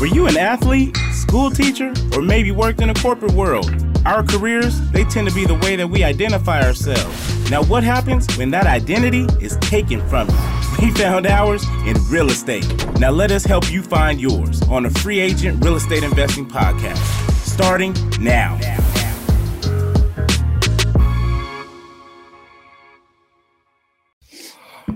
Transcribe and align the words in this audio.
Were 0.00 0.06
you 0.06 0.26
an 0.26 0.38
athlete, 0.38 0.96
school 1.12 1.50
teacher, 1.50 1.92
or 2.14 2.22
maybe 2.22 2.52
worked 2.52 2.80
in 2.80 2.88
a 2.88 2.94
corporate 2.94 3.32
world? 3.32 3.70
Our 4.06 4.22
careers, 4.22 4.80
they 4.92 5.04
tend 5.04 5.28
to 5.28 5.34
be 5.34 5.44
the 5.44 5.56
way 5.56 5.76
that 5.76 5.86
we 5.86 6.02
identify 6.02 6.62
ourselves. 6.62 7.50
Now, 7.50 7.62
what 7.64 7.84
happens 7.84 8.26
when 8.38 8.50
that 8.52 8.66
identity 8.66 9.26
is 9.44 9.58
taken 9.58 10.00
from 10.08 10.26
you? 10.30 10.36
We 10.86 10.90
found 10.92 11.26
ours 11.26 11.62
in 11.84 11.98
real 12.08 12.30
estate. 12.30 12.66
Now, 12.98 13.10
let 13.10 13.30
us 13.30 13.44
help 13.44 13.70
you 13.70 13.82
find 13.82 14.18
yours 14.18 14.62
on 14.70 14.84
the 14.84 14.88
Free 14.88 15.20
Agent 15.20 15.62
Real 15.62 15.76
Estate 15.76 16.02
Investing 16.02 16.48
Podcast, 16.48 16.96
starting 17.44 17.94
now. 18.18 18.58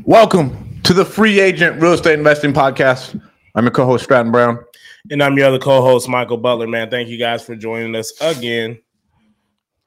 Welcome 0.04 0.80
to 0.84 0.94
the 0.94 1.04
Free 1.04 1.40
Agent 1.40 1.82
Real 1.82 1.92
Estate 1.92 2.18
Investing 2.18 2.54
Podcast. 2.54 3.20
I'm 3.54 3.64
your 3.64 3.70
co-host 3.70 4.04
Stratton 4.04 4.32
Brown. 4.32 4.64
And 5.10 5.22
I'm 5.22 5.36
your 5.36 5.48
other 5.48 5.58
co-host, 5.58 6.08
Michael 6.08 6.38
Butler. 6.38 6.66
Man, 6.66 6.88
thank 6.88 7.08
you 7.08 7.18
guys 7.18 7.44
for 7.44 7.54
joining 7.54 7.94
us 7.94 8.12
again. 8.22 8.80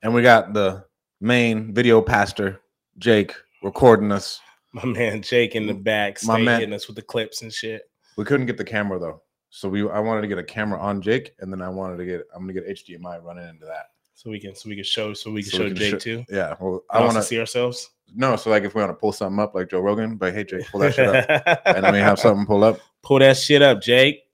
And 0.04 0.14
we 0.14 0.22
got 0.22 0.54
the 0.54 0.86
main 1.20 1.74
video 1.74 2.02
pastor, 2.02 2.62
Jake, 3.00 3.34
recording 3.64 4.12
us. 4.12 4.40
My 4.74 4.86
man 4.86 5.24
Jake 5.24 5.56
in 5.56 5.66
the 5.66 5.74
back, 5.74 6.24
My 6.24 6.40
man- 6.40 6.60
hitting 6.60 6.76
us 6.76 6.86
with 6.88 6.98
the 6.98 7.02
clips 7.02 7.42
and 7.42 7.52
shit. 7.52 7.90
We 8.16 8.26
couldn't 8.26 8.46
get 8.46 8.58
the 8.58 8.64
camera 8.64 9.00
though. 9.00 9.22
So 9.50 9.68
we 9.70 9.90
I 9.90 10.00
wanted 10.00 10.22
to 10.22 10.28
get 10.28 10.38
a 10.38 10.44
camera 10.44 10.80
on 10.80 11.02
Jake, 11.02 11.34
and 11.40 11.52
then 11.52 11.62
I 11.64 11.70
wanted 11.70 11.98
to 11.98 12.06
get 12.06 12.22
I'm 12.36 12.42
gonna 12.42 12.54
get 12.54 12.68
HDMI 12.68 13.24
running 13.24 13.48
into 13.50 13.66
that. 13.66 13.88
So 14.14 14.30
we 14.30 14.40
can 14.40 14.54
so 14.56 14.70
we 14.70 14.76
can 14.76 14.84
show 14.84 15.14
so 15.16 15.32
we 15.32 15.42
can 15.42 15.52
So 15.52 15.58
show 15.60 15.64
we 15.64 15.70
can 15.70 15.78
Jake 15.78 15.92
sho- 15.94 15.98
too. 16.00 16.26
Yeah. 16.30 16.54
Well, 16.60 16.84
I 16.92 17.00
I 17.00 17.02
want 17.02 17.14
to 17.16 17.24
see 17.24 17.40
ourselves. 17.40 17.90
no. 18.14 18.36
So 18.36 18.52
like 18.52 18.64
if 18.64 18.76
we 18.76 18.82
want 18.82 18.92
to 18.92 18.96
pull 18.96 19.14
something 19.14 19.40
up 19.40 19.56
like 19.56 19.70
Joe 19.72 19.80
Rogan, 19.80 20.16
but 20.18 20.34
hey 20.36 20.44
Jake, 20.44 20.68
pull 20.68 20.82
that 20.82 20.94
shit 20.94 21.08
up, 21.08 21.62
and 21.66 21.84
then 21.84 21.94
we 21.94 22.00
have 22.00 22.20
something 22.20 22.46
pull 22.46 22.64
up. 22.64 22.80
Pull 23.02 23.20
that 23.20 23.38
shit 23.38 23.64
up, 23.64 23.82
Jake. 23.82 24.27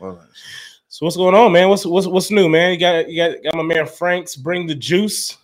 Well, 0.00 0.26
So 0.88 1.06
what's 1.06 1.16
going 1.16 1.34
on, 1.34 1.52
man? 1.52 1.68
What's 1.68 1.84
what's 1.86 2.06
what's 2.06 2.30
new, 2.30 2.48
man? 2.48 2.72
You 2.72 2.78
got 2.78 3.08
you 3.08 3.16
got 3.16 3.42
got 3.42 3.54
my 3.56 3.62
man 3.62 3.86
Frank's 3.86 4.36
bring 4.36 4.66
the 4.66 4.74
juice 4.74 5.36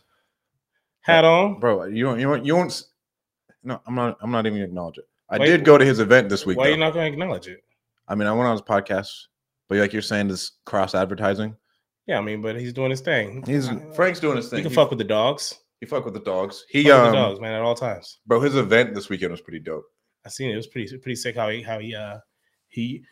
hat 1.02 1.24
on. 1.24 1.58
bro, 1.60 1.84
you 1.84 2.04
don't 2.04 2.18
you 2.20 2.26
don't 2.26 2.44
you 2.44 2.54
won't. 2.56 2.70
s- 2.70 2.84
No, 3.62 3.80
I'm 3.86 3.94
not. 3.94 4.16
I'm 4.22 4.30
not 4.30 4.46
even 4.46 4.58
gonna 4.58 4.64
acknowledge 4.66 4.98
it. 4.98 5.08
I 5.28 5.38
Wait, 5.38 5.46
did 5.46 5.64
go 5.64 5.78
to 5.78 5.84
his 5.84 5.98
event 6.00 6.28
this 6.28 6.44
week. 6.46 6.56
Why 6.58 6.64
though. 6.66 6.70
you 6.72 6.76
not 6.76 6.94
gonna 6.94 7.06
acknowledge 7.06 7.46
it? 7.48 7.62
I 8.08 8.14
mean, 8.14 8.26
I 8.26 8.32
went 8.32 8.46
on 8.48 8.52
his 8.52 8.62
podcast, 8.62 9.10
but 9.68 9.78
like 9.78 9.92
you're 9.92 10.02
saying, 10.02 10.28
this 10.28 10.52
cross 10.64 10.94
advertising. 10.94 11.56
Yeah, 12.06 12.18
I 12.18 12.22
mean, 12.22 12.42
but 12.42 12.58
he's 12.58 12.72
doing 12.72 12.90
his 12.90 13.00
thing. 13.00 13.44
He's 13.46 13.68
Uh, 13.68 13.78
Frank's 13.94 14.18
doing 14.18 14.36
his 14.36 14.48
thing. 14.48 14.58
He 14.58 14.62
can 14.64 14.70
He, 14.70 14.74
fuck 14.74 14.90
with 14.90 14.98
the 14.98 15.04
dogs. 15.04 15.60
he 15.80 15.86
fuck 15.86 16.04
with 16.04 16.14
the 16.14 16.20
dogs. 16.20 16.64
He 16.68 16.82
fuck 16.84 17.08
um, 17.08 17.12
dogs, 17.12 17.38
man, 17.40 17.52
at 17.54 17.60
all 17.62 17.76
times. 17.76 18.18
bro, 18.26 18.40
his 18.40 18.56
event 18.56 18.94
this 18.94 19.08
weekend 19.08 19.30
was 19.30 19.40
pretty 19.40 19.60
dope. 19.60 19.84
I 20.26 20.28
seen 20.28 20.50
it. 20.50 20.54
It 20.54 20.56
was 20.56 20.66
pretty 20.66 20.96
pretty 20.98 21.14
sick 21.16 21.36
how 21.36 21.48
he 21.50 21.62
how 21.62 21.78
he 21.78 21.94
uh 21.94 22.18
he 22.68 23.04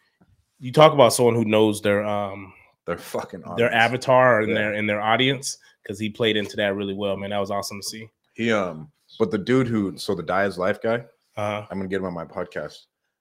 you 0.61 0.73
talk 0.73 0.93
about 0.93 1.13
someone 1.13 1.35
who 1.35 1.45
knows 1.45 1.81
their 1.81 2.05
um 2.05 2.53
They're 2.87 2.99
fucking 2.99 3.43
their 3.57 3.73
avatar 3.73 4.41
and 4.41 4.49
Yeah. 4.51 4.55
their 4.55 4.73
and 4.75 4.89
their 4.89 5.01
audience 5.01 5.59
because 5.83 5.99
he 5.99 6.11
played 6.11 6.37
into 6.37 6.57
that 6.57 6.75
really 6.75 6.95
well, 6.95 7.17
man. 7.17 7.31
That 7.31 7.39
was 7.39 7.51
awesome 7.51 7.81
to 7.81 7.87
see. 7.89 8.09
He 8.35 8.53
um, 8.53 8.91
but 9.19 9.31
the 9.31 9.39
dude 9.39 9.67
who 9.69 9.97
so 9.97 10.15
the 10.15 10.23
die 10.23 10.45
is 10.45 10.59
life 10.59 10.81
guy. 10.83 11.05
Uh, 11.37 11.65
I'm 11.71 11.79
gonna 11.79 11.89
get 11.89 11.99
him 12.01 12.07
on 12.07 12.15
my 12.15 12.25
podcast. 12.25 12.77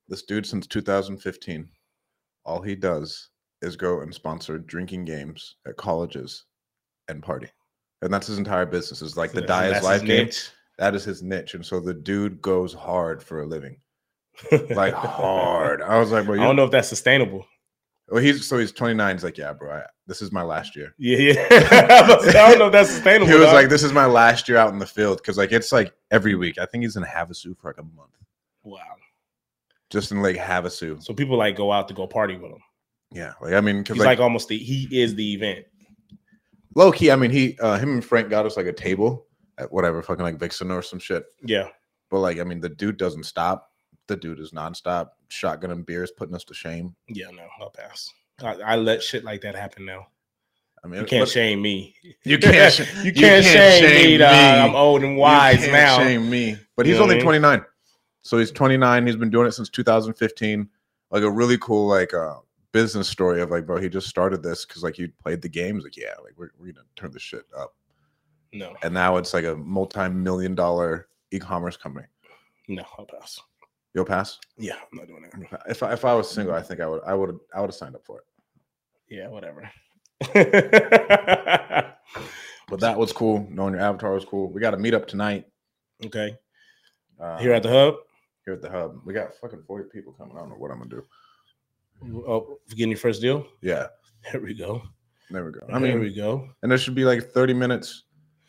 This 0.08 0.24
dude 0.24 0.46
since 0.46 0.68
2015, 0.68 1.68
all 2.46 2.62
he 2.62 2.76
does 2.76 3.30
is 3.62 3.76
go 3.76 4.02
and 4.02 4.14
sponsor 4.14 4.58
drinking 4.58 5.06
games 5.06 5.56
at 5.68 5.78
colleges 5.78 6.46
and 7.08 7.22
party, 7.24 7.50
and 8.02 8.14
that's 8.14 8.28
his 8.28 8.38
entire 8.38 8.66
business. 8.66 9.02
Is 9.02 9.18
like 9.18 9.32
the 9.32 9.42
die 9.42 9.68
is 9.76 9.84
life 9.84 10.04
game. 10.04 10.30
That 10.78 10.94
is 10.96 11.04
his 11.04 11.24
niche, 11.24 11.56
and 11.56 11.66
so 11.66 11.80
the 11.80 11.94
dude 11.94 12.42
goes 12.42 12.74
hard 12.74 13.22
for 13.24 13.42
a 13.42 13.46
living, 13.48 13.78
like 14.70 14.94
hard. 14.96 15.82
I 15.82 16.00
was 16.00 16.12
like, 16.12 16.26
bro, 16.26 16.36
I 16.36 16.44
don't 16.44 16.56
know 16.56 16.66
if 16.66 16.72
that's 16.72 16.90
sustainable. 16.90 17.46
Well, 18.10 18.24
he's 18.24 18.46
so 18.48 18.58
he's 18.58 18.72
29. 18.72 19.16
He's 19.16 19.24
like, 19.24 19.38
yeah, 19.38 19.52
bro, 19.52 19.72
I, 19.72 19.84
this 20.06 20.22
is 20.22 20.32
my 20.32 20.42
last 20.42 20.76
year. 20.76 20.94
Yeah, 20.98 21.18
yeah. 21.18 21.48
I 21.52 22.50
don't 22.50 22.60
know 22.60 22.68
if 22.68 22.72
that's 22.72 22.90
sustainable. 22.90 23.28
He 23.28 23.38
was 23.38 23.48
dog. 23.48 23.54
like, 23.54 23.70
this 23.70 23.84
is 23.84 23.92
my 23.92 24.06
last 24.06 24.48
year 24.48 24.58
out 24.58 24.72
in 24.72 24.80
the 24.80 24.86
field 24.86 25.18
because 25.18 25.38
like 25.38 25.52
it's 25.52 25.72
like 25.72 25.94
every 26.10 26.36
week. 26.36 26.58
I 26.58 26.66
think 26.66 26.84
he's 26.84 26.96
in 26.96 27.04
Havasu 27.04 27.58
for 27.58 27.70
like 27.70 27.80
a 27.80 27.84
month, 27.84 28.16
wow. 28.64 28.80
just 29.90 30.12
in 30.12 30.22
Lake 30.22 30.38
Havasu. 30.38 31.04
So 31.04 31.14
people 31.14 31.38
like 31.38 31.58
go 31.58 31.72
out 31.72 31.90
to 31.90 31.94
go 31.94 32.08
party 32.08 32.38
with 32.38 32.52
him. 32.52 32.62
Yeah, 33.12 33.34
like 33.42 33.54
I 33.54 33.62
mean, 33.62 33.84
He's 33.86 33.98
like, 33.98 34.06
like, 34.06 34.20
almost 34.20 34.48
the 34.48 34.58
he 34.58 34.88
is 34.92 35.16
the 35.16 35.34
event. 35.34 35.66
low 36.76 36.92
key, 36.92 37.12
I 37.12 37.18
mean, 37.18 37.32
he 37.32 37.58
uh 37.60 37.78
him 37.78 37.96
and 37.96 38.06
Frank 38.06 38.30
got 38.30 38.46
us 38.46 38.56
like 38.56 38.68
a 38.68 38.74
table 38.74 39.26
at 39.58 39.72
whatever 39.72 40.02
fucking 40.02 40.24
like 40.24 40.40
Vixen 40.40 40.72
or 40.72 40.82
some 40.82 41.00
shit. 41.00 41.26
Yeah. 41.44 41.68
But 42.10 42.20
like, 42.20 42.40
I 42.40 42.44
mean, 42.44 42.62
the 42.62 42.70
dude 42.70 42.98
doesn't 42.98 43.26
stop. 43.26 43.70
The 44.08 44.16
dude 44.16 44.40
is 44.40 44.52
nonstop, 44.52 45.10
shotgun 45.30 45.72
and 45.72 45.86
beers, 45.86 46.12
putting 46.12 46.36
us 46.36 46.44
to 46.46 46.54
shame. 46.54 46.96
Yeah, 47.10 47.30
no, 47.32 47.48
I'll 47.60 47.70
pass. 47.70 48.10
I, 48.42 48.54
I 48.54 48.76
let 48.76 49.04
shit 49.04 49.24
like 49.24 49.42
that 49.42 49.56
happen 49.56 49.86
now. 49.86 50.08
I 50.84 50.88
mean, 50.88 51.02
You 51.02 51.06
can't 51.08 51.28
shame 51.28 51.62
me. 51.62 51.96
You 52.24 52.38
can't 52.38 52.72
sh- 52.74 52.80
you 53.04 53.12
can't, 53.12 53.44
shame, 53.44 54.12
me, 54.12 54.18
dog. 54.18 54.70
I'm 54.70 54.76
old 54.76 55.04
and 55.04 55.14
You 55.14 55.20
wise 55.20 55.60
can't 55.60 55.72
now. 55.74 55.98
Shame 55.98 56.30
me, 56.30 56.58
but 56.76 56.86
You 56.86 56.92
he's 56.94 57.00
know 57.00 57.04
only 57.04 57.16
I 57.16 57.18
mean? 57.18 57.24
29. 57.26 57.66
So 58.22 58.38
he's 58.38 58.52
29. 58.52 59.08
He's 59.08 59.16
been 59.16 59.30
doing 59.30 59.48
it 59.48 59.52
since 59.54 59.70
2015. 59.70 60.70
Like 61.12 61.24
a 61.24 61.32
really 61.32 61.58
cool 61.58 61.88
like 61.88 62.14
uh 62.14 62.36
business 62.74 63.08
story 63.10 63.42
of 63.42 63.50
like, 63.50 63.66
bro, 63.66 63.80
he 63.82 63.90
just 63.90 64.08
started 64.08 64.44
this 64.44 64.66
because 64.66 64.84
like 64.84 64.96
he 64.96 65.08
played 65.08 65.42
the 65.42 65.50
games. 65.50 65.84
Like, 65.84 65.98
yeah, 65.98 66.14
like 66.24 66.34
we're, 66.38 66.52
we're 66.60 66.72
gonna 66.74 66.86
turn 66.96 67.12
this 67.12 67.22
shit 67.24 67.44
up, 67.58 67.74
No, 68.54 68.76
and 68.84 68.94
now 68.94 69.18
it's 69.18 69.34
like 69.34 69.46
a 69.46 69.56
multi-million 69.56 70.54
dollar 70.54 71.08
e-commerce 71.32 71.76
company. 71.78 72.06
no, 72.68 72.84
I'll 73.00 73.06
pass. 73.06 73.40
You'll 73.98 74.06
pass. 74.06 74.38
Yeah, 74.60 74.76
I'm 74.76 75.00
not 75.00 75.08
doing 75.08 75.24
it. 75.24 75.34
If 75.68 75.82
I, 75.82 75.92
if 75.94 76.06
I 76.06 76.14
was 76.14 76.30
single, 76.30 76.54
I 76.54 76.62
think 76.62 76.80
I 76.82 76.86
would 76.88 77.02
I 77.04 77.16
would 77.16 77.36
I 77.56 77.62
would 77.62 77.72
have 77.72 77.76
signed 77.76 77.96
up 77.96 78.06
for 78.06 78.20
it. 78.20 78.26
Yeah, 79.10 79.28
whatever. 79.30 79.68
But 82.70 82.82
that 82.82 82.98
was 82.98 83.12
cool. 83.14 83.48
Knowing 83.50 83.74
your 83.76 83.82
avatar 83.82 84.14
was 84.14 84.26
cool. 84.26 84.52
We 84.52 84.60
got 84.62 84.74
a 84.74 84.78
meetup 84.78 85.08
tonight. 85.08 85.46
okay. 86.06 86.36
Uh, 87.20 87.38
Here 87.40 87.54
at 87.54 87.64
the 87.64 87.70
hub. 87.70 87.96
here 88.46 88.54
at 88.56 88.62
the 88.62 88.70
hub. 88.70 89.00
We 89.06 89.14
got 89.14 89.34
fucking 89.42 89.64
40 89.66 89.86
people 89.92 90.12
coming. 90.14 90.36
I 90.36 90.42
don't 90.42 90.50
know 90.50 90.56
what 90.58 90.70
I'm 90.72 90.78
gonna 90.80 90.90
do. 90.92 92.24
Oh, 92.28 92.60
getting 92.72 92.90
your 92.90 93.00
first 93.00 93.22
deal. 93.22 93.48
Yeah, 93.62 93.88
There 94.32 94.42
we 94.42 94.54
go. 94.54 94.84
there 95.32 95.44
we 95.46 95.52
go. 95.52 95.62
I 95.74 95.80
mean, 95.80 96.00
we 96.00 96.14
go. 96.14 96.50
and 96.62 96.70
there 96.70 96.78
should 96.78 96.94
be 96.94 97.06
like 97.06 97.32
30 97.32 97.54
minutes. 97.56 98.04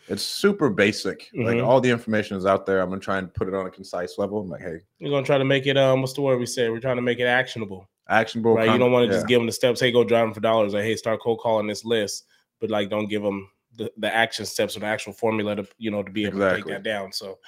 It's 0.08 0.22
super 0.22 0.70
basic. 0.70 1.28
Like 1.34 1.56
Mhm. 1.58 1.66
all 1.66 1.80
the 1.80 1.90
information 1.90 2.36
is 2.36 2.46
out 2.46 2.64
there. 2.66 2.80
I'm 2.80 2.88
gonna 2.88 3.00
try 3.00 3.18
and 3.18 3.32
put 3.32 3.48
it 3.48 3.54
on 3.54 3.66
a 3.66 3.70
concise 3.70 4.18
level. 4.18 4.40
I'm 4.40 4.48
like, 4.48 4.62
hey, 4.62 4.80
We're 5.00 5.10
gonna 5.10 5.26
try 5.26 5.38
to 5.38 5.44
make 5.44 5.66
it. 5.66 5.76
Um, 5.76 6.00
what's 6.00 6.14
the 6.14 6.22
word 6.22 6.38
we 6.38 6.46
say? 6.46 6.70
We're 6.70 6.80
trying 6.80 6.96
to 6.96 7.02
make 7.02 7.18
it 7.18 7.24
actionable, 7.26 7.88
actionable. 8.08 8.54
right? 8.54 8.70
You 8.70 8.78
don't 8.78 8.92
want 8.92 9.04
to 9.04 9.12
yeah, 9.12 9.18
just 9.18 9.28
give 9.28 9.38
them 9.40 9.46
the 9.46 9.52
steps. 9.52 9.80
Hey, 9.80 9.92
go 9.92 10.04
drive 10.04 10.26
them 10.26 10.34
for 10.34 10.40
dollars. 10.40 10.72
Like, 10.74 10.84
hey, 10.84 10.96
start 10.96 11.20
cold 11.20 11.40
calling 11.40 11.66
this 11.66 11.84
list, 11.84 12.24
but 12.60 12.70
like, 12.70 12.88
don't 12.90 13.06
give 13.08 13.22
them 13.22 13.50
the, 13.76 13.92
the 13.98 14.12
action 14.12 14.44
steps 14.46 14.76
or 14.76 14.80
the 14.80 14.86
actual 14.86 15.12
formula 15.12 15.54
to 15.56 15.66
you 15.78 15.90
know 15.90 16.02
to 16.02 16.10
be 16.10 16.24
able 16.24 16.38
Exactly. 16.38 16.62
to 16.62 16.68
take 16.68 16.74
that 16.84 16.88
down. 16.88 17.12
So 17.12 17.38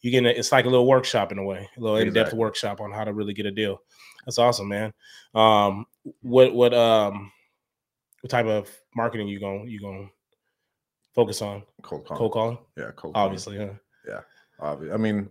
you 0.00 0.10
get 0.10 0.24
it's 0.24 0.52
like 0.52 0.66
a 0.66 0.68
little 0.68 0.86
workshop 0.86 1.32
in 1.32 1.38
a 1.38 1.44
way, 1.44 1.68
a 1.76 1.80
little 1.80 1.96
in 1.96 2.12
depth 2.12 2.32
workshop 2.34 2.80
on 2.80 2.92
how 2.92 3.04
to 3.04 3.12
really 3.12 3.34
get 3.34 3.46
a 3.46 3.50
deal. 3.50 3.82
That's 4.24 4.38
awesome, 4.38 4.68
man. 4.68 4.92
Um, 5.34 5.86
what 6.22 6.54
what 6.54 6.72
um 6.74 7.32
what 8.20 8.30
type 8.30 8.46
of 8.46 8.70
marketing 8.94 9.28
you 9.28 9.40
going 9.40 9.66
you 9.68 9.80
going 9.80 10.06
to 10.06 10.12
focus 11.14 11.42
on? 11.42 11.62
cold 11.82 12.06
call. 12.06 12.16
Cold 12.16 12.32
calling, 12.32 12.58
Yeah, 12.76 12.90
cold 12.96 13.14
call. 13.14 13.24
obviously, 13.24 13.56
Yeah, 13.56 14.20
Obvi- 14.60 14.92
I 14.92 14.96
mean, 14.96 15.28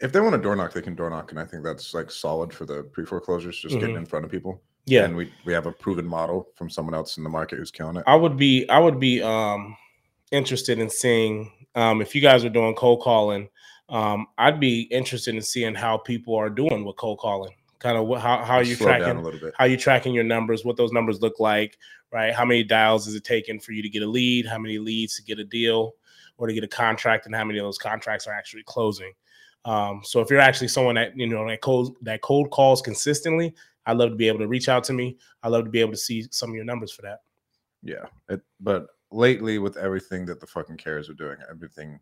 if 0.00 0.12
they 0.12 0.20
want 0.20 0.34
to 0.34 0.40
door 0.40 0.56
knock, 0.56 0.72
they 0.72 0.82
can 0.82 0.94
door 0.94 1.10
knock, 1.10 1.30
and 1.30 1.40
I 1.40 1.44
think 1.44 1.64
that's 1.64 1.94
like 1.94 2.10
solid 2.10 2.52
for 2.52 2.64
the 2.64 2.82
pre 2.84 3.04
foreclosures. 3.04 3.58
Just 3.60 3.78
getting 3.78 3.94
Mhm. 3.94 3.98
in 4.00 4.06
front 4.06 4.24
of 4.24 4.30
people. 4.30 4.60
Yeah, 4.86 5.04
and 5.04 5.16
we 5.16 5.32
we 5.44 5.52
have 5.52 5.66
a 5.66 5.72
proven 5.72 6.06
model 6.06 6.48
from 6.56 6.68
someone 6.68 6.94
else 6.94 7.16
in 7.16 7.22
the 7.24 7.30
market 7.30 7.58
who's 7.58 7.70
killing 7.70 7.96
it. 7.96 8.04
I 8.06 8.16
would 8.16 8.36
be 8.36 8.68
I 8.68 8.78
would 8.78 8.98
be 8.98 9.22
um 9.22 9.76
interested 10.32 10.78
in 10.78 10.90
seeing 10.90 11.52
um 11.74 12.00
if 12.00 12.14
you 12.14 12.20
guys 12.20 12.44
are 12.44 12.48
doing 12.50 12.74
cold 12.74 13.00
calling, 13.00 13.48
um 13.88 14.26
I'd 14.38 14.58
be 14.58 14.82
interested 14.82 15.34
in 15.36 15.42
seeing 15.42 15.74
how 15.76 15.98
people 15.98 16.34
are 16.36 16.50
doing 16.50 16.84
with 16.84 16.96
cold 16.96 17.18
calling. 17.20 17.54
Kind 17.78 17.96
of 17.96 18.06
what 18.06 18.20
how 18.20 18.42
how 18.42 18.54
are 18.56 18.62
you 18.64 18.74
Slow 18.74 18.86
tracking 18.88 19.16
a 19.18 19.22
little 19.22 19.38
bit. 19.40 19.54
how 19.56 19.64
are 19.66 19.68
you 19.68 19.76
tracking 19.76 20.14
your 20.14 20.24
numbers, 20.24 20.64
what 20.64 20.76
those 20.76 20.92
numbers 20.92 21.20
look 21.20 21.38
like, 21.38 21.78
right? 22.12 22.34
How 22.34 22.44
many 22.44 22.62
dials 22.62 23.06
is 23.06 23.14
it 23.14 23.24
taking 23.24 23.58
for 23.58 23.72
you 23.72 23.82
to 23.82 23.88
get 23.88 24.02
a 24.02 24.06
lead? 24.06 24.46
How 24.46 24.58
many 24.58 24.78
leads 24.78 25.16
to 25.16 25.22
get 25.22 25.38
a 25.38 25.44
deal 25.44 25.94
or 26.38 26.46
to 26.46 26.54
get 26.54 26.64
a 26.64 26.68
contract, 26.68 27.26
and 27.26 27.34
how 27.34 27.44
many 27.44 27.58
of 27.58 27.64
those 27.64 27.78
contracts 27.78 28.26
are 28.26 28.32
actually 28.32 28.62
closing? 28.64 29.12
Um, 29.64 30.02
so 30.04 30.20
if 30.20 30.30
you're 30.30 30.40
actually 30.40 30.68
someone 30.68 30.96
that 30.96 31.16
you 31.16 31.26
know 31.26 31.46
that 31.48 31.60
cold 31.60 31.96
that 32.02 32.20
cold 32.20 32.50
calls 32.50 32.82
consistently, 32.82 33.54
I'd 33.86 33.96
love 33.96 34.10
to 34.10 34.16
be 34.16 34.28
able 34.28 34.40
to 34.40 34.48
reach 34.48 34.68
out 34.68 34.84
to 34.84 34.92
me. 34.92 35.16
I'd 35.42 35.50
love 35.50 35.64
to 35.64 35.70
be 35.70 35.80
able 35.80 35.92
to 35.92 35.98
see 35.98 36.26
some 36.30 36.50
of 36.50 36.56
your 36.56 36.64
numbers 36.64 36.92
for 36.92 37.02
that. 37.02 37.20
Yeah, 37.82 38.04
it, 38.28 38.40
but 38.60 38.86
lately 39.10 39.58
with 39.58 39.76
everything 39.76 40.24
that 40.26 40.40
the 40.40 40.46
fucking 40.46 40.76
carriers 40.76 41.08
are 41.08 41.14
doing, 41.14 41.36
everything 41.50 41.98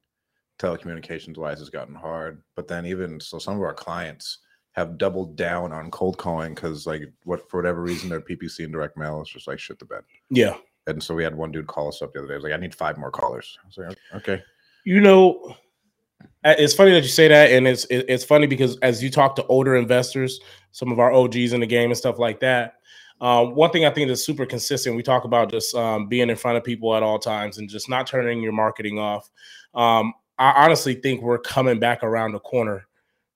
telecommunications 0.59 1.39
wise 1.39 1.59
has 1.59 1.71
gotten 1.71 1.95
hard. 1.95 2.43
But 2.55 2.69
then 2.69 2.87
even 2.87 3.21
so, 3.21 3.39
some 3.39 3.57
of 3.57 3.63
our 3.63 3.75
clients 3.75 4.39
have 4.73 4.99
doubled 4.99 5.37
down 5.37 5.73
on 5.73 5.91
cold 5.91 6.17
calling 6.17 6.55
because 6.55 6.87
like 6.87 7.03
what 7.25 7.49
for 7.51 7.59
whatever 7.59 7.83
reason 7.83 8.09
their 8.09 8.21
PPC 8.21 8.65
and 8.65 8.73
direct 8.73 8.97
mail 8.97 9.21
is 9.21 9.29
just 9.29 9.49
like 9.49 9.59
shit 9.59 9.79
the 9.79 9.85
bed. 9.85 10.03
Yeah. 10.31 10.57
And 10.87 11.03
so 11.03 11.15
we 11.15 11.25
had 11.25 11.35
one 11.35 11.53
dude 11.53 11.67
call 11.67 11.89
us 11.89 12.03
up 12.03 12.13
the 12.13 12.21
other 12.21 12.29
day. 12.29 12.35
He 12.35 12.37
was 12.37 12.45
like, 12.45 12.53
I 12.53 12.57
need 12.57 12.75
five 12.75 12.97
more 12.97 13.11
callers. 13.11 13.59
I 13.63 13.67
was 13.67 13.79
like, 13.79 13.99
okay. 14.15 14.43
You 14.85 15.01
know, 15.01 15.55
it's 16.43 16.75
funny 16.75 16.93
that 16.93 17.03
you 17.03 17.09
say 17.09 17.29
that, 17.29 17.51
and 17.51 17.69
it's 17.69 17.87
it's 17.91 18.25
funny 18.25 18.47
because 18.47 18.79
as 18.79 19.03
you 19.03 19.11
talk 19.11 19.37
to 19.37 19.47
older 19.47 19.77
investors, 19.77 20.41
some 20.73 20.91
of 20.91 20.99
our 20.99 21.13
OGs 21.13 21.53
in 21.53 21.61
the 21.61 21.67
game 21.67 21.91
and 21.91 21.99
stuff 21.99 22.19
like 22.19 22.41
that, 22.41 22.77
Um, 23.21 23.55
one 23.55 23.71
thing 23.71 23.85
I 23.85 23.91
think 23.91 24.11
is 24.11 24.25
super 24.25 24.47
consistent. 24.47 24.97
We 24.97 25.03
talk 25.03 25.25
about 25.25 25.51
just 25.51 25.75
um, 25.75 26.09
being 26.09 26.31
in 26.31 26.37
front 26.37 26.57
of 26.57 26.65
people 26.65 26.95
at 26.97 27.03
all 27.03 27.19
times 27.19 27.59
and 27.59 27.69
just 27.69 27.89
not 27.89 28.07
turning 28.07 28.41
your 28.41 28.53
marketing 28.53 28.99
off. 28.99 29.31
Um, 29.75 30.15
I 30.39 30.65
honestly 30.65 30.95
think 30.95 31.21
we're 31.21 31.39
coming 31.39 31.79
back 31.79 32.03
around 32.03 32.33
the 32.33 32.41
corner 32.41 32.87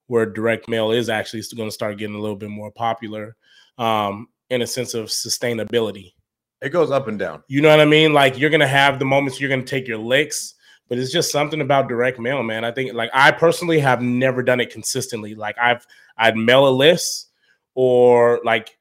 where 0.07 0.25
direct 0.25 0.69
mail 0.69 0.91
is 0.91 1.09
actually 1.09 1.43
going 1.55 1.69
to 1.69 1.73
start 1.73 1.97
getting 1.97 2.15
a 2.15 2.19
little 2.19 2.35
bit 2.35 2.49
more 2.49 2.71
popular 2.71 3.35
um, 3.77 4.27
in 4.49 4.61
a 4.61 4.67
sense 4.67 4.93
of 4.93 5.07
sustainability. 5.07 6.13
It 6.61 6.69
goes 6.69 6.91
up 6.91 7.07
and 7.07 7.19
down. 7.19 7.43
You 7.47 7.61
know 7.61 7.69
what 7.69 7.79
I 7.79 7.85
mean? 7.85 8.13
Like 8.13 8.37
you're 8.37 8.49
going 8.49 8.61
to 8.61 8.67
have 8.67 8.99
the 8.99 9.05
moments 9.05 9.39
you're 9.39 9.49
going 9.49 9.63
to 9.63 9.67
take 9.67 9.87
your 9.87 9.97
licks, 9.97 10.55
but 10.87 10.97
it's 10.97 11.11
just 11.11 11.31
something 11.31 11.61
about 11.61 11.89
direct 11.89 12.19
mail, 12.19 12.43
man. 12.43 12.63
I 12.63 12.71
think 12.71 12.93
like 12.93 13.09
I 13.13 13.31
personally 13.31 13.79
have 13.79 14.01
never 14.01 14.43
done 14.43 14.59
it 14.59 14.71
consistently. 14.71 15.35
Like 15.35 15.57
I've 15.57 15.85
I'd 16.17 16.37
mail 16.37 16.67
a 16.67 16.69
list 16.69 17.31
or 17.73 18.39
like 18.43 18.77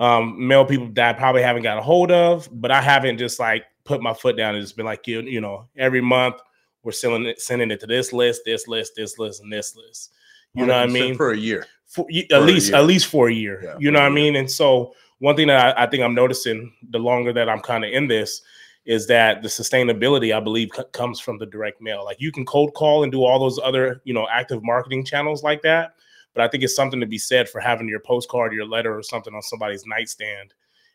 um 0.00 0.46
mail 0.48 0.64
people 0.64 0.88
that 0.94 1.14
I 1.14 1.18
probably 1.18 1.42
haven't 1.42 1.62
got 1.62 1.78
a 1.78 1.82
hold 1.82 2.10
of, 2.10 2.48
but 2.50 2.70
I 2.70 2.80
haven't 2.80 3.18
just 3.18 3.38
like 3.38 3.64
put 3.84 4.02
my 4.02 4.14
foot 4.14 4.36
down 4.36 4.54
and 4.54 4.64
just 4.64 4.76
been 4.76 4.86
like 4.86 5.06
you 5.06 5.20
you 5.20 5.40
know 5.40 5.68
every 5.76 6.00
month 6.00 6.36
we're 6.82 6.92
sending 6.92 7.26
it 7.26 7.40
sending 7.40 7.70
it 7.70 7.80
to 7.80 7.86
this 7.86 8.12
list, 8.12 8.42
this 8.44 8.66
list, 8.66 8.92
this 8.96 9.18
list, 9.18 9.42
and 9.42 9.52
this 9.52 9.76
list. 9.76 10.12
You 10.54 10.66
know 10.66 10.74
what 10.74 10.88
I 10.88 10.92
mean? 10.92 11.16
For 11.16 11.32
a 11.32 11.36
year. 11.36 11.66
For, 11.86 12.06
at 12.32 12.42
least 12.42 12.72
at 12.72 12.86
least 12.86 13.06
for 13.06 13.28
a 13.28 13.32
year. 13.32 13.60
Yeah, 13.62 13.76
you 13.78 13.90
know 13.90 14.00
what 14.00 14.10
I 14.10 14.14
mean? 14.14 14.36
And 14.36 14.50
so 14.50 14.94
one 15.18 15.36
thing 15.36 15.48
that 15.48 15.78
I, 15.78 15.84
I 15.84 15.86
think 15.86 16.02
I'm 16.02 16.14
noticing 16.14 16.72
the 16.90 16.98
longer 16.98 17.32
that 17.32 17.48
I'm 17.48 17.60
kind 17.60 17.84
of 17.84 17.92
in 17.92 18.08
this 18.08 18.42
is 18.84 19.06
that 19.06 19.42
the 19.42 19.48
sustainability 19.48 20.34
I 20.36 20.40
believe 20.40 20.70
c- 20.74 20.82
comes 20.92 21.20
from 21.20 21.38
the 21.38 21.46
direct 21.46 21.80
mail. 21.80 22.04
Like 22.04 22.20
you 22.20 22.32
can 22.32 22.44
cold 22.44 22.74
call 22.74 23.02
and 23.02 23.12
do 23.12 23.24
all 23.24 23.38
those 23.38 23.58
other 23.62 24.00
you 24.04 24.14
know 24.14 24.26
active 24.30 24.62
marketing 24.62 25.04
channels 25.04 25.42
like 25.42 25.62
that, 25.62 25.94
but 26.34 26.42
I 26.42 26.48
think 26.48 26.64
it's 26.64 26.76
something 26.76 27.00
to 27.00 27.06
be 27.06 27.18
said 27.18 27.48
for 27.48 27.60
having 27.60 27.88
your 27.88 28.00
postcard, 28.00 28.52
your 28.52 28.66
letter, 28.66 28.96
or 28.96 29.02
something 29.02 29.34
on 29.34 29.42
somebody's 29.42 29.86
nightstand. 29.86 30.52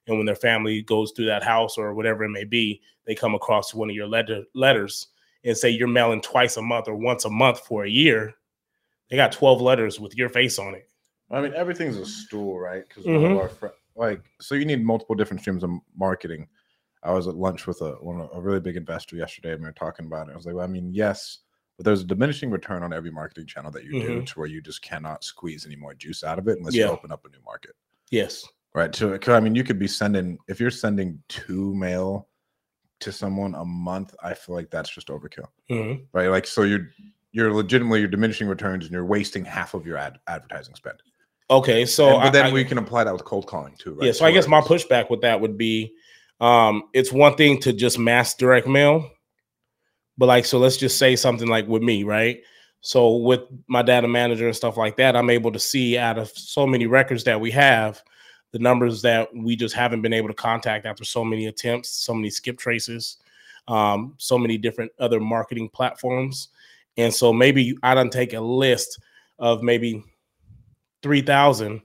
And 0.07 0.17
when 0.17 0.25
their 0.25 0.35
family 0.35 0.81
goes 0.81 1.11
through 1.11 1.27
that 1.27 1.44
house 1.44 1.77
or 1.77 1.94
whatever 1.94 2.23
it 2.23 2.29
may 2.29 2.44
be, 2.44 2.81
they 3.06 3.15
come 3.15 3.35
across 3.35 3.73
one 3.73 3.89
of 3.89 3.95
your 3.95 4.07
letter 4.07 4.44
letters 4.53 5.07
and 5.44 5.57
say 5.57 5.69
you're 5.69 5.88
mailing 5.88 6.21
twice 6.21 6.57
a 6.57 6.61
month 6.61 6.88
or 6.88 6.95
once 6.95 7.25
a 7.25 7.29
month 7.29 7.59
for 7.59 7.85
a 7.85 7.89
year. 7.89 8.35
They 9.09 9.15
got 9.17 9.31
12 9.31 9.61
letters 9.61 10.00
with 10.00 10.15
your 10.15 10.29
face 10.29 10.59
on 10.59 10.75
it. 10.75 10.89
I 11.31 11.41
mean, 11.41 11.53
everything's 11.53 11.97
a 11.97 12.06
stool, 12.06 12.59
right? 12.59 12.83
Because 12.88 13.06
Mhm. 13.06 13.71
like, 13.95 14.21
so 14.39 14.56
you 14.56 14.65
need 14.65 14.83
multiple 14.83 15.15
different 15.15 15.41
streams 15.41 15.63
of 15.63 15.71
marketing. 15.95 16.47
I 17.03 17.11
was 17.11 17.27
at 17.27 17.35
lunch 17.35 17.67
with 17.67 17.81
a 17.81 17.91
one 18.01 18.27
a 18.33 18.41
really 18.41 18.59
big 18.59 18.75
investor 18.77 19.15
yesterday, 19.15 19.51
and 19.53 19.61
we 19.61 19.67
were 19.67 19.73
talking 19.73 20.06
about 20.06 20.27
it. 20.29 20.33
I 20.33 20.35
was 20.35 20.45
like, 20.45 20.56
well, 20.56 20.63
I 20.63 20.67
mean, 20.67 20.91
yes, 20.94 21.39
but 21.77 21.85
there's 21.85 22.01
a 22.01 22.06
diminishing 22.06 22.50
return 22.50 22.83
on 22.83 22.94
every 22.94 23.11
marketing 23.11 23.45
channel 23.47 23.71
that 23.71 23.83
you 23.83 24.00
do, 24.00 24.21
to 24.21 24.39
where 24.39 24.47
you 24.47 24.61
just 24.61 24.81
cannot 24.81 25.23
squeeze 25.23 25.65
any 25.65 25.75
more 25.75 25.94
juice 25.94 26.23
out 26.23 26.39
of 26.39 26.47
it 26.47 26.57
unless 26.57 26.75
Yeah. 26.75 26.85
you 26.88 26.91
open 26.91 27.11
up 27.11 27.25
a 27.25 27.29
new 27.29 27.41
market, 27.45 27.75
Yes. 28.11 28.45
right? 28.73 28.94
So, 28.94 29.17
I 29.27 29.39
mean, 29.39 29.56
you 29.56 29.63
could 29.63 29.79
be 29.79 29.88
sending 29.88 30.38
if 30.47 30.59
you're 30.59 30.71
sending 30.71 31.21
two 31.29 31.73
mail 31.75 32.27
to 33.00 33.11
someone 33.13 33.56
a 33.56 33.63
month. 33.65 34.13
I 34.21 34.33
feel 34.33 34.56
like 34.56 34.69
that's 34.69 34.89
just 34.89 35.07
overkill, 35.07 35.47
Mhm. 35.69 36.06
right? 36.11 36.27
Like, 36.27 36.45
so 36.47 36.63
you're 36.63 36.89
you're 37.31 37.53
legitimately 37.53 37.99
you're 37.99 38.09
diminishing 38.09 38.47
returns 38.47 38.85
and 38.85 38.93
you're 38.93 39.05
wasting 39.05 39.45
half 39.45 39.73
of 39.73 39.85
your 39.85 39.97
ad 39.97 40.19
advertising 40.27 40.75
spend. 40.75 41.01
Okay. 41.49 41.85
So, 41.85 42.15
And- 42.15 42.23
but 42.23 42.31
then 42.31 42.45
I, 42.47 42.51
we 42.53 42.63
can 42.65 42.77
apply 42.77 43.03
that 43.03 43.13
with 43.13 43.25
cold 43.25 43.47
calling 43.47 43.75
too, 43.77 43.93
right? 43.93 44.07
yeah. 44.07 44.11
So 44.11 44.25
I 44.25 44.31
guess 44.31 44.47
my 44.47 44.61
pushback 44.61 45.09
with 45.09 45.21
that 45.21 45.39
would 45.41 45.57
be, 45.57 45.93
um, 46.39 46.83
it's 46.93 47.11
one 47.11 47.35
thing 47.35 47.59
to 47.61 47.73
just 47.73 47.99
mass 47.99 48.35
direct 48.35 48.67
mail, 48.67 49.09
but 50.17 50.27
like, 50.27 50.45
so 50.45 50.59
let's 50.59 50.77
just 50.77 50.97
say 50.97 51.15
something 51.15 51.47
like 51.47 51.67
with 51.67 51.81
me, 51.81 52.03
right? 52.03 52.41
So 52.81 53.17
with 53.17 53.41
my 53.67 53.81
data 53.81 54.07
manager 54.07 54.47
and 54.47 54.55
stuff 54.55 54.77
like 54.77 54.95
that, 54.97 55.15
I'm 55.15 55.29
able 55.29 55.51
to 55.51 55.59
see 55.59 55.97
out 55.97 56.17
of 56.17 56.29
so 56.29 56.65
many 56.65 56.87
records 56.87 57.25
that 57.25 57.41
we 57.41 57.51
have, 57.51 58.01
the 58.51 58.59
numbers 58.59 59.01
that 59.01 59.29
we 59.35 59.55
just 59.55 59.75
haven't 59.75 60.01
been 60.01 60.13
able 60.13 60.29
to 60.29 60.33
contact 60.33 60.85
after 60.85 61.03
so 61.03 61.23
many 61.25 61.47
attempts, 61.47 61.89
so 61.89 62.13
many 62.13 62.29
skip 62.29 62.57
traces, 62.57 63.17
um, 63.67 64.13
so 64.17 64.37
many 64.37 64.57
different 64.57 64.91
other 64.99 65.19
marketing 65.19 65.69
platforms. 65.69 66.47
And 66.99 67.13
so 67.13 67.31
maybe 67.33 67.75
I 67.81 67.95
don't 67.95 68.11
take 68.11 68.33
a 68.33 68.41
list 68.41 68.99
of 69.39 69.63
maybe 69.63 70.03
3,000 71.03 71.81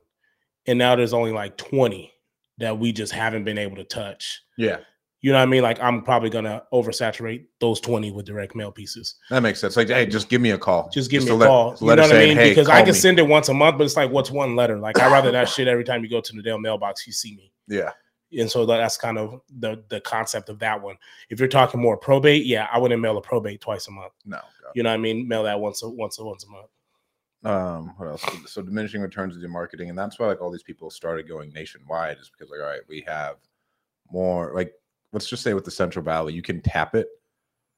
and 0.67 0.79
now 0.79 0.97
there's 0.97 1.13
only 1.13 1.33
like 1.33 1.57
20 1.57 2.13
that 2.59 2.79
we 2.79 2.93
just 2.93 3.13
haven't 3.13 3.45
been 3.45 3.59
able 3.59 3.77
to 3.77 3.85
touch. 3.85 4.43
Yeah, 4.57 4.79
You 5.21 5.33
know 5.33 5.39
what 5.39 5.43
I 5.45 5.47
mean? 5.47 5.63
Like 5.63 5.81
I'm 5.81 6.03
probably 6.03 6.31
gonna 6.31 6.63
oversaturate 6.73 7.45
those 7.61 7.81
20 7.81 8.11
with 8.13 8.27
direct 8.27 8.55
mail 8.57 8.73
pieces. 8.73 9.17
that 9.31 9.41
makes 9.41 9.61
sense. 9.61 9.77
Like, 9.77 9.89
hey, 9.89 10.07
just 10.07 10.29
give 10.29 10.41
me 10.41 10.51
a 10.51 10.59
call. 10.59 10.89
Just 10.91 11.11
give 11.11 11.25
me 11.25 11.31
a 11.31 11.35
let- 11.35 11.47
call. 11.47 11.77
You 11.81 11.87
letter 11.87 12.03
know 12.03 12.09
what 12.09 12.17
I 12.17 12.25
mean? 12.27 12.37
"Hey, 12.37 12.51
because 12.51 12.69
I 12.69 12.81
can 12.83 12.93
me." 12.93 12.99
send 12.99 13.19
it 13.19 13.27
once 13.27 13.49
a 13.49 13.55
month, 13.55 13.79
but 13.79 13.85
it's 13.85 13.97
like, 13.97 14.11
what's 14.11 14.31
one 14.31 14.57
letter? 14.57 14.79
Like 14.79 14.99
I 14.99 15.11
rather 15.11 15.31
that 15.33 15.49
shit 15.49 15.69
every 15.69 15.85
time 15.85 16.03
you 16.03 16.11
go 16.11 16.21
to 16.21 16.33
the 16.33 16.43
damn 16.43 16.61
mailbox, 16.63 17.07
you 17.07 17.13
see 17.13 17.35
me. 17.37 17.53
Yeah, 17.69 17.91
And 18.39 18.51
so 18.51 18.67
that's 18.67 18.97
kind 18.97 19.19
of 19.19 19.41
the 19.59 19.83
the 19.89 20.01
concept 20.01 20.49
of 20.49 20.59
that 20.61 20.81
one. 20.81 20.97
If 21.31 21.39
you're 21.39 21.49
talking 21.49 21.81
more 21.81 21.97
probate, 21.97 22.47
yeah, 22.47 22.69
I 22.73 22.79
wouldn't 22.79 23.01
mail 23.01 23.17
a 23.17 23.23
probate 23.23 23.61
twice 23.61 23.89
a 23.89 23.91
month. 23.91 24.13
no. 24.25 24.41
You 24.75 24.83
know 24.83 24.91
what 24.91 24.95
I 24.95 24.99
mean? 24.99 25.29
Mail 25.29 25.45
that 25.45 25.61
once 25.61 25.83
a 25.83 25.89
once 25.89 26.19
a 26.19 26.25
once 26.25 26.45
a 26.45 26.51
month. 26.51 26.69
Um, 27.45 27.95
what 27.99 28.09
else? 28.09 28.23
So, 28.23 28.33
so 28.47 28.63
diminishing 28.63 29.03
returns 29.03 29.37
in 29.37 29.51
marketing, 29.51 29.91
and 29.91 29.99
that's 29.99 30.19
why 30.19 30.27
like 30.27 30.41
all 30.41 30.51
these 30.51 30.63
people 30.63 30.91
started 30.91 31.29
going 31.29 31.53
nationwide, 31.53 32.19
is 32.19 32.31
because 32.31 32.51
like, 32.51 32.61
all 32.61 32.67
right, 32.67 32.81
we 32.89 33.05
have 33.07 33.37
more. 34.11 34.53
Like, 34.55 34.73
let's 35.13 35.29
just 35.29 35.43
say 35.43 35.55
with 35.55 35.65
the 35.65 35.71
Central 35.71 36.05
Valley, 36.05 36.33
you 36.33 36.43
can 36.43 36.61
tap 36.63 36.95
it 36.95 37.09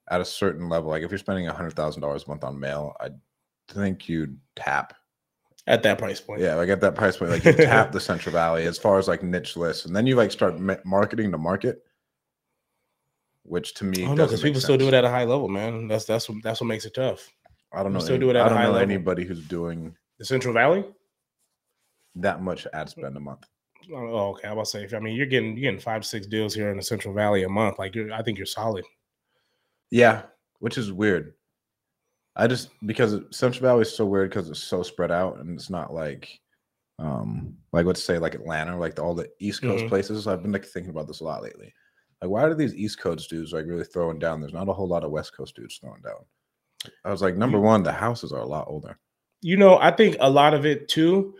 at 0.08 0.20
a 0.20 0.24
certain 0.24 0.68
level. 0.68 0.90
Like, 0.90 1.02
if 1.02 1.10
you're 1.10 1.18
spending 1.18 1.48
a 1.48 1.52
hundred 1.52 1.74
thousand 1.74 2.00
dollars 2.02 2.24
a 2.24 2.28
month 2.28 2.44
on 2.44 2.58
mail, 2.58 2.94
I 3.00 3.10
think 3.68 4.08
you'd 4.08 4.38
tap. 4.54 4.94
At 5.68 5.82
that 5.82 5.98
price 5.98 6.20
point. 6.20 6.40
Yeah, 6.40 6.54
like 6.54 6.68
at 6.68 6.80
that 6.82 6.94
price 6.94 7.16
point, 7.16 7.32
like 7.32 7.44
you 7.44 7.52
tap 7.52 7.90
the 7.92 8.00
Central 8.00 8.32
Valley 8.32 8.64
as 8.66 8.78
far 8.78 8.98
as 8.98 9.08
like 9.08 9.22
niche 9.24 9.56
lists, 9.56 9.84
and 9.84 9.96
then 9.96 10.06
you 10.06 10.14
like 10.14 10.30
start 10.30 10.60
ma- 10.60 10.76
marketing 10.84 11.32
to 11.32 11.38
market, 11.38 11.82
which 13.42 13.74
to 13.74 13.84
me, 13.84 14.02
I 14.04 14.06
don't 14.06 14.10
know 14.16 14.22
doesn't 14.24 14.36
because 14.36 14.42
people 14.42 14.60
still 14.60 14.76
do 14.78 14.86
it 14.88 14.94
at 14.94 15.04
a 15.04 15.08
high 15.10 15.24
level, 15.24 15.48
man. 15.48 15.88
That's 15.88 16.04
that's 16.04 16.28
what 16.28 16.42
that's 16.42 16.60
what 16.60 16.66
makes 16.68 16.84
it 16.84 16.94
tough. 16.94 17.28
I 17.72 17.82
don't 17.82 17.92
know. 17.92 17.98
still 17.98 18.14
any- 18.14 18.24
do 18.24 18.30
it 18.30 18.36
at 18.36 18.42
I 18.42 18.46
a 18.46 18.48
don't 18.50 18.58
high 18.58 18.64
know 18.66 18.72
level. 18.72 18.90
anybody 18.90 19.24
who's 19.24 19.44
doing 19.44 19.96
The 20.18 20.24
Central 20.24 20.54
Valley. 20.54 20.84
that 22.14 22.40
much 22.42 22.66
ad 22.72 22.88
spend 22.88 23.16
a 23.16 23.20
month. 23.20 23.44
Oh, 23.92 24.30
okay. 24.30 24.48
I 24.48 24.52
was 24.52 24.70
say, 24.72 24.88
I 24.94 24.98
mean, 25.00 25.14
you're 25.14 25.26
getting 25.26 25.56
you're 25.56 25.70
getting 25.70 25.80
five 25.80 26.04
six 26.06 26.26
deals 26.26 26.54
here 26.54 26.70
in 26.70 26.76
the 26.76 26.82
Central 26.82 27.12
Valley 27.12 27.42
a 27.42 27.48
month. 27.48 27.78
Like, 27.78 27.94
you're, 27.94 28.12
I 28.12 28.22
think 28.22 28.38
you're 28.38 28.46
solid. 28.46 28.84
Yeah, 29.90 30.22
which 30.60 30.78
is 30.78 30.92
weird. 30.92 31.34
I 32.36 32.46
just 32.46 32.70
because 32.84 33.18
Central 33.30 33.62
Valley 33.62 33.82
is 33.82 33.96
so 33.96 34.04
weird 34.04 34.30
because 34.30 34.50
it's 34.50 34.62
so 34.62 34.82
spread 34.82 35.10
out 35.10 35.38
and 35.38 35.58
it's 35.58 35.70
not 35.70 35.92
like, 35.94 36.38
um, 36.98 37.56
like 37.72 37.86
let's 37.86 38.02
say 38.02 38.18
like 38.18 38.34
Atlanta, 38.34 38.78
like 38.78 38.94
the, 38.94 39.02
all 39.02 39.14
the 39.14 39.28
East 39.40 39.62
Coast 39.62 39.84
Mhm. 39.84 39.88
places. 39.88 40.26
I've 40.26 40.42
been 40.42 40.52
like 40.52 40.64
thinking 40.64 40.90
about 40.90 41.06
this 41.06 41.20
a 41.20 41.24
lot 41.24 41.42
lately. 41.42 41.72
Like, 42.20 42.30
why 42.30 42.42
are 42.44 42.54
these 42.54 42.74
East 42.74 43.00
Coast 43.00 43.28
dudes 43.30 43.52
like 43.52 43.66
really 43.66 43.84
throwing 43.84 44.18
down? 44.18 44.40
There's 44.40 44.52
not 44.52 44.68
a 44.68 44.72
whole 44.72 44.88
lot 44.88 45.04
of 45.04 45.10
West 45.10 45.36
Coast 45.36 45.56
dudes 45.56 45.78
throwing 45.78 46.02
down. 46.02 46.24
I 47.04 47.10
was 47.10 47.22
like, 47.22 47.36
number 47.36 47.58
one, 47.58 47.82
the 47.82 47.92
houses 47.92 48.32
are 48.32 48.40
a 48.40 48.46
lot 48.46 48.68
older. 48.68 48.98
You 49.42 49.56
know, 49.56 49.78
I 49.78 49.90
think 49.90 50.16
a 50.20 50.28
lot 50.30 50.54
of 50.54 50.64
it 50.66 50.88
too 50.88 51.34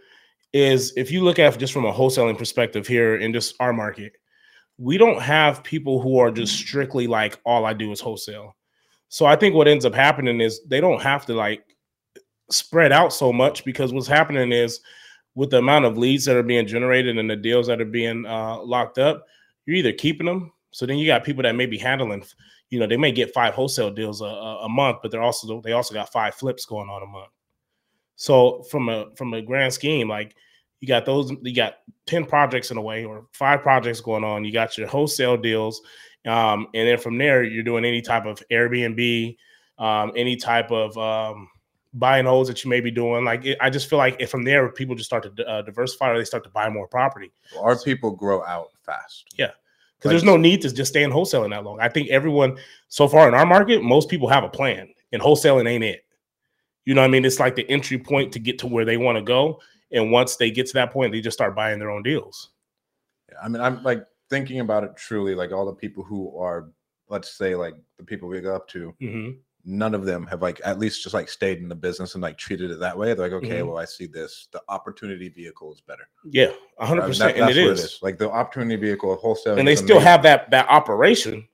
is 0.52 0.92
if 0.96 1.10
you 1.10 1.22
look 1.22 1.38
at 1.38 1.58
just 1.58 1.72
from 1.72 1.84
a 1.84 1.92
wholesaling 1.92 2.38
perspective 2.38 2.86
here 2.86 3.16
in 3.16 3.32
just 3.32 3.54
our 3.60 3.72
market, 3.72 4.12
we 4.78 4.96
don't 4.98 5.20
have 5.20 5.62
people 5.62 6.00
who 6.00 6.18
are 6.18 6.30
just 6.30 6.54
strictly 6.56 7.06
like 7.06 7.38
all 7.44 7.64
I 7.66 7.74
do 7.74 7.92
is 7.92 8.00
wholesale. 8.00 8.55
So 9.08 9.26
I 9.26 9.36
think 9.36 9.54
what 9.54 9.68
ends 9.68 9.84
up 9.84 9.94
happening 9.94 10.40
is 10.40 10.60
they 10.64 10.80
don't 10.80 11.02
have 11.02 11.26
to 11.26 11.34
like 11.34 11.76
spread 12.50 12.92
out 12.92 13.12
so 13.12 13.32
much 13.32 13.64
because 13.64 13.92
what's 13.92 14.06
happening 14.06 14.52
is 14.52 14.80
with 15.34 15.50
the 15.50 15.58
amount 15.58 15.84
of 15.84 15.98
leads 15.98 16.24
that 16.24 16.36
are 16.36 16.42
being 16.42 16.66
generated 16.66 17.18
and 17.18 17.30
the 17.30 17.36
deals 17.36 17.66
that 17.66 17.80
are 17.80 17.84
being 17.84 18.24
uh, 18.26 18.58
locked 18.62 18.98
up, 18.98 19.26
you're 19.66 19.76
either 19.76 19.92
keeping 19.92 20.26
them. 20.26 20.52
So 20.70 20.86
then 20.86 20.98
you 20.98 21.06
got 21.06 21.24
people 21.24 21.42
that 21.42 21.54
may 21.54 21.66
be 21.66 21.78
handling, 21.78 22.24
you 22.70 22.78
know, 22.80 22.86
they 22.86 22.96
may 22.96 23.12
get 23.12 23.34
five 23.34 23.54
wholesale 23.54 23.90
deals 23.90 24.20
a, 24.20 24.24
a, 24.24 24.68
month, 24.68 24.98
but 25.02 25.10
they're 25.10 25.22
also 25.22 25.60
they 25.60 25.72
also 25.72 25.94
got 25.94 26.12
five 26.12 26.34
flips 26.34 26.64
going 26.64 26.88
on 26.88 27.02
a 27.02 27.06
month. 27.06 27.30
So 28.16 28.62
from 28.70 28.88
a 28.88 29.14
from 29.14 29.34
a 29.34 29.42
grand 29.42 29.72
scheme, 29.72 30.08
like 30.08 30.34
you 30.80 30.88
got 30.88 31.06
those, 31.06 31.32
you 31.42 31.54
got 31.54 31.76
ten 32.06 32.24
projects 32.24 32.70
in 32.70 32.76
a 32.76 32.82
way, 32.82 33.04
or 33.04 33.26
five 33.32 33.62
projects 33.62 34.00
going 34.00 34.24
on. 34.24 34.44
You 34.44 34.52
got 34.52 34.76
your 34.76 34.88
wholesale 34.88 35.36
deals, 35.36 35.80
um, 36.26 36.66
and 36.74 36.88
then 36.88 36.98
from 36.98 37.18
there, 37.18 37.42
you're 37.44 37.62
doing 37.62 37.84
any 37.84 38.02
type 38.02 38.26
of 38.26 38.42
Airbnb, 38.50 39.36
um, 39.78 40.12
any 40.16 40.36
type 40.36 40.70
of 40.70 40.96
um, 40.98 41.48
buy 41.94 42.18
and 42.18 42.26
holds 42.28 42.48
that 42.48 42.64
you 42.64 42.70
may 42.70 42.80
be 42.80 42.90
doing. 42.90 43.24
Like 43.24 43.44
it, 43.44 43.58
I 43.60 43.70
just 43.70 43.88
feel 43.88 43.98
like 43.98 44.16
if 44.18 44.30
from 44.30 44.42
there, 44.44 44.68
people 44.70 44.94
just 44.94 45.08
start 45.08 45.36
to 45.36 45.46
uh, 45.46 45.62
diversify, 45.62 46.10
or 46.10 46.18
they 46.18 46.24
start 46.24 46.44
to 46.44 46.50
buy 46.50 46.68
more 46.68 46.88
property 46.88 47.30
Our 47.60 47.78
people 47.78 48.10
grow 48.10 48.44
out 48.44 48.68
fast. 48.82 49.24
Yeah. 49.38 49.50
because 49.98 50.08
Like- 50.08 50.12
there's 50.12 50.24
no 50.24 50.36
need 50.36 50.62
to 50.62 50.72
just 50.72 50.90
stay 50.92 51.02
in 51.02 51.10
wholesaling 51.10 51.50
that 51.50 51.64
long. 51.64 51.80
I 51.80 51.88
think 51.88 52.08
everyone 52.10 52.58
so 52.88 53.08
far 53.08 53.28
in 53.28 53.34
our 53.34 53.46
market, 53.46 53.82
most 53.82 54.08
people 54.08 54.28
have 54.28 54.44
a 54.44 54.48
plan, 54.48 54.88
and 55.12 55.22
wholesaling 55.22 55.68
ain't 55.68 55.84
it. 55.84 56.04
You 56.84 56.94
know 56.94 57.00
what 57.00 57.08
I 57.08 57.10
mean? 57.10 57.24
It's 57.24 57.40
like 57.40 57.56
the 57.56 57.68
entry 57.70 57.98
point 57.98 58.32
to 58.32 58.38
get 58.38 58.58
to 58.60 58.66
where 58.66 58.84
they 58.84 58.96
want 58.96 59.16
to 59.18 59.22
go. 59.22 59.60
And 59.92 60.10
once 60.12 60.36
they 60.36 60.50
get 60.50 60.66
to 60.66 60.72
that 60.74 60.92
point, 60.92 61.12
they 61.12 61.20
just 61.20 61.36
start 61.36 61.54
buying 61.56 61.78
their 61.78 61.90
own 61.90 62.02
deals. 62.02 62.50
Yeah, 63.30 63.38
I 63.42 63.48
mean, 63.48 63.60
I'm 63.62 63.82
like 63.82 64.04
thinking 64.30 64.60
about 64.60 64.84
it 64.84 64.96
truly, 64.96 65.34
like 65.34 65.52
all 65.52 65.66
the 65.66 65.72
people 65.72 66.02
who 66.04 66.36
are, 66.38 66.70
let's 67.08 67.36
say, 67.36 67.54
like 67.54 67.74
the 67.98 68.04
people 68.04 68.28
we 68.28 68.40
go 68.40 68.54
up 68.54 68.68
to, 68.68 68.94
hmm 69.00 69.30
none 69.68 69.96
of 69.96 70.04
them 70.04 70.24
have 70.28 70.40
like 70.42 70.60
at 70.64 70.78
least 70.78 71.02
just 71.02 71.12
like 71.12 71.28
stayed 71.28 71.58
in 71.58 71.68
the 71.68 71.74
business 71.74 72.14
and 72.14 72.22
like 72.22 72.38
treated 72.38 72.70
it 72.70 72.78
that 72.78 72.96
way. 72.96 73.12
They're 73.14 73.28
like, 73.28 73.44
okay, 73.44 73.58
Mhm. 73.58 73.66
well, 73.66 73.78
I 73.78 73.84
see 73.84 74.06
this. 74.06 74.46
The 74.52 74.62
opportunity 74.68 75.28
vehicle 75.28 75.72
is 75.72 75.80
better. 75.80 76.08
Yeah, 76.22 76.52
I 76.78 76.86
hundred 76.86 77.02
percent, 77.02 77.36
and 77.36 77.50
it 77.50 77.64
what 77.64 77.72
is. 77.72 77.98
Like 78.00 78.16
the 78.16 78.30
opportunity 78.30 78.76
vehicle 78.76 79.16
wholesale, 79.16 79.58
and 79.58 79.66
they 79.66 79.74
still 79.74 79.96
amazing. 79.96 80.06
have 80.08 80.22
that 80.22 80.50
that 80.52 80.68
operation. 80.68 81.48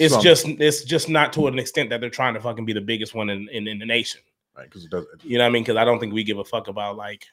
It's 0.00 0.12
Some, 0.12 0.24
just 0.24 0.46
it's 0.48 0.82
just 0.82 1.08
not 1.08 1.32
to 1.34 1.46
an 1.46 1.56
extent 1.60 1.88
that 1.90 2.00
they're 2.00 2.10
trying 2.10 2.34
to 2.34 2.40
fucking 2.40 2.64
be 2.64 2.72
the 2.72 2.80
biggest 2.80 3.14
one 3.14 3.30
in 3.30 3.48
in, 3.50 3.68
in 3.68 3.78
the 3.78 3.86
nation. 3.86 4.22
right 4.56 4.64
because 4.64 4.84
it 4.84 4.90
does. 4.90 5.06
You 5.22 5.38
know 5.38 5.44
what 5.44 5.50
I 5.50 5.52
mean? 5.52 5.62
Because 5.62 5.76
I 5.76 5.84
don't 5.84 6.00
think 6.00 6.12
we 6.12 6.24
give 6.24 6.38
a 6.38 6.44
fuck 6.44 6.66
about 6.66 6.96
like 6.96 7.26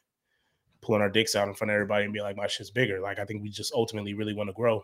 pulling 0.82 1.02
our 1.02 1.10
dicks 1.10 1.36
out 1.36 1.48
in 1.48 1.54
front 1.54 1.72
of 1.72 1.76
everybody 1.76 2.06
and 2.06 2.14
be 2.14 2.22
like, 2.22 2.38
my 2.38 2.48
shit's 2.48 2.72
bigger. 2.72 3.00
Like 3.00 3.20
I 3.20 3.26
think 3.26 3.42
we 3.42 3.50
just 3.50 3.74
ultimately 3.74 4.14
really 4.14 4.34
want 4.34 4.50
to 4.50 4.54
grow. 4.54 4.84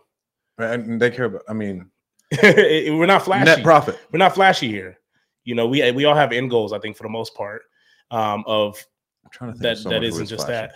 And 0.58 1.00
they 1.00 1.10
care 1.10 1.26
about. 1.26 1.42
I 1.48 1.52
mean, 1.52 1.90
We're 2.42 3.06
not 3.06 3.22
flashy. 3.22 3.44
net 3.44 3.62
profit. 3.62 3.98
We're 4.10 4.18
not 4.18 4.34
flashy 4.34 4.68
here. 4.68 4.98
You 5.44 5.54
know, 5.54 5.66
we 5.66 5.88
we 5.92 6.04
all 6.06 6.14
have 6.14 6.32
end 6.32 6.50
goals. 6.50 6.72
I 6.72 6.78
think 6.78 6.96
for 6.96 7.04
the 7.04 7.08
most 7.08 7.34
part, 7.34 7.62
um, 8.10 8.42
of 8.46 8.84
I'm 9.24 9.30
trying 9.30 9.52
to 9.52 9.58
think. 9.58 9.84
that 9.84 9.90
that 9.90 10.04
isn't 10.04 10.26
just 10.26 10.46
flashy. 10.46 10.52
that. 10.52 10.72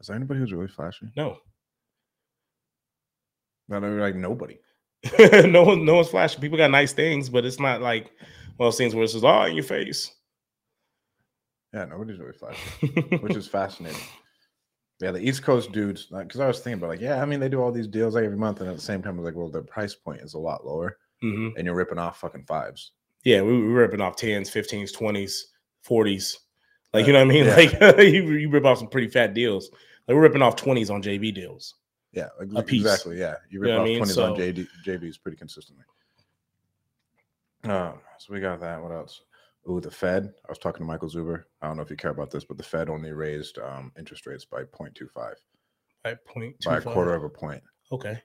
Is 0.00 0.06
there 0.08 0.16
anybody 0.16 0.40
who's 0.40 0.52
really 0.52 0.68
flashy? 0.68 1.12
No, 1.16 1.36
Not 3.68 3.82
like 3.82 4.16
nobody. 4.16 4.58
no 5.46 5.62
one, 5.62 5.84
no 5.84 5.96
one's 5.96 6.08
flashy. 6.08 6.40
People 6.40 6.58
got 6.58 6.70
nice 6.70 6.92
things, 6.92 7.28
but 7.28 7.44
it's 7.44 7.60
not 7.60 7.80
like 7.80 8.04
one 8.56 8.66
of 8.66 8.72
those 8.72 8.78
things 8.78 8.94
where 8.94 9.04
it's 9.04 9.12
just 9.12 9.24
all 9.24 9.44
in 9.44 9.54
your 9.54 9.64
face. 9.64 10.10
Yeah, 11.72 11.84
nobody's 11.84 12.18
really 12.18 12.32
flashy, 12.32 12.88
which 13.18 13.36
is 13.36 13.46
fascinating. 13.58 14.00
Yeah, 15.00 15.12
the 15.12 15.20
East 15.26 15.42
Coast 15.42 15.72
dudes, 15.72 16.06
because 16.06 16.40
I 16.40 16.46
was 16.46 16.58
thinking 16.58 16.74
about 16.78 16.90
like, 16.90 17.00
yeah, 17.00 17.22
I 17.22 17.24
mean, 17.24 17.40
they 17.40 17.48
do 17.48 17.60
all 17.62 17.72
these 17.72 17.86
deals 17.86 18.14
like 18.14 18.24
every 18.24 18.36
month, 18.36 18.60
and 18.60 18.68
at 18.68 18.76
the 18.76 18.82
same 18.82 19.02
time, 19.02 19.14
I 19.14 19.18
was 19.20 19.24
like, 19.24 19.34
well, 19.36 19.48
their 19.48 19.62
price 19.62 19.94
point 19.94 20.20
is 20.20 20.34
a 20.34 20.38
lot 20.38 20.66
lower, 20.66 20.98
Mhm. 21.22 21.52
and 21.56 21.64
you're 21.64 21.74
ripping 21.76 21.98
off 21.98 22.18
fucking 22.20 22.44
fives. 22.44 22.92
Yeah, 23.24 23.42
we 23.42 23.52
we 23.52 23.68
were 23.68 23.80
ripping 23.80 24.00
off 24.00 24.16
tens, 24.16 24.50
fifteens, 24.50 24.92
twenties, 24.92 25.48
forties. 25.82 26.38
Like 26.92 27.06
you 27.06 27.12
know 27.12 27.24
what 27.24 27.30
I 27.30 27.34
mean? 27.34 27.44
yeah. 27.46 27.54
Like 27.56 27.98
you, 27.98 28.30
you 28.32 28.50
rip 28.50 28.64
off 28.64 28.78
some 28.78 28.88
pretty 28.88 29.08
fat 29.08 29.32
deals. 29.32 29.70
Like 30.08 30.16
we're 30.16 30.22
ripping 30.22 30.42
off 30.42 30.56
twenties 30.56 30.90
on 30.90 31.02
JV 31.02 31.32
deals. 31.34 31.76
Yeah, 32.12 32.28
piece. 32.66 32.80
exactly. 32.80 33.18
Yeah, 33.18 33.36
you 33.48 33.60
rip 33.60 33.68
You 33.68 33.74
know 33.74 33.80
off 33.80 33.84
I 33.84 33.88
mean? 33.88 33.98
twenties 33.98 34.18
on 34.18 34.36
So- 34.36 34.42
JD, 34.42 34.66
JVs 34.84 35.22
pretty 35.22 35.36
consistently. 35.38 35.84
Um, 37.64 37.94
so 38.18 38.32
we 38.32 38.40
got 38.40 38.60
that. 38.60 38.82
What 38.82 38.90
else? 38.92 39.20
Ooh, 39.68 39.80
the 39.80 39.90
Fed. 39.90 40.32
I 40.46 40.50
was 40.50 40.58
talking 40.58 40.80
to 40.80 40.86
Michael 40.86 41.10
Zuber. 41.10 41.44
I 41.60 41.66
don't 41.66 41.76
know 41.76 41.82
if 41.82 41.90
you 41.90 41.96
care 41.96 42.10
about 42.10 42.30
this, 42.30 42.44
but 42.44 42.56
the 42.56 42.62
Fed 42.62 42.88
only 42.88 43.12
raised 43.12 43.58
um, 43.58 43.92
interest 43.98 44.26
rates 44.26 44.44
by 44.44 44.62
0.25, 44.62 45.34
By 46.02 46.14
point 46.26 46.56
by 46.64 46.78
a 46.78 46.80
quarter 46.80 47.14
of 47.14 47.24
a 47.24 47.28
point. 47.28 47.62
Okay, 47.92 48.22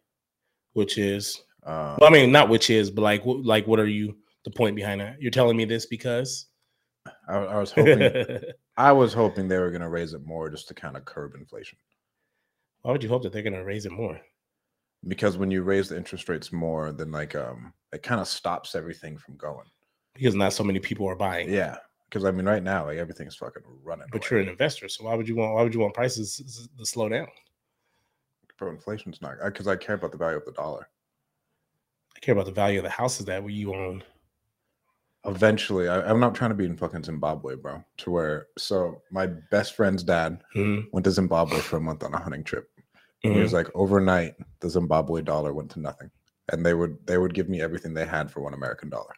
which 0.74 0.98
is 0.98 1.44
Um, 1.66 1.98
well, 2.00 2.10
I 2.10 2.10
mean, 2.10 2.32
not 2.32 2.50
which 2.50 2.70
is, 2.70 2.92
but 2.92 3.02
like, 3.02 3.24
like, 3.26 3.66
what 3.66 3.80
are 3.80 3.88
you? 3.88 4.16
The 4.44 4.52
point 4.52 4.76
behind 4.76 5.02
that? 5.02 5.20
You're 5.20 5.32
telling 5.32 5.58
me 5.58 5.66
this 5.66 5.88
because 5.88 6.48
I, 7.28 7.38
I 7.38 7.60
was 7.60 7.72
hoping, 7.72 8.40
I 8.78 8.92
was 8.92 9.12
hoping 9.14 9.48
they 9.48 9.58
were 9.58 9.72
going 9.72 9.82
to 9.82 9.90
raise 9.90 10.14
it 10.14 10.24
more 10.24 10.50
just 10.52 10.68
to 10.68 10.76
kind 10.76 10.96
of 10.96 11.06
curb 11.06 11.34
inflation. 11.34 11.80
why 12.84 12.92
would 12.92 13.02
you 13.02 13.10
hope 13.10 13.24
that 13.24 13.34
they're 13.34 13.42
going 13.42 13.54
to 13.54 13.64
raise 13.64 13.88
it 13.88 13.92
more? 13.92 14.22
Because 15.08 15.38
when 15.38 15.50
you 15.50 15.64
raise 15.64 15.90
the 15.90 15.98
interest 15.98 16.30
rates 16.30 16.52
more, 16.52 16.92
then 16.92 17.12
like 17.12 17.36
um, 17.36 17.74
it 17.92 18.04
kind 18.04 18.22
of 18.22 18.28
stops 18.28 18.76
everything 18.76 19.18
from 19.18 19.36
going. 19.36 19.66
Because 20.16 20.34
not 20.34 20.54
so 20.54 20.64
many 20.64 20.80
people 20.80 21.08
are 21.08 21.16
buying. 21.16 21.52
Yeah, 21.52 21.78
because 22.10 22.26
I 22.26 22.32
mean, 22.32 22.46
right 22.46 22.64
now, 22.64 22.86
like 22.86 22.98
everything's 22.98 23.36
fucking 23.36 23.64
running. 23.84 24.08
But 24.12 24.22
away. 24.22 24.28
you're 24.32 24.40
an 24.42 24.50
investor, 24.50 24.90
so 24.90 25.04
why 25.04 25.16
would 25.16 25.28
you 25.28 25.36
want? 25.36 25.54
Why 25.54 25.62
would 25.62 25.74
you 25.74 25.82
want 25.82 25.94
prices 25.94 26.70
to 26.78 26.86
slow 26.86 27.10
down? 27.10 27.28
Bro, 28.58 28.72
inflation's 28.72 29.22
not 29.22 29.36
because 29.44 29.68
I 29.68 29.76
care 29.76 29.96
about 29.96 30.12
the 30.14 30.18
value 30.18 30.38
of 30.38 30.46
the 30.46 30.54
dollar. 30.54 30.88
I 32.16 32.20
care 32.20 32.34
about 32.34 32.46
the 32.46 32.54
value 32.54 32.80
of 32.80 32.84
the 32.84 32.90
houses 32.90 33.26
that 33.26 33.48
you 33.50 33.76
own. 33.76 34.02
Eventually, 35.26 35.90
I, 35.90 36.02
I'm 36.10 36.20
not 36.20 36.36
trying 36.36 36.52
to 36.52 36.56
be 36.56 36.66
in 36.66 36.78
fucking 36.78 37.04
Zimbabwe, 37.04 37.56
bro. 37.56 37.84
To 37.98 38.12
where, 38.12 38.48
so 38.58 39.02
my 39.12 39.28
best 39.52 39.76
friend's 39.76 40.04
dad 40.04 40.42
Mhm, 40.56 40.86
went 40.94 41.04
to 41.04 41.12
Zimbabwe 41.12 41.60
for 41.60 41.78
a 41.78 41.82
month 41.82 42.04
on 42.04 42.14
a 42.14 42.20
hunting 42.20 42.44
trip. 42.44 42.70
And 43.24 43.34
He 43.34 43.42
was 43.42 43.54
like, 43.54 43.68
overnight, 43.74 44.36
the 44.60 44.70
Zimbabwe 44.70 45.24
dollar 45.24 45.52
went 45.52 45.72
to 45.72 45.80
nothing, 45.80 46.12
and 46.52 46.64
they 46.66 46.76
would 46.76 46.96
they 47.08 47.18
would 47.18 47.34
give 47.34 47.50
me 47.50 47.60
everything 47.60 47.94
they 47.94 48.06
had 48.06 48.32
for 48.32 48.42
one 48.42 48.54
American 48.54 48.90
dollar. 48.90 49.14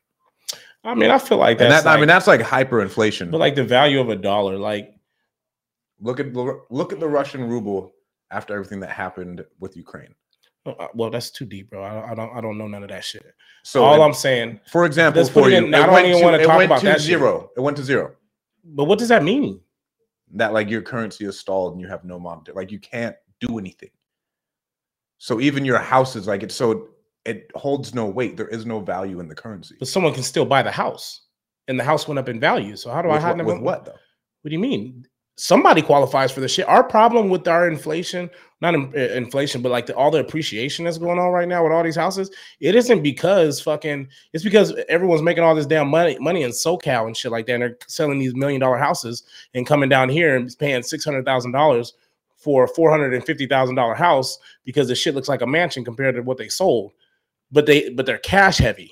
I 0.84 0.94
mean, 0.96 1.12
I 1.12 1.18
feel 1.20 1.38
like 1.38 1.58
that's 1.58 1.84
that, 1.84 1.90
I 1.90 1.98
mean, 1.98 2.08
that's 2.08 2.28
like 2.28 2.40
hyperinflation. 2.42 3.32
but 3.32 3.40
like 3.40 3.56
the 3.56 3.64
value 3.64 4.00
of 4.00 4.10
a 4.10 4.16
dollar, 4.16 4.58
like 4.58 4.94
look 6.00 6.20
at 6.20 6.34
look 6.34 6.94
at 6.94 7.00
the 7.00 7.08
Russian 7.08 7.44
ruble 7.50 7.92
after 8.32 8.54
everything 8.54 8.80
that 8.82 8.90
happened 8.92 9.44
with 9.60 9.76
Ukraine. 9.76 10.14
uh, 10.66 10.88
well, 10.94 11.10
that's 11.10 11.30
too 11.32 11.46
deep, 11.46 11.70
bro. 11.70 11.84
I, 11.84 12.12
I 12.12 12.16
don't, 12.16 12.38
I 12.38 12.42
don't 12.42 12.58
know 12.58 12.68
none 12.68 12.84
of 12.84 12.90
that 12.90 13.04
shit. 13.04 13.26
So, 13.64 13.84
All 13.84 14.02
it- 14.02 14.06
I'm 14.06 14.14
saying, 14.14 14.60
for 14.72 14.86
example, 14.86 15.26
for 15.26 15.50
you, 15.50 15.58
in- 15.58 15.74
I 15.76 15.86
don't 15.86 16.06
even 16.06 16.20
to- 16.20 16.24
wanna 16.26 16.44
talk 16.46 16.62
about 16.64 16.80
to 16.82 16.86
that 16.86 16.94
shit. 17.02 17.06
zero. 17.08 17.52
It 17.58 17.62
went 17.62 17.78
to 17.78 17.84
zero. 17.84 18.16
but 18.64 18.86
what 18.86 19.00
does 19.00 19.10
that 19.10 19.24
mean? 19.24 19.62
that 20.34 20.52
like 20.52 20.70
your 20.70 20.82
currency 20.82 21.24
is 21.24 21.40
stalled 21.40 21.72
and 21.72 21.80
you 21.82 21.88
have 21.88 22.04
no 22.04 22.20
monetary 22.20 22.54
like 22.54 22.70
you 22.70 22.80
can't 22.80 23.16
do 23.40 23.58
anything 23.58 23.90
so 25.20 25.40
even 25.40 25.64
your 25.64 25.78
house 25.78 26.18
is 26.18 26.28
like 26.28 26.44
it's 26.44 26.54
so 26.54 26.90
it 27.28 27.52
holds 27.56 27.94
no 27.94 28.06
weight 28.06 28.38
there 28.38 28.48
is 28.48 28.66
no 28.66 28.80
value 28.80 29.20
in 29.20 29.28
the 29.28 29.36
currency 29.36 29.76
But 29.78 29.88
someone 29.88 30.14
can 30.14 30.24
still 30.24 30.46
buy 30.46 30.64
the 30.64 30.72
house, 30.72 31.22
and 31.68 31.80
the 31.80 31.84
house 31.84 32.08
went 32.08 32.20
up 32.20 32.30
in 32.30 32.40
value. 32.40 32.76
So 32.76 32.90
how 32.90 33.02
do 33.02 33.10
I 33.10 33.20
what, 33.20 33.46
with 33.46 33.60
what 33.60 33.86
though 33.86 33.92
What 34.42 34.50
do 34.50 34.54
you 34.54 34.60
mean? 34.60 35.06
Somebody 35.40 35.84
qualifies 35.84 36.32
for 36.32 36.40
the 36.40 36.48
shit. 36.48 36.68
Our 36.68 36.84
problem 36.84 37.30
with 37.30 37.48
our 37.48 37.68
inflation, 37.68 38.28
not 38.60 38.74
in, 38.74 38.92
uh, 38.96 39.14
inflation, 39.14 39.62
but 39.62 39.72
like 39.72 39.86
the, 39.86 39.96
all 39.96 40.10
the 40.10 40.18
appreciation 40.18 40.86
that's 40.86 40.98
going 40.98 41.20
on 41.20 41.30
right 41.32 41.48
now 41.48 41.64
with 41.64 41.72
all 41.72 41.84
these 41.84 41.96
houses, 41.96 42.32
it 42.60 42.74
isn't 42.74 43.04
because 43.04 43.62
fucking. 43.62 44.08
It's 44.34 44.44
because 44.44 44.74
everyone's 44.90 45.22
making 45.22 45.44
all 45.44 45.54
this 45.54 45.68
damn 45.68 45.90
money, 45.90 46.18
money 46.20 46.42
in 46.42 46.50
SoCal 46.50 47.06
and 47.06 47.16
shit 47.16 47.32
like 47.32 47.46
that. 47.46 47.54
And 47.54 47.62
they're 47.62 47.78
selling 47.88 48.18
these 48.18 48.34
million 48.34 48.62
dollar 48.62 48.78
houses 48.78 49.24
and 49.54 49.68
coming 49.68 49.90
down 49.90 50.10
here 50.10 50.36
and 50.36 50.56
paying 50.58 50.82
six 50.82 51.06
hundred 51.06 51.26
thousand 51.26 51.52
dollars 51.52 51.94
for 52.38 52.64
a 52.64 52.68
four 52.68 52.90
hundred 52.90 53.14
and 53.14 53.26
fifty 53.26 53.46
thousand 53.46 53.76
dollar 53.76 53.94
house 53.94 54.40
because 54.64 54.88
the 54.88 54.96
shit 54.96 55.14
looks 55.14 55.30
like 55.30 55.42
a 55.42 55.48
mansion 55.48 55.86
compared 55.86 56.16
to 56.16 56.22
what 56.22 56.38
they 56.38 56.50
sold. 56.50 56.94
But 57.52 57.66
they, 57.66 57.90
but 57.90 58.06
they're 58.06 58.18
cash 58.20 58.58
heavy. 58.58 58.92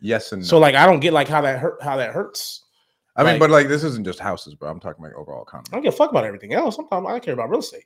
yes 0.00 0.32
and 0.32 0.42
no. 0.42 0.46
So 0.46 0.58
like, 0.58 0.74
I 0.74 0.86
don't 0.86 1.00
get 1.00 1.12
like 1.12 1.28
how 1.28 1.40
that 1.42 1.58
hurt, 1.58 1.82
how 1.82 1.96
that 1.96 2.12
hurts. 2.12 2.64
i 3.16 3.22
mean 3.22 3.38
but 3.38 3.50
like 3.50 3.68
this 3.68 3.84
isn't 3.84 4.04
just 4.04 4.18
houses 4.18 4.54
bro 4.56 4.68
i'm 4.70 4.80
talking 4.80 5.04
about 5.04 5.14
overall 5.16 5.42
economy. 5.44 5.68
I 5.70 5.76
don't 5.76 5.84
give 5.84 5.94
a 5.94 5.96
fuck 5.96 6.10
about 6.10 6.24
everything 6.24 6.52
else. 6.54 6.78
I'm 6.78 6.88
talking, 6.88 7.08
I 7.08 7.18
care 7.20 7.34
about 7.34 7.48
real 7.50 7.60
estate. 7.60 7.84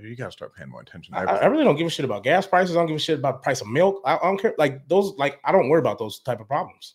you 0.00 0.14
gotta 0.14 0.30
start 0.32 0.54
paying 0.54 0.70
more 0.70 0.82
attention 0.82 1.14
I. 1.14 1.24
I 1.24 1.46
really 1.46 1.64
don't 1.64 1.76
give 1.76 1.86
a 1.86 1.90
shit 1.90 2.04
about 2.04 2.22
gas 2.22 2.46
prices. 2.46 2.76
I 2.76 2.80
don't 2.80 2.86
give 2.86 2.96
a 2.96 3.00
shit 3.00 3.18
about 3.18 3.34
the 3.40 3.44
price 3.44 3.60
of 3.62 3.68
milk. 3.68 4.00
I, 4.04 4.16
I 4.16 4.22
don't 4.22 4.38
care. 4.40 4.54
Like 4.58 4.86
those, 4.88 5.14
like 5.16 5.40
I 5.44 5.52
don't 5.52 5.68
worry 5.68 5.80
about 5.80 5.98
those 5.98 6.20
type 6.20 6.40
of 6.40 6.46
problems. 6.48 6.94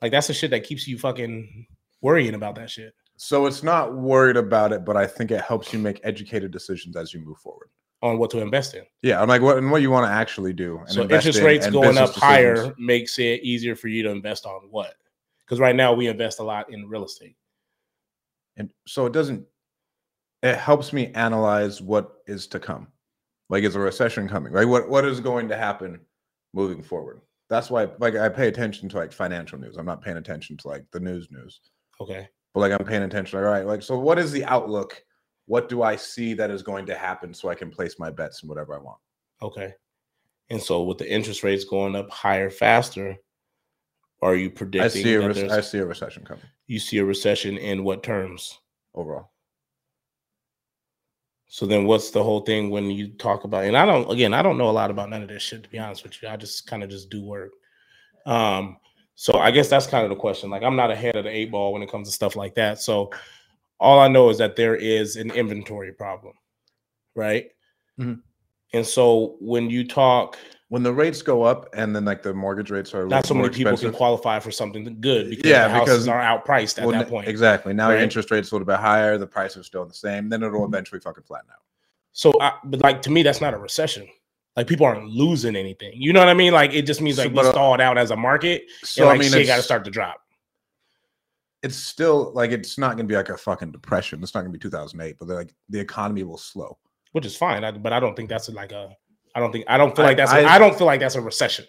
Like 0.00 0.12
that's 0.12 0.26
the 0.28 0.34
shit 0.34 0.50
that 0.52 0.64
keeps 0.64 0.86
you 0.88 0.98
fucking 0.98 1.66
worrying 2.00 2.34
about 2.34 2.54
that 2.56 2.70
shit. 2.70 2.94
so 3.16 3.46
it's 3.46 3.62
not 3.62 3.94
worried 3.94 4.36
about 4.36 4.72
it 4.72 4.84
but 4.84 4.96
i 4.96 5.06
think 5.06 5.30
it 5.30 5.40
helps 5.42 5.72
you 5.72 5.78
make 5.78 6.00
educated 6.02 6.50
decisions 6.50 6.96
as 6.96 7.14
you 7.14 7.20
move 7.20 7.38
forward 7.38 7.68
On 8.02 8.18
what 8.18 8.30
to 8.32 8.40
invest 8.40 8.74
in. 8.74 8.82
yeah 9.02 9.22
i'm 9.22 9.28
like 9.28 9.42
what 9.42 9.58
and 9.58 9.70
what 9.70 9.80
you 9.80 9.90
want 9.90 10.04
to 10.06 10.10
actually 10.12 10.52
do 10.52 10.78
and 10.78 10.90
so 10.90 11.02
interest 11.02 11.38
in 11.38 11.44
rates 11.44 11.68
going 11.70 11.96
up 11.96 12.12
higher 12.14 12.74
makes 12.76 13.18
it 13.20 13.42
easier 13.44 13.76
for 13.76 13.86
you 13.88 14.02
to 14.02 14.10
invest 14.10 14.44
on 14.44 14.62
what? 14.70 14.94
Because 15.40 15.60
right 15.60 15.76
now 15.76 15.92
we 15.92 16.08
invest 16.08 16.40
a 16.40 16.42
lot 16.42 16.72
in 16.72 16.88
real 16.88 17.04
estate. 17.04 17.36
and 18.56 18.72
so 18.86 19.06
it 19.06 19.12
doesn't 19.12 19.46
it 20.42 20.56
helps 20.56 20.92
me 20.92 21.12
analyze 21.14 21.80
what 21.80 22.14
is 22.26 22.46
to 22.48 22.58
come 22.58 22.88
like 23.48 23.62
is 23.62 23.76
a 23.76 23.80
recession 23.80 24.28
coming 24.28 24.52
right 24.52 24.66
what 24.66 24.88
what 24.88 25.04
is 25.04 25.20
going 25.20 25.48
to 25.48 25.56
happen 25.56 26.00
moving 26.54 26.82
forward 26.82 27.20
that's 27.48 27.70
why 27.70 27.86
like 28.00 28.16
i 28.16 28.28
pay 28.28 28.48
attention 28.48 28.88
to 28.88 28.96
like 28.96 29.12
financial 29.12 29.58
news 29.58 29.76
i'm 29.76 29.86
not 29.86 30.02
paying 30.02 30.16
attention 30.16 30.56
to 30.56 30.66
like 30.68 30.84
the 30.90 30.98
news 31.00 31.28
news 31.30 31.60
Okay. 32.00 32.28
but 32.52 32.60
like 32.60 32.72
i'm 32.72 32.84
paying 32.86 33.04
attention 33.04 33.38
all 33.38 33.44
right 33.44 33.66
like 33.66 33.82
so 33.82 33.96
what 33.98 34.18
is 34.18 34.32
the 34.32 34.44
outlook 34.46 35.02
what 35.46 35.68
do 35.68 35.82
i 35.82 35.96
see 35.96 36.34
that 36.34 36.50
is 36.50 36.62
going 36.62 36.86
to 36.86 36.94
happen 36.94 37.32
so 37.34 37.48
i 37.48 37.54
can 37.54 37.70
place 37.70 37.98
my 37.98 38.10
bets 38.10 38.42
in 38.42 38.48
whatever 38.48 38.74
i 38.74 38.78
want 38.78 38.98
Okay. 39.42 39.74
And 40.50 40.62
so 40.62 40.82
with 40.84 40.98
the 40.98 41.10
interest 41.10 41.42
rates 41.42 41.64
going 41.64 41.96
up 41.96 42.08
higher 42.10 42.48
faster, 42.50 43.16
are 44.20 44.36
you 44.36 44.48
i 44.48 44.52
predicting 44.52 45.02
see 45.02 45.14
a 45.14 45.32
there's- 45.32 45.50
i 45.50 45.60
see 45.60 45.78
a 45.78 45.86
recession 45.86 46.24
coming 46.24 46.44
you 46.68 46.78
see 46.78 46.98
a 46.98 47.04
recession 47.04 47.58
in 47.58 47.82
what 47.84 48.02
terms? 48.02 48.60
overall 48.94 49.30
So 51.48 51.66
then 51.66 51.86
what's 51.86 52.10
the 52.10 52.22
whole 52.22 52.40
thing 52.42 52.70
when 52.70 52.90
you 52.90 53.08
talk 53.08 53.44
about 53.44 53.64
and 53.64 53.76
I 53.76 53.84
don't 53.84 54.10
again, 54.10 54.32
I 54.34 54.42
don't 54.42 54.58
know 54.58 54.70
a 54.70 54.78
lot 54.80 54.90
about 54.90 55.10
none 55.10 55.22
of 55.22 55.28
this 55.28 55.42
shit 55.42 55.64
to 55.64 55.68
be 55.70 55.78
honest 55.78 56.02
with 56.04 56.22
you. 56.22 56.28
I 56.28 56.36
just 56.36 56.66
kind 56.66 56.82
of 56.82 56.88
just 56.90 57.10
do 57.10 57.22
work. 57.24 57.52
Um 58.26 58.76
so 59.14 59.34
I 59.38 59.50
guess 59.50 59.68
that's 59.68 59.86
kind 59.86 60.04
of 60.04 60.10
the 60.10 60.16
question. 60.16 60.50
Like 60.50 60.62
I'm 60.62 60.76
not 60.76 60.90
ahead 60.90 61.16
of 61.16 61.24
the 61.24 61.30
eight 61.30 61.50
ball 61.50 61.72
when 61.72 61.82
it 61.82 61.90
comes 61.90 62.08
to 62.08 62.14
stuff 62.14 62.36
like 62.36 62.54
that. 62.54 62.80
So 62.80 63.10
all 63.82 63.98
I 63.98 64.08
know 64.08 64.30
is 64.30 64.38
that 64.38 64.56
there 64.56 64.76
is 64.76 65.16
an 65.16 65.30
inventory 65.32 65.92
problem, 65.92 66.34
right? 67.14 67.50
Mhm. 68.00 68.20
And 68.72 68.86
so 68.86 69.36
when 69.40 69.68
you 69.68 69.86
talk, 69.86 70.38
when 70.68 70.82
the 70.82 70.92
rates 70.92 71.20
go 71.20 71.42
up 71.42 71.68
and 71.74 71.94
then 71.94 72.04
like 72.06 72.22
the 72.22 72.32
mortgage 72.32 72.70
rates 72.70 72.94
are 72.94 73.06
not 73.06 73.26
so 73.26 73.34
many 73.34 73.48
people 73.50 73.72
expensive, 73.72 73.90
can 73.92 73.96
qualify 73.98 74.38
for 74.38 74.50
something 74.50 74.84
good 75.00 75.28
because 75.28 75.44
Yeah, 75.50 75.68
the 75.68 75.74
houses 75.74 76.04
because- 76.04 76.08
are 76.08 76.20
outpriced 76.22 76.78
at 76.78 76.86
well, 76.86 76.96
that 76.98 77.08
point. 77.08 77.28
exactly 77.28 77.74
now 77.74 77.88
right? 77.88 77.94
your 77.96 78.02
interest 78.02 78.30
rate's 78.30 78.50
a 78.50 78.54
little 78.54 78.64
bit 78.66 78.76
higher 78.78 79.18
the 79.18 79.26
price 79.26 79.56
is 79.58 79.66
still 79.66 79.84
the 79.84 79.92
same 79.92 80.30
then 80.30 80.42
it'll 80.42 80.64
eventually 80.64 81.00
fucking 81.00 81.24
flatten 81.24 81.50
out 81.50 81.58
So, 82.12 82.32
I, 82.40 82.52
but 82.64 82.80
like 82.80 83.02
to 83.02 83.10
me, 83.10 83.22
that's 83.22 83.40
not 83.42 83.52
a 83.52 83.58
recession. 83.58 84.08
Like 84.56 84.66
people 84.66 84.86
aren't 84.86 85.08
losing 85.08 85.56
anything. 85.56 85.92
You 85.96 86.12
know 86.14 86.20
what 86.20 86.28
I 86.28 86.34
mean? 86.34 86.52
Like 86.54 86.72
it 86.72 86.82
just 86.82 87.00
means 87.02 87.16
So, 87.16 87.22
like 87.24 87.32
we 87.32 87.36
but, 87.36 87.46
uh, 87.46 87.52
stalled 87.52 87.80
out 87.80 87.98
as 87.98 88.10
a 88.10 88.16
market, 88.16 88.64
So 88.84 89.02
and 89.02 89.08
like 89.08 89.16
I 89.18 89.20
mean, 89.22 89.32
shit 89.32 89.46
got 89.46 89.56
to 89.56 89.62
start 89.62 89.84
to 89.86 89.90
drop. 89.90 90.21
It's 91.62 91.76
still 91.76 92.32
like 92.34 92.50
it's 92.50 92.76
not 92.78 92.96
going 92.96 93.06
to 93.06 93.12
be 93.12 93.16
like 93.16 93.28
a 93.28 93.36
fucking 93.36 93.70
depression. 93.72 94.22
It's 94.22 94.34
not 94.34 94.40
going 94.40 94.52
to 94.52 94.58
be 94.58 94.62
2008, 94.62 95.16
but 95.18 95.28
like 95.28 95.54
the 95.68 95.78
economy 95.80 96.22
will 96.24 96.38
slow. 96.38 96.76
which 97.12 97.26
is 97.26 97.36
fine. 97.36 97.62
I, 97.64 97.70
but 97.70 97.92
I 97.92 98.00
don't 98.00 98.16
think 98.16 98.28
that's 98.28 98.48
like 98.48 98.72
a. 98.72 98.90
I 99.34 99.40
don't 99.40 99.52
think 99.52 99.64
I 99.68 99.76
don't 99.78 99.94
feel 99.96 100.04
I- 100.04 100.08
like 100.08 100.16
that's. 100.16 100.32
I 100.32 100.42
I- 100.42 100.54
I 100.54 100.58
don't 100.58 100.76
feel 100.76 100.86
like 100.86 101.00
that's 101.00 101.14
a 101.14 101.20
recession. 101.20 101.64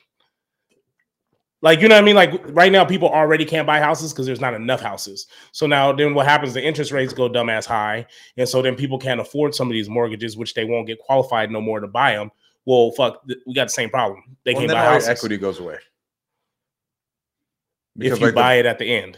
Like 1.62 1.79
you 1.79 1.88
know 1.88 1.95
what 1.95 2.01
I 2.01 2.05
mean? 2.05 2.15
Like 2.17 2.31
right 2.50 2.71
now, 2.73 2.83
people 2.83 3.07
already 3.07 3.45
can't 3.45 3.65
buy 3.65 3.79
houses 3.79 4.12
because 4.12 4.25
there's 4.25 4.41
not 4.41 4.53
enough 4.53 4.81
houses. 4.81 5.27
So 5.53 5.65
now, 5.65 5.93
then 5.93 6.13
what 6.13 6.25
happens? 6.25 6.53
The 6.53 6.62
interest 6.62 6.91
rates 6.91 7.13
go 7.13 7.29
dumbass 7.29 7.65
high, 7.65 8.05
and 8.35 8.50
so 8.50 8.62
then 8.62 8.75
people 8.75 8.97
can't 9.00 9.21
afford 9.21 9.55
some 9.55 9.67
of 9.67 9.73
these 9.73 9.88
mortgages, 9.88 10.35
which 10.35 10.55
they 10.55 10.65
won't 10.65 10.88
get 10.88 11.00
qualified 11.00 11.51
no 11.51 11.62
more 11.62 11.79
to 11.79 11.88
buy 11.88 12.15
them. 12.15 12.31
Well, 12.65 12.91
fuck, 12.91 13.21
we 13.47 13.53
got 13.53 13.65
the 13.65 13.69
same 13.69 13.89
problem. 13.89 14.23
They 14.43 14.53
Well, 14.53 14.62
can't 14.63 14.73
buy 14.73 14.83
houses 14.85 15.07
equity 15.07 15.38
goes 15.38 15.59
away. 15.59 15.77
if 17.97 18.03
you 18.03 18.09
like, 18.12 18.19
the- 18.21 18.31
buy 18.33 18.55
it 18.55 18.65
at 18.65 18.79
the 18.79 18.85
end. 18.85 19.17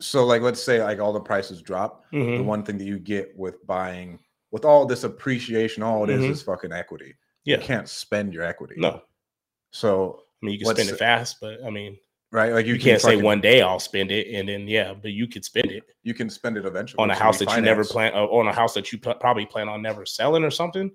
So 0.00 0.24
like 0.24 0.42
let's 0.42 0.62
say 0.62 0.82
like 0.82 0.98
all 0.98 1.12
the 1.12 1.20
prices 1.20 1.62
drop. 1.62 2.04
The 2.12 2.18
Mhm. 2.18 2.44
one 2.44 2.62
thing 2.64 2.78
that 2.78 2.84
you 2.84 2.98
get 2.98 3.36
with 3.36 3.64
buying 3.66 4.18
with 4.50 4.64
all 4.64 4.84
this 4.86 5.04
appreciation, 5.04 5.82
all 5.82 6.02
it 6.04 6.10
is 6.10 6.24
Mhm. 6.24 6.30
is 6.30 6.42
fucking 6.42 6.72
equity. 6.72 7.14
Yeah, 7.44 7.58
You 7.58 7.62
can't 7.62 7.88
spend 7.88 8.34
your 8.34 8.42
equity. 8.42 8.74
no, 8.78 9.02
So 9.72 10.24
I 10.42 10.46
mean 10.46 10.52
you 10.54 10.58
can 10.64 10.74
spend 10.74 10.88
it 10.90 10.96
fast, 10.98 11.36
but 11.40 11.62
I 11.64 11.70
mean 11.70 11.98
right, 12.32 12.52
like 12.52 12.66
you, 12.66 12.74
you, 12.74 12.80
can 12.80 12.90
can't 12.90 13.02
say 13.02 13.16
one 13.16 13.40
day 13.40 13.60
I'll 13.62 13.78
spend 13.78 14.10
it, 14.10 14.34
and 14.34 14.48
then 14.48 14.66
yeah, 14.66 14.94
but 14.94 15.12
you 15.12 15.28
could 15.28 15.44
spend 15.44 15.70
it. 15.70 15.84
You 16.02 16.14
can 16.14 16.28
spend 16.30 16.56
it 16.56 16.64
eventually 16.66 17.02
on 17.02 17.10
a 17.10 17.14
house 17.14 17.38
that 17.38 17.54
you 17.54 17.62
never 17.62 17.84
plan 17.84 18.12
uh, 18.14 18.24
on 18.24 18.48
a 18.48 18.52
house 18.52 18.74
that 18.74 18.90
you 18.92 18.98
pl- 18.98 19.14
probably 19.14 19.46
plan 19.46 19.68
on 19.68 19.82
never 19.82 20.04
selling 20.06 20.42
or 20.44 20.50
something 20.50 20.90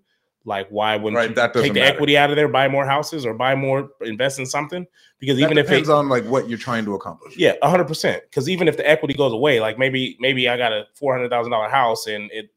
like 0.47 0.67
why 0.69 0.95
wouldn't 0.95 1.15
Right, 1.17 1.29
you 1.29 1.35
that 1.35 1.53
take 1.53 1.73
the 1.73 1.79
matter. 1.79 1.93
equity 1.95 2.17
out 2.17 2.29
of 2.29 2.35
there 2.35 2.47
buy 2.47 2.67
more 2.67 2.85
houses 2.85 3.25
or 3.25 3.33
buy 3.33 3.55
more 3.55 3.89
invest 4.01 4.37
in 4.39 4.45
something 4.45 4.85
because 5.19 5.37
That 5.37 5.43
even 5.45 5.57
if 5.57 5.65
it 5.65 5.69
depends 5.69 5.89
on 5.89 6.07
like 6.07 6.23
what 6.25 6.47
you're 6.47 6.57
trying 6.59 6.85
to 6.85 6.93
accomplish. 6.95 7.35
yeah 7.35 7.53
100% 7.63 8.21
because 8.29 8.47
even 8.47 8.67
if 8.67 8.77
the 8.77 8.87
equity 8.89 9.13
goes 9.15 9.33
away 9.33 9.59
like 9.59 9.79
maybe 9.79 10.15
maybe 10.19 10.47
i 10.47 10.55
got 10.55 10.71
a 10.71 10.85
$400000 11.01 11.69
house 11.71 12.07
and 12.07 12.29
it 12.31 12.49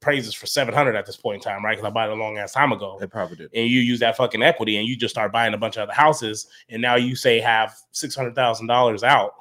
praises 0.00 0.34
for 0.34 0.46
700 0.46 0.96
at 0.96 1.06
this 1.06 1.16
point 1.16 1.36
in 1.36 1.40
time 1.40 1.64
right 1.64 1.76
because 1.76 1.86
i 1.86 1.90
bought 1.90 2.08
it 2.10 2.12
a 2.12 2.20
long 2.20 2.36
ass 2.38 2.52
time 2.52 2.72
ago 2.72 2.98
It 3.00 3.10
probably 3.10 3.36
did. 3.36 3.50
and 3.54 3.68
you 3.68 3.80
use 3.80 4.00
that 4.00 4.16
fucking 4.16 4.42
equity 4.42 4.76
and 4.78 4.86
you 4.88 4.96
just 4.96 5.14
start 5.14 5.32
buying 5.32 5.54
a 5.54 5.58
bunch 5.58 5.76
of 5.76 5.82
other 5.84 5.92
houses 5.94 6.46
and 6.70 6.80
now 6.80 6.96
you 6.96 7.14
say 7.16 7.40
have 7.40 7.74
$600000 7.94 9.02
out 9.02 9.32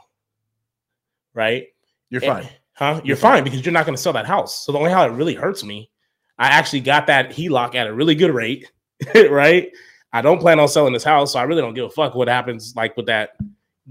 right 1.34 1.68
You're 2.10 2.24
Eh, 2.24 2.28
fine. 2.28 2.50
Huh? 2.76 2.94
You're, 2.96 3.06
You're 3.06 3.18
fine. 3.18 3.34
fine. 3.38 3.44
because 3.44 3.64
you're 3.66 3.74
not 3.74 3.86
going 3.86 3.96
to 3.96 4.02
sell 4.02 4.14
that 4.14 4.26
house. 4.26 4.66
So 4.66 4.72
the 4.72 4.80
only 4.80 4.90
how 4.92 5.06
it 5.06 5.12
really 5.12 5.36
hurts 5.36 5.64
me, 5.64 5.92
I 6.40 6.48
actually 6.48 6.82
got 6.82 7.08
that 7.08 7.30
HELOC 7.32 7.76
at 7.76 7.88
a 7.88 7.94
really 7.94 8.16
good 8.16 8.32
rate, 8.32 8.72
right? 9.30 9.72
I 10.12 10.22
don't 10.22 10.40
plan 10.40 10.60
on 10.60 10.68
selling 10.68 10.94
this 10.94 11.04
house, 11.04 11.34
so 11.34 11.40
I 11.40 11.44
really 11.44 11.62
don't 11.62 11.74
give 11.74 11.86
a 11.86 11.90
fuck 11.90 12.16
what 12.16 12.28
happens 12.28 12.74
like 12.76 12.96
with 12.98 13.08
that 13.08 13.32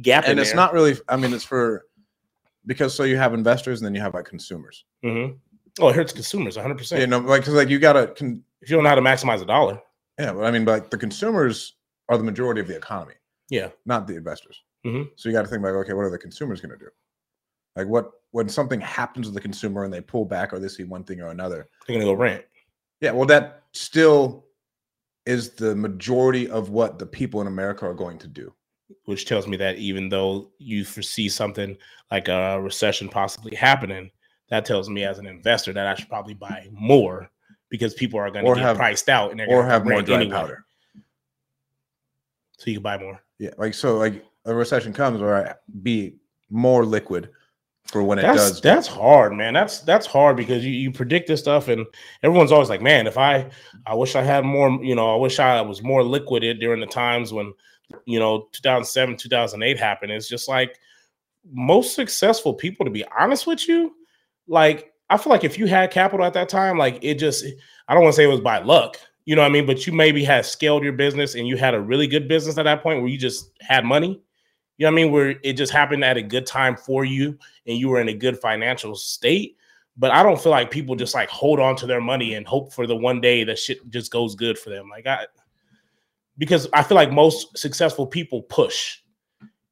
gap. 0.01 0.25
And 0.25 0.33
in 0.35 0.39
it's 0.39 0.51
there. 0.51 0.57
not 0.57 0.73
really 0.73 0.97
I 1.09 1.17
mean 1.17 1.33
it's 1.33 1.45
for 1.45 1.85
because 2.67 2.95
so 2.95 3.03
you 3.05 3.17
have 3.17 3.35
investors 3.35 3.81
and 3.81 3.87
then 3.87 3.95
you 3.95 4.01
have 4.01 4.15
like 4.15 4.25
consumers. 4.25 4.85
Mm-hmm. 5.05 5.35
Oh, 5.81 5.89
it 5.89 5.97
hurts 5.97 6.13
consumers 6.13 6.57
100. 6.57 6.79
percent 6.79 7.01
You 7.01 7.07
know, 7.07 7.19
like 7.19 7.45
cuz 7.45 7.55
like 7.55 7.69
you 7.69 7.79
got 7.79 7.95
to 7.95 8.07
con- 8.09 8.43
If 8.61 8.71
you 8.71 8.77
don't 8.77 8.85
know 8.85 8.91
how 8.91 8.95
to 8.95 9.01
maximize 9.03 9.43
a 9.43 9.47
dollar, 9.47 9.81
yeah, 10.19 10.33
but 10.33 10.45
I 10.45 10.51
mean 10.51 10.65
but 10.65 10.73
like 10.83 10.91
the 10.91 10.99
consumers 10.99 11.75
are 12.09 12.17
the 12.19 12.25
majority 12.25 12.61
of 12.61 12.69
the 12.69 12.77
economy, 12.77 13.15
yeah, 13.49 13.71
not 13.87 14.07
the 14.07 14.15
investors. 14.17 14.63
Mhm. 14.87 15.11
So 15.17 15.29
you 15.29 15.35
got 15.35 15.43
to 15.43 15.49
think 15.49 15.63
like 15.63 15.73
okay, 15.75 15.93
what 15.93 16.03
are 16.05 16.11
the 16.11 16.19
consumers 16.19 16.61
going 16.61 16.79
to 16.79 16.85
do? 16.85 16.91
Like 17.77 17.87
what 17.89 18.11
when 18.33 18.49
something 18.49 18.81
happens 18.81 19.27
to 19.29 19.33
the 19.33 19.41
consumer 19.41 19.85
and 19.85 19.93
they 19.93 20.01
pull 20.01 20.25
back 20.25 20.53
or 20.53 20.59
they 20.59 20.69
see 20.69 20.85
one 20.85 21.05
thing 21.05 21.21
or 21.21 21.29
another, 21.29 21.69
they're 21.87 21.95
gonna 21.97 22.05
go 22.07 22.15
rent. 22.15 22.45
Yeah, 23.01 23.13
well, 23.13 23.27
that 23.27 23.63
still 23.73 24.47
is 25.27 25.51
the 25.51 25.75
majority 25.77 26.49
of 26.49 26.71
what 26.71 26.99
the 26.99 27.07
people 27.07 27.41
in 27.41 27.47
America 27.47 27.87
are 27.87 27.95
going 27.95 28.19
to 28.19 28.29
do. 28.29 28.53
which 29.07 29.25
tells 29.25 29.47
me 29.49 29.57
that 29.57 29.77
even 29.79 30.09
though 30.11 30.51
you 30.59 30.85
foresee 30.85 31.27
something 31.29 31.77
like 32.11 32.29
a 32.29 32.61
recession 32.61 33.09
possibly 33.09 33.57
happening, 33.57 34.11
that 34.51 34.67
tells 34.67 34.91
me 34.91 35.03
as 35.05 35.19
an 35.19 35.27
investor 35.27 35.73
that 35.73 35.87
I 35.87 35.95
should 35.95 36.11
probably 36.11 36.35
buy 36.35 36.69
more 36.73 37.31
because 37.71 37.95
people 37.95 38.19
are 38.21 38.31
going 38.31 38.45
to 38.45 38.55
get 38.55 38.63
have- 38.63 38.77
priced 38.77 39.09
out 39.09 39.31
and 39.31 39.41
they're 39.41 39.49
Or 39.49 39.65
have 39.65 39.85
more 39.87 40.03
dry 40.03 40.17
anyway. 40.17 40.31
powder. 40.37 40.65
So 42.59 42.71
you 42.71 42.75
can 42.77 42.83
buy 42.83 42.99
more. 42.99 43.21
Yeah, 43.39 43.51
like 43.59 43.75
so, 43.75 43.97
like 43.99 44.25
a 44.45 44.55
recession 44.55 44.93
comes, 44.93 45.21
or 45.23 45.35
I 45.35 45.55
be 45.83 46.17
more 46.51 46.85
liquid 46.85 47.31
for 47.87 48.03
when 48.03 48.19
it 48.19 48.23
That's 48.23 48.53
does. 48.53 48.61
that's 48.61 48.87
hard, 48.87 49.35
man. 49.35 49.53
That's 49.55 49.81
that's 49.81 50.07
hard 50.07 50.37
because 50.37 50.65
you, 50.65 50.73
you 50.73 50.91
predict 50.91 51.29
this 51.29 51.41
stuff 51.41 51.69
and 51.69 51.87
everyone's 52.23 52.53
always 52.53 52.69
like, 52.69 52.81
man, 52.81 53.07
if 53.07 53.19
I 53.19 53.51
I 53.87 53.95
wish 53.95 54.17
I 54.17 54.23
had 54.23 54.45
more, 54.45 54.71
you 54.83 54.95
know, 54.95 55.13
I 55.13 55.17
wish 55.17 55.39
I 55.39 55.61
was 55.61 55.83
more 55.83 56.03
liquided 56.03 56.61
during 56.61 56.81
the 56.81 56.87
times 56.87 57.33
when, 57.33 57.53
you 58.07 58.19
know, 58.19 58.49
2007, 58.53 59.17
2008 59.17 59.79
happened. 59.79 60.13
It's 60.13 60.29
just 60.29 60.49
like 60.49 60.79
most 61.53 61.95
successful 61.95 62.55
people, 62.55 62.87
to 62.87 62.91
be 62.91 63.05
honest 63.19 63.47
with 63.47 63.69
you, 63.69 63.95
like 64.47 64.93
I 65.11 65.19
feel 65.19 65.33
like 65.33 65.45
if 65.45 65.59
you 65.59 65.67
had 65.67 65.91
capital 65.91 66.25
at 66.25 66.33
that 66.35 66.49
time, 66.49 66.79
like 66.79 66.99
it 67.03 67.17
just 67.17 67.45
I 67.89 67.95
don't 67.95 68.03
want 68.03 68.15
to 68.15 68.17
say 68.17 68.25
it 68.25 68.29
was 68.29 68.41
by 68.41 68.61
luck, 68.61 68.97
you 69.27 69.37
know 69.37 69.43
what 69.43 69.51
I 69.51 69.53
mean? 69.53 69.67
But 69.67 69.87
you 69.87 69.93
maybe 69.93 70.25
had 70.25 70.47
scaled 70.47 70.83
your 70.83 70.95
business 70.95 71.35
and 71.35 71.47
you 71.47 71.57
had 71.57 71.75
a 71.75 71.81
really 71.81 72.07
good 72.07 72.27
business 72.27 72.59
at 72.59 72.65
that 72.65 72.83
point 72.83 73.01
where 73.01 73.11
you 73.11 73.19
just 73.19 73.51
had 73.61 73.85
money. 73.85 74.23
You 74.83 74.89
know 74.89 74.95
what 74.95 75.01
I 75.01 75.05
mean? 75.05 75.13
Where 75.13 75.35
it 75.45 75.53
just 75.53 75.73
happened 75.73 76.05
at 76.05 76.17
a 76.17 76.23
good 76.23 76.45
time 76.45 76.77
for 76.77 77.05
you 77.05 77.39
and 77.69 77.79
you 77.79 77.89
were 77.89 78.01
in 78.01 78.09
a 78.09 78.15
good 78.15 78.37
financial 78.41 78.97
state. 78.97 79.57
But 79.97 80.11
I 80.11 80.25
don't 80.25 80.43
feel 80.43 80.51
like 80.51 80.73
people 80.73 80.97
just 80.97 81.15
like 81.15 81.29
hold 81.29 81.61
on 81.61 81.77
to 81.77 81.87
their 81.87 82.01
money 82.01 82.35
and 82.35 82.45
hope 82.45 82.73
for 82.73 82.89
the 82.89 82.97
one 82.97 83.21
day 83.21 83.45
that 83.45 83.61
shit 83.61 83.89
just 83.91 84.11
goes 84.11 84.35
good 84.35 84.59
for 84.59 84.71
them. 84.71 84.89
Like 84.89 85.07
I 85.07 85.27
because 86.37 86.67
I 86.73 86.83
feel 86.83 86.97
like 86.97 87.13
most 87.13 87.57
successful 87.57 88.09
people 88.09 88.43
push 88.43 88.99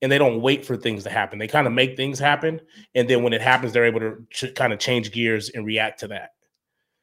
and 0.01 0.13
they 0.13 0.17
don't 0.17 0.41
wait 0.43 0.65
for 0.65 0.77
things 0.77 1.03
to 1.03 1.11
happen. 1.11 1.41
They 1.41 1.49
kind 1.49 1.67
of 1.67 1.73
make 1.73 1.97
things 1.97 2.21
happen. 2.21 2.61
And 2.95 3.11
then 3.11 3.25
when 3.25 3.33
it 3.33 3.43
happens, 3.43 3.73
they're 3.73 3.87
able 3.87 3.99
to 3.99 4.25
ch- 4.31 4.55
kind 4.55 4.73
of 4.73 4.79
change 4.79 5.11
gears 5.11 5.51
and 5.51 5.67
react 5.67 5.99
to 6.01 6.09
that. 6.09 6.35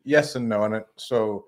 yes 0.06 0.38
and 0.38 0.48
no, 0.48 0.64
and 0.64 0.76
it, 0.76 0.86
so 0.96 1.48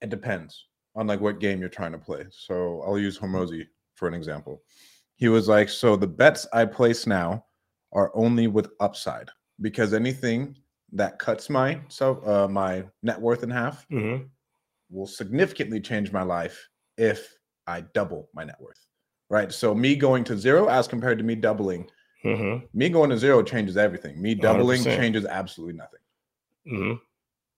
it 0.00 0.08
depends 0.08 0.68
on 0.96 1.06
like 1.06 1.20
what 1.20 1.38
game 1.38 1.60
you're 1.60 1.68
trying 1.68 1.92
to 1.92 1.98
play. 1.98 2.24
So 2.30 2.80
I'll 2.86 2.98
use 2.98 3.18
Hormozi 3.18 3.66
for 3.94 4.08
an 4.08 4.14
example. 4.14 4.62
He 5.18 5.28
was 5.28 5.46
like, 5.48 5.68
"So 5.68 5.94
the 5.96 6.06
bets 6.06 6.46
I 6.52 6.64
place 6.64 7.06
now 7.06 7.44
are 7.92 8.10
only 8.14 8.46
with 8.46 8.70
upside 8.80 9.28
because 9.60 9.92
anything 9.92 10.56
that 10.92 11.18
cuts 11.18 11.50
my 11.50 11.80
so 11.88 12.22
uh, 12.24 12.48
my 12.48 12.84
net 13.02 13.20
worth 13.20 13.42
in 13.42 13.50
half 13.50 13.86
Mm-hmm. 13.90 14.24
will 14.90 15.06
significantly 15.06 15.80
change 15.80 16.12
my 16.12 16.22
life 16.22 16.66
if 16.96 17.36
I 17.66 17.82
double 17.92 18.30
my 18.34 18.44
net 18.44 18.58
worth. 18.60 18.86
Right. 19.28 19.52
So 19.52 19.74
me 19.74 19.94
going 19.96 20.24
to 20.24 20.38
zero 20.38 20.68
as 20.68 20.88
compared 20.88 21.18
to 21.18 21.24
me 21.24 21.34
doubling, 21.34 21.90
Mm-hmm. 22.24 22.64
me 22.72 22.88
going 22.88 23.10
to 23.10 23.18
zero 23.18 23.42
changes 23.42 23.76
everything. 23.76 24.20
Me 24.22 24.34
doubling 24.34 24.80
100%. 24.82 24.96
changes 24.96 25.24
absolutely 25.26 25.74
nothing. 25.76 26.00
Mm-hmm. 26.66 26.94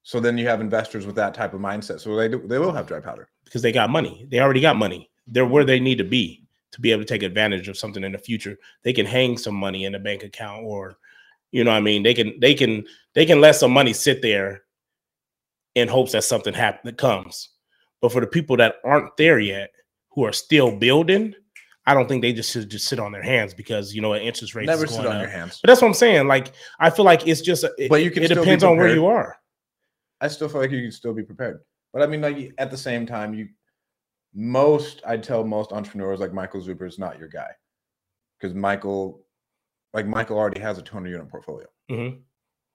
So 0.03 0.19
then 0.21 0.37
you 0.39 0.47
have 0.49 0.61
investors 0.61 1.07
with 1.07 1.15
that 1.17 1.35
type 1.35 1.55
of 1.55 1.61
mindset. 1.61 2.01
So 2.01 2.17
they 2.17 2.29
do, 2.29 2.43
they 2.47 2.59
will 2.59 2.73
have 2.73 2.87
dry 2.87 3.01
powder. 3.01 3.29
because 3.45 3.63
they 3.63 3.73
got 3.73 3.91
money. 3.91 4.27
They 4.31 4.41
already 4.41 4.61
got 4.61 4.77
money. 4.77 5.11
They're 5.27 5.47
where 5.47 5.65
they 5.65 5.79
need 5.81 5.99
to 5.99 6.05
be 6.05 6.40
to 6.73 6.81
be 6.81 6.93
able 6.93 7.03
to 7.03 7.09
take 7.09 7.23
advantage 7.23 7.69
of 7.69 7.77
something 7.77 8.05
in 8.05 8.13
the 8.13 8.19
future. 8.19 8.57
They 8.83 8.93
can 8.93 9.07
hang 9.07 9.37
some 9.37 9.55
money 9.55 9.85
in 9.85 9.95
a 9.95 9.99
bank 9.99 10.23
account 10.23 10.65
or 10.65 10.97
you 11.53 11.65
know 11.65 11.73
what 11.73 11.79
I 11.79 11.81
mean, 11.81 12.03
they 12.03 12.15
can 12.15 12.39
they 12.41 12.55
can 12.55 12.85
they 13.15 13.27
can 13.27 13.41
let 13.41 13.57
some 13.57 13.73
money 13.73 13.93
sit 13.93 14.23
there 14.23 14.63
in 15.75 15.89
hopes 15.89 16.13
that 16.13 16.23
something 16.25 16.55
happen 16.55 16.81
that 16.85 16.97
comes. 16.99 17.49
But 18.01 18.13
for 18.13 18.21
the 18.21 18.27
people 18.27 18.57
that 18.59 18.77
aren't 18.85 19.17
there 19.17 19.39
yet, 19.41 19.71
who 20.11 20.25
are 20.25 20.33
still 20.33 20.77
building, 20.77 21.35
I 21.87 21.95
don't 21.95 22.09
think 22.09 22.23
they 22.23 22.33
just 22.33 22.53
should 22.53 22.71
just 22.71 22.87
sit 22.87 22.99
on 22.99 23.13
their 23.13 23.23
hands 23.23 23.55
because 23.55 23.95
you 23.95 24.01
know 24.01 24.15
interest 24.15 24.55
rates 24.55 24.69
Never 24.69 24.87
sit 24.87 25.07
on 25.07 25.17
up. 25.17 25.23
your 25.23 25.31
hands. 25.31 25.59
But 25.61 25.69
that's 25.69 25.83
what 25.83 25.89
I'm 25.89 25.95
saying. 25.95 26.29
Like 26.29 26.53
I 26.79 26.91
feel 26.91 27.05
like 27.05 27.27
it's 27.27 27.41
just 27.41 27.65
it, 27.79 27.89
But 27.89 28.05
you 28.05 28.11
can 28.11 28.23
it 28.23 28.29
depends 28.29 28.63
on 28.63 28.77
where 28.77 28.95
you 28.95 29.07
are. 29.07 29.37
I 30.21 30.29
still 30.29 30.49
feel 30.49 30.61
like 30.61 30.71
you 30.71 30.83
can 30.83 30.93
still 30.93 31.15
be 31.15 31.23
prepared. 31.23 31.61
But 31.93 32.03
I 32.03 32.07
mean, 32.07 32.21
like 32.21 32.53
at 32.59 32.71
the 32.71 32.77
same 32.77 33.07
time, 33.07 33.35
you 33.35 33.49
most 34.35 35.03
I 35.07 35.17
tell 35.17 35.45
most 35.45 35.73
entrepreneurs 35.73 36.21
like 36.21 36.33
Michael 36.33 36.61
Zuber 36.61 36.87
is 36.87 36.99
not 36.99 37.19
your 37.19 37.29
guy 37.29 37.49
because 38.39 38.55
Michael, 38.55 39.25
like 39.93 40.07
Michael 40.07 40.39
already 40.39 40.61
has 40.61 40.79
a 40.79 40.83
200 40.83 41.09
unit 41.11 41.29
portfolio, 41.29 41.67
Mhm. 41.91 42.21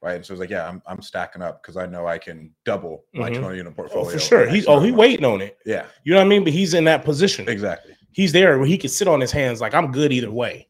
right? 0.01 0.25
So 0.25 0.33
it's 0.33 0.39
like, 0.41 0.49
yeah, 0.49 0.67
I'm, 0.67 0.81
I'm 0.85 1.01
stacking 1.01 1.41
up 1.41 1.61
because 1.61 1.77
I 1.77 1.85
know 1.85 2.05
I 2.07 2.17
can 2.17 2.53
double 2.65 3.05
my 3.13 3.29
Mhm. 3.29 3.35
200 3.35 3.55
unit 3.55 3.73
Oh, 3.73 3.75
portfolio. 3.75 4.11
for 4.11 4.19
sure. 4.19 4.47
He's 4.49 4.67
oh 4.67 4.73
amount 4.73 4.85
he 4.85 4.91
months. 4.91 4.99
waiting 4.99 5.25
on 5.25 5.41
it. 5.41 5.57
Yeah, 5.65 5.85
You 6.03 6.13
know 6.13 6.19
what 6.19 6.25
I 6.25 6.29
mean? 6.29 6.43
But 6.43 6.53
he's 6.53 6.73
in 6.73 6.83
that 6.85 7.03
position. 7.05 7.47
exactly. 7.49 7.95
he's 8.11 8.31
there 8.31 8.57
where 8.57 8.67
he 8.67 8.77
can 8.77 8.89
sit 8.89 9.09
on 9.09 9.19
his 9.19 9.31
hands 9.33 9.59
like 9.59 9.73
I'm 9.73 9.91
good 9.91 10.13
either 10.13 10.31
way. 10.31 10.69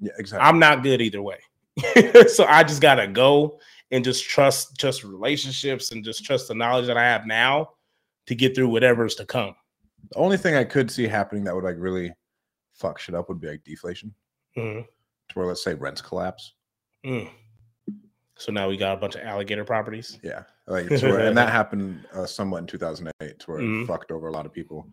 Yeah, 0.00 0.12
exactly. 0.18 0.46
I'm 0.48 0.58
not 0.58 0.82
good 0.82 1.00
either 1.02 1.20
way. 1.22 1.38
so 2.28 2.44
I 2.46 2.62
just 2.64 2.80
gotta 2.80 3.06
go 3.06 3.58
and 3.90 4.02
just 4.04 4.24
trust 4.24 4.76
just 4.78 5.04
relationships 5.04 5.92
and 5.92 6.02
just 6.04 6.24
trust 6.24 6.48
the 6.48 6.54
knowledge 6.54 6.86
that 6.86 6.96
I 6.96 7.02
have 7.04 7.26
now 7.26 7.70
to 8.26 8.34
get 8.34 8.54
through 8.54 8.68
whatever's 8.68 9.14
to 9.16 9.26
come. 9.26 9.54
The 10.12 10.18
only 10.18 10.36
thing 10.36 10.54
I 10.54 10.64
could 10.64 10.90
see 10.90 11.06
happening 11.06 11.44
that 11.44 11.54
would 11.54 11.64
like 11.64 11.76
really 11.78 12.12
fuck 12.74 12.98
shit 12.98 13.14
up 13.14 13.28
would 13.28 13.40
be 13.40 13.48
like 13.48 13.64
deflation, 13.64 14.14
Mhm. 14.56 14.84
to 14.86 15.34
where 15.38 15.46
let's 15.46 15.64
say 15.64 15.74
rents 15.74 16.00
collapse. 16.02 16.54
Mm. 17.04 17.30
So 18.36 18.50
now 18.52 18.68
we 18.68 18.76
got 18.76 18.96
a 18.96 19.00
bunch 19.00 19.14
of 19.14 19.22
alligator 19.22 19.64
properties. 19.64 20.18
Yeah, 20.22 20.44
like 20.66 20.88
where, 20.90 21.20
and 21.20 21.36
that 21.36 21.48
happened 21.52 22.06
uh, 22.12 22.26
somewhat 22.26 22.58
in 22.58 22.66
2008, 22.66 23.38
to 23.40 23.50
where 23.50 23.60
Mhm. 23.60 23.82
it 23.82 23.86
fucked 23.86 24.10
over 24.10 24.28
a 24.28 24.32
lot 24.32 24.46
of 24.46 24.52
people. 24.52 24.86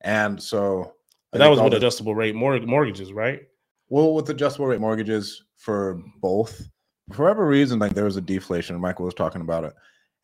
And 0.00 0.42
so 0.42 0.94
that 1.32 1.48
was 1.48 1.60
with 1.60 1.72
the- 1.72 1.76
adjustable 1.78 2.14
rate 2.14 2.34
mor- 2.34 2.60
mortgages, 2.60 3.12
right? 3.12 3.42
well 3.90 4.14
with 4.14 4.28
adjustable 4.30 4.66
rate 4.66 4.80
mortgages 4.80 5.44
for 5.56 6.02
both. 6.20 6.68
For 7.12 7.22
whatever 7.24 7.46
reason, 7.46 7.78
like 7.78 7.92
there 7.92 8.04
was 8.06 8.16
a 8.16 8.20
deflation. 8.20 8.80
Michael 8.80 9.04
was 9.04 9.14
talking 9.14 9.42
about 9.42 9.64
it. 9.64 9.74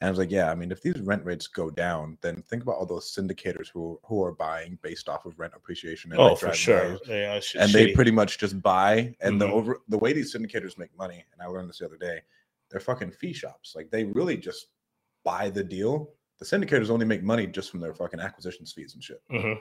And 0.00 0.08
I 0.08 0.10
was 0.10 0.18
like, 0.18 0.30
yeah, 0.30 0.50
I 0.50 0.54
mean, 0.54 0.72
if 0.72 0.80
these 0.80 0.98
rent 1.00 1.24
rates 1.26 1.46
go 1.46 1.70
down, 1.70 2.16
then 2.22 2.40
think 2.42 2.62
about 2.62 2.76
all 2.76 2.86
those 2.86 3.14
syndicators 3.14 3.68
who 3.72 4.00
who 4.04 4.22
are 4.22 4.32
buying 4.32 4.78
based 4.82 5.08
off 5.10 5.26
of 5.26 5.38
rent 5.38 5.52
appreciation. 5.54 6.10
And 6.12 6.20
Oh, 6.20 6.34
for 6.34 6.52
sure. 6.54 6.98
it's 7.06 7.54
and 7.54 7.70
they 7.70 7.92
pretty 7.92 8.10
much 8.10 8.38
just 8.38 8.62
buy 8.62 9.14
and 9.20 9.38
the 9.40 9.46
Mhm. 9.46 9.52
over 9.52 9.80
the 9.88 9.98
way 9.98 10.12
these 10.14 10.34
syndicators 10.34 10.78
make 10.78 10.96
money 10.96 11.24
and 11.32 11.42
i 11.42 11.46
learned 11.46 11.68
this 11.68 11.78
the 11.78 11.86
other 11.86 11.96
day 11.98 12.20
they're 12.70 12.80
fucking 12.80 13.10
fee 13.10 13.32
shops 13.32 13.74
like 13.76 13.90
they 13.90 14.04
really 14.04 14.36
just 14.36 14.68
buy 15.24 15.50
the 15.50 15.62
deal 15.62 16.14
the 16.38 16.44
syndicators 16.46 16.88
only 16.88 17.04
make 17.04 17.22
money 17.22 17.46
just 17.46 17.70
from 17.70 17.80
their 17.80 17.92
fucking 17.94 18.20
acquisitions 18.20 18.72
fees 18.72 18.94
and 18.94 19.02
shit 19.04 19.20
Mhm. 19.30 19.60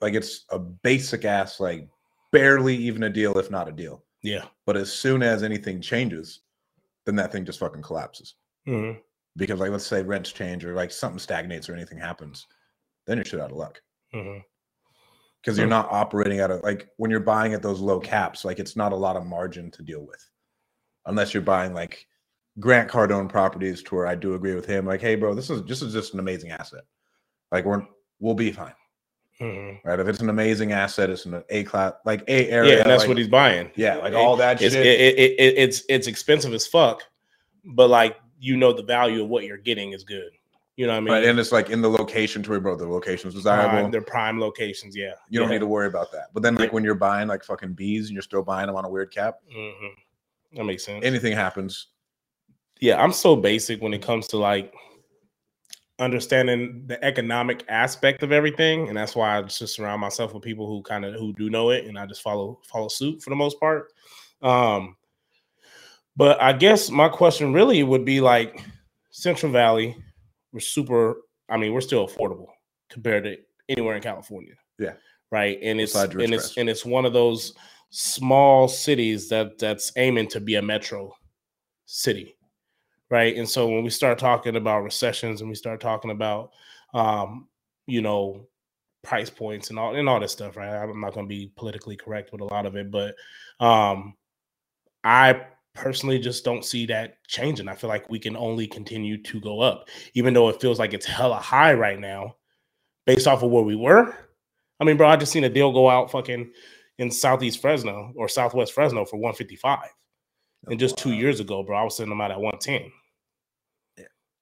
like 0.00 0.14
it's 0.14 0.44
a 0.50 0.58
basic 0.58 1.24
ass 1.24 1.60
like 1.60 1.88
barely 2.30 2.74
even 2.76 3.02
a 3.02 3.10
deal 3.10 3.36
if 3.38 3.50
not 3.50 3.68
a 3.68 3.72
deal 3.72 4.04
Yeah. 4.22 4.46
but 4.66 4.76
as 4.76 4.90
soon 4.92 5.22
as 5.22 5.42
anything 5.42 5.80
changes 5.82 6.40
then 7.04 7.16
that 7.16 7.32
thing 7.32 7.44
just 7.44 7.58
fucking 7.58 7.82
collapses 7.82 8.34
Mhm. 8.66 9.00
Because 9.36 9.60
like 9.60 9.70
let's 9.70 9.86
say 9.86 10.02
rents 10.02 10.32
change 10.32 10.64
or 10.64 10.74
like 10.74 10.90
something 10.90 11.18
stagnates 11.18 11.68
or 11.68 11.74
anything 11.74 11.98
happens 11.98 12.46
then 13.06 13.16
you're 13.16 13.24
shit 13.24 13.40
out 13.40 13.50
of 13.50 13.56
luck. 13.56 13.80
Mhm. 14.14 14.42
because 15.40 15.58
you're 15.58 15.66
not 15.66 15.90
operating 15.90 16.40
out 16.40 16.50
of 16.50 16.62
like 16.62 16.88
when 16.98 17.10
you're 17.10 17.18
buying 17.20 17.52
at 17.54 17.62
those 17.62 17.80
low 17.80 17.98
caps 17.98 18.44
like 18.44 18.58
it's 18.58 18.76
not 18.76 18.92
a 18.92 18.96
lot 18.96 19.16
of 19.16 19.26
margin 19.26 19.70
to 19.72 19.82
deal 19.82 20.04
with. 20.06 20.24
Unless 21.06 21.34
you're 21.34 21.42
buying 21.42 21.74
like 21.74 22.06
grant 22.60 22.88
cardone 22.90 23.28
properties 23.28 23.82
to 23.82 23.94
where 23.94 24.06
i 24.06 24.14
do 24.14 24.34
agree 24.34 24.54
with 24.54 24.66
him 24.66 24.84
like 24.84 25.00
hey 25.00 25.14
bro 25.14 25.34
this 25.34 25.48
is 25.48 25.64
this 25.64 25.80
is 25.82 25.92
just 25.92 26.12
an 26.14 26.20
amazing 26.20 26.50
asset. 26.50 26.84
Like 27.50 27.64
we're 27.64 27.82
we'll 28.20 28.34
be 28.34 28.52
fine. 28.52 28.74
Mhm. 29.40 29.80
right? 29.84 29.98
If 29.98 30.06
it's 30.06 30.20
an 30.20 30.28
amazing 30.28 30.70
asset 30.72 31.08
it's 31.10 31.24
an 31.26 31.42
a 31.48 31.64
class 31.64 31.94
like 32.04 32.22
a 32.28 32.48
area 32.50 32.74
Yeah, 32.74 32.82
and 32.82 32.90
that's 32.90 33.00
like- 33.00 33.08
what 33.08 33.16
he's 33.18 33.26
buying. 33.28 33.72
yeah 33.74 33.96
like 33.96 34.12
all 34.14 34.36
that 34.36 34.60
It's 34.62 34.74
shit. 34.74 34.86
it, 34.86 35.18
it, 35.18 35.30
it, 35.40 35.54
it's 35.58 35.82
it's 35.88 36.06
expensive 36.06 36.52
as 36.52 36.66
fuck, 36.66 37.02
but 37.64 37.88
like 37.88 38.16
you 38.42 38.56
know 38.56 38.72
the 38.72 38.82
value 38.82 39.22
of 39.22 39.28
what 39.28 39.44
you're 39.44 39.56
getting 39.56 39.92
is 39.92 40.02
good. 40.04 40.30
You 40.76 40.86
know 40.86 40.94
what 40.94 40.96
I 40.98 41.00
mean? 41.00 41.12
right 41.14 41.24
and 41.24 41.38
it's 41.38 41.52
like 41.52 41.70
in 41.70 41.80
the 41.82 41.88
location 41.88 42.42
to 42.42 42.50
where 42.50 42.58
bro 42.60 42.74
the 42.76 42.86
location 42.88 43.28
is 43.28 43.34
prime, 43.34 43.58
desirable 43.58 43.90
they're 43.90 44.00
prime 44.02 44.40
locations. 44.40 44.96
Yeah, 44.96 45.12
you 45.28 45.38
don't 45.38 45.48
yeah. 45.48 45.56
need 45.56 45.60
to 45.60 45.66
worry 45.66 45.86
about 45.86 46.10
that 46.12 46.28
but 46.32 46.42
then 46.42 46.54
like 46.54 46.72
when 46.72 46.82
you're 46.82 46.94
buying 46.94 47.28
like 47.28 47.44
fucking 47.44 47.74
bees 47.74 48.06
and 48.06 48.14
you're 48.14 48.22
still 48.22 48.42
buying 48.42 48.66
them 48.68 48.76
on 48.76 48.84
a 48.86 48.88
weird 48.88 49.12
cap 49.12 49.36
Mhm. 49.54 49.90
That 50.54 50.64
makes 50.64 50.84
sense. 50.84 51.04
anything 51.04 51.34
happens 51.34 51.88
yeah, 52.80 53.00
I'm 53.00 53.12
so 53.12 53.36
basic 53.36 53.80
when 53.80 53.94
it 53.94 54.02
comes 54.02 54.26
to 54.28 54.38
like 54.38 54.74
understanding 56.00 56.82
the 56.86 57.02
economic 57.04 57.64
aspect 57.68 58.24
of 58.24 58.32
everything, 58.32 58.88
and 58.88 58.96
that's 58.96 59.14
why 59.14 59.38
I 59.38 59.42
just 59.42 59.76
surround 59.76 60.00
myself 60.00 60.34
with 60.34 60.42
people 60.42 60.66
who 60.66 60.82
kind 60.82 61.04
of 61.04 61.14
who 61.14 61.32
do 61.34 61.48
know 61.48 61.70
it, 61.70 61.84
and 61.86 61.96
I 61.96 62.06
just 62.06 62.22
follow 62.22 62.60
follow 62.64 62.88
suit 62.88 63.22
for 63.22 63.30
the 63.30 63.36
most 63.36 63.60
part. 63.60 63.92
Um, 64.42 64.96
but 66.16 66.40
I 66.40 66.52
guess 66.52 66.90
my 66.90 67.08
question 67.08 67.52
really 67.52 67.82
would 67.82 68.04
be 68.04 68.20
like 68.20 68.64
Central 69.10 69.52
Valley, 69.52 69.96
we're 70.52 70.60
super. 70.60 71.16
I 71.48 71.56
mean, 71.56 71.72
we're 71.72 71.80
still 71.80 72.06
affordable 72.06 72.48
compared 72.90 73.24
to 73.24 73.36
anywhere 73.68 73.96
in 73.96 74.02
California. 74.02 74.54
Yeah. 74.78 74.94
right, 75.30 75.58
and 75.62 75.80
it's 75.80 75.94
and 75.94 76.34
it's 76.34 76.56
and 76.56 76.68
it's 76.68 76.84
one 76.84 77.04
of 77.04 77.12
those 77.12 77.54
small 77.90 78.68
cities 78.68 79.28
that 79.28 79.58
that's 79.58 79.92
aiming 79.96 80.26
to 80.26 80.40
be 80.40 80.54
a 80.54 80.62
metro 80.62 81.14
city 81.84 82.34
right 83.10 83.36
and 83.36 83.46
so 83.46 83.68
when 83.68 83.84
we 83.84 83.90
start 83.90 84.18
talking 84.18 84.56
about 84.56 84.82
recessions 84.82 85.42
and 85.42 85.50
we 85.50 85.54
start 85.54 85.78
talking 85.78 86.10
about 86.10 86.52
um 86.94 87.46
you 87.86 88.00
know 88.00 88.46
price 89.02 89.28
points 89.28 89.68
and 89.68 89.78
all 89.78 89.94
and 89.94 90.08
all 90.08 90.18
this 90.18 90.32
stuff 90.32 90.56
right 90.56 90.70
i'm 90.74 91.00
not 91.02 91.12
going 91.12 91.26
to 91.26 91.28
be 91.28 91.52
politically 91.54 91.94
correct 91.94 92.32
with 92.32 92.40
a 92.40 92.44
lot 92.44 92.64
of 92.64 92.76
it 92.76 92.90
but 92.90 93.14
um 93.60 94.14
i 95.04 95.44
personally 95.74 96.18
just 96.18 96.44
don't 96.44 96.64
see 96.64 96.84
that 96.86 97.16
changing 97.28 97.68
i 97.68 97.74
feel 97.74 97.88
like 97.88 98.08
we 98.10 98.18
can 98.18 98.36
only 98.36 98.66
continue 98.66 99.20
to 99.22 99.40
go 99.40 99.60
up 99.60 99.88
even 100.14 100.34
though 100.34 100.48
it 100.48 100.60
feels 100.60 100.78
like 100.78 100.92
it's 100.92 101.06
hella 101.06 101.36
high 101.36 101.72
right 101.72 101.98
now 101.98 102.34
based 103.06 103.26
off 103.26 103.42
of 103.42 103.50
where 103.50 103.62
we 103.62 103.74
were 103.76 104.14
i 104.80 104.84
mean 104.84 104.96
bro 104.96 105.08
i 105.08 105.16
just 105.16 105.32
seen 105.32 105.44
a 105.44 105.48
deal 105.48 105.72
go 105.72 105.88
out 105.88 106.10
fucking 106.10 106.50
in 106.98 107.10
southeast 107.10 107.60
fresno 107.60 108.12
or 108.16 108.28
southwest 108.28 108.72
fresno 108.72 109.04
for 109.06 109.16
155 109.16 109.78
and 110.66 110.78
just 110.78 110.98
two 110.98 111.12
years 111.12 111.40
ago 111.40 111.62
bro 111.62 111.76
i 111.78 111.82
was 111.82 111.96
sending 111.96 112.10
them 112.10 112.20
out 112.20 112.30
at 112.30 112.38
110 112.40 112.92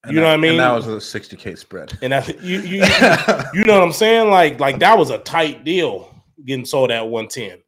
And 0.04 0.14
You 0.14 0.20
know 0.20 0.22
that- 0.22 0.26
what 0.28 0.34
I 0.34 0.36
mean? 0.38 0.50
and 0.52 0.60
that 0.60 0.72
was 0.72 0.86
a 0.88 0.96
60k 1.20 1.56
spread 1.58 1.96
and 2.02 2.12
that 2.12 2.42
you 2.42 2.58
you 2.60 2.82
you 3.54 3.64
know 3.64 3.78
what 3.78 3.84
I'm 3.86 3.92
saying? 3.92 4.30
Like 4.30 4.58
like 4.58 4.78
that 4.80 4.96
was 4.98 5.10
a 5.10 5.18
tight 5.18 5.62
deal 5.64 6.12
getting 6.46 6.64
sold 6.64 6.90
at 6.90 7.02
110. 7.06 7.58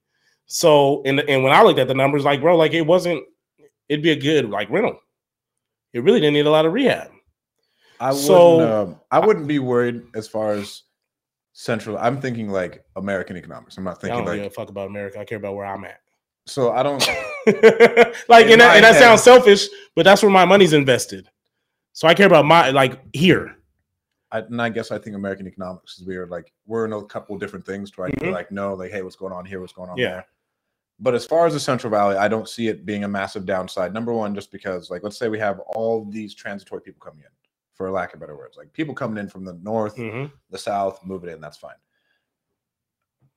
So 0.47 1.03
and 1.05 1.21
and 1.21 1.45
when 1.45 1.53
I 1.53 1.63
looked 1.63 1.79
at 1.79 1.89
the 1.89 1.95
numbers, 1.95 2.25
like 2.25 2.41
bro, 2.41 2.57
like 2.57 2.73
it 2.73 2.87
wasn't. 2.87 3.23
It'd 3.93 4.03
be 4.03 4.11
a 4.13 4.17
good 4.17 4.49
like 4.49 4.71
rental. 4.71 4.99
It 5.93 6.03
really 6.03 6.19
didn't 6.21 6.33
need 6.35 6.47
a 6.47 6.51
lot 6.51 6.65
of 6.65 6.73
rehab. 6.73 7.11
I 8.01 8.13
So- 8.15 8.57
wouldn't. 8.57 8.73
Um, 8.73 9.01
I 9.11 9.19
wouldn't 9.25 9.47
be 9.47 9.59
worried 9.59 10.03
as 10.15 10.27
far 10.27 10.53
as 10.53 10.83
central. 11.53 11.99
I'm 11.99 12.21
thinking 12.21 12.49
like 12.49 12.85
American 12.97 13.37
economics. 13.37 13.77
I'm 13.77 13.85
not 13.85 13.99
I 13.99 14.01
thinking 14.01 14.19
don't 14.21 14.27
like. 14.27 14.37
give 14.39 14.47
a 14.47 14.55
fuck 14.55 14.71
about 14.71 14.89
America. 14.89 15.21
I 15.21 15.25
care 15.25 15.37
about 15.39 15.55
where 15.55 15.67
I'm 15.67 15.85
at. 15.85 16.01
So 16.47 16.73
I 16.73 16.83
don't. 16.83 16.99
like 18.29 18.47
and 18.47 18.61
that, 18.61 18.77
and 18.77 18.85
that 18.85 18.97
sounds 18.99 19.23
selfish, 19.23 19.69
but 19.95 20.05
that's 20.05 20.23
where 20.23 20.31
my 20.33 20.45
money's 20.45 20.73
invested. 20.73 21.29
So 21.93 22.09
I 22.09 22.15
care 22.15 22.27
about 22.27 22.47
my 22.47 22.71
like 22.71 22.99
here. 23.15 23.57
I, 24.33 24.39
and 24.39 24.63
I 24.63 24.71
guess 24.71 24.91
I 24.91 24.99
think 24.99 25.15
American 25.15 25.47
economics 25.47 25.99
is 25.99 26.07
weird. 26.07 26.31
Like 26.31 26.51
we're 26.67 26.87
in 26.87 26.95
a 26.95 27.03
couple 27.05 27.37
different 27.37 27.67
things 27.67 27.91
to 27.93 28.01
like, 28.01 28.15
Mhm. 28.17 28.33
like 28.33 28.51
know 28.51 28.73
like 28.75 28.91
hey, 28.91 29.03
what's 29.03 29.15
going 29.17 29.35
on 29.35 29.45
here? 29.45 29.61
What's 29.61 29.75
going 29.75 29.91
on 29.91 29.99
Yeah. 29.99 30.09
there? 30.13 30.27
But 31.01 31.15
as 31.15 31.25
far 31.27 31.47
as 31.47 31.53
the 31.53 31.61
Central 31.61 31.91
Valley, 31.91 32.17
I 32.17 32.29
don't 32.29 32.49
see 32.49 32.69
it 32.69 32.87
being 32.87 33.05
a 33.05 33.09
massive 33.09 33.45
downside. 33.45 33.93
Number 33.93 34.13
one, 34.13 34.35
just 34.35 34.53
because 34.53 34.91
like 34.91 35.03
let's 35.03 35.17
say 35.19 35.29
we 35.29 35.39
have 35.39 35.59
all 35.75 36.05
these 36.05 36.35
transitory 36.35 36.81
people 36.83 37.01
coming 37.01 37.21
in, 37.25 37.31
for 37.75 37.91
lack 37.91 38.15
of 38.15 38.21
better 38.21 38.37
words, 38.37 38.57
like 38.57 38.73
people 38.73 38.95
coming 38.95 39.19
in 39.19 39.29
from 39.29 39.45
the 39.45 39.55
north, 39.55 39.97
Mhm. 39.97 40.31
the 40.51 40.59
south, 40.59 41.05
move 41.05 41.25
it 41.25 41.31
in, 41.31 41.41
that's 41.41 41.57
fine. 41.57 41.75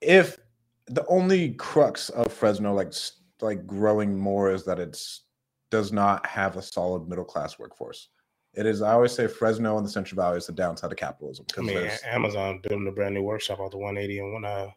If 0.02 0.40
the 0.88 1.06
only 1.08 1.54
crux 1.56 2.10
of 2.10 2.32
Fresno, 2.32 2.74
like 2.74 2.94
like 3.42 3.66
growing 3.68 4.18
more, 4.18 4.52
is 4.52 4.64
that 4.66 4.80
it's 4.80 5.24
does 5.72 5.92
not 5.92 6.26
have 6.26 6.56
a 6.58 6.62
solid 6.62 7.08
middle 7.10 7.26
class 7.26 7.58
workforce. 7.58 8.10
It 8.54 8.66
is. 8.66 8.82
I 8.82 8.94
always 8.94 9.12
say 9.12 9.28
Fresno 9.28 9.76
and 9.78 9.86
the 9.86 9.90
Central 9.92 10.22
Valley 10.22 10.38
is 10.38 10.46
the 10.46 10.54
downside 10.54 10.92
of 10.92 10.98
capitalism. 10.98 11.46
I 11.58 11.62
mean, 11.62 11.92
Amazon 12.06 12.60
building 12.62 12.88
a 12.88 12.92
brand 12.92 13.16
new 13.16 13.24
workshop 13.24 13.60
out 13.60 13.72
the 13.72 13.78
180 13.78 14.20
and 14.20 14.34
one 14.34 14.46
uh 14.46 14.68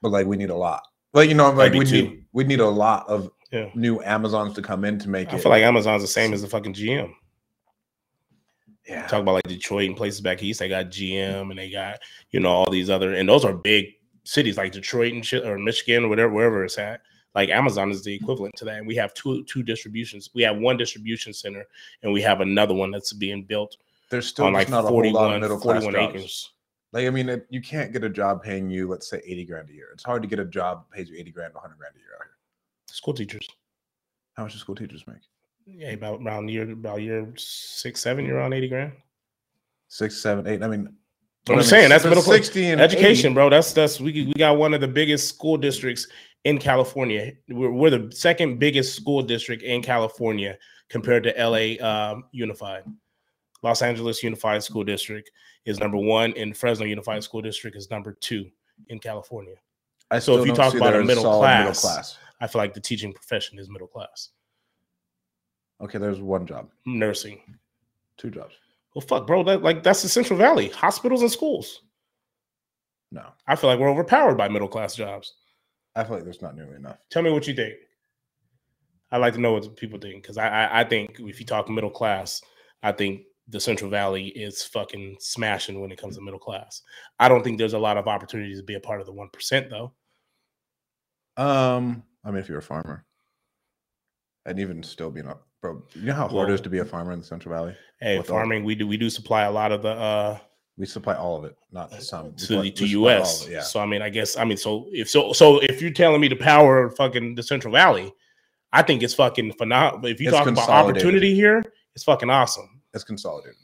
but 0.00 0.10
like 0.10 0.26
we 0.26 0.36
need 0.36 0.50
a 0.50 0.56
lot. 0.56 0.82
Like 1.12 1.28
you 1.28 1.34
know, 1.34 1.50
like 1.50 1.72
we 1.72 1.80
need 1.84 2.24
we 2.32 2.44
need 2.44 2.60
a 2.60 2.66
lot 2.68 3.08
of 3.08 3.30
Yeah. 3.50 3.70
new 3.74 4.00
Amazons 4.02 4.54
to 4.54 4.62
come 4.62 4.84
in 4.84 4.98
to 5.00 5.08
make 5.08 5.28
I 5.28 5.32
it. 5.32 5.34
I 5.36 5.40
feel 5.40 5.50
like 5.50 5.62
Amazon's 5.62 6.02
the 6.02 6.08
same 6.08 6.32
as 6.34 6.42
the 6.42 6.48
fucking 6.48 6.74
GM. 6.74 7.12
yeah, 8.86 9.06
talk 9.06 9.20
about 9.22 9.34
like 9.34 9.44
Detroit 9.44 9.88
and 9.88 9.96
places 9.96 10.20
back 10.20 10.42
east. 10.42 10.60
They 10.60 10.68
got 10.68 10.86
GM 10.86 11.50
and 11.50 11.58
they 11.58 11.70
got 11.70 11.98
you 12.30 12.40
know 12.40 12.50
all 12.50 12.70
these 12.70 12.90
other 12.90 13.14
and 13.14 13.28
those 13.28 13.44
are 13.44 13.52
big 13.54 13.86
cities 14.24 14.56
like 14.58 14.72
Detroit 14.72 15.12
and 15.14 15.24
shit 15.24 15.46
or 15.46 15.58
Michigan 15.58 16.04
or 16.04 16.08
whatever 16.08 16.32
wherever 16.32 16.64
it's 16.64 16.78
at. 16.78 17.00
Like 17.34 17.50
Amazon 17.50 17.90
is 17.90 18.02
the 18.04 18.14
equivalent 18.14 18.54
to 18.56 18.64
that. 18.66 18.78
And 18.78 18.86
we 18.86 18.96
have 18.96 19.14
two 19.14 19.44
two 19.44 19.62
distributions. 19.62 20.30
We 20.34 20.42
have 20.42 20.58
one 20.58 20.76
distribution 20.76 21.32
center 21.32 21.64
and 22.02 22.12
we 22.12 22.20
have 22.22 22.40
another 22.40 22.74
one 22.74 22.90
that's 22.90 23.12
being 23.12 23.44
built 23.44 23.76
there's 24.10 24.26
still 24.26 24.46
on 24.46 24.54
like 24.54 24.70
not 24.70 24.84
a 24.84 24.88
whole 24.88 24.96
lot 25.12 25.12
41, 25.28 25.34
of 25.34 25.40
middle 25.42 25.58
class 25.58 25.82
41 25.84 25.92
jobs. 25.94 26.14
acres. 26.16 26.50
Like 26.92 27.06
I 27.06 27.10
mean, 27.10 27.42
you 27.50 27.60
can't 27.60 27.92
get 27.92 28.04
a 28.04 28.08
job 28.08 28.42
paying 28.42 28.70
you, 28.70 28.88
let's 28.88 29.08
say, 29.08 29.20
eighty 29.24 29.44
grand 29.44 29.68
a 29.68 29.72
year. 29.72 29.88
It's 29.92 30.04
hard 30.04 30.22
to 30.22 30.28
get 30.28 30.38
a 30.38 30.44
job 30.44 30.84
that 30.84 30.96
pays 30.96 31.10
you 31.10 31.18
eighty 31.18 31.30
grand, 31.30 31.52
hundred 31.54 31.78
grand 31.78 31.94
a 31.94 31.98
year 31.98 32.14
out 32.14 32.24
here. 32.24 32.36
School 32.90 33.14
teachers. 33.14 33.46
How 34.34 34.44
much 34.44 34.52
do 34.52 34.58
school 34.58 34.76
teachers 34.76 35.04
make? 35.06 35.18
Yeah, 35.66 35.90
about 35.90 36.22
around 36.22 36.48
year 36.48 36.70
about 36.70 37.02
year 37.02 37.30
six, 37.36 38.00
seven, 38.00 38.24
you're 38.24 38.36
around 38.36 38.54
80 38.54 38.68
grand. 38.68 38.92
Six, 39.88 40.16
seven, 40.16 40.46
eight. 40.46 40.62
I 40.62 40.68
mean, 40.68 40.88
I'm 41.48 41.54
I 41.54 41.58
just 41.58 41.72
mean, 41.72 41.80
saying 41.80 41.88
that's 41.90 42.04
middle 42.04 42.22
class 42.22 42.48
education, 42.56 43.32
80 43.32 43.34
bro. 43.34 43.50
That's 43.50 43.72
that's 43.72 44.00
we 44.00 44.12
we 44.12 44.32
got 44.34 44.56
one 44.56 44.74
of 44.74 44.80
the 44.80 44.88
biggest 44.88 45.28
school 45.28 45.56
districts 45.56 46.06
in 46.44 46.58
California. 46.58 47.32
We're, 47.48 47.70
we're 47.70 47.90
the 47.90 48.12
second 48.14 48.58
biggest 48.58 48.96
school 48.96 49.22
district 49.22 49.62
in 49.62 49.82
California 49.82 50.56
compared 50.88 51.24
to 51.24 51.34
LA 51.36 51.84
um, 51.84 52.24
Unified. 52.32 52.84
Los 53.62 53.82
Angeles 53.82 54.22
Unified 54.22 54.62
School 54.62 54.84
District 54.84 55.30
is 55.64 55.78
number 55.78 55.96
one, 55.98 56.32
and 56.36 56.56
Fresno 56.56 56.86
Unified 56.86 57.24
School 57.24 57.42
District 57.42 57.76
is 57.76 57.90
number 57.90 58.12
two 58.20 58.48
in 58.88 58.98
California. 58.98 59.56
I 60.10 60.18
So 60.20 60.40
if 60.40 60.46
you 60.46 60.54
talk 60.54 60.74
about 60.74 60.90
a 60.90 60.92
there 60.92 61.00
as 61.02 61.06
middle 61.06 61.24
class- 61.40 62.18
I 62.40 62.46
feel 62.46 62.60
like 62.60 62.72
the 62.72 62.80
teaching 62.80 63.12
profession 63.12 63.58
is 63.58 63.68
middle 63.68 63.88
class. 63.88 64.30
Okay, 65.80 65.98
there's 65.98 66.20
one 66.20 66.46
job, 66.46 66.70
Nursing. 66.86 67.40
two 68.16 68.30
jobs. 68.30 68.54
Well, 68.94 69.02
fuck, 69.02 69.26
bro. 69.26 69.42
That 69.44 69.62
like 69.62 69.82
that's 69.82 70.02
the 70.02 70.08
Central 70.08 70.38
Valley, 70.38 70.68
hospitals 70.70 71.22
and 71.22 71.30
schools. 71.30 71.82
No, 73.10 73.26
I 73.46 73.56
feel 73.56 73.70
like 73.70 73.78
we're 73.78 73.90
overpowered 73.90 74.36
by 74.36 74.48
middle 74.48 74.68
class 74.68 74.94
jobs. 74.94 75.34
I 75.94 76.04
feel 76.04 76.14
like 76.16 76.24
there's 76.24 76.42
not 76.42 76.56
nearly 76.56 76.76
enough. 76.76 76.98
Tell 77.10 77.22
me 77.22 77.30
what 77.30 77.46
you 77.46 77.54
think. 77.54 77.74
I'd 79.10 79.18
like 79.18 79.34
to 79.34 79.40
know 79.40 79.52
what 79.52 79.76
people 79.76 79.98
think 79.98 80.22
because 80.22 80.36
I, 80.36 80.48
I 80.48 80.80
I 80.80 80.84
think 80.84 81.16
if 81.20 81.40
you 81.40 81.46
talk 81.46 81.68
middle 81.68 81.90
class, 81.90 82.42
I 82.82 82.92
think 82.92 83.22
the 83.48 83.60
Central 83.60 83.90
Valley 83.90 84.28
is 84.28 84.62
fucking 84.62 85.16
smashing 85.20 85.80
when 85.80 85.90
it 85.90 85.98
comes 86.00 86.16
to 86.16 86.22
middle 86.22 86.38
class. 86.40 86.82
I 87.18 87.28
don't 87.28 87.42
think 87.42 87.58
there's 87.58 87.72
a 87.72 87.78
lot 87.78 87.96
of 87.96 88.06
opportunities 88.06 88.58
to 88.58 88.64
be 88.64 88.74
a 88.74 88.80
part 88.80 89.00
of 89.00 89.06
the 89.06 89.12
one 89.12 89.28
percent 89.32 89.70
though. 89.70 89.92
Um, 91.36 92.02
I 92.24 92.30
mean, 92.30 92.40
if 92.40 92.48
you're 92.48 92.58
a 92.58 92.62
farmer, 92.62 93.04
and 94.44 94.58
even 94.58 94.82
still 94.82 95.10
being 95.10 95.26
a 95.26 95.36
bro, 95.62 95.82
you 95.94 96.02
know 96.06 96.14
how 96.14 96.28
hard 96.28 96.50
it 96.50 96.54
is 96.54 96.60
to 96.62 96.70
be 96.70 96.78
a 96.78 96.84
farmer 96.84 97.12
in 97.12 97.20
the 97.20 97.24
Central 97.24 97.54
Valley. 97.54 97.76
Hey, 98.00 98.18
With 98.18 98.30
all- 98.30 98.36
farming, 98.36 98.64
we 98.64 98.74
do 98.74 98.86
we 98.86 98.96
do 98.96 99.08
supply 99.10 99.42
a 99.42 99.50
lot 99.50 99.72
of 99.72 99.82
the 99.82 99.90
uh 99.90 100.38
We 100.76 100.86
supply 100.86 101.14
all 101.14 101.36
of 101.36 101.44
it, 101.44 101.56
not 101.72 101.92
some. 102.02 102.34
To 102.34 102.44
supply- 102.44 102.62
the 102.64 102.70
to 102.72 102.86
US. 102.86 103.46
it, 103.46 103.52
yeah. 103.52 103.62
So 103.62 103.80
I 103.80 103.86
mean, 103.86 104.02
I 104.02 104.10
guess 104.10 104.36
I 104.36 104.44
mean, 104.44 104.56
so 104.58 104.86
if 104.92 105.08
so, 105.08 105.32
so 105.32 105.58
if 105.60 105.80
you're 105.80 105.90
telling 105.92 106.20
me 106.20 106.28
to 106.28 106.36
power 106.36 106.90
fucking 106.90 107.34
the 107.36 107.42
Central 107.42 107.72
Valley, 107.72 108.12
I 108.72 108.82
think 108.82 109.02
it's 109.02 109.14
fucking 109.14 109.52
phenomenal. 109.54 110.06
If 110.06 110.20
you 110.20 110.28
It's 110.28 110.36
talk 110.36 110.46
about 110.46 110.68
opportunity 110.68 111.34
here, 111.34 111.62
it's 111.94 112.04
fucking 112.04 112.30
awesome. 112.30 112.77
It's 112.98 113.04
consolidated. 113.04 113.54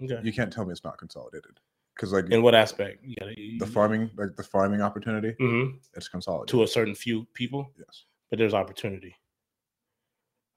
Okay. 0.00 0.20
You 0.22 0.32
can't 0.32 0.52
tell 0.52 0.64
me 0.64 0.70
it's 0.70 0.84
not 0.84 0.96
consolidated 0.96 1.58
because 1.96 2.12
like 2.12 2.30
In 2.30 2.40
what 2.40 2.54
aspect? 2.54 3.04
You 3.04 3.16
gotta, 3.18 3.34
the 3.58 3.66
farming, 3.66 4.10
like 4.16 4.36
the 4.36 4.44
farming 4.44 4.80
opportunity, 4.80 5.34
Mhm. 5.40 5.80
it's 5.94 6.06
consolidated. 6.08 6.50
to 6.50 6.62
a 6.62 6.68
certain 6.68 6.94
few 6.94 7.24
people, 7.34 7.68
yes. 7.76 8.04
but 8.30 8.38
there's 8.38 8.54
opportunity. 8.54 9.16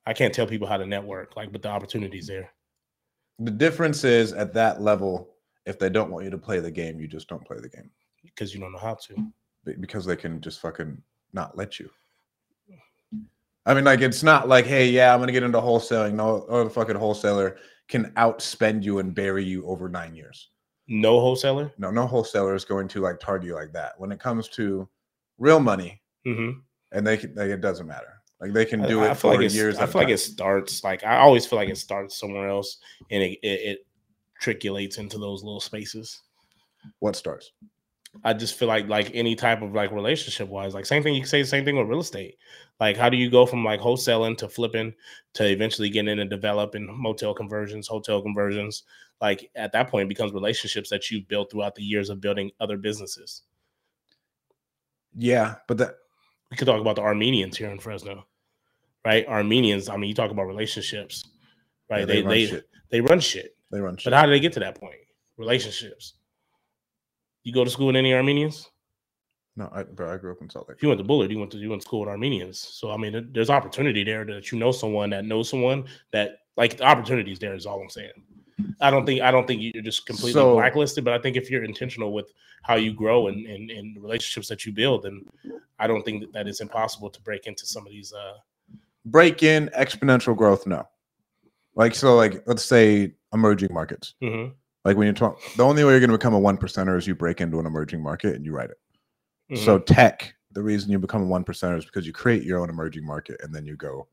I 0.06 0.13
can't 0.13 0.32
tell 0.34 0.45
people 0.45 0.67
how 0.67 0.78
to 0.78 0.86
network, 0.86 1.36
like, 1.36 1.52
but 1.52 1.63
the 1.63 1.69
opportunities 1.69 2.28
there. 2.28 2.52
The 3.39 3.49
difference 3.52 4.04
is 4.04 4.32
at 4.32 4.54
that 4.54 4.80
level, 4.80 5.34
if 5.65 5.80
they 5.80 5.89
don't 5.89 6.12
want 6.12 6.23
you 6.26 6.30
to 6.32 6.38
play 6.38 6.60
the 6.60 6.69
game, 6.69 6.99
you 6.99 7.08
just 7.08 7.28
don't 7.28 7.43
play 7.43 7.58
the 7.60 7.69
game 7.69 7.89
because 8.21 8.54
you 8.54 8.60
don't 8.60 8.73
know 8.73 8.78
how 8.78 8.93
to. 8.93 9.32
Because 9.80 10.06
they 10.06 10.15
can 10.17 10.39
just 10.39 10.60
fucking 10.62 11.02
not 11.34 11.58
let 11.58 11.80
you. 11.80 11.89
I 13.65 13.73
mean, 13.73 13.86
like 13.86 14.02
it's 14.02 14.23
not 14.23 14.49
like, 14.49 14.65
hey, 14.65 14.89
yeah, 14.89 15.13
I'm 15.13 15.19
gonna 15.21 15.32
get 15.32 15.41
into 15.43 15.60
wholesaling. 15.60 16.13
No, 16.15 16.39
or 16.49 16.65
the 16.65 16.69
fucking 16.69 16.97
wholesaler 16.97 17.58
can 17.88 18.12
outspend 18.17 18.84
you 18.84 19.00
and 19.00 19.13
bury 19.13 19.43
you 19.43 19.65
over 19.67 19.89
nine 19.89 20.15
years. 20.15 20.50
No 20.88 21.19
wholesaler. 21.19 21.72
No, 21.78 21.91
no 21.91 22.06
wholesaler 22.08 22.56
is 22.56 22.65
going 22.65 22.88
to 22.89 23.02
like 23.02 23.19
target 23.19 23.48
you 23.48 23.56
like 23.56 23.72
that. 23.74 23.93
When 23.98 24.12
it 24.12 24.19
comes 24.19 24.48
to 24.50 24.88
real 25.38 25.60
money, 25.60 26.02
Mm-hmm. 26.26 26.60
and 26.93 27.06
they 27.06 27.17
can, 27.17 27.36
like, 27.36 27.50
it 27.50 27.60
doesn't 27.60 27.86
matter. 27.88 28.22
Like 28.39 28.54
they 28.54 28.65
can 28.65 28.82
do 28.88 29.02
I, 29.02 29.12
it 29.12 29.17
feel 29.17 29.32
for 29.34 29.41
like 29.41 29.54
years. 29.54 29.78
I 29.78 29.86
feel 29.86 30.00
like 30.02 30.08
time. 30.08 30.13
it 30.15 30.19
starts 30.19 30.84
like 30.84 31.04
I 31.06 31.17
always 31.17 31.46
feel 31.46 31.58
like 31.60 31.69
it 31.69 31.78
starts 31.78 32.17
somewhere 32.17 32.48
else, 32.50 32.78
and 33.12 33.22
it 33.24 33.39
it, 33.43 33.60
it 33.62 33.88
triculates 34.39 34.98
into 34.98 35.17
those 35.17 35.43
little 35.43 35.60
spaces. 35.62 36.22
what 37.00 37.15
starts. 37.15 37.52
I 38.23 38.34
just 38.34 38.56
feel 38.56 38.67
like 38.67 38.88
like 38.88 39.12
any 39.13 39.36
type 39.36 39.62
of 39.62 39.73
like 39.73 39.91
relationship 39.91 40.47
wise, 40.47 40.73
like 40.73 40.86
same 40.86 41.02
thing 41.02 41.15
you 41.15 41.21
can 41.21 41.30
say 41.30 41.41
the 41.41 41.47
same 41.47 41.65
thing 41.65 41.78
with 41.78 41.88
real 41.88 42.02
estate. 42.02 42.38
Like 42.80 42.95
how 42.95 43.10
do 43.10 43.17
you 43.17 43.30
go 43.30 43.45
from 43.45 43.63
like 43.63 43.80
wholesaling 43.80 44.38
to 44.38 44.47
flipping 44.47 44.93
to 45.34 45.49
eventually 45.49 45.89
getting 45.89 46.12
in 46.12 46.19
and 46.19 46.30
developing 46.30 46.88
motel 46.95 47.34
conversions, 47.34 47.88
hotel 47.88 48.21
conversions? 48.21 48.84
Like 49.19 49.49
at 49.56 49.71
that 49.71 49.89
point 49.89 50.06
it 50.06 50.10
becomes 50.10 50.34
relationships 50.34 50.89
that 50.91 51.10
you've 51.10 51.28
built 51.28 51.52
throughout 51.52 51.76
the 51.76 51.84
years 51.84 52.10
of 52.10 52.21
building 52.21 52.52
other 52.60 52.78
businesses. 52.78 53.43
Yeah, 55.15 55.56
but 55.67 55.78
that 55.80 55.95
We 56.52 56.58
could 56.58 56.67
talk 56.67 56.82
about 56.82 56.97
the 56.97 57.02
Armenians 57.04 57.58
here 57.58 57.69
in 57.69 57.80
Fresno. 57.80 58.26
Right? 59.04 59.28
Armenians, 59.28 59.89
I 59.89 59.97
mean 59.97 60.10
you 60.10 60.15
talk 60.15 60.32
about 60.32 60.43
relationships, 60.43 61.26
right? 61.89 62.02
yeah, 62.02 62.06
they 62.06 62.21
run 62.21 62.30
they 62.30 62.45
shit. 62.45 62.69
they 62.89 63.02
run 63.02 63.19
shit. 63.19 63.58
They 63.71 63.82
run 63.82 63.97
shit. 63.97 64.12
But 64.12 64.13
how 64.13 64.26
do 64.26 64.32
they 64.32 64.39
get 64.39 64.54
to 64.54 64.60
that 64.60 64.80
point? 64.80 64.95
Relationships. 65.38 66.13
You 67.44 67.54
go 67.54 67.64
to 67.64 67.70
school 67.70 67.88
with 67.88 67.96
any 67.96 68.14
Armenians? 68.14 68.70
no, 69.56 69.70
I, 69.72 69.84
bro, 69.84 70.12
I 70.12 70.18
grew 70.18 70.32
up 70.32 70.42
in 70.42 70.50
Salt 70.50 70.68
Lake. 70.68 70.82
You 70.82 70.88
went 70.88 70.98
to 70.98 71.04
Bullard, 71.04 71.30
you 71.30 71.38
went 71.38 71.52
to 71.52 71.58
you 71.58 71.70
went 71.70 71.82
to 71.84 71.88
school 71.88 72.00
with 72.02 72.10
Armenians. 72.10 72.58
So 72.60 72.92
I 72.92 72.98
mean, 72.98 73.30
there's 73.34 73.50
opportunity 73.52 74.04
there 74.04 74.26
that 74.26 74.52
you 74.52 74.58
know 74.58 74.72
someone 74.72 75.10
that 75.12 75.26
knows 75.26 75.50
someone 75.50 75.86
that 76.12 76.40
like 76.58 76.78
the 76.78 76.84
opportunities 76.86 77.40
there 77.40 77.54
is 77.54 77.66
all 77.66 77.82
I'm 77.82 77.90
saying. 77.90 78.12
I 78.82 78.90
don't 78.90 79.06
think 79.06 79.22
I 79.22 79.30
don't 79.32 79.46
think 79.46 79.62
you're 79.62 79.84
just 79.84 80.06
completely 80.06 80.34
So- 80.34 80.56
blacklisted, 80.56 81.04
but 81.04 81.14
I 81.14 81.20
think 81.20 81.38
if 81.38 81.50
you're 81.52 81.64
intentional 81.64 82.14
with 82.14 82.32
how 82.64 82.76
you 82.76 82.94
grow 82.94 83.28
and 83.28 83.46
and, 83.46 83.70
and 83.70 83.96
the 83.96 84.02
relationships 84.02 84.48
that 84.48 84.66
you 84.66 84.72
build, 84.72 85.04
then 85.04 85.26
I 85.80 85.86
don't 85.88 86.04
think 86.04 86.22
that, 86.22 86.34
that 86.34 86.48
it's 86.48 86.62
impossible 86.62 87.10
to 87.12 87.22
break 87.22 87.46
into 87.46 87.66
some 87.68 87.86
of 87.86 87.92
these. 87.92 88.12
Uh, 88.14 88.34
break 89.06 89.44
in 89.44 89.70
exponential 89.78 90.34
growth 90.36 90.66
no 90.66 90.88
like 91.76 91.94
so 91.94 92.16
like 92.16 92.42
let's 92.48 92.64
say 92.64 93.14
emerging 93.34 93.68
markets 93.74 94.14
mhm, 94.24 94.54
like 94.86 94.98
when 94.98 95.08
you 95.08 95.13
talk 95.13 95.39
the 95.56 95.63
only 95.63 95.84
way 95.84 95.91
you're 95.91 96.00
going 96.00 96.10
to 96.10 96.17
become 96.17 96.34
a 96.34 96.39
one 96.39 96.58
percenter 96.58 96.98
is 96.98 97.08
you 97.08 97.15
break 97.15 97.41
into 97.41 97.60
an 97.60 97.65
emerging 97.65 98.02
market 98.02 98.36
and 98.36 98.46
you 98.46 98.54
write 98.54 98.69
it. 98.69 98.78
Mhm. 99.52 99.58
so 99.65 99.78
tech 99.80 100.34
the 100.52 100.62
reason 100.62 100.91
you 100.91 101.00
become 101.00 101.24
a 101.24 101.26
one 101.26 101.43
percenter 101.43 101.78
is 101.78 101.86
because 101.86 102.06
you 102.06 102.13
create 102.13 102.43
your 102.43 102.60
own 102.60 102.69
emerging 102.69 103.06
market 103.06 103.39
and 103.43 103.54
then 103.54 103.65
you 103.65 103.76
go 103.76 104.08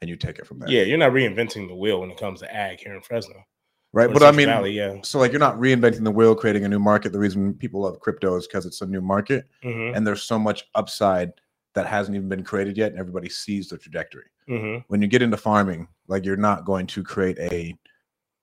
and 0.00 0.08
you 0.08 0.16
take 0.16 0.38
it 0.38 0.46
from 0.46 0.58
there. 0.60 0.68
Yeah, 0.70 0.82
you're 0.82 0.96
not 0.98 1.12
reinventing 1.12 1.68
the 1.68 1.74
wheel 1.74 2.00
when 2.00 2.10
it 2.10 2.16
comes 2.16 2.40
to 2.40 2.54
ag 2.54 2.80
here 2.80 2.94
in 2.94 3.02
Fresno. 3.02 3.44
right 3.92 4.10
but 4.12 4.22
i 4.22 4.30
mean 4.30 4.46
Valley, 4.46 4.70
yeah, 4.72 4.94
so 5.02 5.18
like 5.18 5.32
you're 5.32 5.40
not 5.40 5.58
reinventing 5.58 6.04
the 6.04 6.10
wheel 6.10 6.34
creating 6.34 6.64
a 6.64 6.68
new 6.68 6.78
market. 6.78 7.12
The 7.12 7.18
reason 7.18 7.54
people 7.54 7.80
love 7.82 7.98
crypto 8.00 8.36
is 8.36 8.46
because 8.46 8.64
it's 8.66 8.80
a 8.82 8.86
new 8.86 9.00
market 9.00 9.46
hmm 9.62 9.92
and 9.94 10.06
there's 10.06 10.22
so 10.22 10.38
much 10.38 10.64
upside 10.76 11.32
that 11.74 11.86
hasn't 11.86 12.14
even 12.16 12.28
been 12.28 12.44
created 12.44 12.76
yet 12.76 12.90
and 12.92 12.98
everybody 13.00 13.28
sees 13.28 13.68
the 13.68 13.76
trajectory. 13.78 14.26
Hmm 14.48 14.78
when 14.88 15.02
you 15.02 15.08
get 15.08 15.22
into 15.22 15.36
farming, 15.36 15.86
like 16.08 16.24
you're 16.24 16.36
not 16.36 16.64
going 16.64 16.86
to 16.88 17.02
create 17.02 17.38
a 17.38 17.76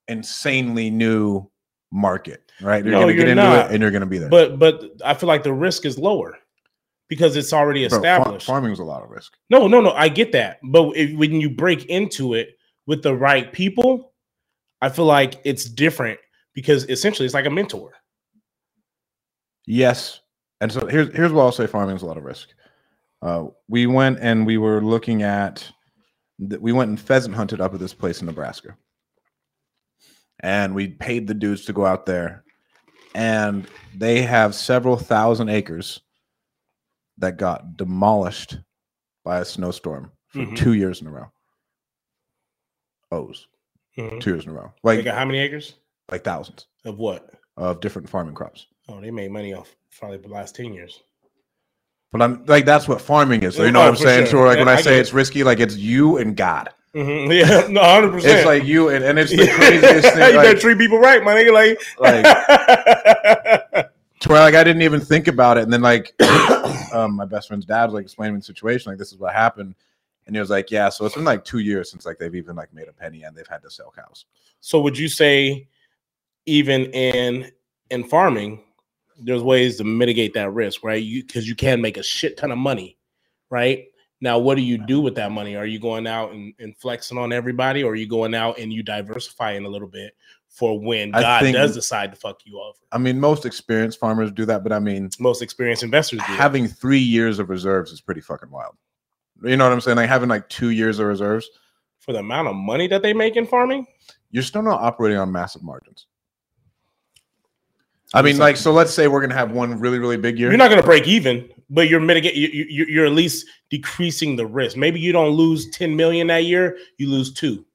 insanely 0.08 0.90
new 0.90 1.50
market, 1.92 2.52
right? 2.62 2.84
You're 2.84 2.94
No, 2.94 3.02
going 3.02 3.16
to 3.16 3.16
get 3.16 3.30
into 3.30 3.44
not. 3.44 3.68
it 3.68 3.74
and 3.74 3.82
you're 3.82 3.92
going 3.92 4.02
to 4.02 4.06
be 4.08 4.18
there. 4.18 4.30
but 4.30 4.60
but 4.60 4.84
I 5.06 5.14
feel 5.14 5.28
like 5.28 5.44
the 5.44 5.54
risk 5.54 5.86
is 5.86 5.98
lower 5.98 6.38
because 7.10 7.36
it's 7.36 7.54
already 7.54 7.88
Bro, 7.88 7.98
established. 7.98 8.46
farming's 8.48 8.80
a 8.80 8.84
lot 8.84 9.04
of 9.04 9.10
risk. 9.10 9.34
No, 9.50 9.68
no, 9.68 9.80
no. 9.82 9.92
I 9.92 10.10
get 10.10 10.32
that, 10.34 10.60
but 10.64 10.96
if, 10.98 11.18
when 11.18 11.34
you 11.40 11.50
break 11.50 11.86
into 11.86 12.34
it 12.34 12.58
with 12.86 13.04
the 13.04 13.16
right 13.16 13.52
people, 13.54 14.12
I 14.82 14.90
feel 14.90 15.06
like 15.06 15.40
it's 15.46 15.66
different 15.66 16.20
because 16.54 16.84
essentially 16.90 17.26
it's 17.26 17.34
like 17.34 17.46
a 17.46 17.50
mentor. 17.50 17.94
Yes. 19.66 20.22
And 20.62 20.72
so 20.72 20.88
here's 20.88 21.14
here's 21.16 21.32
what 21.32 21.44
I'll 21.44 21.52
say: 21.52 21.68
farming 21.68 21.96
is 21.96 22.02
a 22.02 22.06
lot 22.06 22.18
of 22.18 22.24
risk. 22.24 22.50
Uh, 23.22 23.46
we 23.68 23.88
went 23.88 24.20
and 24.22 24.46
we 24.46 24.58
were 24.58 24.82
looking 24.82 25.24
at, 25.24 25.68
we 26.60 26.72
went 26.72 26.90
and 26.90 27.00
pheasant 27.00 27.34
hunted 27.34 27.60
up 27.60 27.74
at 27.74 27.80
this 27.80 27.94
place 27.94 28.22
in 28.22 28.28
Nebraska, 28.28 28.78
and 30.42 30.76
we 30.76 30.88
paid 30.90 31.28
the 31.28 31.34
dudes 31.34 31.66
to 31.66 31.74
go 31.74 31.86
out 31.86 32.06
there, 32.06 32.44
and 33.16 33.68
they 33.96 34.22
have 34.22 34.54
several 34.56 34.98
thousand 34.98 35.50
acres 35.50 36.02
that 37.18 37.38
got 37.38 37.78
demolished 37.78 38.58
by 39.26 39.40
a 39.40 39.46
snowstorm 39.46 40.12
for 40.30 40.40
Mhm. 40.40 40.56
two 40.58 40.74
years 40.74 41.02
in 41.02 41.08
a 41.08 41.12
row. 41.12 41.32
O's 43.12 43.48
Mhm. 43.98 44.20
two 44.22 44.32
years 44.32 44.46
in 44.46 44.52
a 44.52 44.54
row, 44.54 44.74
like 44.84 45.06
how 45.06 45.26
many 45.26 45.40
acres 45.40 45.76
like 46.12 46.24
thousands 46.24 46.68
of 46.86 46.98
what? 46.98 47.30
of 47.56 47.80
different 47.80 48.08
farming 48.08 48.36
crops. 48.36 48.68
Oh, 48.88 49.02
they 49.02 49.10
made 49.10 49.32
money 49.32 49.52
off 49.52 49.76
probably 49.98 50.18
the 50.18 50.28
last 50.28 50.56
ten 50.56 50.74
years. 50.76 51.02
But 52.12 52.22
I'm 52.22 52.46
like 52.46 52.66
that's 52.66 52.88
what 52.88 53.02
farming 53.02 53.42
is. 53.42 53.56
So 53.56 53.64
you 53.64 53.72
know 53.72 53.80
Oh, 53.82 53.86
what 53.90 54.00
I'm 54.00 54.06
saying? 54.06 54.26
sure. 54.28 54.44
So 54.44 54.48
like 54.48 54.60
when 54.60 54.68
I, 54.70 54.74
I 54.74 54.82
say 54.82 55.00
it's 55.00 55.12
risky, 55.12 55.44
like 55.44 55.60
it's 55.60 55.76
you 55.76 56.18
and 56.18 56.38
God. 56.38 56.70
Mhm. 56.98 57.34
Yeah, 57.40 57.68
no, 57.70 57.84
hundred 57.84 58.12
percent. 58.12 58.38
It's 58.40 58.46
like 58.46 58.64
you 58.64 58.90
and, 58.90 59.04
and 59.04 59.20
it's 59.20 59.32
the 59.32 59.48
craziest 59.56 60.14
thing. 60.14 60.18
you 60.34 60.38
better 60.38 60.50
Like, 60.54 60.60
treat 60.60 60.78
people 60.78 60.98
right, 61.00 61.24
my 61.24 61.34
nigga. 61.36 61.54
Like, 61.54 61.80
like 62.00 62.24
to 64.22 64.30
where 64.30 64.40
like 64.42 64.56
I 64.56 64.64
didn't 64.64 64.82
even 64.82 65.00
think 65.00 65.28
about 65.28 65.58
it. 65.58 65.64
And 65.64 65.72
then 65.72 65.82
like 65.82 66.14
um, 66.94 67.16
my 67.16 67.26
best 67.26 67.48
friend's 67.48 67.66
dad 67.66 67.86
was 67.86 67.94
like 67.94 68.04
explaining 68.04 68.38
the 68.38 68.44
situation, 68.44 68.92
like 68.92 68.98
this 69.00 69.12
is 69.12 69.18
what 69.20 69.34
happened. 69.34 69.76
And 70.26 70.36
he 70.36 70.40
was 70.40 70.50
like, 70.50 70.72
Yeah, 70.72 70.90
so 70.90 71.06
it's 71.06 71.16
been 71.16 71.24
like 71.24 71.46
two 71.46 71.60
years 71.60 71.92
since 71.92 72.06
like 72.06 72.18
they've 72.18 72.34
even 72.36 72.56
like 72.56 72.74
made 72.74 72.88
a 72.88 72.94
penny 72.94 73.24
and 73.24 73.36
they've 73.36 73.48
had 73.48 73.62
to 73.62 73.70
sell 73.70 73.94
cows. 73.96 74.26
so 74.60 74.82
would 74.82 74.98
you 74.98 75.08
say, 75.08 75.68
even 76.46 76.86
in 76.88 77.52
in 77.92 78.04
farming, 78.06 78.64
there's 79.20 79.44
ways 79.44 79.78
to 79.78 79.84
mitigate 79.84 80.34
that 80.34 80.52
risk, 80.52 80.84
right? 80.84 81.02
You 81.04 81.24
because 81.24 81.48
you 81.48 81.56
can 81.56 81.80
make 81.82 81.98
a 81.98 82.04
shit 82.04 82.38
ton 82.38 82.52
of 82.52 82.58
money, 82.58 82.98
right? 83.50 83.86
Now, 84.20 84.40
what 84.40 84.56
do 84.56 84.64
you 84.64 84.78
do 84.84 85.00
with 85.00 85.14
that 85.16 85.32
money? 85.32 85.56
Are 85.56 85.66
you 85.68 85.80
going 85.80 86.08
out 86.08 86.32
and, 86.32 86.52
and 86.60 86.76
flexing 86.78 87.18
on 87.20 87.32
everybody, 87.32 87.84
or 87.84 87.92
are 87.92 87.96
you 87.96 88.08
going 88.08 88.34
out 88.34 88.58
and 88.58 88.74
you 88.74 88.82
diversifying 88.82 89.64
a 89.66 89.70
little 89.70 89.88
bit 89.88 90.16
for 90.50 90.80
when 90.80 91.14
I 91.14 91.22
God 91.22 91.44
think- 91.44 91.56
does 91.56 91.76
decide 91.76 92.12
to 92.12 92.18
fuck 92.18 92.40
you 92.44 92.60
over? 92.60 92.78
I 92.92 92.98
mean, 92.98 93.20
most 93.20 93.46
experienced 93.46 94.00
farmers 94.00 94.32
do 94.32 94.46
that, 94.46 94.64
but 94.64 94.72
I 94.74 94.80
mean 94.80 95.10
Most 95.20 95.42
experienced 95.44 95.84
investors 95.84 96.20
do. 96.22 96.26
that. 96.32 96.40
having 96.40 96.68
three 96.68 96.98
years 97.00 97.38
of 97.38 97.50
reserves 97.50 97.92
is 97.92 98.02
pretty 98.02 98.22
fucking 98.22 98.50
wild. 98.50 98.76
You 99.44 99.56
know 99.56 99.66
what 99.66 99.74
I'm 99.74 99.82
saying? 99.82 99.98
Like 99.98 100.10
having 100.10 100.30
like 100.30 100.50
two 100.50 100.72
years 100.72 100.98
of 100.98 101.06
reserves, 101.06 101.48
for 102.00 102.12
the 102.14 102.20
amount 102.20 102.48
of 102.48 102.56
money 102.56 102.88
that 102.88 103.04
they 103.04 103.14
make 103.14 103.36
in 103.36 103.46
farming. 103.46 103.86
you're 104.32 104.42
still 104.42 104.64
not 104.64 104.82
operating 104.82 105.20
on 105.20 105.32
massive 105.32 105.62
margins. 105.62 106.08
I 108.14 108.22
mean, 108.22 108.38
like, 108.38 108.56
so 108.58 108.72
let's 108.72 108.94
say 108.94 109.08
we're 109.08 109.22
gonna 109.22 109.34
have 109.36 109.52
one 109.52 109.80
really, 109.80 110.00
really 110.00 110.18
big 110.18 110.40
year. 110.40 110.50
You're 110.50 110.58
not 110.58 110.70
going 110.70 110.80
to 110.82 110.86
break 110.86 111.08
even, 111.08 111.50
but 111.70 111.90
you're 111.90 112.00
mitigate. 112.00 112.36
You, 112.36 112.48
you, 112.48 112.86
you're 112.88 113.06
at 113.06 113.12
least 113.12 113.46
decreasing 113.70 114.36
the 114.36 114.46
risk. 114.46 114.78
Maybe 114.78 115.00
you 115.00 115.12
don't 115.12 115.32
lose 115.32 115.70
10 115.72 115.96
million 115.96 116.28
that 116.28 116.46
year. 116.46 116.78
You 116.98 117.10
lose 117.10 117.34
two. 117.34 117.66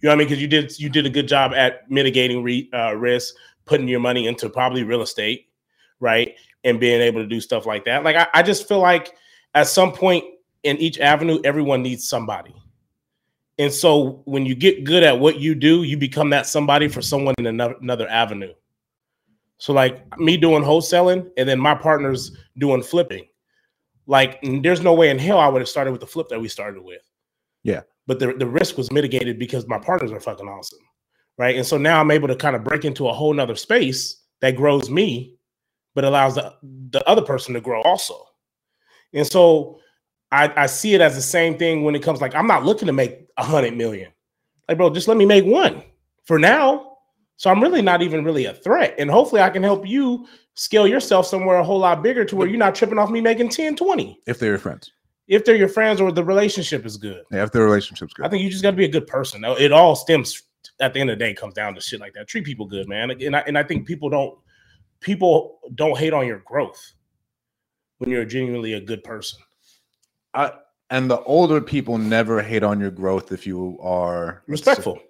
You 0.00 0.08
know 0.08 0.10
what 0.10 0.14
I 0.14 0.16
mean? 0.16 0.28
Because 0.28 0.42
you 0.42 0.48
did 0.48 0.78
you 0.80 0.88
did 0.88 1.06
a 1.06 1.10
good 1.10 1.28
job 1.28 1.52
at 1.54 1.88
mitigating 1.90 2.42
re, 2.42 2.68
uh, 2.74 2.94
risk, 2.96 3.34
putting 3.66 3.86
your 3.86 4.00
money 4.00 4.26
into 4.26 4.48
probably 4.48 4.82
real 4.82 5.02
estate, 5.02 5.48
right, 6.00 6.34
and 6.64 6.80
being 6.80 7.00
able 7.00 7.20
to 7.20 7.26
do 7.26 7.40
stuff 7.40 7.66
like 7.66 7.84
that. 7.84 8.02
Like 8.02 8.16
I, 8.16 8.26
I 8.34 8.42
just 8.42 8.66
feel 8.66 8.80
like 8.80 9.14
at 9.54 9.68
some 9.68 9.92
point 9.92 10.24
in 10.64 10.76
each 10.78 10.98
avenue, 10.98 11.40
everyone 11.44 11.82
needs 11.82 12.08
somebody, 12.08 12.54
And 13.58 13.72
so 13.72 14.22
when 14.24 14.46
you 14.46 14.54
get 14.54 14.84
good 14.84 15.02
at 15.02 15.18
what 15.18 15.38
you 15.40 15.54
do, 15.54 15.82
you 15.82 15.96
become 15.96 16.30
that 16.30 16.46
somebody 16.46 16.88
for 16.88 17.02
someone 17.02 17.34
in 17.38 17.46
another, 17.46 17.76
another 17.80 18.08
avenue. 18.08 18.54
So 19.62 19.72
like 19.72 20.18
me 20.18 20.36
doing 20.36 20.64
wholesaling 20.64 21.30
and 21.36 21.48
then 21.48 21.60
my 21.60 21.76
partners 21.76 22.36
doing 22.58 22.82
flipping. 22.82 23.28
Like 24.08 24.40
there's 24.42 24.80
no 24.80 24.92
way 24.92 25.08
in 25.08 25.20
hell 25.20 25.38
I 25.38 25.46
would 25.46 25.62
have 25.62 25.68
started 25.68 25.92
with 25.92 26.00
the 26.00 26.06
flip 26.08 26.28
that 26.30 26.40
we 26.40 26.48
started 26.48 26.82
with. 26.82 27.02
Yeah. 27.62 27.82
But 28.08 28.18
the, 28.18 28.32
the 28.32 28.46
risk 28.48 28.76
was 28.76 28.90
mitigated 28.90 29.38
because 29.38 29.68
my 29.68 29.78
partners 29.78 30.10
are 30.10 30.18
fucking 30.18 30.48
awesome. 30.48 30.80
Right. 31.38 31.54
And 31.54 31.64
so 31.64 31.78
now 31.78 32.00
I'm 32.00 32.10
able 32.10 32.26
to 32.26 32.34
kind 32.34 32.56
of 32.56 32.64
break 32.64 32.84
into 32.84 33.06
a 33.06 33.12
whole 33.12 33.32
nother 33.32 33.54
space 33.54 34.22
that 34.40 34.56
grows 34.56 34.90
me, 34.90 35.36
but 35.94 36.02
allows 36.02 36.34
the, 36.34 36.52
the 36.90 37.08
other 37.08 37.22
person 37.22 37.54
to 37.54 37.60
grow 37.60 37.82
also. 37.82 38.20
And 39.12 39.28
so 39.28 39.78
I, 40.32 40.52
I 40.56 40.66
see 40.66 40.94
it 40.94 41.00
as 41.00 41.14
the 41.14 41.22
same 41.22 41.56
thing 41.56 41.84
when 41.84 41.94
it 41.94 42.02
comes 42.02 42.20
like 42.20 42.34
I'm 42.34 42.48
not 42.48 42.64
looking 42.64 42.86
to 42.86 42.92
make 42.92 43.28
a 43.36 43.44
hundred 43.44 43.76
million. 43.76 44.10
Like, 44.68 44.78
bro, 44.78 44.90
just 44.90 45.06
let 45.06 45.16
me 45.16 45.24
make 45.24 45.44
one 45.44 45.84
for 46.24 46.40
now. 46.40 46.91
So 47.42 47.50
I'm 47.50 47.60
really 47.60 47.82
not 47.82 48.02
even 48.02 48.24
really 48.24 48.44
a 48.44 48.54
threat. 48.54 48.94
And 49.00 49.10
hopefully 49.10 49.40
I 49.40 49.50
can 49.50 49.64
help 49.64 49.84
you 49.84 50.28
scale 50.54 50.86
yourself 50.86 51.26
somewhere 51.26 51.56
a 51.56 51.64
whole 51.64 51.80
lot 51.80 52.00
bigger 52.00 52.24
to 52.24 52.36
where 52.36 52.46
you're 52.46 52.56
not 52.56 52.72
tripping 52.72 52.98
off 52.98 53.10
me 53.10 53.20
making 53.20 53.48
10, 53.48 53.74
20. 53.74 54.20
If 54.28 54.38
they're 54.38 54.50
your 54.50 54.60
friends. 54.60 54.92
If 55.26 55.44
they're 55.44 55.56
your 55.56 55.66
friends 55.66 56.00
or 56.00 56.12
the 56.12 56.22
relationship 56.22 56.86
is 56.86 56.96
good. 56.96 57.24
Yeah, 57.32 57.42
if 57.42 57.50
the 57.50 57.60
relationship's 57.60 58.14
good. 58.14 58.24
I 58.24 58.28
think 58.28 58.44
you 58.44 58.48
just 58.48 58.62
got 58.62 58.70
to 58.70 58.76
be 58.76 58.84
a 58.84 58.88
good 58.88 59.08
person. 59.08 59.42
It 59.44 59.72
all 59.72 59.96
stems 59.96 60.40
at 60.78 60.94
the 60.94 61.00
end 61.00 61.10
of 61.10 61.18
the 61.18 61.24
day 61.24 61.34
comes 61.34 61.54
down 61.54 61.74
to 61.74 61.80
shit 61.80 61.98
like 61.98 62.12
that. 62.12 62.28
Treat 62.28 62.44
people 62.44 62.64
good, 62.64 62.88
man. 62.88 63.10
And 63.10 63.34
I, 63.34 63.40
and 63.40 63.58
I 63.58 63.64
think 63.64 63.88
people 63.88 64.08
don't 64.08 64.38
people 65.00 65.58
don't 65.74 65.98
hate 65.98 66.12
on 66.12 66.28
your 66.28 66.44
growth 66.46 66.92
when 67.98 68.08
you're 68.08 68.24
genuinely 68.24 68.74
a 68.74 68.80
good 68.80 69.02
person. 69.02 69.40
I, 70.32 70.52
and 70.90 71.10
the 71.10 71.20
older 71.22 71.60
people 71.60 71.98
never 71.98 72.40
hate 72.40 72.62
on 72.62 72.78
your 72.78 72.92
growth 72.92 73.32
if 73.32 73.48
you 73.48 73.80
are 73.82 74.44
respectful 74.46 75.00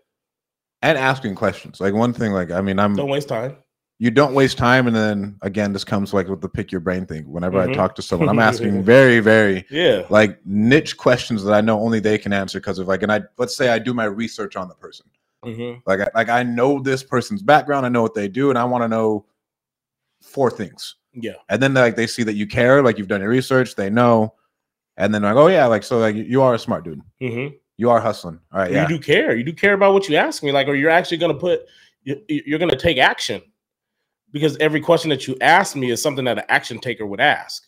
and 0.82 0.98
asking 0.98 1.36
questions. 1.36 1.80
Like 1.80 1.94
one 1.94 2.12
thing, 2.12 2.32
like 2.32 2.50
I 2.50 2.60
mean, 2.60 2.78
I'm 2.78 2.94
don't 2.94 3.08
waste 3.08 3.28
time. 3.28 3.56
You 3.98 4.10
don't 4.10 4.34
waste 4.34 4.58
time, 4.58 4.88
and 4.88 4.96
then 4.96 5.38
again, 5.42 5.72
this 5.72 5.84
comes 5.84 6.12
like 6.12 6.26
with 6.26 6.40
the 6.40 6.48
pick 6.48 6.72
your 6.72 6.80
brain 6.80 7.06
thing. 7.06 7.30
Whenever 7.30 7.58
mm-hmm. 7.58 7.70
I 7.70 7.74
talk 7.74 7.94
to 7.94 8.02
someone, 8.02 8.28
I'm 8.28 8.38
asking 8.50 8.82
very, 8.82 9.20
very 9.20 9.64
yeah, 9.70 10.02
like 10.10 10.44
niche 10.44 10.96
questions 10.96 11.44
that 11.44 11.54
I 11.54 11.60
know 11.60 11.80
only 11.80 12.00
they 12.00 12.18
can 12.18 12.32
answer. 12.32 12.58
Because 12.58 12.78
of 12.78 12.88
like, 12.88 13.02
and 13.02 13.12
I 13.12 13.22
let's 13.38 13.56
say 13.56 13.68
I 13.68 13.78
do 13.78 13.94
my 13.94 14.04
research 14.04 14.56
on 14.56 14.68
the 14.68 14.74
person. 14.74 15.06
Mm-hmm. 15.44 15.80
Like, 15.86 16.00
I, 16.00 16.08
like 16.14 16.28
I 16.28 16.42
know 16.42 16.80
this 16.80 17.02
person's 17.02 17.42
background, 17.42 17.86
I 17.86 17.88
know 17.88 18.02
what 18.02 18.14
they 18.14 18.28
do, 18.28 18.50
and 18.50 18.58
I 18.58 18.64
want 18.64 18.82
to 18.82 18.88
know 18.88 19.26
four 20.20 20.50
things. 20.50 20.96
Yeah, 21.14 21.34
and 21.48 21.62
then 21.62 21.74
like 21.74 21.94
they 21.94 22.08
see 22.08 22.24
that 22.24 22.34
you 22.34 22.46
care, 22.46 22.82
like 22.82 22.98
you've 22.98 23.08
done 23.08 23.20
your 23.20 23.30
research, 23.30 23.76
they 23.76 23.90
know, 23.90 24.34
and 24.96 25.14
then 25.14 25.22
like, 25.22 25.36
oh 25.36 25.46
yeah, 25.46 25.66
like 25.66 25.84
so, 25.84 25.98
like 25.98 26.16
you 26.16 26.42
are 26.42 26.54
a 26.54 26.58
smart 26.58 26.84
dude. 26.84 27.02
Mm-hmm. 27.22 27.54
You 27.76 27.90
are 27.90 28.00
hustling. 28.00 28.38
All 28.52 28.60
right. 28.60 28.70
Yeah. 28.70 28.82
You 28.82 28.96
do 28.96 29.02
care. 29.02 29.36
You 29.36 29.44
do 29.44 29.52
care 29.52 29.74
about 29.74 29.92
what 29.92 30.08
you 30.08 30.16
ask 30.16 30.42
me. 30.42 30.52
Like, 30.52 30.68
or 30.68 30.74
you're 30.74 30.90
actually 30.90 31.16
going 31.16 31.32
to 31.32 31.38
put, 31.38 31.62
you're 32.04 32.58
going 32.58 32.70
to 32.70 32.76
take 32.76 32.98
action 32.98 33.42
because 34.32 34.56
every 34.58 34.80
question 34.80 35.10
that 35.10 35.26
you 35.26 35.36
ask 35.40 35.76
me 35.76 35.90
is 35.90 36.02
something 36.02 36.24
that 36.24 36.38
an 36.38 36.44
action 36.48 36.78
taker 36.78 37.06
would 37.06 37.20
ask. 37.20 37.66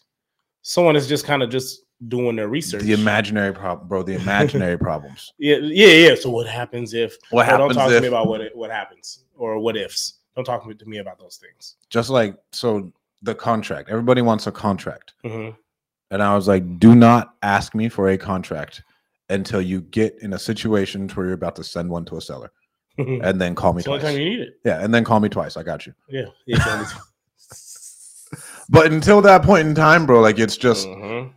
Someone 0.63 0.97
is 0.97 1.07
just 1.07 1.27
kind 1.27 1.43
of 1.43 1.51
just 1.51 1.85
doing 2.09 2.37
their 2.37 2.49
research. 2.49 2.83
The 2.83 2.93
imaginary 2.93 3.53
problem, 3.53 3.89
bro. 3.89 4.03
The 4.03 4.15
imaginary 4.15 4.79
problems. 4.79 5.33
Yeah, 5.39 5.57
yeah, 5.57 6.09
yeah. 6.09 6.15
So 6.15 6.31
what 6.31 6.47
happens 6.47 6.95
if? 6.95 7.17
What 7.31 7.47
happens? 7.47 7.75
Don't 7.75 7.85
talk 7.85 7.91
if, 7.91 7.97
to 7.99 8.03
me 8.03 8.09
about 8.09 8.29
what 8.29 8.41
it, 8.41 8.57
what 8.57 8.71
happens 8.71 9.25
or 9.37 9.59
what 9.59 9.77
ifs. 9.77 10.15
Don't 10.35 10.45
talk 10.45 10.65
to 10.67 10.87
me 10.87 10.99
about 10.99 11.19
those 11.19 11.37
things. 11.37 11.77
Just 11.91 12.11
like 12.11 12.37
so, 12.53 12.91
the 13.23 13.35
contract. 13.35 13.91
Everybody 13.91 14.23
wants 14.23 14.47
a 14.47 14.53
contract, 14.53 15.15
mm-hmm. 15.25 15.55
and 16.11 16.23
I 16.23 16.35
was 16.35 16.49
like, 16.49 16.79
do 16.79 16.95
not 16.95 17.35
ask 17.43 17.75
me 17.75 17.89
for 17.89 18.09
a 18.09 18.19
contract 18.19 18.83
until 19.29 19.63
you 19.63 19.81
get 19.83 20.17
in 20.23 20.35
a 20.35 20.39
situation 20.39 21.09
where 21.11 21.27
you're 21.27 21.35
about 21.35 21.57
to 21.57 21.65
send 21.65 21.89
one 21.89 22.05
to 22.07 22.17
a 22.17 22.21
seller, 22.21 22.53
and 22.99 23.41
then 23.41 23.55
call 23.55 23.73
me 23.73 23.83
twice. 23.83 24.03
time 24.03 24.17
you 24.17 24.25
need 24.25 24.41
it. 24.41 24.55
Yeah, 24.65 24.83
and 24.83 24.93
then 24.93 25.05
call 25.05 25.21
me 25.21 25.29
twice. 25.29 25.57
I 25.57 25.63
got 25.63 25.87
you. 25.87 25.95
Yeah. 26.09 26.27
yeah 26.47 26.85
but 28.69 28.93
until 28.93 29.21
that 29.23 29.43
point 29.43 29.67
in 29.67 29.75
time, 29.75 30.07
bro, 30.07 30.21
like 30.21 30.39
it's 30.39 30.57
just 30.57 30.87
mm-hmm. 30.87 31.31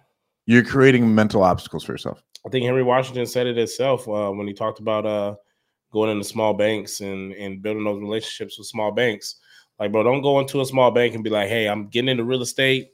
you're 0.45 0.63
creating 0.63 1.13
mental 1.13 1.43
obstacles 1.43 1.83
for 1.83 1.93
yourself. 1.93 2.21
I 2.45 2.49
think 2.49 2.65
Henry 2.65 2.83
Washington 2.83 3.25
said 3.25 3.47
it 3.47 3.57
himself 3.57 4.07
uh, 4.07 4.31
when 4.31 4.47
he 4.47 4.53
talked 4.53 4.79
about 4.79 5.05
uh, 5.05 5.35
going 5.91 6.11
into 6.11 6.23
small 6.23 6.53
banks 6.53 7.01
and 7.01 7.33
and 7.33 7.61
building 7.61 7.83
those 7.83 7.99
relationships 8.01 8.57
with 8.57 8.67
small 8.67 8.91
banks. 8.91 9.35
Like, 9.79 9.91
bro, 9.91 10.03
don't 10.03 10.21
go 10.21 10.39
into 10.39 10.61
a 10.61 10.65
small 10.65 10.91
bank 10.91 11.13
and 11.13 11.23
be 11.23 11.29
like, 11.29 11.49
"Hey, 11.49 11.67
I'm 11.67 11.87
getting 11.87 12.09
into 12.09 12.23
real 12.23 12.41
estate 12.41 12.91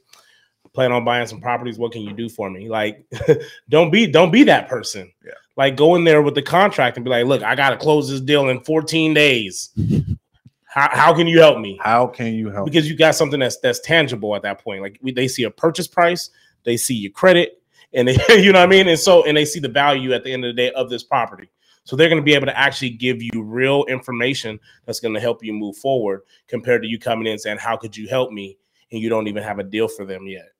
plan 0.72 0.92
on 0.92 1.04
buying 1.04 1.26
some 1.26 1.40
properties. 1.40 1.78
What 1.78 1.92
can 1.92 2.02
you 2.02 2.12
do 2.12 2.28
for 2.28 2.50
me? 2.50 2.68
Like, 2.68 3.06
don't 3.68 3.90
be 3.90 4.06
don't 4.06 4.30
be 4.30 4.44
that 4.44 4.68
person. 4.68 5.12
Yeah. 5.24 5.32
Like, 5.56 5.76
go 5.76 5.94
in 5.94 6.04
there 6.04 6.22
with 6.22 6.34
the 6.34 6.42
contract 6.42 6.96
and 6.96 7.04
be 7.04 7.10
like, 7.10 7.26
look, 7.26 7.42
I 7.42 7.54
got 7.54 7.70
to 7.70 7.76
close 7.76 8.10
this 8.10 8.20
deal 8.20 8.48
in 8.48 8.60
14 8.60 9.14
days. 9.14 9.70
how, 10.64 10.88
how 10.90 11.14
can 11.14 11.28
you 11.28 11.38
help 11.38 11.60
me? 11.60 11.78
How 11.80 12.08
can 12.08 12.34
you 12.34 12.50
help? 12.50 12.66
Because 12.66 12.88
you 12.88 12.96
got 12.96 13.14
something 13.14 13.38
that's 13.38 13.58
that's 13.58 13.80
tangible 13.80 14.34
at 14.34 14.42
that 14.42 14.62
point. 14.62 14.82
Like, 14.82 14.98
we, 15.00 15.12
they 15.12 15.28
see 15.28 15.44
a 15.44 15.50
purchase 15.50 15.86
price, 15.86 16.30
they 16.64 16.76
see 16.76 16.94
your 16.94 17.12
credit, 17.12 17.62
and 17.92 18.08
they, 18.08 18.16
you 18.42 18.52
know 18.52 18.60
what 18.60 18.68
I 18.68 18.70
mean. 18.70 18.88
And 18.88 18.98
so, 18.98 19.24
and 19.24 19.36
they 19.36 19.44
see 19.44 19.60
the 19.60 19.68
value 19.68 20.12
at 20.12 20.24
the 20.24 20.32
end 20.32 20.44
of 20.44 20.54
the 20.54 20.60
day 20.60 20.72
of 20.72 20.90
this 20.90 21.04
property. 21.04 21.48
So 21.86 21.96
they're 21.96 22.08
going 22.08 22.20
to 22.20 22.24
be 22.24 22.34
able 22.34 22.46
to 22.46 22.58
actually 22.58 22.90
give 22.90 23.22
you 23.22 23.42
real 23.42 23.84
information 23.84 24.58
that's 24.86 25.00
going 25.00 25.12
to 25.12 25.20
help 25.20 25.44
you 25.44 25.52
move 25.52 25.76
forward 25.76 26.22
compared 26.48 26.80
to 26.80 26.88
you 26.88 26.98
coming 26.98 27.26
in 27.26 27.38
saying, 27.38 27.58
"How 27.58 27.76
could 27.76 27.96
you 27.96 28.08
help 28.08 28.32
me?" 28.32 28.58
and 28.94 29.02
you 29.02 29.08
don't 29.08 29.26
even 29.26 29.42
have 29.42 29.58
a 29.58 29.64
deal 29.64 29.88
for 29.88 30.04
them 30.04 30.26
yet 30.26 30.53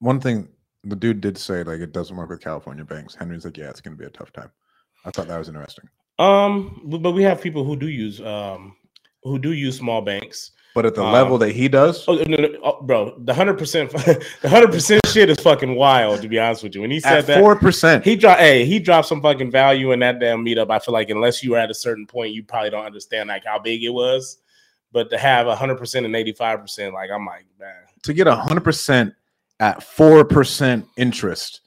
one 0.00 0.20
thing 0.20 0.48
the 0.84 0.96
dude 0.96 1.20
did 1.20 1.38
say 1.38 1.62
like 1.62 1.80
it 1.80 1.92
doesn't 1.92 2.16
work 2.16 2.30
with 2.30 2.40
California 2.40 2.84
banks. 2.84 3.14
Henry's 3.14 3.44
like, 3.44 3.56
yeah, 3.56 3.70
it's 3.70 3.80
gonna 3.80 3.96
be 3.96 4.06
a 4.06 4.10
tough 4.10 4.32
time. 4.32 4.50
I 5.04 5.10
thought 5.10 5.28
that 5.28 5.38
was 5.38 5.48
interesting. 5.48 5.88
Um, 6.18 6.82
but 6.84 7.12
we 7.12 7.22
have 7.22 7.40
people 7.40 7.64
who 7.64 7.76
do 7.76 7.88
use 7.88 8.20
um 8.20 8.76
who 9.22 9.38
do 9.38 9.52
use 9.52 9.78
small 9.78 10.02
banks. 10.02 10.52
But 10.72 10.86
at 10.86 10.94
the 10.94 11.02
um, 11.02 11.12
level 11.12 11.36
that 11.38 11.50
he 11.50 11.66
does, 11.66 12.04
oh, 12.06 12.14
no, 12.14 12.36
no, 12.36 12.48
oh, 12.62 12.80
bro, 12.82 13.18
the 13.24 13.34
hundred 13.34 13.58
percent, 13.58 13.90
the 13.90 14.48
hundred 14.48 14.70
percent 14.70 15.04
shit 15.06 15.28
is 15.28 15.40
fucking 15.40 15.74
wild. 15.74 16.22
To 16.22 16.28
be 16.28 16.38
honest 16.38 16.62
with 16.62 16.76
you, 16.76 16.82
when 16.82 16.92
he 16.92 17.00
said 17.00 17.26
that 17.26 17.40
four 17.40 17.56
percent, 17.56 18.04
he 18.04 18.14
dropped, 18.14 18.40
hey, 18.40 18.64
he 18.64 18.78
dropped 18.78 19.08
some 19.08 19.20
fucking 19.20 19.50
value 19.50 19.90
in 19.90 19.98
that 19.98 20.20
damn 20.20 20.44
meetup. 20.44 20.70
I 20.70 20.78
feel 20.78 20.94
like 20.94 21.10
unless 21.10 21.42
you 21.42 21.52
were 21.52 21.58
at 21.58 21.72
a 21.72 21.74
certain 21.74 22.06
point, 22.06 22.34
you 22.34 22.44
probably 22.44 22.70
don't 22.70 22.84
understand 22.84 23.28
like 23.28 23.44
how 23.44 23.58
big 23.58 23.82
it 23.82 23.88
was. 23.88 24.38
But 24.92 25.10
to 25.10 25.18
have 25.18 25.48
hundred 25.58 25.78
percent 25.78 26.06
and 26.06 26.14
eighty 26.14 26.32
five 26.32 26.60
percent, 26.60 26.94
like 26.94 27.10
I'm 27.10 27.26
like, 27.26 27.46
man, 27.58 27.74
to 28.04 28.12
get 28.12 28.28
hundred 28.28 28.62
percent 28.62 29.12
at 29.60 29.82
four 29.82 30.24
percent 30.24 30.86
interest. 30.96 31.60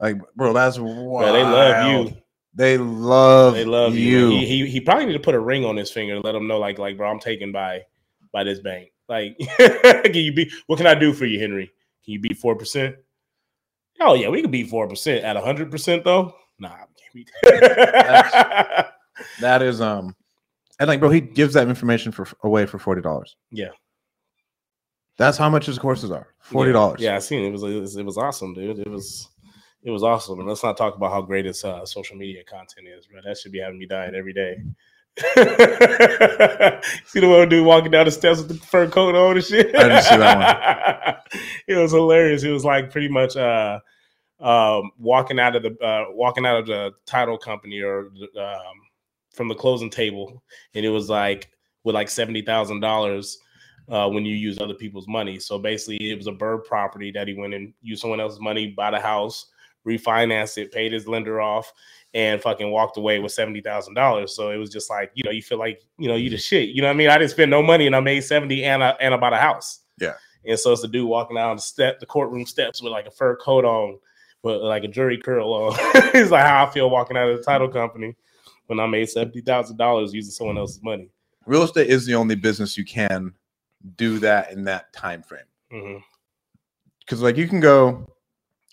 Like, 0.00 0.16
bro, 0.34 0.52
that's 0.52 0.78
wild. 0.78 0.94
Bro, 0.94 1.32
they 1.32 1.42
love 1.42 1.86
you. 2.08 2.16
They 2.54 2.78
love 2.78 3.54
they 3.54 3.64
love 3.64 3.94
you. 3.94 4.30
you. 4.30 4.40
He, 4.40 4.46
he, 4.46 4.66
he 4.66 4.80
probably 4.80 5.06
need 5.06 5.12
to 5.12 5.20
put 5.20 5.34
a 5.34 5.40
ring 5.40 5.64
on 5.64 5.76
his 5.76 5.90
finger 5.90 6.14
to 6.14 6.20
let 6.20 6.32
them 6.32 6.46
know, 6.46 6.58
like, 6.58 6.78
like, 6.78 6.96
bro, 6.96 7.10
I'm 7.10 7.18
taken 7.18 7.52
by 7.52 7.82
by 8.32 8.44
this 8.44 8.60
bank. 8.60 8.88
Like, 9.08 9.36
can 9.58 10.14
you 10.14 10.32
be? 10.32 10.50
What 10.66 10.76
can 10.76 10.86
I 10.86 10.94
do 10.94 11.12
for 11.12 11.26
you, 11.26 11.38
Henry? 11.38 11.70
Can 12.04 12.14
you 12.14 12.20
beat 12.20 12.38
four 12.38 12.56
percent? 12.56 12.96
Oh 14.00 14.14
yeah, 14.14 14.28
we 14.28 14.42
can 14.42 14.50
beat 14.50 14.68
four 14.68 14.88
percent 14.88 15.24
at 15.24 15.36
hundred 15.36 15.70
percent 15.70 16.04
though. 16.04 16.34
Nah, 16.58 16.70
can't 16.70 17.14
beat 17.14 17.30
that. 17.42 18.92
that 19.40 19.62
is 19.62 19.80
um, 19.80 20.14
and 20.78 20.88
like, 20.88 21.00
bro, 21.00 21.10
he 21.10 21.20
gives 21.20 21.54
that 21.54 21.68
information 21.68 22.12
for 22.12 22.26
away 22.42 22.66
for 22.66 22.78
forty 22.78 23.00
dollars. 23.00 23.36
Yeah, 23.50 23.68
that's 25.22 25.38
how 25.38 25.48
much 25.48 25.66
his 25.66 25.78
courses 25.78 26.10
are. 26.10 26.28
Forty 26.40 26.72
dollars. 26.72 27.00
Yeah, 27.00 27.10
yeah, 27.10 27.16
I 27.16 27.20
seen 27.20 27.44
it. 27.44 27.48
It 27.48 27.52
was, 27.52 27.96
it 27.96 28.04
was, 28.04 28.18
awesome, 28.18 28.54
dude. 28.54 28.78
It 28.78 28.88
was 28.88 29.28
it 29.82 29.90
was 29.90 30.02
awesome. 30.02 30.38
And 30.38 30.48
let's 30.48 30.62
not 30.62 30.76
talk 30.76 30.96
about 30.96 31.12
how 31.12 31.22
great 31.22 31.44
his 31.44 31.64
uh, 31.64 31.84
social 31.86 32.16
media 32.16 32.42
content 32.44 32.88
is, 32.88 33.06
bro. 33.06 33.20
That 33.24 33.38
should 33.38 33.52
be 33.52 33.60
having 33.60 33.78
me 33.78 33.86
dying 33.86 34.14
every 34.14 34.32
day. 34.32 34.56
see 37.04 37.20
the 37.20 37.28
one 37.28 37.46
dude 37.48 37.66
walking 37.66 37.90
down 37.90 38.06
the 38.06 38.10
steps 38.10 38.38
with 38.38 38.48
the 38.48 38.54
fur 38.54 38.88
coat 38.88 39.14
on 39.14 39.36
and 39.36 39.44
shit. 39.44 39.74
I 39.76 39.82
didn't 39.82 40.02
see 40.02 40.16
that 40.16 41.06
one. 41.06 41.42
it 41.66 41.76
was 41.76 41.92
hilarious. 41.92 42.44
It 42.44 42.50
was 42.50 42.64
like 42.64 42.90
pretty 42.90 43.08
much 43.08 43.36
uh, 43.36 43.80
um, 44.40 44.90
walking 44.98 45.38
out 45.38 45.54
of 45.54 45.62
the 45.62 45.76
uh, 45.84 46.06
walking 46.12 46.46
out 46.46 46.56
of 46.56 46.66
the 46.66 46.92
title 47.06 47.36
company 47.36 47.80
or 47.80 48.10
um, 48.40 48.80
from 49.32 49.48
the 49.48 49.54
closing 49.54 49.90
table, 49.90 50.42
and 50.74 50.86
it 50.86 50.90
was 50.90 51.10
like 51.10 51.50
with 51.84 51.94
like 51.94 52.08
seventy 52.08 52.42
thousand 52.42 52.80
dollars 52.80 53.38
uh, 53.88 54.08
when 54.08 54.24
you 54.24 54.34
use 54.34 54.60
other 54.60 54.74
people's 54.74 55.08
money. 55.08 55.38
So 55.38 55.58
basically, 55.58 56.10
it 56.10 56.16
was 56.16 56.26
a 56.26 56.32
BRRRR 56.32 56.64
property 56.64 57.10
that 57.12 57.28
he 57.28 57.34
went 57.34 57.54
and 57.54 57.72
used 57.82 58.00
someone 58.00 58.20
else's 58.20 58.40
money, 58.40 58.68
bought 58.68 58.94
a 58.94 59.00
house, 59.00 59.46
refinanced 59.86 60.58
it, 60.58 60.72
paid 60.72 60.92
his 60.92 61.08
lender 61.08 61.40
off, 61.40 61.72
and 62.14 62.40
fucking 62.40 62.70
walked 62.70 62.96
away 62.96 63.18
with 63.18 63.32
seventy 63.32 63.60
thousand 63.60 63.94
dollars. 63.94 64.34
So 64.34 64.50
it 64.50 64.56
was 64.56 64.70
just 64.70 64.90
like 64.90 65.10
you 65.14 65.24
know, 65.24 65.30
you 65.30 65.42
feel 65.42 65.58
like 65.58 65.82
you 65.98 66.08
know 66.08 66.16
you 66.16 66.30
the 66.30 66.38
shit. 66.38 66.70
You 66.70 66.82
know 66.82 66.88
what 66.88 66.94
I 66.94 66.96
mean? 66.96 67.08
I 67.10 67.18
didn't 67.18 67.32
spend 67.32 67.50
no 67.50 67.62
money 67.62 67.86
and 67.86 67.96
I 67.96 68.00
made 68.00 68.20
seventy 68.20 68.64
and 68.64 68.82
I 68.82 68.90
and 69.00 69.14
I 69.14 69.16
bought 69.16 69.32
a 69.32 69.38
house. 69.38 69.80
Yeah. 69.98 70.14
And 70.44 70.58
so 70.58 70.72
it's 70.72 70.82
the 70.82 70.88
dude 70.88 71.08
walking 71.08 71.36
down 71.36 71.56
the 71.56 71.62
step, 71.62 72.00
the 72.00 72.06
courtroom 72.06 72.46
steps 72.46 72.82
with 72.82 72.90
like 72.90 73.06
a 73.06 73.12
fur 73.12 73.36
coat 73.36 73.64
on, 73.64 73.98
but 74.42 74.60
like 74.60 74.82
a 74.82 74.88
Jheri 74.88 75.22
curl 75.22 75.52
on. 75.52 75.76
it's 76.14 76.32
like 76.32 76.44
how 76.44 76.66
I 76.66 76.70
feel 76.70 76.90
walking 76.90 77.16
out 77.16 77.28
of 77.28 77.38
the 77.38 77.44
title 77.44 77.68
company 77.68 78.16
when 78.66 78.80
I 78.80 78.86
made 78.86 79.08
seventy 79.08 79.40
thousand 79.40 79.76
dollars 79.76 80.12
using 80.12 80.32
someone 80.32 80.58
else's 80.58 80.82
money. 80.82 81.10
Real 81.46 81.64
estate 81.64 81.88
is 81.88 82.06
the 82.06 82.14
only 82.14 82.36
business 82.36 82.78
you 82.78 82.84
can 82.84 83.34
do 83.96 84.18
that 84.20 84.52
in 84.52 84.64
that 84.64 84.92
time 84.92 85.22
frame. 85.22 85.40
Because 85.70 87.18
mm-hmm. 87.18 87.24
like 87.24 87.36
you 87.36 87.48
can 87.48 87.60
go 87.60 88.06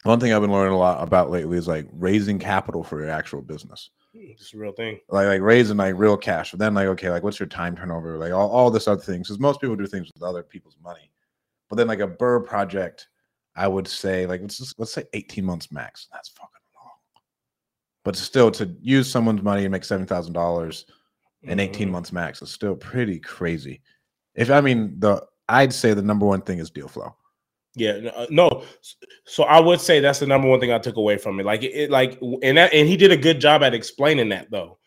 One 0.04 0.20
thing 0.20 0.32
I've 0.34 0.42
been 0.42 0.52
learning 0.52 0.74
a 0.74 0.78
lot 0.78 1.04
about 1.04 1.30
lately 1.30 1.58
is 1.58 1.68
like 1.68 1.88
raising 1.92 2.40
capital 2.40 2.84
for 2.84 3.00
your 3.02 3.10
actual 3.10 3.42
business. 3.42 3.90
It's 4.14 4.54
a 4.54 4.58
real 4.58 4.72
thing. 4.72 5.00
Like 5.10 5.28
like 5.28 5.42
raising 5.42 5.78
like 5.78 5.96
real 5.98 6.18
cash. 6.18 6.52
But 6.52 6.60
then 6.60 6.74
like, 6.74 6.88
okay, 6.88 7.10
like 7.10 7.24
what's 7.24 7.40
your 7.40 7.48
time 7.50 7.76
turnover? 7.76 8.18
Like 8.18 8.32
all, 8.32 8.50
all 8.50 8.72
this 8.72 8.88
other 8.88 9.02
things. 9.02 9.28
Because 9.28 9.40
most 9.40 9.60
people 9.62 9.76
do 9.76 9.86
things 9.86 10.10
with 10.14 10.24
other 10.24 10.42
people's 10.44 10.78
money. 10.84 11.12
But 11.70 11.76
then 11.76 11.88
like 11.88 12.00
a 12.00 12.08
BRRRR 12.08 12.46
project, 12.46 13.08
I 13.56 13.68
would 13.68 13.88
say 13.88 14.26
like 14.26 14.42
let's 14.42 14.58
just 14.58 14.80
let's 14.80 14.94
say 14.94 15.04
18 15.14 15.44
months 15.46 15.72
max. 15.72 16.08
That's 16.12 16.30
fucking 16.30 16.50
long. 16.82 16.92
But 18.04 18.16
still 18.16 18.50
to 18.52 18.74
use 18.82 19.10
someone's 19.12 19.44
money 19.44 19.66
and 19.66 19.72
make 19.72 19.84
seven 19.84 20.06
thousand 20.08 20.34
dollars 20.34 20.86
in 21.44 21.60
18 21.60 21.88
Mhm. 21.88 21.92
months 21.92 22.12
max 22.12 22.42
is 22.42 22.52
still 22.52 22.76
pretty 22.76 23.20
crazy. 23.20 23.82
If 24.40 24.50
I 24.50 24.62
mean 24.62 25.00
the 25.00 25.26
I'd 25.48 25.74
say 25.74 25.94
the 25.94 26.02
number 26.02 26.26
one 26.26 26.42
thing 26.42 26.60
is 26.60 26.70
deal 26.70 26.88
flow. 26.88 27.16
Yeah, 27.76 28.00
no, 28.00 28.10
uh, 28.10 28.28
no. 28.30 28.64
So 29.26 29.44
I 29.44 29.60
would 29.60 29.80
say 29.80 30.00
that's 30.00 30.20
the 30.20 30.28
number 30.28 30.48
one 30.48 30.60
thing 30.60 30.72
I 30.72 30.80
took 30.80 30.98
away 30.98 31.18
from 31.18 31.40
it. 31.40 31.46
Like 31.46 31.64
it, 31.64 31.72
it- 31.74 31.92
like, 31.92 32.20
and 32.44 32.58
that, 32.58 32.74
and 32.74 32.88
he 32.88 32.98
did 32.98 33.12
a 33.12 33.18
good 33.18 33.40
job 33.40 33.64
at 33.64 33.74
explaining 33.74 34.30
that 34.30 34.50
though. 34.52 34.78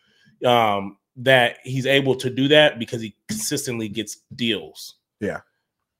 Um, 0.45 0.97
that 1.17 1.57
he's 1.63 1.85
able 1.85 2.15
to 2.15 2.29
do 2.29 2.47
that 2.49 2.79
because 2.79 3.01
he 3.01 3.15
consistently 3.29 3.87
gets 3.87 4.17
deals. 4.35 4.95
Yeah. 5.19 5.41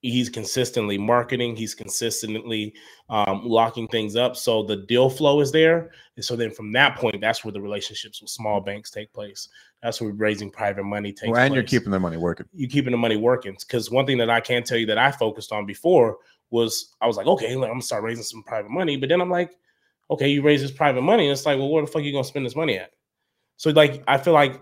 He's 0.04 0.30
consistently 0.30 0.98
marketing. 0.98 1.56
He's 1.56 1.74
consistently 1.74 2.76
um, 3.10 3.42
locking 3.46 3.88
things 3.88 4.16
up. 4.16 4.36
So 4.36 4.62
the 4.62 4.76
deal 4.76 5.10
flow 5.10 5.40
is 5.40 5.52
there. 5.52 5.92
And 6.18 6.26
so 6.26 6.36
then 6.36 6.52
from 6.52 6.74
that 6.74 6.98
point, 6.98 7.22
that's 7.22 7.44
where 7.44 7.54
the 7.54 7.62
relationships 7.62 8.22
with 8.22 8.30
small 8.30 8.60
banks 8.60 8.92
take 8.92 9.14
place. 9.14 9.48
That's 9.82 10.02
where 10.02 10.12
raising 10.12 10.52
private 10.52 10.84
money 10.84 11.14
takes 11.14 11.32
Well, 11.32 11.42
and 11.42 11.56
you're 11.56 11.64
keeping 11.64 11.92
the 11.92 12.00
money 12.00 12.18
working. 12.18 12.46
you're 12.54 12.70
keeping 12.70 12.92
the 12.92 12.98
money 12.98 13.16
working. 13.16 13.56
Because 13.58 13.90
one 13.90 14.06
thing 14.06 14.18
that 14.18 14.30
I 14.30 14.42
can 14.42 14.64
tell 14.64 14.78
you 14.78 14.86
that 14.88 14.98
I 14.98 15.10
focused 15.10 15.54
on 15.54 15.66
before 15.66 16.18
was 16.52 16.94
I 17.02 17.08
was 17.08 17.16
like, 17.16 17.26
okay, 17.26 17.54
I'm 17.54 17.62
gonna 17.62 17.82
start 17.82 18.04
raising 18.04 18.24
some 18.24 18.44
private 18.44 18.72
money. 18.72 18.98
But 18.98 19.10
then 19.10 19.22
I'm 19.22 19.32
like, 19.32 19.52
okay, 20.12 20.28
you 20.28 20.42
raise 20.42 20.62
this 20.62 20.72
private 20.72 21.02
money, 21.02 21.26
and 21.26 21.32
it's 21.32 21.46
like, 21.46 21.58
well, 21.58 21.70
where 21.70 21.82
the 21.82 21.88
fuck 21.88 22.02
are 22.02 22.06
you 22.06 22.12
gonna 22.12 22.24
spend 22.26 22.46
this 22.46 22.56
money 22.56 22.78
at? 22.78 22.92
So 23.58 23.72
like, 23.72 24.04
I 24.08 24.18
feel 24.18 24.34
like 24.34 24.62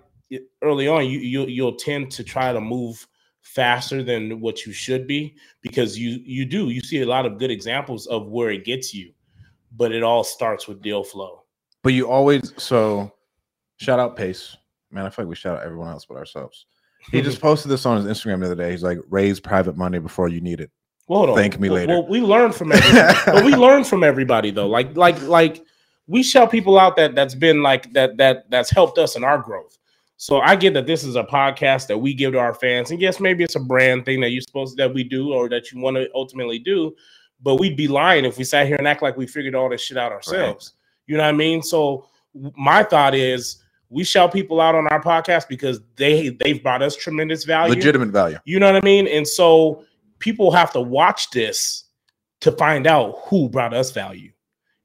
early 0.62 0.88
on, 0.88 1.08
you 1.08 1.20
you 1.20 1.46
you'll 1.48 1.76
tend 1.76 2.12
to 2.12 2.24
try 2.24 2.54
to 2.54 2.62
move 2.62 3.06
faster 3.42 4.04
than 4.04 4.40
what 4.40 4.66
you 4.66 4.72
should 4.72 5.08
be 5.08 5.36
because 5.62 5.98
you 5.98 6.22
you 6.24 6.46
do 6.46 6.70
you 6.70 6.82
see 6.82 7.02
a 7.02 7.06
lot 7.06 7.26
of 7.26 7.38
good 7.38 7.52
examples 7.52 8.08
of 8.08 8.28
where 8.28 8.50
it 8.52 8.64
gets 8.66 8.94
you, 8.94 9.12
but 9.76 9.92
it 9.92 10.04
all 10.04 10.24
starts 10.24 10.68
with 10.68 10.82
deal 10.82 11.04
flow. 11.04 11.44
But 11.84 11.94
you 11.94 12.10
always 12.10 12.54
so 12.58 13.12
shout 13.78 14.00
out 14.00 14.16
Pace. 14.16 14.56
Man, 14.92 15.06
I 15.06 15.10
feel 15.10 15.26
like 15.26 15.30
we 15.30 15.36
shout 15.36 15.58
out 15.58 15.64
everyone 15.64 15.90
else 15.90 16.06
but 16.06 16.18
ourselves. 16.18 16.66
He 17.12 17.22
just 17.22 17.42
posted 17.42 17.72
this 17.72 17.86
on 17.86 18.04
his 18.04 18.06
Instagram 18.06 18.40
the 18.40 18.48
other 18.48 18.56
day. 18.56 18.72
He's 18.72 18.84
like, 18.84 19.00
raise 19.10 19.40
private 19.40 19.78
money 19.78 20.00
before 20.00 20.28
you 20.28 20.42
need 20.42 20.60
it. 20.60 20.70
Well, 21.08 21.20
hold 21.20 21.30
on. 21.32 21.36
Thank 21.36 21.60
me 21.60 21.70
Well- 21.70 21.80
later. 21.80 21.94
Well, 21.94 22.08
we 22.08 22.22
learn 22.22 22.52
from 22.52 22.72
everybody. 22.72 23.18
but 23.26 23.44
we 23.44 23.56
learn 23.56 23.84
from 23.84 24.04
everybody 24.04 24.52
though. 24.52 24.68
Like 24.68 24.96
like 24.96 25.22
like 25.24 25.64
we 26.08 26.24
shout 26.24 26.52
people 26.52 26.78
out 26.78 26.96
that 26.98 27.16
that's 27.16 27.36
been 27.36 27.64
like 27.64 27.92
that 27.94 28.18
that 28.18 28.50
that's 28.50 28.70
helped 28.70 28.98
us 28.98 29.16
in 29.16 29.24
our 29.24 29.38
growth. 29.40 29.78
So 30.22 30.40
I 30.40 30.56
get 30.56 30.76
that 30.76 30.86
this 30.86 31.04
is 31.04 31.16
a 31.16 31.24
podcast 31.24 31.88
that 31.88 31.98
we 31.98 32.14
give 32.14 32.34
to 32.34 32.38
our 32.38 32.54
fans, 32.54 32.92
and 32.92 33.02
yes, 33.02 33.20
maybe 33.20 33.44
it's 33.44 33.56
a 33.56 33.60
brand 33.60 34.06
thing 34.06 34.22
that 34.22 34.30
you're 34.30 34.44
supposed 34.44 34.78
that 34.78 34.94
we 34.94 35.04
do 35.04 35.34
or 35.34 35.50
that 35.50 35.72
you 35.72 35.82
want 35.82 35.98
to 35.98 36.08
ultimately 36.14 36.60
do. 36.60 36.96
But 37.42 37.56
we'd 37.56 37.76
be 37.76 37.88
lying 37.88 38.24
if 38.26 38.38
we 38.38 38.44
sat 38.44 38.68
here 38.68 38.76
and 38.76 38.88
act 38.88 39.02
like 39.02 39.18
we 39.18 39.26
figured 39.26 39.56
all 39.56 39.68
this 39.68 39.82
shit 39.82 39.98
out 39.98 40.12
ourselves. 40.12 40.74
You 41.08 41.18
know 41.18 41.24
what 41.24 41.30
I 41.30 41.32
mean? 41.32 41.64
So 41.64 42.06
my 42.56 42.84
thought 42.84 43.16
is 43.16 43.64
we 43.90 44.04
shout 44.04 44.32
people 44.32 44.62
out 44.62 44.76
on 44.76 44.86
our 44.90 45.02
podcast 45.02 45.48
because 45.48 45.80
they 45.96 46.30
they've 46.30 46.62
brought 46.62 46.84
us 46.84 46.96
tremendous 46.96 47.44
value. 47.44 47.74
Legitimate 47.74 48.10
value. 48.10 48.38
You 48.46 48.60
know 48.60 48.72
what 48.72 48.84
I 48.84 48.86
mean? 48.86 49.08
And 49.08 49.28
so 49.28 49.84
people 50.20 50.52
have 50.52 50.72
to 50.74 50.82
watch 50.82 51.32
this 51.32 51.86
to 52.42 52.52
find 52.52 52.86
out 52.86 53.22
who 53.26 53.50
brought 53.50 53.74
us 53.74 53.90
value. 53.90 54.32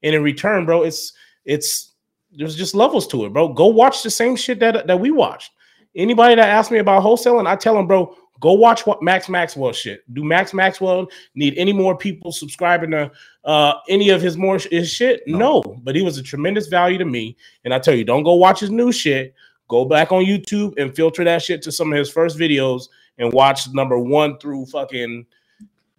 And 0.01 0.15
in 0.15 0.23
return, 0.23 0.65
bro, 0.65 0.81
it's 0.81 1.13
it's 1.45 1.86
there's 2.35 2.55
just 2.55 2.75
levels 2.75 3.07
to 3.07 3.25
it, 3.25 3.33
bro. 3.33 3.49
Go 3.49 3.67
watch 3.67 4.03
the 4.03 4.09
same 4.09 4.35
shit 4.35 4.59
that 4.59 4.87
that 4.87 4.99
we 4.99 5.11
watched. 5.11 5.51
Anybody 5.95 6.35
that 6.35 6.49
asks 6.49 6.71
me 6.71 6.79
about 6.79 7.03
wholesaling, 7.03 7.47
I 7.47 7.55
tell 7.55 7.73
them, 7.73 7.87
bro, 7.87 8.15
go 8.39 8.53
watch 8.53 8.85
what 8.85 9.01
Max 9.01 9.29
Maxwell 9.29 9.73
shit. 9.73 10.01
Do 10.13 10.23
Max 10.23 10.53
Maxwell 10.53 11.07
need 11.33 11.57
any 11.57 11.73
more 11.73 11.97
people 11.97 12.31
subscribing 12.31 12.91
to 12.91 13.11
uh 13.45 13.73
any 13.89 14.09
of 14.09 14.21
his 14.21 14.37
more 14.37 14.59
his 14.59 14.91
shit? 14.91 15.23
No. 15.25 15.37
No, 15.37 15.61
but 15.83 15.95
he 15.95 16.01
was 16.01 16.17
a 16.17 16.23
tremendous 16.23 16.67
value 16.67 16.97
to 16.97 17.05
me. 17.05 17.35
And 17.63 17.73
I 17.73 17.79
tell 17.79 17.95
you, 17.95 18.03
don't 18.03 18.23
go 18.23 18.35
watch 18.35 18.59
his 18.59 18.69
new 18.69 18.91
shit. 18.91 19.33
Go 19.69 19.85
back 19.85 20.11
on 20.11 20.23
YouTube 20.23 20.77
and 20.77 20.95
filter 20.95 21.23
that 21.23 21.41
shit 21.41 21.61
to 21.63 21.71
some 21.71 21.91
of 21.91 21.97
his 21.97 22.09
first 22.09 22.37
videos 22.37 22.87
and 23.17 23.33
watch 23.33 23.67
number 23.73 23.97
one 23.97 24.37
through 24.37 24.65
fucking 24.67 25.25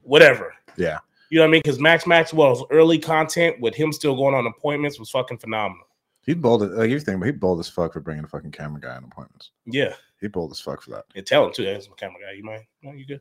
whatever. 0.03 0.55
Yeah. 0.77 0.99
You 1.31 1.39
know 1.39 1.45
what 1.45 1.49
I 1.49 1.53
mean? 1.53 1.63
Because 1.63 1.79
Max 1.79 2.07
Maxwell's 2.07 2.65
early 2.71 2.99
content 2.99 3.61
with 3.61 3.75
him 3.75 3.93
still 3.93 4.17
going 4.17 4.35
on 4.35 4.47
appointments 4.47 4.99
was 4.99 5.11
fucking 5.11 5.39
phenomenal. 5.39 5.88
He's 6.29 6.37
bold. 6.37 6.63
as- 6.63 6.71
Like 6.71 6.91
you 6.91 7.01
think, 7.01 7.19
but 7.21 7.27
he 7.27 7.33
bold 7.33 7.59
as 7.59 7.69
fuck 7.69 7.95
for 7.95 8.01
bringing 8.01 8.23
a 8.25 8.29
fucking 8.29 8.51
camera 8.53 8.81
guy 8.81 8.95
on 8.97 9.05
appointments. 9.05 9.51
Yeah. 9.65 9.95
He 10.21 10.29
bold 10.29 10.53
as 10.53 10.61
fuck 10.61 10.83
for 10.83 10.91
that. 10.91 11.07
And 11.15 11.25
tell 11.27 11.47
him 11.47 11.53
too. 11.53 11.65
That's 11.65 11.89
my 11.89 11.95
camera 11.97 12.21
guy. 12.23 12.33
You 12.37 12.45
mind? 12.45 12.65
No, 12.83 12.93
you 12.93 13.07
good? 13.07 13.21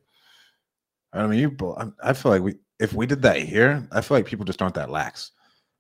I 1.14 1.26
mean, 1.26 1.40
you 1.40 1.50
bold. 1.52 1.78
I- 1.80 2.10
I 2.10 2.14
feel 2.14 2.32
like 2.34 2.42
we 2.42 2.56
if 2.80 2.94
we 2.94 3.06
did 3.06 3.22
that 3.22 3.38
here, 3.38 3.88
I 3.92 4.02
feel 4.02 4.18
like 4.18 4.26
people 4.26 4.46
just 4.46 4.62
aren't 4.62 4.76
that 4.76 4.90
lax. 4.90 5.32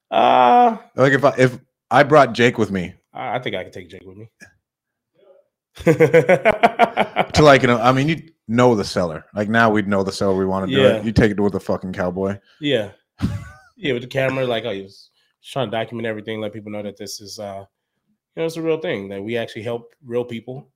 Uh 0.10 0.78
Like 0.96 1.12
if 1.14 1.26
I 1.26 1.36
if 1.38 1.60
I 1.92 2.04
brought 2.04 2.32
Jake 2.34 2.58
with 2.58 2.72
me 2.72 2.94
I 3.14 3.40
think 3.40 3.56
I 3.56 3.64
could 3.66 3.74
take 3.74 3.90
Jake 3.90 4.04
with 4.06 4.18
me. 4.18 4.30
to 5.86 7.40
like 7.42 7.62
you 7.62 7.68
know, 7.68 7.80
I 7.80 7.92
mean, 7.92 8.08
you 8.10 8.30
know 8.48 8.74
the 8.76 8.84
seller. 8.86 9.26
Like 9.36 9.50
now 9.50 9.70
we'd 9.70 9.88
know 9.88 10.04
the 10.04 10.12
seller 10.12 10.36
we 10.38 10.46
want 10.46 10.70
to 10.70 10.76
do 10.76 10.82
Yeah. 10.82 10.88
it. 10.98 11.06
You 11.06 11.12
take 11.12 11.32
it 11.32 11.40
with 11.40 11.56
a 11.56 11.60
fucking 11.60 11.94
cowboy. 11.94 12.40
Yeah. 12.62 12.92
Yeah, 13.80 13.94
with 13.94 14.02
the 14.02 14.08
camera, 14.08 14.44
like 14.44 14.66
I 14.66 14.82
was 14.82 15.12
trying 15.44 15.72
to 15.72 15.78
document 15.78 16.08
everything, 16.08 16.42
let 16.42 16.54
people 16.54 16.72
know 16.72 16.84
that 16.84 16.98
this 16.98 17.22
is 17.22 17.40
uh 17.40 17.66
you 18.36 18.42
know 18.42 18.46
it's 18.46 18.58
a 18.58 18.62
real 18.62 18.80
thing, 18.80 19.10
that 19.10 19.24
we 19.24 19.38
actually 19.38 19.64
help 19.64 19.94
real 20.06 20.26
people. 20.26 20.70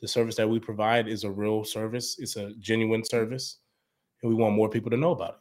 The 0.00 0.08
service 0.08 0.36
that 0.36 0.48
we 0.48 0.58
provide 0.58 1.08
is 1.08 1.24
a 1.24 1.30
real 1.30 1.64
service, 1.64 2.16
it's 2.18 2.36
a 2.36 2.52
genuine 2.58 3.04
service, 3.04 3.58
and 4.22 4.28
we 4.28 4.34
want 4.34 4.54
more 4.54 4.68
people 4.68 4.90
to 4.90 4.96
know 4.96 5.12
about 5.12 5.30
it. 5.30 5.40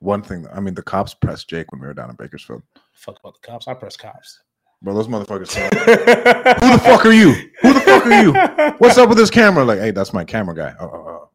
One 0.00 0.22
thing, 0.22 0.46
I 0.52 0.60
mean, 0.60 0.74
the 0.74 0.82
cops 0.82 1.14
pressed 1.14 1.48
Jake 1.48 1.70
when 1.72 1.80
we 1.80 1.86
were 1.86 1.94
down 1.94 2.10
in 2.10 2.16
Bakersfield. 2.16 2.62
Fuck 2.94 3.18
about 3.20 3.34
the 3.34 3.46
cops. 3.46 3.68
I 3.68 3.74
press 3.74 3.96
cops. 3.96 4.40
Bro, 4.82 4.94
those 4.94 5.08
motherfuckers. 5.08 5.54
Who 6.60 6.66
Who 6.66 6.72
the 6.72 6.78
fuck 6.78 7.04
are 7.04 7.12
you? 7.12 7.32
Who 7.60 7.74
the 7.74 7.80
fuck 7.80 8.06
are 8.06 8.22
you? 8.22 8.32
What's 8.78 8.96
up 8.96 9.10
with 9.10 9.18
this 9.18 9.28
camera? 9.28 9.62
Like, 9.62 9.78
hey, 9.78 9.90
that's 9.90 10.14
my 10.14 10.24
camera 10.24 10.54
guy. 10.54 10.74
Oh, 10.80 10.86
oh, 10.86 11.04
oh. 11.06 11.30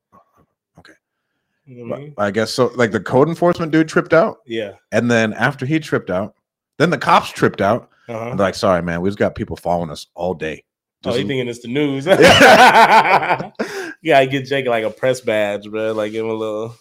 You 1.65 1.85
know 1.87 1.95
I 1.95 1.99
mean? 1.99 2.13
I 2.17 2.31
guess 2.31 2.51
so. 2.51 2.71
Like 2.75 2.91
the 2.91 2.99
code 2.99 3.27
enforcement 3.27 3.71
dude 3.71 3.87
tripped 3.89 4.13
out, 4.13 4.37
Yeah. 4.45 4.73
and 4.91 5.09
then 5.09 5.33
after 5.33 5.65
he 5.65 5.79
tripped 5.79 6.09
out, 6.09 6.35
then 6.77 6.89
the 6.89 6.97
cops 6.97 7.29
tripped 7.31 7.61
out. 7.61 7.89
Uh-huh. 8.07 8.29
And 8.31 8.39
like, 8.39 8.53
sorry, 8.55 8.83
man, 8.83 9.01
we've 9.01 9.15
got 9.15 9.33
people 9.35 9.55
following 9.55 9.89
us 9.89 10.05
all 10.13 10.33
day. 10.35 10.63
Oh, 11.03 11.09
Just- 11.09 11.21
you 11.21 11.27
thinking 11.27 11.47
it's 11.47 11.61
the 11.61 11.67
news? 11.69 12.05
yeah, 12.05 13.51
I 14.19 14.25
get 14.25 14.45
Jake 14.45 14.67
like 14.67 14.83
a 14.83 14.89
press 14.91 15.21
badge, 15.21 15.69
bro. 15.69 15.91
Like 15.93 16.11
give 16.11 16.25
him 16.25 16.31
a 16.31 16.35
little, 16.35 16.75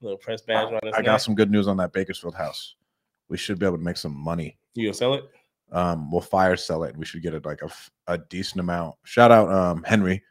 little 0.00 0.18
press 0.18 0.42
badge 0.42 0.66
on 0.72 0.80
his 0.82 0.94
I 0.94 1.02
got 1.02 1.18
some 1.18 1.34
good 1.34 1.50
news 1.50 1.68
on 1.68 1.76
that 1.78 1.92
Bakersfield 1.92 2.34
house. 2.34 2.74
We 3.28 3.36
should 3.36 3.58
be 3.58 3.66
able 3.66 3.78
to 3.78 3.82
make 3.84 3.96
some 3.96 4.16
money. 4.16 4.58
You 4.74 4.86
gonna 4.88 4.94
sell 4.94 5.14
it? 5.14 5.24
Um, 5.72 6.10
we'll 6.10 6.20
fire 6.20 6.56
sell 6.56 6.82
it. 6.84 6.96
We 6.96 7.04
should 7.04 7.22
get 7.22 7.34
it 7.34 7.44
like 7.46 7.60
a 8.08 8.18
decent 8.18 8.58
amount. 8.60 8.96
Shout 9.04 9.30
out 9.30 9.48
um 9.52 9.84
Henry, 9.84 10.22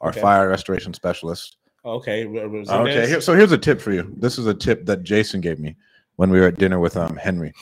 our 0.00 0.10
Okay. 0.10 0.20
fire 0.20 0.48
restoration 0.48 0.92
specialist. 0.92 1.56
Okay. 1.84 2.26
Okay, 2.26 3.08
here, 3.08 3.20
so 3.20 3.34
here's 3.34 3.52
a 3.52 3.58
tip 3.58 3.80
for 3.80 3.92
you. 3.92 4.12
This 4.18 4.38
is 4.38 4.46
a 4.46 4.54
tip 4.54 4.84
that 4.86 5.02
Jason 5.04 5.40
gave 5.40 5.58
me 5.58 5.76
when 6.16 6.30
we 6.30 6.40
were 6.40 6.48
at 6.48 6.58
dinner 6.58 6.78
with 6.80 6.96
um 6.96 7.16
Henry. 7.16 7.52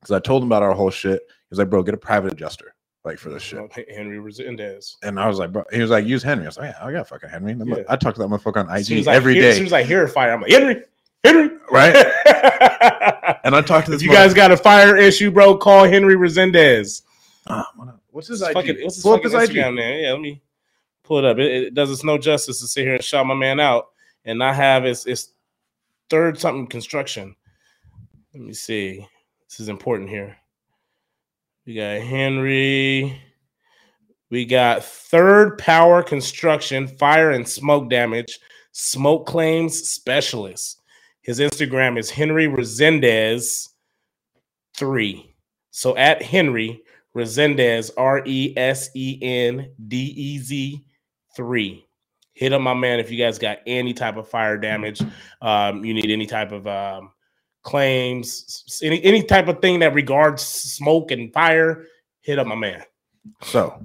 Because 0.00 0.10
I 0.12 0.18
told 0.18 0.42
him 0.42 0.48
about 0.48 0.62
our 0.62 0.72
whole 0.72 0.90
shit. 0.90 1.20
He 1.28 1.34
was 1.50 1.58
like, 1.58 1.70
bro, 1.70 1.82
get 1.82 1.94
a 1.94 1.98
private 1.98 2.32
adjuster, 2.32 2.74
like 3.04 3.18
for 3.18 3.30
this 3.30 3.42
shit. 3.42 3.58
Henry 3.94 4.18
Resendez. 4.18 4.96
And 5.04 5.20
I 5.20 5.28
was 5.28 5.38
like, 5.38 5.52
bro, 5.52 5.62
he 5.72 5.80
was 5.80 5.90
like, 5.90 6.04
use 6.06 6.22
Henry. 6.24 6.44
I 6.44 6.48
was 6.48 6.58
like, 6.58 6.74
yeah, 6.78 6.84
I 6.84 6.90
got 6.90 7.08
fucking 7.08 7.28
Henry. 7.28 7.54
Like- 7.54 7.78
Yeah. 7.78 7.84
I 7.88 7.94
talk 7.96 8.14
to 8.16 8.20
that 8.20 8.28
motherfucker 8.28 8.66
on 8.68 8.76
IG 8.76 8.92
as 8.98 9.06
I 9.08 9.14
every 9.14 9.34
hear- 9.34 9.48
As 9.50 9.54
day, 9.54 9.58
soon 9.58 9.66
as 9.72 9.72
a 9.92 10.08
fire, 10.08 10.32
I'm 10.32 10.40
like 10.40 10.50
Henry, 10.50 10.82
Henry, 11.22 11.50
right? 11.70 11.94
And 13.44 13.54
I 13.54 13.60
talked 13.62 13.86
to 13.86 13.92
this. 13.92 14.00
if 14.02 14.06
you 14.08 14.12
guys 14.12 14.34
got 14.34 14.50
a 14.50 14.56
fire 14.56 14.96
issue, 14.96 15.30
bro, 15.30 15.56
call 15.56 15.84
Henry 15.84 16.16
Resendez. 16.16 17.02
Ah, 17.46 17.64
what's 18.10 18.26
his 18.26 18.40
It's 18.42 18.50
IG? 18.50 18.54
fucking- 18.54 18.76
what's 18.82 18.96
his 18.96 19.02
Pull 19.04 19.12
up 19.12 19.22
fucking 19.22 19.38
his 19.40 19.50
IG. 19.50 19.56
Instagram 19.56 19.76
there? 19.76 20.00
Yeah, 20.00 20.12
let 20.12 20.20
me 20.20 20.42
pull 21.06 21.18
it 21.18 21.24
up. 21.24 21.38
It, 21.38 21.64
it 21.64 21.74
does 21.74 21.90
us 21.90 22.04
no 22.04 22.18
justice 22.18 22.60
to 22.60 22.68
sit 22.68 22.84
here 22.84 22.94
and 22.94 23.04
shout 23.04 23.26
my 23.26 23.34
man 23.34 23.60
out 23.60 23.86
and 24.24 24.38
not 24.38 24.56
have 24.56 24.84
his, 24.84 25.04
his 25.04 25.28
third 26.10 26.38
something 26.38 26.66
construction. 26.66 27.34
Let 28.34 28.42
me 28.42 28.52
see. 28.52 29.06
This 29.48 29.60
is 29.60 29.68
important 29.68 30.10
here. 30.10 30.36
We 31.64 31.74
got 31.74 32.00
Henry. 32.00 33.20
We 34.28 34.44
got 34.44 34.84
third 34.84 35.58
power 35.58 36.02
construction, 36.02 36.88
fire 36.88 37.30
and 37.30 37.48
smoke 37.48 37.88
damage, 37.88 38.40
smoke 38.72 39.26
claims 39.26 39.88
specialist. 39.88 40.82
His 41.22 41.38
Instagram 41.38 41.98
is 41.98 42.10
Henry 42.10 42.46
Resendez 42.46 43.68
three. 44.76 45.34
So 45.70 45.96
at 45.96 46.22
Henry 46.22 46.82
Resendez, 47.14 47.90
R 47.96 48.22
E 48.26 48.52
S 48.56 48.90
E 48.94 49.18
N 49.22 49.70
D 49.88 49.96
E 50.16 50.38
Z 50.38 50.84
three. 51.36 51.86
Hit 52.32 52.52
up 52.52 52.60
my 52.60 52.74
man 52.74 52.98
if 53.00 53.10
you 53.10 53.16
guys 53.18 53.38
got 53.38 53.58
any 53.66 53.94
type 53.94 54.16
of 54.16 54.28
fire 54.28 54.58
damage. 54.58 55.00
Um, 55.40 55.84
you 55.84 55.94
need 55.94 56.10
any 56.10 56.26
type 56.26 56.52
of 56.52 56.66
um, 56.66 57.10
claims, 57.62 58.80
any 58.82 59.02
any 59.04 59.22
type 59.22 59.48
of 59.48 59.60
thing 59.60 59.78
that 59.80 59.94
regards 59.94 60.42
smoke 60.42 61.10
and 61.10 61.32
fire, 61.32 61.84
hit 62.20 62.38
up 62.38 62.46
my 62.46 62.54
man. 62.54 62.82
So 63.42 63.82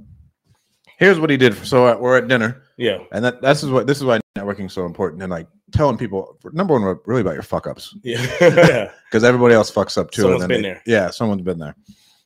here's 0.97 1.19
what 1.19 1.29
he 1.29 1.37
did. 1.37 1.55
So 1.65 1.87
uh, 1.87 1.97
we're 1.97 2.17
at 2.17 2.27
dinner, 2.27 2.63
Yeah, 2.77 2.99
and 3.11 3.23
that 3.25 3.41
this 3.41 3.63
is 3.63 3.69
what 3.69 3.87
this 3.87 3.97
is 3.97 4.03
why 4.03 4.19
networking 4.37 4.65
is 4.67 4.73
so 4.73 4.85
important, 4.85 5.21
and 5.23 5.31
like 5.31 5.47
telling 5.71 5.97
people 5.97 6.37
number 6.51 6.73
one, 6.77 6.99
really 7.05 7.21
about 7.21 7.33
your 7.33 7.43
fuck 7.43 7.67
ups, 7.67 7.95
yeah, 8.03 8.21
yeah. 8.41 8.91
because 9.09 9.23
everybody 9.23 9.53
else 9.55 9.71
fucks 9.71 9.97
up 9.97 10.11
too. 10.11 10.23
and 10.23 10.39
Someone's 10.39 10.41
then 10.41 10.47
been 10.49 10.61
they- 10.61 10.67
there. 10.69 10.81
Yeah, 10.85 11.09
someone's 11.09 11.41
been 11.41 11.57
there. 11.59 11.75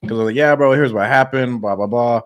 Because 0.01 0.17
like, 0.17 0.35
yeah, 0.35 0.55
bro, 0.55 0.71
here's 0.73 0.93
what 0.93 1.07
happened, 1.07 1.61
blah 1.61 1.75
blah 1.75 1.87
blah. 1.87 2.21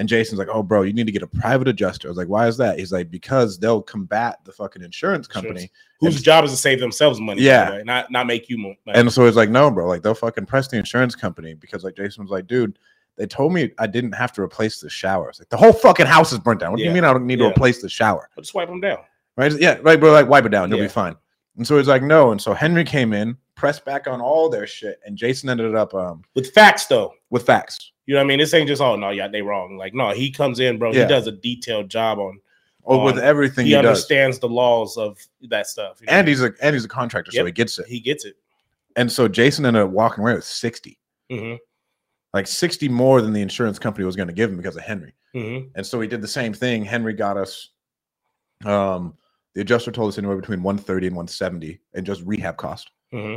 And 0.00 0.08
Jason's 0.08 0.38
like, 0.38 0.48
oh, 0.50 0.62
bro, 0.62 0.80
you 0.80 0.94
need 0.94 1.04
to 1.04 1.12
get 1.12 1.22
a 1.22 1.26
private 1.26 1.68
adjuster. 1.68 2.08
I 2.08 2.10
was 2.10 2.16
like, 2.16 2.28
why 2.28 2.48
is 2.48 2.56
that? 2.56 2.78
He's 2.78 2.90
like, 2.90 3.10
because 3.10 3.58
they'll 3.58 3.82
combat 3.82 4.38
the 4.44 4.50
fucking 4.52 4.82
insurance 4.82 5.26
company. 5.26 5.70
Whose 6.00 6.16
And- 6.16 6.24
job 6.24 6.44
is 6.46 6.52
to 6.52 6.56
save 6.56 6.80
themselves 6.80 7.20
money? 7.20 7.42
Yeah. 7.42 7.70
way, 7.72 7.82
not 7.84 8.10
not 8.10 8.26
make 8.26 8.48
you 8.48 8.56
money. 8.56 8.78
And 8.86 9.12
so 9.12 9.26
it's 9.26 9.36
like, 9.36 9.50
no, 9.50 9.70
bro, 9.70 9.86
like 9.86 10.00
they'll 10.02 10.14
fucking 10.14 10.46
press 10.46 10.68
the 10.68 10.78
insurance 10.78 11.14
company 11.14 11.52
because 11.52 11.84
like 11.84 11.96
Jason 11.96 12.24
was 12.24 12.30
like, 12.30 12.46
dude, 12.46 12.78
they 13.16 13.26
told 13.26 13.52
me 13.52 13.72
I 13.78 13.86
didn't 13.86 14.12
have 14.12 14.32
to 14.32 14.40
replace 14.40 14.80
the 14.80 14.88
shower. 14.88 15.28
It's 15.28 15.38
like 15.38 15.50
the 15.50 15.58
whole 15.58 15.74
fucking 15.74 16.06
house 16.06 16.32
is 16.32 16.38
burnt 16.38 16.60
down. 16.60 16.70
What 16.70 16.78
do 16.78 16.84
you 16.84 16.92
mean 16.92 17.04
I 17.04 17.12
don't 17.12 17.26
need 17.26 17.40
to 17.40 17.46
replace 17.48 17.82
the 17.82 17.88
shower? 17.90 18.30
I'll 18.38 18.42
just 18.42 18.54
wipe 18.54 18.68
them 18.68 18.80
down. 18.80 18.98
Right? 19.36 19.52
Yeah, 19.60 19.78
right, 19.82 20.00
bro. 20.00 20.12
Like 20.12 20.28
wipe 20.30 20.46
it 20.46 20.48
down, 20.48 20.70
you'll 20.70 20.78
Yeah. 20.78 20.86
be 20.86 20.90
fine. 20.92 21.14
And 21.58 21.66
so 21.66 21.76
he's 21.76 21.88
like, 21.88 22.02
no. 22.02 22.32
And 22.32 22.40
so 22.40 22.54
Henry 22.54 22.84
came 22.84 23.12
in, 23.12 23.36
pressed 23.54 23.84
back 23.84 24.06
on 24.06 24.22
all 24.22 24.48
their 24.48 24.66
shit, 24.66 24.98
and 25.04 25.14
Jason 25.18 25.50
ended 25.50 25.74
up 25.74 25.92
um 25.92 26.22
With 26.34 26.52
facts 26.54 26.86
though. 26.86 27.12
with 27.28 27.44
facts. 27.44 27.92
You 28.06 28.14
know 28.14 28.20
what 28.20 28.24
I 28.24 28.28
mean? 28.28 28.38
This 28.38 28.54
ain't 28.54 28.68
just 28.68 28.82
oh 28.82 28.96
no, 28.96 29.10
yeah, 29.10 29.28
they 29.28 29.42
wrong. 29.42 29.76
Like 29.76 29.94
no, 29.94 30.10
he 30.10 30.30
comes 30.30 30.60
in, 30.60 30.78
bro. 30.78 30.92
Yeah. 30.92 31.02
He 31.02 31.08
does 31.08 31.26
a 31.26 31.32
detailed 31.32 31.88
job 31.88 32.18
on. 32.18 32.40
Or 32.82 33.04
with 33.04 33.18
everything 33.18 33.66
He, 33.66 33.72
he, 33.72 33.76
does. 33.76 33.86
understands 33.86 34.38
the 34.38 34.48
laws 34.48 34.96
of 34.96 35.18
that 35.50 35.66
stuff. 35.66 36.00
you 36.00 36.06
know 36.06 36.14
And 36.14 36.26
he's 36.26 36.42
a 36.42 36.52
and 36.62 36.74
he's 36.74 36.84
a 36.84 36.88
contractor, 36.88 37.30
so 37.30 37.44
he 37.44 37.52
gets 37.52 37.78
it. 37.78 37.86
He 37.86 38.00
gets 38.00 38.24
it. 38.24 38.36
And 38.96 39.12
so 39.12 39.28
Jason 39.28 39.66
ended 39.66 39.82
up 39.82 39.90
walking 39.90 40.22
away 40.22 40.34
with 40.34 40.44
60. 40.44 40.98
hmm 41.30 41.54
Like 42.34 42.46
60 42.46 42.88
more 42.88 43.20
than 43.20 43.32
the 43.32 43.42
insurance 43.42 43.78
company 43.78 44.04
was 44.04 44.16
going 44.16 44.28
to 44.28 44.34
give 44.34 44.50
him 44.50 44.56
because 44.56 44.76
of 44.76 44.82
Henry. 44.82 45.14
hmm 45.34 45.58
And 45.76 45.86
so 45.86 46.00
he 46.00 46.08
did 46.08 46.22
the 46.22 46.28
same 46.28 46.52
thing. 46.52 46.84
Henry 46.84 47.12
got 47.12 47.36
us 47.36 47.68
um 48.64 49.14
the 49.54 49.60
adjuster 49.62 49.90
told 49.90 50.08
us 50.08 50.18
anywhere 50.18 50.36
between 50.36 50.62
130 50.62 51.08
and 51.08 51.16
170 51.16 51.80
and 51.94 52.06
just 52.06 52.22
rehab 52.22 52.56
cost. 52.56 52.90
hmm 53.12 53.36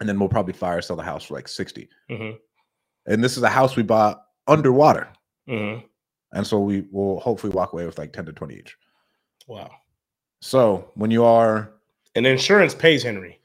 And 0.00 0.08
then 0.08 0.18
we'll 0.18 0.28
probably 0.28 0.54
fire 0.54 0.80
sell 0.80 0.96
the 0.96 1.02
house 1.02 1.24
for 1.26 1.34
like 1.34 1.48
60. 1.48 1.88
hmm 2.10 2.30
And 3.06 3.22
this 3.22 3.36
is 3.36 3.42
a 3.42 3.48
house 3.48 3.76
we 3.76 3.82
bought 3.82 4.22
underwater. 4.46 5.08
hmm 5.46 5.76
And 6.32 6.46
so 6.46 6.58
we 6.60 6.84
will 6.90 7.20
hopefully 7.20 7.52
walk 7.52 7.72
away 7.72 7.86
with 7.86 7.98
like 7.98 8.12
10 8.12 8.26
to 8.26 8.32
20 8.32 8.54
each. 8.54 8.76
Wow. 9.46 9.70
So 10.40 10.90
when 10.94 11.10
you 11.10 11.24
are 11.24 11.72
And 12.14 12.24
the 12.26 12.30
insurance 12.30 12.74
pays 12.74 13.02
Henry. 13.02 13.40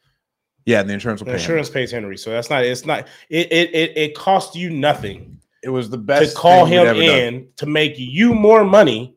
yeah, 0.66 0.80
and 0.82 0.90
the 0.90 0.94
insurance 0.94 1.22
will 1.22 1.26
The 1.28 1.34
pay. 1.34 1.40
insurance 1.40 1.70
pays 1.70 1.92
Henry. 1.92 2.18
So 2.18 2.30
that's 2.32 2.50
not. 2.50 2.64
It's 2.64 2.86
not. 2.86 3.08
It 3.30 3.52
it 3.52 3.74
it, 3.74 3.98
it 3.98 4.16
costs 4.16 4.56
you 4.56 4.70
nothing 4.70 5.40
It 5.64 5.70
was 5.70 5.90
the 5.90 5.98
best 5.98 6.32
to 6.32 6.38
call 6.38 6.66
him 6.66 6.86
ever 6.88 7.00
done. 7.02 7.20
in 7.20 7.48
to 7.58 7.66
make 7.66 7.94
you 7.98 8.34
more 8.34 8.64
money. 8.64 9.16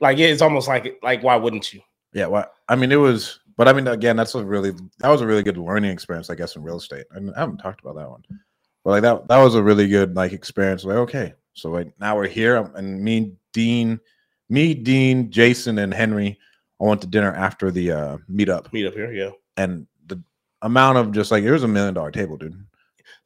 Like 0.00 0.18
it's 0.18 0.42
almost 0.42 0.68
like 0.68 0.98
like 1.02 1.22
why 1.22 1.36
wouldn't 1.36 1.72
you? 1.72 1.80
Yeah, 2.12 2.26
well, 2.26 2.50
I 2.68 2.76
mean, 2.76 2.92
it 2.92 2.96
was, 2.96 3.40
but 3.58 3.68
I 3.68 3.72
mean, 3.74 3.86
again, 3.88 4.16
that's 4.16 4.34
a 4.34 4.44
really 4.44 4.72
that 5.00 5.08
was 5.08 5.20
a 5.20 5.26
really 5.26 5.42
good 5.42 5.58
learning 5.58 5.90
experience, 5.90 6.30
I 6.30 6.34
guess, 6.34 6.56
in 6.56 6.62
real 6.62 6.78
estate. 6.78 7.04
And 7.12 7.32
I 7.34 7.40
haven't 7.40 7.58
talked 7.58 7.80
about 7.80 7.96
that 7.96 8.08
one, 8.10 8.22
but 8.86 8.92
like 8.92 9.02
that 9.02 9.26
that 9.26 9.42
was 9.42 9.56
a 9.56 9.62
really 9.62 9.88
good 9.88 10.14
like 10.14 10.32
experience. 10.32 10.84
Like, 10.84 10.98
okay, 10.98 11.34
so 11.54 11.70
like 11.70 11.92
now 11.98 12.14
we're 12.14 12.28
here, 12.28 12.70
and 12.76 13.02
me, 13.02 13.32
Dean, 13.52 13.98
me, 14.48 14.74
Dean, 14.74 15.28
Jason, 15.28 15.80
and 15.80 15.92
Henry, 15.92 16.38
I 16.80 16.84
went 16.84 17.00
to 17.00 17.08
dinner 17.08 17.34
after 17.34 17.72
the 17.72 17.90
uh 17.90 18.16
meetup, 18.30 18.72
Meet 18.72 18.86
up 18.86 18.94
here, 18.94 19.12
yeah. 19.12 19.30
and 19.56 19.88
the 20.06 20.22
amount 20.62 20.98
of 20.98 21.10
just 21.10 21.32
like 21.32 21.42
it 21.42 21.50
was 21.50 21.64
a 21.64 21.68
million 21.68 21.94
dollar 21.94 22.12
table, 22.12 22.36
dude. 22.36 22.64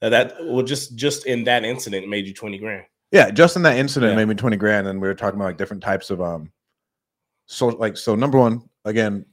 Now 0.00 0.08
that 0.08 0.34
well, 0.46 0.64
just 0.64 0.96
just 0.96 1.26
in 1.26 1.44
that 1.44 1.62
incident 1.62 2.08
made 2.08 2.26
you 2.26 2.32
twenty 2.32 2.56
grand. 2.56 2.86
Yeah, 3.12 3.30
just 3.30 3.54
in 3.54 3.62
that 3.64 3.76
incident, 3.76 4.12
Yeah. 4.12 4.16
made 4.16 4.28
me 4.28 4.36
twenty 4.36 4.56
grand, 4.56 4.88
and 4.88 4.98
we 4.98 5.08
were 5.08 5.14
talking 5.14 5.38
about 5.38 5.44
like 5.48 5.58
different 5.58 5.82
types 5.82 6.08
of 6.08 6.22
um, 6.22 6.50
so 7.44 7.66
like 7.66 7.98
so 7.98 8.14
number 8.14 8.38
one, 8.38 8.62
again, 8.86 9.26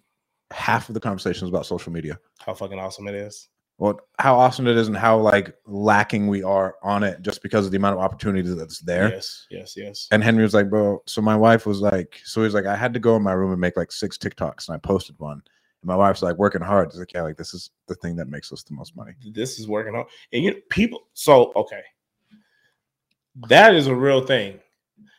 half 0.52 0.90
of 0.90 0.94
the 0.94 1.00
conversation 1.00 1.46
was 1.46 1.52
about 1.52 1.66
social 1.66 1.94
media. 1.94 2.20
How 2.40 2.54
fucking 2.54 2.80
awesome 2.80 3.08
it 3.08 3.16
is. 3.16 3.48
Well 3.78 4.00
how 4.20 4.36
awesome 4.36 4.68
it 4.68 4.78
is 4.78 4.88
and 4.88 4.98
how 4.98 5.18
like 5.20 5.56
lacking 5.66 6.28
we 6.28 6.44
are 6.44 6.76
on 6.82 7.04
it 7.04 7.22
just 7.22 7.42
because 7.44 7.66
of 7.66 7.72
the 7.72 7.78
amount 7.78 7.96
of 7.96 8.02
opportunity 8.02 8.54
that's 8.54 8.80
there. 8.80 9.10
Yes, 9.10 9.46
yes, 9.52 9.74
yes. 9.78 10.08
and 10.12 10.24
henry 10.24 10.44
was 10.44 10.54
like 10.54 10.70
bro 10.70 11.02
so 11.06 11.22
my 11.22 11.36
wife 11.36 11.66
was 11.66 11.80
like 11.80 12.20
so 12.24 12.44
he's 12.44 12.54
like 12.54 12.66
i 12.66 12.76
had 12.76 12.94
to 12.94 13.00
go 13.00 13.16
in 13.16 13.24
my 13.24 13.34
room 13.34 13.52
and 13.52 13.62
make 13.62 13.78
like 13.78 13.92
six 13.92 14.18
tiktoks 14.18 14.68
and 14.68 14.76
i 14.76 14.80
posted 14.80 15.18
one. 15.20 15.42
And 15.82 15.88
my 15.88 15.96
wife's 15.96 16.24
like 16.24 16.38
working 16.38 16.62
hard. 16.62 16.92
She's 16.92 17.00
like 17.00 17.14
yeah 17.14 17.22
like 17.22 17.38
this 17.38 17.54
is 17.54 17.70
the 17.88 17.96
thing 17.96 18.16
that 18.16 18.30
makes 18.30 18.52
us 18.52 18.64
the 18.64 18.74
most 18.74 18.96
money. 18.96 19.14
This 19.32 19.60
is 19.60 19.68
working 19.68 19.96
out. 19.96 20.08
And 20.34 20.44
you 20.44 20.52
know, 20.52 20.58
people, 20.70 21.08
so 21.14 21.52
okay, 21.56 21.84
that 23.48 23.76
is 23.76 23.88
a 23.88 23.96
real 23.96 24.22
thing. 24.22 24.60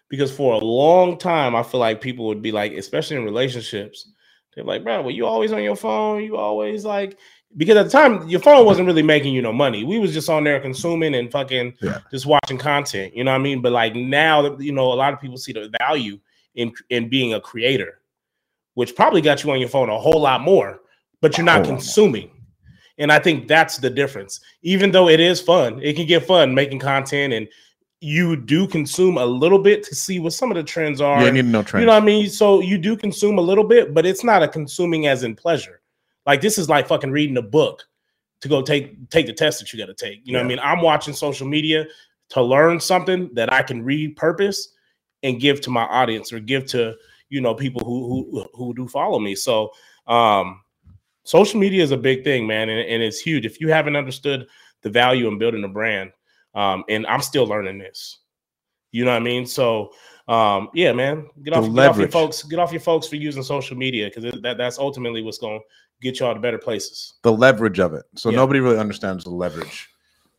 Because 0.08 0.34
for 0.34 0.54
a 0.54 0.64
long 0.64 1.18
time, 1.18 1.54
I 1.54 1.62
feel 1.62 1.80
like 1.80 2.00
people 2.00 2.26
would 2.26 2.40
be 2.40 2.50
like, 2.50 2.72
especially 2.72 3.16
in 3.16 3.24
relationships, 3.24 4.10
they're 4.54 4.64
like, 4.64 4.82
bro, 4.82 5.02
well, 5.02 5.10
you 5.10 5.26
always 5.26 5.52
on 5.52 5.62
your 5.62 5.76
phone, 5.76 6.24
you 6.24 6.36
always 6.36 6.84
like 6.84 7.18
because 7.56 7.76
at 7.76 7.84
the 7.84 7.90
time 7.90 8.28
your 8.28 8.40
phone 8.40 8.64
wasn't 8.66 8.86
really 8.86 9.02
making 9.02 9.32
you 9.34 9.42
no 9.42 9.52
money. 9.52 9.84
We 9.84 9.98
was 9.98 10.12
just 10.12 10.28
on 10.28 10.44
there 10.44 10.60
consuming 10.60 11.14
and 11.14 11.30
fucking 11.32 11.74
Yeah. 11.80 12.00
just 12.10 12.26
watching 12.26 12.58
content. 12.58 13.16
You 13.16 13.24
know 13.24 13.32
what 13.32 13.40
I 13.40 13.42
mean? 13.42 13.62
But 13.62 13.72
like 13.72 13.94
now 13.94 14.56
you 14.58 14.72
know, 14.72 14.92
a 14.92 14.94
lot 14.94 15.12
of 15.12 15.20
people 15.20 15.36
see 15.38 15.52
the 15.52 15.72
value 15.78 16.18
in 16.54 16.72
in 16.90 17.08
being 17.08 17.34
a 17.34 17.40
creator, 17.40 18.00
which 18.74 18.94
probably 18.94 19.20
got 19.20 19.42
you 19.44 19.50
on 19.50 19.60
your 19.60 19.68
phone 19.68 19.88
a 19.88 19.98
whole 19.98 20.20
lot 20.20 20.40
more, 20.42 20.80
but 21.20 21.36
you're 21.38 21.44
not 21.44 21.52
whole 21.52 21.62
lot 21.62 21.68
more. 21.70 21.78
consuming. 21.78 22.30
And 22.98 23.12
I 23.12 23.18
think 23.20 23.46
that's 23.48 23.78
the 23.78 23.90
difference. 23.90 24.40
Even 24.62 24.90
though 24.90 25.08
it 25.08 25.20
is 25.20 25.40
fun, 25.40 25.80
it 25.82 25.94
can 25.94 26.06
get 26.06 26.26
fun 26.26 26.52
making 26.54 26.80
content 26.80 27.32
and 27.32 27.48
you 28.00 28.36
do 28.36 28.66
consume 28.66 29.18
a 29.18 29.24
little 29.26 29.58
bit 29.58 29.82
to 29.84 29.94
see 29.94 30.18
what 30.20 30.32
some 30.32 30.50
of 30.52 30.56
the 30.56 30.62
trends 30.62 31.00
are. 31.00 31.20
yeah 31.20 31.26
you 31.26 31.32
need 31.32 31.42
to 31.42 31.48
know 31.48 31.62
trends 31.62 31.82
You 31.82 31.86
know 31.86 31.94
what 31.94 32.02
I 32.02 32.06
mean? 32.06 32.28
So 32.28 32.60
you 32.60 32.76
do 32.78 32.96
consume 32.96 33.38
a 33.38 33.40
little 33.40 33.64
bit, 33.64 33.94
but 33.94 34.04
it's 34.06 34.22
not 34.22 34.42
a 34.42 34.48
consuming 34.48 35.06
as 35.08 35.22
in 35.24 35.34
pleasure. 35.34 35.77
Like 36.28 36.42
this 36.42 36.58
is 36.58 36.68
like 36.68 36.86
fucking 36.86 37.10
reading 37.10 37.38
a 37.38 37.42
book 37.42 37.88
to 38.42 38.48
go 38.48 38.60
take 38.60 39.08
take 39.08 39.26
the 39.26 39.32
test 39.32 39.58
that 39.60 39.72
you 39.72 39.78
got 39.78 39.86
to 39.86 39.94
take. 39.94 40.20
You 40.24 40.34
know 40.34 40.40
what 40.40 40.44
I 40.44 40.48
mean? 40.48 40.58
I'm 40.62 40.82
watching 40.82 41.14
social 41.14 41.48
media 41.48 41.86
to 42.28 42.42
learn 42.42 42.78
something 42.78 43.30
that 43.32 43.50
I 43.50 43.62
can 43.62 43.82
repurpose 43.82 44.68
and 45.22 45.40
give 45.40 45.62
to 45.62 45.70
my 45.70 45.84
audience 45.84 46.30
or 46.30 46.38
give 46.38 46.66
to 46.66 46.94
you 47.30 47.40
know 47.40 47.54
people 47.54 47.82
who 47.82 48.28
who 48.30 48.46
who 48.52 48.74
do 48.74 48.86
follow 48.86 49.18
me. 49.18 49.34
So 49.34 49.70
um 50.06 50.60
social 51.24 51.58
media 51.58 51.82
is 51.82 51.92
a 51.92 51.96
big 51.96 52.24
thing, 52.24 52.46
man, 52.46 52.68
and, 52.68 52.78
and 52.78 53.02
it's 53.02 53.20
huge. 53.20 53.46
If 53.46 53.58
you 53.58 53.68
haven't 53.68 53.96
understood 53.96 54.46
the 54.82 54.90
value 54.90 55.28
in 55.28 55.38
building 55.38 55.64
a 55.64 55.68
brand, 55.68 56.12
um, 56.54 56.84
and 56.90 57.06
I'm 57.06 57.22
still 57.22 57.46
learning 57.46 57.78
this. 57.78 58.18
You 58.92 59.06
know 59.06 59.12
what 59.12 59.22
I 59.22 59.24
mean? 59.24 59.46
So 59.46 59.92
um, 60.28 60.68
yeah, 60.74 60.92
man, 60.92 61.26
get 61.42 61.54
off, 61.54 61.64
get 61.74 61.86
off 61.86 61.96
your 61.96 62.08
folks, 62.08 62.42
get 62.42 62.58
off 62.58 62.70
your 62.70 62.82
folks 62.82 63.06
for 63.06 63.16
using 63.16 63.42
social 63.42 63.78
media 63.78 64.10
because 64.14 64.30
that, 64.42 64.58
that's 64.58 64.78
ultimately 64.78 65.22
what's 65.22 65.38
going 65.38 65.60
get 66.00 66.20
y'all 66.20 66.34
to 66.34 66.40
better 66.40 66.58
places. 66.58 67.14
the 67.22 67.32
leverage 67.32 67.78
of 67.80 67.94
it. 67.94 68.04
So 68.16 68.30
Yeah. 68.30 68.36
nobody 68.36 68.60
really 68.60 68.78
understands 68.78 69.24
the 69.24 69.30
leverage. 69.30 69.88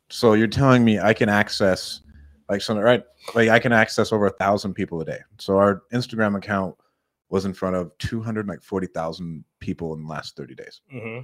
So 0.10 0.34
you're 0.34 0.48
telling 0.48 0.84
me 0.84 1.00
i 1.00 1.14
can 1.14 1.30
access 1.30 2.02
like 2.50 2.62
something 2.62 2.84
right 2.84 3.04
like 3.36 3.50
i 3.50 3.60
can 3.60 3.72
access 3.72 4.12
over 4.12 4.26
a 4.26 4.32
thousand 4.32 4.74
people 4.74 5.00
a 5.02 5.06
day. 5.06 5.20
So 5.38 5.58
our 5.58 5.84
instagram 5.94 6.36
account 6.38 6.76
was 7.30 7.46
in 7.46 7.54
front 7.54 7.76
of 7.76 7.96
240,000 8.00 9.44
people 9.60 9.94
in 9.94 10.04
the 10.04 10.10
last 10.10 10.36
30 10.36 10.56
days. 10.56 10.82
Hmm 10.90 11.20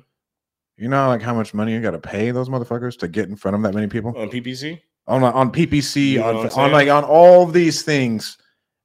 You 0.77 0.87
know, 0.89 1.07
like 1.07 1.21
how 1.21 1.33
much 1.33 1.53
money 1.53 1.73
you 1.73 1.81
got 1.81 1.91
to 1.91 1.99
pay 1.99 2.31
those 2.31 2.49
motherfuckers 2.49 2.97
to 2.99 3.07
get 3.07 3.29
in 3.29 3.35
front 3.35 3.55
of 3.55 3.63
that 3.63 3.73
many 3.73 3.87
people? 3.87 4.13
On 4.17 4.29
PPC, 4.29 4.81
on 5.07 5.23
on 5.23 5.51
PPC, 5.51 6.11
You 6.11 6.19
know 6.19 6.41
on 6.41 6.49
on 6.51 6.71
like 6.71 6.89
on 6.89 7.03
all 7.03 7.45
these 7.45 7.81
things. 7.83 8.37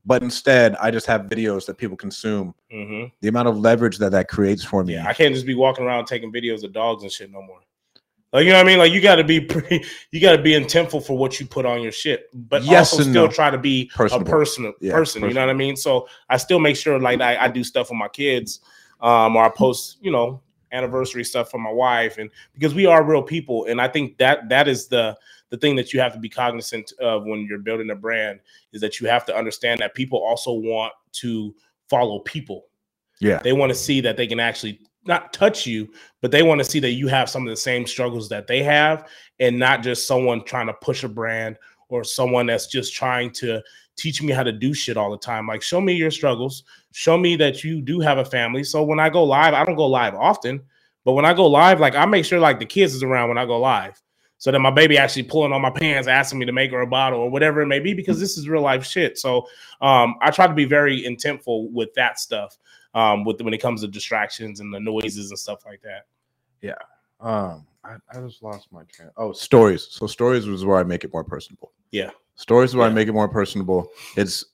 But 0.05 0.23
instead, 0.23 0.77
I 0.77 0.91
just 0.91 1.07
have 1.07 1.23
videos 1.23 1.67
that 1.67 1.77
people 1.77 1.97
consume. 1.97 2.55
hmm 2.71 3.05
The 3.21 3.29
amount 3.29 3.49
of 3.49 3.59
leverage 3.59 3.99
that 3.99 4.13
that 4.13 4.29
creates 4.29 4.65
for 4.65 4.83
me. 4.85 4.95
yeah, 4.95 5.07
I 5.07 5.13
can't 5.15 5.35
just 5.35 5.47
be 5.47 5.55
walking 5.55 5.85
around 5.85 6.07
taking 6.07 6.33
videos 6.33 6.65
of 6.65 6.73
dogs 6.73 7.03
and 7.03 7.13
shit 7.13 7.31
no 7.31 7.43
more. 7.43 7.61
Like 8.33 8.45
you 8.45 8.53
know 8.53 8.59
what 8.59 8.67
I 8.67 8.69
mean? 8.69 8.79
Like 8.79 8.93
you 8.93 9.01
got 9.01 9.17
to 9.17 9.25
be 9.25 9.41
pretty, 9.55 9.85
you 10.13 10.21
got 10.21 10.37
to 10.37 10.43
be 10.43 10.53
intentful 10.53 11.05
for 11.05 11.19
what 11.19 11.41
you 11.41 11.47
put 11.47 11.67
on 11.67 11.83
your 11.83 11.93
shit, 11.93 12.29
but 12.49 12.65
Yes 12.65 12.93
also 12.93 13.03
still 13.03 13.27
no. 13.27 13.33
try 13.33 13.51
to 13.51 13.59
be 13.59 13.91
Personable. 13.95 14.33
a 14.33 14.37
personal 14.37 14.73
Yeah, 14.81 14.93
person. 14.93 15.23
You 15.25 15.35
know 15.35 15.41
what 15.41 15.51
I 15.51 15.55
mean? 15.55 15.77
So 15.77 16.07
I 16.29 16.37
still 16.37 16.61
make 16.61 16.77
sure 16.77 16.99
like 17.01 17.21
I, 17.21 17.37
I 17.45 17.49
do 17.49 17.65
stuff 17.65 17.91
with 17.91 17.99
my 17.99 18.09
kids, 18.09 18.61
um, 19.01 19.35
or 19.37 19.45
I 19.45 19.49
post, 19.49 19.99
you 20.01 20.13
know, 20.13 20.41
anniversary 20.73 21.25
stuff 21.25 21.51
for 21.51 21.59
my 21.59 21.73
wife, 21.73 22.19
and 22.19 22.31
because 22.55 22.73
we 22.75 22.87
are 22.87 23.03
real 23.03 23.23
people, 23.23 23.65
and 23.67 23.81
I 23.81 23.89
think 23.89 24.17
that 24.19 24.49
that 24.49 24.69
is 24.69 24.87
the 24.87 25.17
the 25.51 25.59
thing 25.59 25.77
that 25.77 25.93
you 25.93 26.01
have 26.01 26.13
to 26.15 26.19
be 26.19 26.29
cognizant 26.29 26.93
of 27.01 27.25
when 27.25 27.47
you're 27.49 27.59
building 27.59 27.91
a 27.91 27.95
brand 27.95 28.41
is 28.73 28.81
that 28.81 29.01
you 29.01 29.09
have 29.09 29.25
to 29.27 29.37
understand 29.37 29.81
that 29.81 29.95
people 29.95 30.19
also 30.19 30.53
want 30.53 30.93
to 31.13 31.55
follow 31.89 32.21
people. 32.21 32.67
Yeah. 33.21 33.41
They 33.43 33.53
want 33.53 33.71
to 33.71 33.75
see 33.75 34.01
that 34.01 34.17
they 34.17 34.27
can 34.27 34.41
actually 34.41 34.81
not 35.05 35.33
touch 35.33 35.67
you, 35.67 35.93
but 36.21 36.31
they 36.31 36.43
want 36.43 36.61
to 36.61 36.65
see 36.65 36.79
that 36.81 36.93
you 36.93 37.09
have 37.09 37.29
some 37.29 37.43
of 37.43 37.51
the 37.51 37.57
same 37.57 37.87
struggles 37.87 38.29
that 38.29 38.47
they 38.47 38.63
have 38.63 39.09
and 39.41 39.59
not 39.59 39.83
just 39.83 40.07
someone 40.07 40.45
trying 40.45 40.69
to 40.69 40.75
push 40.75 41.05
a 41.05 41.09
brand 41.09 41.59
or 41.89 42.05
someone 42.05 42.47
that's 42.47 42.67
just 42.67 42.95
trying 42.95 43.31
to 43.33 43.61
teach 43.97 44.23
me 44.23 44.33
how 44.33 44.43
to 44.43 44.53
do 44.53 44.73
shit 44.73 44.97
all 44.97 45.11
the 45.11 45.19
time. 45.19 45.47
Like, 45.47 45.63
show 45.63 45.81
me 45.81 45.95
your 45.95 46.11
struggles, 46.11 46.63
show 46.93 47.19
me 47.19 47.35
that 47.37 47.65
you 47.65 47.83
do 47.83 47.99
have 47.99 48.19
a 48.19 48.25
family. 48.25 48.63
So 48.63 48.83
when 48.83 49.01
I 49.01 49.11
go 49.11 49.25
live, 49.25 49.53
I 49.53 49.65
don't 49.65 49.75
go 49.75 49.89
live 49.89 50.15
often, 50.15 50.63
But 51.05 51.13
when 51.13 51.25
I 51.25 51.35
go 51.35 51.47
live, 51.47 51.81
like 51.81 51.95
I 51.95 52.05
make 52.07 52.25
sure 52.25 52.39
like 52.39 52.59
the 52.59 52.67
kids 52.67 52.95
is 52.95 53.03
around 53.03 53.29
when 53.29 53.39
I 53.39 53.47
go 53.47 53.59
live. 53.59 54.01
So 54.41 54.51
that 54.51 54.59
my 54.59 54.70
baby 54.70 54.97
actually 54.97 55.24
pulling 55.24 55.53
on 55.53 55.61
my 55.61 55.68
pants, 55.68 56.09
asking 56.09 56.38
me 56.38 56.47
to 56.47 56.53
make 56.53 56.70
her 56.70 56.80
a 56.80 56.86
bottle 56.86 57.20
or 57.20 57.30
whatever 57.30 57.61
it 57.61 57.66
may 57.66 57.78
be, 57.78 57.93
because 57.93 58.18
this 58.18 58.38
is 58.38 58.49
real 58.49 58.62
life 58.62 58.86
shit. 58.86 59.18
So 59.18 59.47
um, 59.82 60.14
I 60.22 60.30
try 60.30 60.47
to 60.47 60.55
be 60.55 60.64
very 60.64 61.03
intentful 61.03 61.70
with 61.70 61.93
that 61.95 62.18
stuff, 62.18 62.57
um, 62.95 63.24
with 63.26 63.43
when 63.43 63.53
it 63.53 63.59
comes 63.59 63.82
to 63.82 63.86
distractions 63.86 64.61
and 64.61 64.72
the 64.72 64.80
noises 64.80 65.28
and 65.28 65.38
stuff 65.38 65.66
like 65.66 65.82
that. 65.82 66.07
Yeah. 66.62 66.72
Um, 67.20 67.66
I, 67.84 67.97
I 68.11 68.20
just 68.22 68.43
lost 68.43 68.72
my 68.72 68.82
train. 68.84 69.11
Oh, 69.18 69.32
stories. 69.32 69.86
So 69.91 70.07
stories 70.07 70.47
was 70.47 70.64
where 70.64 70.78
I 70.78 70.84
make 70.84 71.05
it 71.05 71.12
more 71.12 71.22
personable. 71.22 71.72
Yeah. 71.91 72.09
Stories 72.36 72.70
is 72.70 72.76
where 72.76 72.86
I 72.86 72.91
make 72.91 73.09
it 73.09 73.12
more 73.12 73.28
personable. 73.28 73.91
It's 74.16 74.47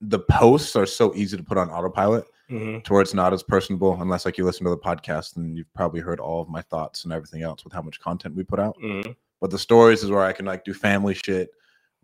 the 0.00 0.18
posts 0.18 0.74
are 0.74 0.86
so 0.86 1.14
easy 1.14 1.36
to 1.36 1.42
put 1.44 1.56
on 1.56 1.70
autopilot 1.70 2.24
Mhm. 2.50 2.82
to 2.84 2.92
where 2.92 3.02
it's 3.02 3.14
not 3.14 3.32
as 3.32 3.42
personable 3.42 4.00
unless 4.02 4.24
like 4.24 4.36
you 4.36 4.44
listen 4.44 4.64
to 4.64 4.70
the 4.70 4.76
podcast 4.76 5.36
and 5.36 5.56
you've 5.56 5.72
probably 5.74 6.00
heard 6.00 6.18
all 6.20 6.42
of 6.42 6.48
my 6.48 6.62
thoughts 6.62 7.04
and 7.04 7.12
everything 7.12 7.42
else 7.42 7.62
with 7.64 7.72
how 7.72 7.82
much 7.82 8.00
content 8.00 8.34
we 8.34 8.42
put 8.42 8.58
out. 8.58 8.76
Mhm. 8.82 9.14
But 9.40 9.50
the 9.50 9.58
stories 9.58 10.02
is 10.02 10.10
where 10.10 10.22
I 10.22 10.32
can 10.32 10.46
like 10.46 10.64
do 10.64 10.74
family 10.74 11.14
shit, 11.14 11.50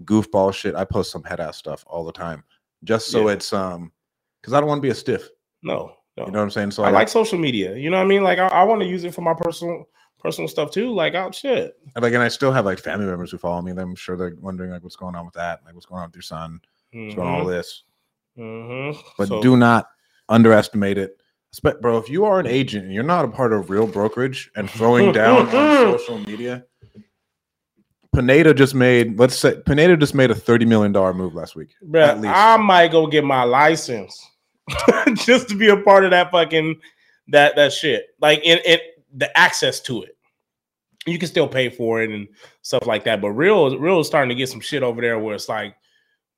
goofball 0.05 0.55
shit. 0.55 0.74
I 0.74 0.84
post 0.84 1.11
some 1.11 1.24
head 1.24 1.40
ass 1.40 1.57
stuff 1.57 1.84
all 1.86 2.05
the 2.05 2.12
time. 2.12 2.44
Just 2.84 3.09
so 3.11 3.26
Yeah. 3.28 3.34
it's 3.34 3.53
um 3.53 3.92
because 4.40 4.53
I 4.55 4.61
don't 4.61 4.68
want 4.68 4.78
to 4.78 4.82
be 4.82 4.90
a 4.90 4.94
stiff. 4.94 5.28
No, 5.62 5.92
no. 6.16 6.26
You 6.26 6.32
know 6.32 6.38
what 6.38 6.44
I'm 6.44 6.51
saying? 6.51 6.70
So 6.70 6.84
I 6.84 6.90
like 6.90 7.09
social 7.09 7.38
media. 7.38 7.74
You 7.76 7.90
know 7.90 7.97
what 7.97 8.05
I 8.05 8.07
mean? 8.07 8.22
Like 8.22 8.38
I, 8.38 8.47
I 8.49 8.62
want 8.64 8.80
to 8.82 8.86
use 8.86 9.05
it 9.05 9.14
for 9.14 9.22
my 9.22 9.34
personal 9.34 9.88
personal 10.18 10.49
stuff 10.49 10.70
too. 10.70 10.92
Like 10.94 11.14
oh 11.14 11.30
shit. 11.32 11.76
And 11.94 12.03
like, 12.03 12.12
and 12.14 12.22
I 12.22 12.28
still 12.28 12.53
have 12.53 12.64
like 12.64 12.78
family 12.78 13.07
members 13.07 13.30
who 13.32 13.38
follow 13.38 13.61
me. 13.62 13.72
I'm 13.72 13.94
sure 13.97 14.16
they're 14.16 14.36
wondering 14.40 14.70
like, 14.70 14.82
what's 14.84 14.97
going 14.97 15.14
on 15.16 15.24
with 15.24 15.34
that? 15.34 15.61
Like, 15.64 15.74
what's 15.74 15.86
going 15.86 16.01
on 16.03 16.09
with 16.09 16.14
your 16.16 16.22
son? 16.22 16.61
What's 16.92 17.14
going 17.16 17.28
on 17.28 17.34
with 17.38 17.42
all 17.44 17.51
this? 17.51 17.82
Mhm. 18.38 18.97
But 19.18 19.28
So- 19.28 19.42
do 19.42 19.57
not 19.57 19.88
underestimate 20.28 20.98
it. 20.98 21.16
Spe- 21.52 21.80
Bro, 21.80 21.98
if 21.98 22.08
you 22.10 22.24
are 22.24 22.38
an 22.38 22.46
agent 22.46 22.84
and 22.84 22.94
you're 22.94 23.02
not 23.02 23.24
a 23.24 23.28
part 23.28 23.52
of 23.52 23.70
real 23.70 23.86
brokerage 23.86 24.50
and 24.56 24.68
throwing 24.70 25.12
down 25.12 25.46
on 25.46 25.50
social 25.98 26.18
media, 26.18 26.64
Pineda 28.14 28.54
just 28.54 28.74
made, 28.74 29.18
let's 29.18 29.36
say, 29.36 29.60
Pineda 29.66 29.96
just 29.96 30.14
made 30.14 30.30
a 30.30 30.34
$30 30.34 30.66
million 30.66 30.92
move 31.16 31.34
last 31.34 31.54
week. 31.54 31.68
Bruh, 31.84 32.08
at 32.08 32.20
least. 32.20 32.34
I 32.34 32.56
might 32.56 32.90
go 32.90 33.06
get 33.06 33.24
my 33.24 33.44
license 33.44 34.18
just 35.14 35.48
to 35.48 35.54
be 35.54 35.68
a 35.68 35.76
part 35.76 36.04
of 36.04 36.10
that 36.10 36.30
fucking 36.30 36.80
that 37.28 37.56
that 37.56 37.72
shit. 37.72 38.06
Like 38.20 38.40
in 38.44 38.58
it 38.64 38.80
the 39.14 39.36
access 39.36 39.80
to 39.80 40.02
it. 40.02 40.16
You 41.06 41.18
can 41.18 41.28
still 41.28 41.46
pay 41.46 41.68
for 41.68 42.02
it 42.02 42.10
and 42.10 42.26
stuff 42.62 42.86
like 42.86 43.04
that. 43.04 43.20
But 43.20 43.30
real 43.30 43.78
real 43.78 44.00
is 44.00 44.06
starting 44.06 44.30
to 44.30 44.34
get 44.34 44.48
some 44.48 44.60
shit 44.60 44.82
over 44.82 45.00
there 45.00 45.18
where 45.18 45.34
it's 45.34 45.48
like, 45.48 45.76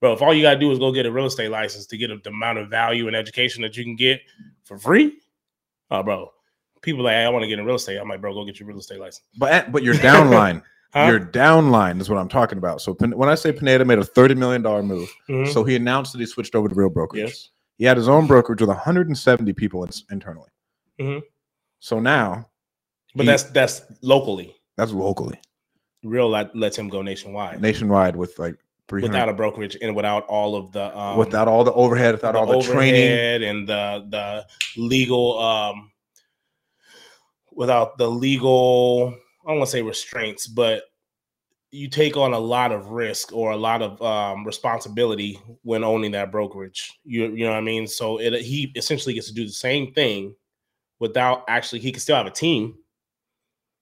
bro, 0.00 0.12
if 0.12 0.22
all 0.22 0.32
you 0.34 0.42
gotta 0.42 0.58
do 0.60 0.70
is 0.72 0.78
go 0.78 0.92
get 0.92 1.06
a 1.06 1.12
real 1.12 1.26
estate 1.26 1.50
license 1.50 1.86
to 1.86 1.96
get 1.96 2.10
the 2.22 2.30
amount 2.30 2.58
of 2.58 2.68
value 2.68 3.06
and 3.06 3.16
education 3.16 3.62
that 3.62 3.76
you 3.76 3.84
can 3.84 3.96
get 3.96 4.20
for 4.64 4.78
free. 4.78 5.18
Oh, 5.90 6.02
bro. 6.02 6.30
People 6.82 7.04
like, 7.04 7.14
I 7.16 7.28
want 7.28 7.42
to 7.42 7.48
get 7.48 7.58
in 7.58 7.64
real 7.64 7.76
estate. 7.76 7.98
I'm 7.98 8.08
like, 8.08 8.20
bro, 8.20 8.32
go 8.34 8.44
get 8.44 8.60
your 8.60 8.68
real 8.68 8.78
estate 8.78 9.00
license. 9.00 9.22
But, 9.36 9.72
but 9.72 9.82
your 9.82 9.94
downline, 9.94 10.62
Huh? 10.94 11.06
your 11.06 11.20
downline 11.20 12.00
is 12.00 12.08
what 12.08 12.18
I'm 12.18 12.28
talking 12.30 12.56
about. 12.56 12.80
So 12.80 12.94
when 12.94 13.28
I 13.28 13.34
say 13.34 13.52
Pineda 13.52 13.84
made 13.84 13.98
a 13.98 14.02
$30 14.04 14.36
million 14.38 14.62
move, 14.86 15.08
Mhm. 15.28 15.52
so 15.52 15.62
he 15.64 15.76
announced 15.76 16.12
that 16.12 16.18
he 16.18 16.24
switched 16.26 16.54
over 16.54 16.66
to 16.68 16.74
real 16.74 16.88
brokerage. 16.88 17.22
yes. 17.24 17.48
He 17.76 17.84
had 17.84 17.96
his 17.98 18.08
own 18.08 18.26
brokerage 18.26 18.60
with 18.60 18.70
170 18.70 19.52
people 19.52 19.84
in- 19.84 19.90
internally. 20.10 20.48
Mhm. 20.98 21.22
So 21.80 22.00
now 22.00 22.48
But 23.14 23.24
he- 23.24 23.26
that's 23.26 23.42
that's 23.44 23.82
locally. 24.02 24.54
that's 24.76 24.92
locally, 24.92 25.38
Real 26.02 26.28
let, 26.30 26.56
lets 26.56 26.78
him 26.78 26.88
go 26.88 27.02
nationwide. 27.02 27.60
nationwide 27.60 28.16
with 28.16 28.38
like 28.38 28.56
300 28.56 28.67
without 28.90 29.28
a 29.28 29.32
brokerage 29.32 29.76
and 29.80 29.94
without 29.94 30.24
all 30.26 30.56
of 30.56 30.72
the 30.72 30.96
um, 30.98 31.18
without 31.18 31.48
all 31.48 31.64
the 31.64 31.72
overhead, 31.72 32.14
without 32.14 32.34
all 32.34 32.46
the 32.46 32.72
training. 32.72 33.42
and 33.42 33.68
the 33.68 34.06
the 34.10 34.46
legal 34.80 35.38
um 35.38 35.90
without 37.52 37.98
the 37.98 38.08
legal 38.08 39.14
I 39.44 39.50
don't 39.50 39.58
want 39.58 39.68
to 39.68 39.72
say 39.72 39.82
restraints, 39.82 40.46
but 40.46 40.84
you 41.70 41.88
take 41.88 42.16
on 42.16 42.32
a 42.32 42.38
lot 42.38 42.72
of 42.72 42.88
risk 42.88 43.32
or 43.32 43.50
a 43.50 43.56
lot 43.56 43.82
of 43.82 44.00
um, 44.00 44.44
responsibility 44.44 45.38
when 45.62 45.84
owning 45.84 46.12
that 46.12 46.32
brokerage. 46.32 46.98
You 47.04 47.26
you 47.34 47.44
know 47.44 47.52
what 47.52 47.58
I 47.58 47.62
mean? 47.62 47.86
So 47.86 48.18
it 48.20 48.40
he 48.42 48.72
essentially 48.74 49.14
gets 49.14 49.28
to 49.28 49.34
do 49.34 49.44
the 49.44 49.52
same 49.52 49.92
thing 49.92 50.34
without 50.98 51.44
actually 51.48 51.80
he 51.80 51.92
can 51.92 52.00
still 52.00 52.16
have 52.16 52.26
a 52.26 52.30
team. 52.30 52.74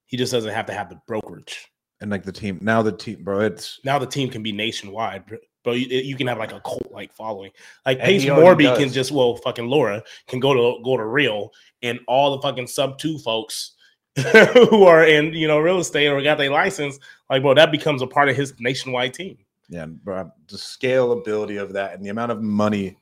He 0.06 0.16
just 0.16 0.32
doesn't 0.32 0.52
have 0.52 0.66
to 0.66 0.72
have 0.72 0.88
the 0.88 1.00
brokerage. 1.06 1.70
And 2.00 2.10
like 2.10 2.24
the 2.24 2.32
team 2.32 2.58
now, 2.60 2.82
the 2.82 2.92
team, 2.92 3.22
bro, 3.22 3.40
it's 3.40 3.80
now 3.84 3.98
the 3.98 4.06
team 4.06 4.28
can 4.28 4.42
be 4.42 4.52
nationwide, 4.52 5.26
bro. 5.26 5.38
Bro, 5.64 5.72
you, 5.72 5.86
you 5.98 6.14
can 6.14 6.28
have 6.28 6.38
like 6.38 6.52
a 6.52 6.60
cult 6.60 6.92
like 6.92 7.12
following. 7.12 7.50
Like 7.84 7.98
Pace 7.98 8.24
Morby 8.24 8.76
can 8.76 8.88
just 8.92 9.10
well, 9.10 9.34
fucking 9.36 9.66
Laura 9.66 10.02
can 10.28 10.38
go 10.38 10.54
to 10.54 10.82
go 10.84 10.96
to 10.96 11.04
real, 11.04 11.50
and 11.82 11.98
all 12.06 12.36
the 12.36 12.42
fucking 12.42 12.66
SubTo 12.66 13.20
folks 13.22 13.72
who 14.70 14.84
are 14.84 15.04
in 15.04 15.32
you 15.32 15.48
know 15.48 15.58
real 15.58 15.80
estate 15.80 16.06
or 16.06 16.22
got 16.22 16.38
their 16.38 16.50
license, 16.50 16.98
like 17.30 17.42
bro, 17.42 17.54
that 17.54 17.72
becomes 17.72 18.00
a 18.00 18.06
part 18.06 18.28
of 18.28 18.36
his 18.36 18.54
nationwide 18.60 19.14
team. 19.14 19.38
yeah, 19.68 19.86
bro, 19.86 20.30
the 20.48 20.56
scalability 20.56 21.60
of 21.60 21.72
that 21.72 21.94
and 21.94 22.04
the 22.04 22.10
amount 22.10 22.30
of 22.30 22.42
money. 22.42 22.96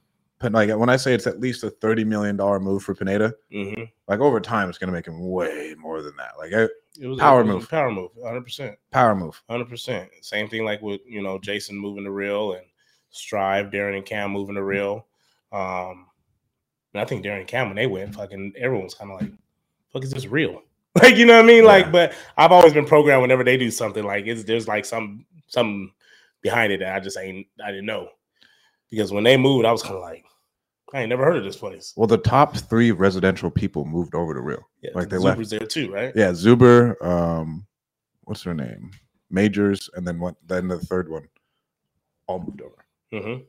But 0.44 0.52
like 0.52 0.76
when 0.78 0.90
I 0.90 0.96
say 0.96 1.14
it's 1.14 1.26
at 1.26 1.40
least 1.40 1.64
a 1.64 1.70
30 1.70 2.04
million 2.04 2.36
dollar 2.36 2.60
move 2.60 2.82
for 2.82 2.94
Pineda, 2.94 3.32
Mm-hmm. 3.50 3.84
like 4.08 4.20
over 4.20 4.40
time, 4.40 4.68
it's 4.68 4.76
gonna 4.76 4.92
make 4.92 5.06
him 5.06 5.26
way 5.30 5.74
more 5.78 6.02
than 6.02 6.14
that. 6.16 6.32
Like 6.38 6.52
It 6.52 7.06
was 7.06 7.18
Power 7.18 7.40
it 7.40 7.44
was 7.44 7.50
a 7.50 7.58
move. 7.58 7.68
power 7.70 7.90
move, 7.90 8.10
hundred 8.22 8.42
percent. 8.44 8.76
power 8.90 9.14
move. 9.14 9.42
Hundred 9.48 9.70
percent. 9.70 10.10
Same 10.20 10.48
thing 10.50 10.64
like 10.66 10.82
with 10.82 11.00
you 11.06 11.22
know 11.22 11.38
Jason 11.38 11.76
moving 11.78 12.04
to 12.04 12.10
real 12.10 12.52
and 12.52 12.66
Strive, 13.10 13.70
Darren 13.70 13.96
and 13.96 14.04
Cam 14.04 14.32
moving 14.32 14.56
to 14.56 14.62
real. 14.62 15.06
Um, 15.50 16.08
and 16.92 17.00
I 17.00 17.04
think 17.06 17.24
Darren 17.24 17.38
and 17.38 17.46
Cam 17.48 17.68
when 17.68 17.76
they 17.76 17.86
went, 17.86 18.14
fucking 18.14 18.52
everyone's 18.58 18.94
kind 18.94 19.10
of 19.12 19.20
like, 19.22 19.30
"Fuck, 19.94 20.04
is 20.04 20.10
this 20.10 20.26
real?" 20.26 20.60
Like 21.02 21.16
you 21.16 21.24
know 21.26 21.34
what 21.36 21.44
I 21.44 21.48
mean? 21.48 21.64
Like, 21.64 21.90
but 21.90 22.12
I've 22.36 22.52
always 22.52 22.72
been 22.72 22.84
programmed 22.84 23.22
whenever 23.22 23.42
they 23.42 23.56
do 23.56 23.70
something 23.70 24.04
like 24.04 24.26
it's 24.26 24.44
there's 24.44 24.68
like 24.68 24.84
some 24.84 25.24
some 25.48 25.90
behind 26.42 26.72
it 26.72 26.80
that 26.80 26.94
I 26.94 27.00
just 27.00 27.16
ain't 27.18 27.46
I 27.64 27.70
didn't 27.72 27.86
know 27.86 28.10
because 28.90 29.10
when 29.10 29.24
they 29.24 29.36
moved, 29.36 29.64
I 29.64 29.72
was 29.72 29.82
kind 29.82 29.96
of 29.96 30.02
like, 30.02 30.24
I 30.94 31.00
ain't 31.00 31.08
never 31.08 31.24
heard 31.24 31.36
of 31.36 31.44
this 31.44 31.56
place. 31.56 31.92
Well, 31.96 32.06
the 32.06 32.18
top 32.18 32.56
three 32.56 32.92
residential 32.92 33.50
people 33.50 33.84
moved 33.84 34.14
over 34.14 34.32
to 34.32 34.40
real. 34.40 34.62
Yeah, 34.80 34.90
Like 34.94 35.08
they 35.10 35.16
Zuber's 35.16 35.38
left. 35.38 35.50
there 35.50 35.66
too, 35.66 35.92
right? 35.92 36.12
Yeah, 36.14 36.30
Zuber, 36.30 36.94
um, 37.04 37.66
what's 38.22 38.42
her 38.44 38.54
name? 38.54 38.92
Majors, 39.30 39.90
and 39.94 40.06
then 40.06 40.20
what? 40.20 40.36
Then 40.46 40.68
the 40.68 40.78
third 40.78 41.10
one, 41.10 41.26
all 42.28 42.38
moved 42.40 42.62
over. 42.62 42.84
Mm-hmm. 43.12 43.42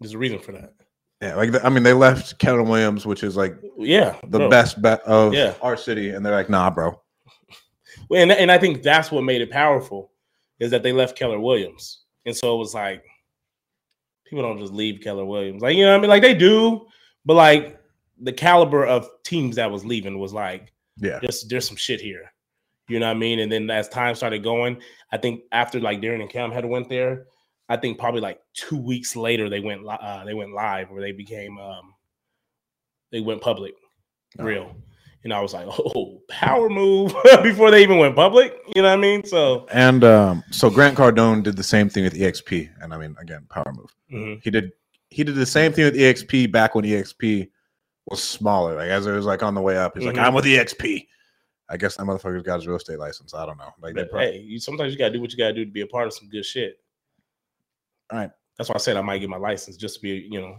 There's 0.00 0.14
a 0.14 0.18
reason 0.18 0.38
for 0.38 0.52
that. 0.52 0.72
Yeah, 1.20 1.34
like 1.34 1.52
the, 1.52 1.66
I 1.66 1.68
mean, 1.70 1.82
they 1.82 1.92
left 1.94 2.38
Keller 2.38 2.62
Williams, 2.62 3.06
which 3.06 3.22
is 3.24 3.36
like 3.36 3.56
Yeah, 3.76 4.16
the 4.22 4.38
bro. 4.38 4.48
best 4.50 4.80
bet 4.80 5.00
of 5.02 5.34
Yeah. 5.34 5.54
our 5.62 5.76
city, 5.76 6.10
and 6.10 6.24
they're 6.24 6.34
like, 6.34 6.50
nah, 6.50 6.70
bro. 6.70 7.00
Well, 8.08 8.22
and, 8.22 8.30
and 8.30 8.52
I 8.52 8.58
think 8.58 8.82
that's 8.82 9.10
what 9.10 9.24
made 9.24 9.40
it 9.40 9.50
powerful 9.50 10.12
is 10.60 10.70
that 10.70 10.82
they 10.82 10.92
left 10.92 11.18
Keller 11.18 11.40
Williams. 11.40 12.02
And 12.26 12.36
so 12.36 12.54
it 12.54 12.58
was 12.58 12.74
like 12.74 13.02
people 14.24 14.42
don't 14.42 14.58
just 14.58 14.72
leave 14.72 15.00
Keller 15.02 15.24
Williams. 15.24 15.62
Like, 15.62 15.76
you 15.76 15.84
know 15.84 15.92
what 15.92 15.98
I 15.98 16.00
mean? 16.00 16.10
Like 16.10 16.22
they 16.22 16.34
do, 16.34 16.86
but 17.24 17.34
like 17.34 17.80
the 18.20 18.32
caliber 18.32 18.84
of 18.86 19.08
teams 19.24 19.56
that 19.56 19.70
was 19.70 19.84
leaving 19.84 20.18
was 20.18 20.32
like 20.32 20.72
Yeah, 20.98 21.18
there's 21.20 21.44
there's 21.44 21.66
some 21.66 21.76
shit 21.76 22.00
here. 22.00 22.32
You 22.88 23.00
know 23.00 23.06
what 23.06 23.16
I 23.16 23.18
mean? 23.18 23.38
And 23.40 23.50
then 23.50 23.70
as 23.70 23.88
time 23.88 24.14
started 24.14 24.42
going, 24.42 24.80
I 25.10 25.16
think 25.16 25.42
after 25.52 25.80
like 25.80 26.00
Darren 26.00 26.20
and 26.20 26.28
Cam 26.30 26.50
had 26.52 26.64
went 26.66 26.88
there, 26.90 27.26
I 27.68 27.76
think 27.78 27.98
probably 27.98 28.20
like 28.20 28.40
two 28.52 28.76
weeks 28.76 29.16
later 29.16 29.48
they 29.48 29.60
went 29.60 29.86
uh, 29.88 30.24
they 30.24 30.34
went 30.34 30.52
live 30.52 30.90
where 30.90 31.00
they 31.00 31.12
became 31.12 31.58
um 31.58 31.94
they 33.10 33.20
went 33.20 33.40
public, 33.40 33.74
Oh. 34.38 34.44
real. 34.44 34.76
And 35.24 35.32
I 35.32 35.40
was 35.40 35.54
like, 35.54 35.66
oh, 35.70 36.20
power 36.28 36.68
move 36.68 37.14
before 37.42 37.70
they 37.70 37.82
even 37.82 37.98
went 37.98 38.14
public. 38.14 38.54
You 38.76 38.82
know 38.82 38.88
what 38.90 38.98
I 38.98 39.00
mean? 39.00 39.24
So 39.24 39.66
and 39.72 40.04
um, 40.04 40.44
so 40.50 40.70
Grant 40.70 40.96
Cardone 40.96 41.42
did 41.42 41.56
the 41.56 41.62
same 41.62 41.88
thing 41.88 42.04
with 42.04 42.14
EXP, 42.14 42.68
and 42.80 42.92
I 42.94 42.98
mean, 42.98 43.16
again, 43.20 43.46
power 43.50 43.72
move. 43.74 43.94
mhm. 44.12 44.40
He 44.42 44.50
did 44.50 44.72
he 45.10 45.24
did 45.24 45.34
the 45.36 45.46
same 45.46 45.72
thing 45.72 45.84
with 45.84 45.94
EXP 45.94 46.50
back 46.52 46.74
when 46.74 46.84
EXP 46.84 47.48
was 48.06 48.22
smaller. 48.22 48.74
Like 48.76 48.90
as 48.90 49.06
it 49.06 49.12
was 49.12 49.24
like 49.26 49.42
on 49.42 49.54
the 49.54 49.60
way 49.62 49.76
up, 49.78 49.96
he's 49.96 50.02
Mhm. 50.04 50.08
like, 50.16 50.18
I'm 50.18 50.34
with 50.34 50.44
EXP. 50.44 51.06
I 51.70 51.78
guess 51.78 51.96
that 51.96 52.02
motherfucker's 52.04 52.42
got 52.42 52.56
his 52.56 52.66
real 52.66 52.76
estate 52.76 52.98
license. 52.98 53.32
I 53.32 53.46
don't 53.46 53.56
know. 53.56 53.70
Like 53.80 53.94
But, 53.94 54.10
probably, 54.10 54.32
hey, 54.32 54.38
you 54.40 54.60
sometimes 54.60 54.92
you 54.92 54.98
gotta 54.98 55.14
do 55.14 55.20
what 55.22 55.32
you 55.32 55.38
gotta 55.38 55.54
do 55.54 55.64
to 55.64 55.70
be 55.70 55.80
a 55.80 55.86
part 55.86 56.06
of 56.06 56.12
some 56.12 56.28
good 56.28 56.44
shit. 56.44 56.76
All 58.10 58.18
right. 58.18 58.30
That's 58.58 58.68
why 58.68 58.74
I 58.74 58.78
said 58.78 58.96
I 58.98 59.00
might 59.00 59.18
get 59.18 59.30
my 59.30 59.38
license 59.38 59.76
just 59.78 59.96
to 59.96 60.02
be, 60.02 60.28
you 60.30 60.40
know, 60.40 60.58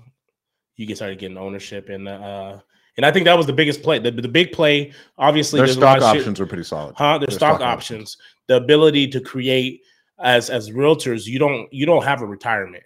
you 0.77 0.85
get 0.87 0.95
started 0.95 1.19
getting 1.19 1.37
ownership 1.37 1.89
and 1.89 2.07
uh 2.07 2.59
and 2.97 3.05
I 3.05 3.11
think 3.11 3.25
that 3.25 3.37
was 3.37 3.45
the 3.45 3.53
biggest 3.53 3.83
play. 3.83 3.99
The, 3.99 4.11
the 4.11 4.27
big 4.27 4.51
play, 4.51 4.93
obviously, 5.17 5.59
their 5.59 5.67
there's 5.67 5.77
a 5.77 5.81
lot 5.81 5.99
stock 5.99 6.13
shit- 6.13 6.21
options 6.21 6.39
were 6.39 6.45
pretty 6.45 6.63
solid. 6.63 6.95
huh? 6.97 7.17
There's 7.17 7.31
Their 7.31 7.39
stock, 7.39 7.59
stock 7.59 7.67
options. 7.67 8.17
The 8.47 8.57
ability 8.57 9.07
to 9.09 9.19
create 9.19 9.81
as 10.19 10.49
as 10.49 10.69
realtors, 10.69 11.25
you 11.25 11.39
don't 11.39 11.71
you 11.73 11.85
don't 11.85 12.03
have 12.03 12.21
a 12.21 12.25
retirement 12.25 12.83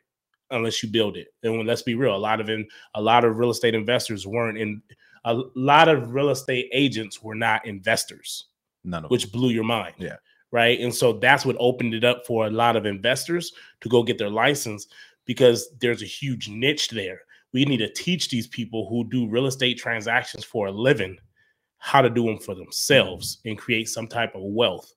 unless 0.51 0.82
you 0.82 0.89
build 0.89 1.16
it. 1.16 1.28
And 1.43 1.57
when, 1.57 1.68
let's 1.68 1.84
be 1.84 1.95
real, 1.95 2.16
a 2.16 2.18
lot 2.18 2.41
of 2.41 2.49
in 2.49 2.68
a 2.95 3.01
lot 3.01 3.24
of 3.24 3.38
real 3.38 3.51
estate 3.51 3.76
investors 3.76 4.26
weren't 4.26 4.57
in. 4.57 4.82
A 5.26 5.34
lot 5.53 5.89
of 5.89 6.14
real 6.14 6.30
estate 6.30 6.70
agents 6.72 7.22
were 7.22 7.36
not 7.36 7.66
investors 7.66 8.45
None 8.86 9.05
of 9.05 9.12
which 9.12 9.32
blew 9.32 9.49
your 9.49 9.66
mind. 9.66 9.95
Yeah. 9.97 10.16
Right. 10.51 10.80
And 10.80 10.95
so 10.95 11.14
that's 11.14 11.45
what 11.45 11.57
opened 11.60 11.93
it 11.93 12.03
up 12.03 12.26
for 12.26 12.47
a 12.47 12.49
lot 12.49 12.76
of 12.76 12.86
investors 12.86 13.51
to 13.82 13.89
go 13.89 14.01
get 14.01 14.18
their 14.18 14.30
license 14.30 14.88
because 15.26 15.70
there's 15.80 16.01
a 16.01 16.05
huge 16.05 16.49
niche 16.49 16.89
there. 16.89 17.22
We 17.54 17.66
need 17.66 17.78
to 17.78 17.91
teach 17.91 18.30
these 18.30 18.47
people 18.47 18.88
who 18.89 19.10
do 19.10 19.28
real 19.28 19.47
estate 19.47 19.78
transactions 19.78 20.43
for 20.45 20.68
a 20.68 20.72
living 20.72 21.18
how 21.78 22.02
to 22.02 22.10
do 22.10 22.26
them 22.26 22.38
for 22.38 22.56
themselves 22.56 23.39
and 23.45 23.58
create 23.58 23.88
some 23.88 24.08
type 24.08 24.36
of 24.36 24.41
wealth 24.43 24.93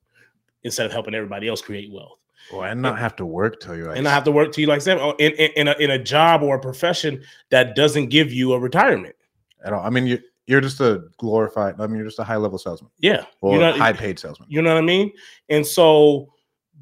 instead 0.63 0.85
of 0.85 0.91
helping 0.91 1.15
everybody 1.15 1.47
else 1.47 1.61
create 1.61 1.91
wealth. 1.91 2.19
Well, 2.51 2.63
and 2.63 2.81
not 2.81 2.99
have 2.99 3.15
to 3.17 3.25
work 3.25 3.61
till 3.61 3.75
you're 3.77 3.87
like 3.87 3.95
And 3.95 4.03
not 4.03 4.11
have 4.13 4.25
to 4.25 4.31
work 4.31 4.51
to 4.51 4.61
you 4.61 4.67
like 4.67 4.81
seven 4.81 5.01
oh, 5.01 5.15
in, 5.17 5.31
in, 5.33 5.51
in, 5.55 5.67
a, 5.69 5.75
in 5.79 5.91
a 5.91 5.97
job 5.97 6.43
or 6.43 6.57
a 6.57 6.59
profession 6.59 7.23
that 7.51 7.75
doesn't 7.75 8.09
give 8.09 8.33
you 8.33 8.51
a 8.53 8.59
retirement. 8.59 9.15
at 9.63 9.71
all. 9.71 9.85
I 9.85 9.89
mean, 9.89 10.05
you 10.07 10.19
you're 10.45 10.59
just 10.59 10.81
a 10.81 11.03
glorified. 11.17 11.75
I 11.79 11.87
mean, 11.87 11.95
you're 11.95 12.05
just 12.05 12.19
a 12.19 12.23
high 12.25 12.35
level 12.35 12.57
salesman 12.57 12.91
Yeah. 12.99 13.23
or 13.39 13.53
you 13.53 13.59
know, 13.61 13.71
high 13.71 13.93
paid 13.93 14.19
salesman. 14.19 14.49
You 14.51 14.61
know 14.61 14.73
what 14.73 14.83
I 14.83 14.85
mean? 14.85 15.13
And 15.47 15.65
so 15.65 16.32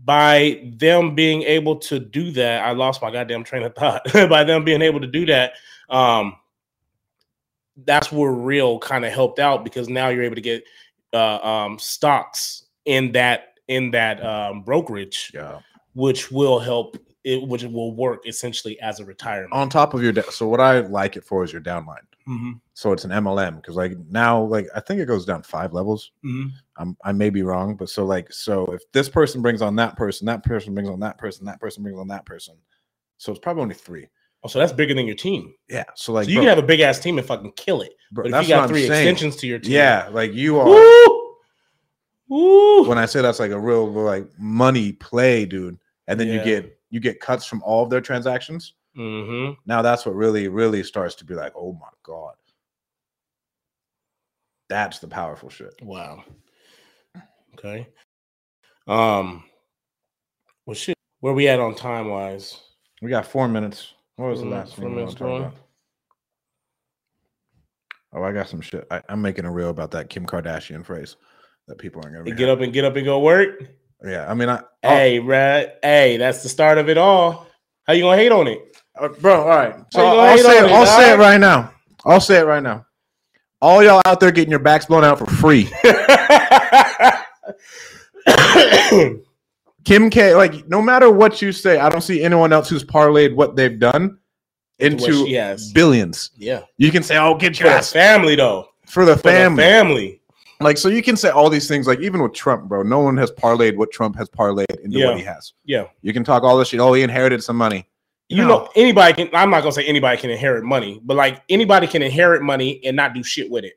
by 0.04 0.62
them 0.78 1.16
being 1.16 1.44
able 1.44 1.76
to 1.78 2.00
do 2.00 2.32
that, 2.32 2.64
I 2.64 2.72
lost 2.72 3.02
my 3.02 3.12
goddamn 3.12 3.44
train 3.44 3.64
of 3.64 3.76
thought. 3.76 4.02
by 4.30 4.44
them 4.44 4.64
being 4.64 4.82
able 4.82 5.00
to 5.02 5.08
do 5.08 5.26
that, 5.28 5.54
um, 5.90 6.36
that's 7.86 8.12
where 8.12 8.32
real 8.32 8.80
kind 8.80 9.06
of 9.06 9.12
helped 9.14 9.40
out 9.40 9.64
because 9.64 9.90
now 9.90 10.10
you're 10.10 10.24
able 10.24 10.36
to 10.36 10.42
get 10.42 10.64
uh, 11.14 11.38
um, 11.38 11.80
stocks 11.80 12.64
in 12.86 13.12
that 13.14 13.54
in 13.68 13.92
that 13.92 14.24
um, 14.26 14.64
brokerage, 14.64 15.32
Yeah. 15.34 15.60
which 15.94 16.32
will 16.32 16.60
help 16.60 16.98
it, 17.24 17.48
which 17.48 17.64
will 17.64 17.94
work 17.96 18.28
essentially 18.28 18.80
as 18.82 19.00
a 19.00 19.06
retirement. 19.06 19.54
On 19.54 19.70
top 19.70 19.94
of 19.94 20.04
your, 20.04 20.12
da- 20.12 20.30
so 20.30 20.48
what 20.48 20.60
I 20.60 20.80
like 20.82 21.16
it 21.16 21.24
for 21.24 21.44
is 21.44 21.54
your 21.54 21.62
downline. 21.62 22.00
Mhm, 22.28 22.62
So 22.74 22.92
it's 22.94 23.04
an 23.06 23.12
MLM 23.12 23.56
because 23.58 23.76
like 23.76 23.94
now, 24.10 24.42
like 24.44 24.68
I 24.76 24.80
think 24.80 25.00
it 25.02 25.06
goes 25.08 25.26
down 25.26 25.44
five 25.44 25.74
levels. 25.74 26.12
mhm. 26.24 26.52
I'm, 26.78 26.96
I 27.04 27.12
may 27.12 27.30
be 27.30 27.44
wrong, 27.44 27.76
but 27.76 27.90
so 27.90 28.06
like 28.06 28.32
so 28.32 28.66
if 28.74 28.82
this 28.92 29.10
person 29.10 29.42
brings 29.42 29.62
on 29.62 29.76
that 29.78 29.98
person, 29.98 30.26
that 30.28 30.44
person 30.44 30.74
brings 30.74 30.90
on 30.90 31.00
that 31.02 31.18
person, 31.18 31.46
that 31.46 31.60
person 31.60 31.84
brings 31.84 32.00
on 32.00 32.08
that 32.08 32.26
person. 32.26 32.56
So 33.18 33.32
it's 33.32 33.40
probably 33.42 33.64
only 33.64 33.76
three. 33.76 34.08
Oh, 34.44 34.48
so 34.48 34.58
that's 34.58 34.72
bigger 34.74 34.94
than 34.96 35.06
your 35.06 35.16
team. 35.16 35.54
Yeah. 35.70 35.84
So 35.96 36.14
like 36.14 36.26
so 36.26 36.30
you 36.32 36.36
bro, 36.38 36.44
can 36.44 36.50
have 36.50 36.64
a 36.64 36.68
big 36.68 36.80
ass 36.80 37.00
team 37.00 37.18
and 37.20 37.28
fucking 37.28 37.52
kill 37.54 37.82
it. 37.82 37.94
bro, 38.12 38.24
But 38.24 38.40
if 38.40 38.48
you 38.48 38.54
got 38.56 38.68
three 38.70 38.88
saying. 38.88 39.10
extensions 39.10 39.36
to 39.38 39.48
your 39.48 39.60
team, 39.60 39.74
Yeah, 39.74 40.10
like 40.12 40.34
you 40.34 40.60
are. 40.60 40.66
Woo! 40.68 41.36
Woo! 42.30 42.88
When 42.88 42.98
I 42.98 43.06
say 43.06 43.22
that's 43.22 43.40
like 43.40 43.52
a 43.52 43.60
real 43.60 43.92
like 43.92 44.28
money 44.40 44.94
play, 44.94 45.46
dude, 45.46 45.78
and 46.08 46.20
then 46.20 46.28
Yeah. 46.28 46.34
you 46.36 46.44
get 46.44 46.78
you 46.90 47.00
get 47.00 47.20
cuts 47.20 47.46
from 47.46 47.62
all 47.64 47.84
of 47.84 47.90
their 47.90 48.02
transactions. 48.02 48.74
Hmm 48.96 49.52
Now 49.66 49.82
that's 49.82 50.06
what 50.06 50.16
really 50.16 50.48
really 50.48 50.84
starts 50.84 51.16
to 51.16 51.26
be 51.26 51.34
like, 51.34 51.54
oh 51.56 51.74
my 51.74 51.90
god, 52.04 52.36
that's 54.70 55.00
the 55.00 55.08
powerful 55.08 55.50
shit. 55.50 55.74
Wow. 55.82 56.24
Okay. 57.54 57.88
Um. 58.88 59.44
Well, 60.66 60.76
shit. 60.76 60.96
Where 61.20 61.34
we 61.34 61.48
at 61.48 61.60
on 61.60 61.76
time 61.76 62.10
wise? 62.10 62.60
We 63.02 63.10
got 63.10 63.26
four 63.26 63.48
minutes. 63.48 63.94
What 64.16 64.30
was 64.30 64.40
the 64.40 64.46
Mm, 64.46 64.52
last 64.52 64.76
four 64.76 64.90
minutes 64.90 65.16
want 65.16 65.18
to 65.18 65.24
talk 65.24 65.54
going. 65.54 65.60
Oh, 68.14 68.24
I 68.24 68.32
got 68.34 68.50
some 68.50 68.62
shit. 68.62 68.86
I, 68.92 69.02
I'm 69.10 69.22
making 69.22 69.46
a 69.46 69.52
reel 69.52 69.70
about 69.70 69.92
that 69.92 70.10
Kim 70.10 70.26
Kardashian 70.26 70.86
phrase 70.86 71.16
that 71.68 71.78
people 71.78 72.02
aren't 72.04 72.16
gonna 72.16 72.36
get 72.36 72.40
happy. 72.40 72.52
up 72.52 72.60
and 72.62 72.74
get 72.74 72.86
up 72.86 72.96
and 72.96 73.06
go 73.06 73.20
work. 73.20 73.64
Yeah, 74.04 74.30
I 74.30 74.34
mean, 74.34 74.50
I, 74.50 74.62
Hey, 74.82 75.20
Brad. 75.20 75.74
Hey, 75.82 76.18
that's 76.18 76.44
the 76.44 76.50
start 76.50 76.78
of 76.78 76.90
it 76.90 76.98
all. 76.98 77.48
How 77.86 77.94
you 77.94 78.04
gonna 78.04 78.18
hate 78.18 78.32
on 78.32 78.48
it? 78.48 78.78
Uh, 79.00 79.08
bro. 79.08 79.42
All 79.42 79.48
right, 79.48 79.76
so 79.92 80.06
How 80.06 80.36
you 80.36 80.44
gonna 80.44 80.48
I'll 80.48 80.48
say 80.52 80.58
it. 80.60 80.64
it, 80.66 80.72
I'll 80.72 80.86
say 80.86 81.14
it 81.14 81.18
right 81.18 81.40
now. 81.40 81.74
I'll 82.06 82.20
say 82.22 82.40
it 82.40 82.46
right 82.46 82.64
now. 82.64 82.86
All 83.62 83.84
y'all 83.84 84.02
out 84.06 84.20
there 84.20 84.32
getting 84.32 84.50
your 84.50 84.60
backs 84.60 84.86
blown 84.86 85.04
out 85.04 85.20
for 85.20 85.26
free. 85.28 85.70
Kim 89.84 90.10
K, 90.12 90.36
like 90.36 90.68
no 90.68 90.82
matter 90.82 91.10
what 91.10 91.42
you 91.42 91.52
say, 91.52 91.80
I 91.80 91.90
don't 91.90 92.02
see 92.02 92.24
anyone 92.24 92.54
else 92.54 92.70
who's 92.70 92.84
parlayed 92.84 93.36
what 93.36 93.56
they've 93.56 93.80
done 93.80 94.20
Into 94.80 95.02
what 95.04 95.10
into 95.12 95.26
she 95.26 95.34
has. 95.34 95.72
billions. 95.72 96.32
yeah. 96.36 96.62
You 96.78 96.92
can 96.92 97.02
say, 97.04 97.18
"Oh, 97.18 97.36
get 97.36 97.56
For 97.58 97.64
your 97.64 97.74
the 97.74 97.78
ass 97.80 97.92
family 97.92 98.36
though. 98.36 98.68
for 98.88 99.06
the 99.06 99.14
For 99.18 99.24
the 99.24 99.30
family." 99.30 99.64
family. 99.64 100.22
Like, 100.60 100.78
so 100.78 100.90
you 100.90 101.02
can 101.02 101.18
say 101.18 101.30
all 101.30 101.50
these 101.50 101.68
things. 101.68 101.88
Like, 101.88 102.02
even 102.02 102.22
with 102.22 102.34
Trump, 102.34 102.66
bro, 102.70 102.84
no 102.84 103.00
one 103.00 103.18
has 103.18 103.32
parlayed 103.32 103.76
what 103.78 103.92
Trump 103.92 104.16
has 104.18 104.30
parlayed 104.30 104.66
into 104.84 105.00
Yeah. 105.00 105.08
what 105.08 105.18
he 105.18 105.24
has. 105.24 105.54
Yeah. 105.66 105.86
You 106.04 106.14
can 106.14 106.24
talk 106.24 106.44
all 106.44 106.56
this 106.56 106.68
shit. 106.68 106.80
Oh, 106.80 106.94
he 106.94 107.02
inherited 107.02 107.44
some 107.44 107.56
money. 107.58 107.88
You 108.32 108.44
No. 108.44 108.48
know, 108.48 108.70
anybody 108.76 109.14
can. 109.14 109.30
I'm 109.36 109.50
not 109.50 109.62
gonna 109.62 109.74
say 109.74 109.86
anybody 109.86 110.18
can 110.18 110.30
inherit 110.30 110.64
money, 110.64 111.02
but 111.04 111.18
like 111.18 111.44
anybody 111.50 111.88
can 111.88 112.02
inherit 112.02 112.42
money 112.42 112.80
and 112.86 112.96
not 112.96 113.14
do 113.14 113.24
shit 113.24 113.50
with 113.52 113.64
it. 113.66 113.74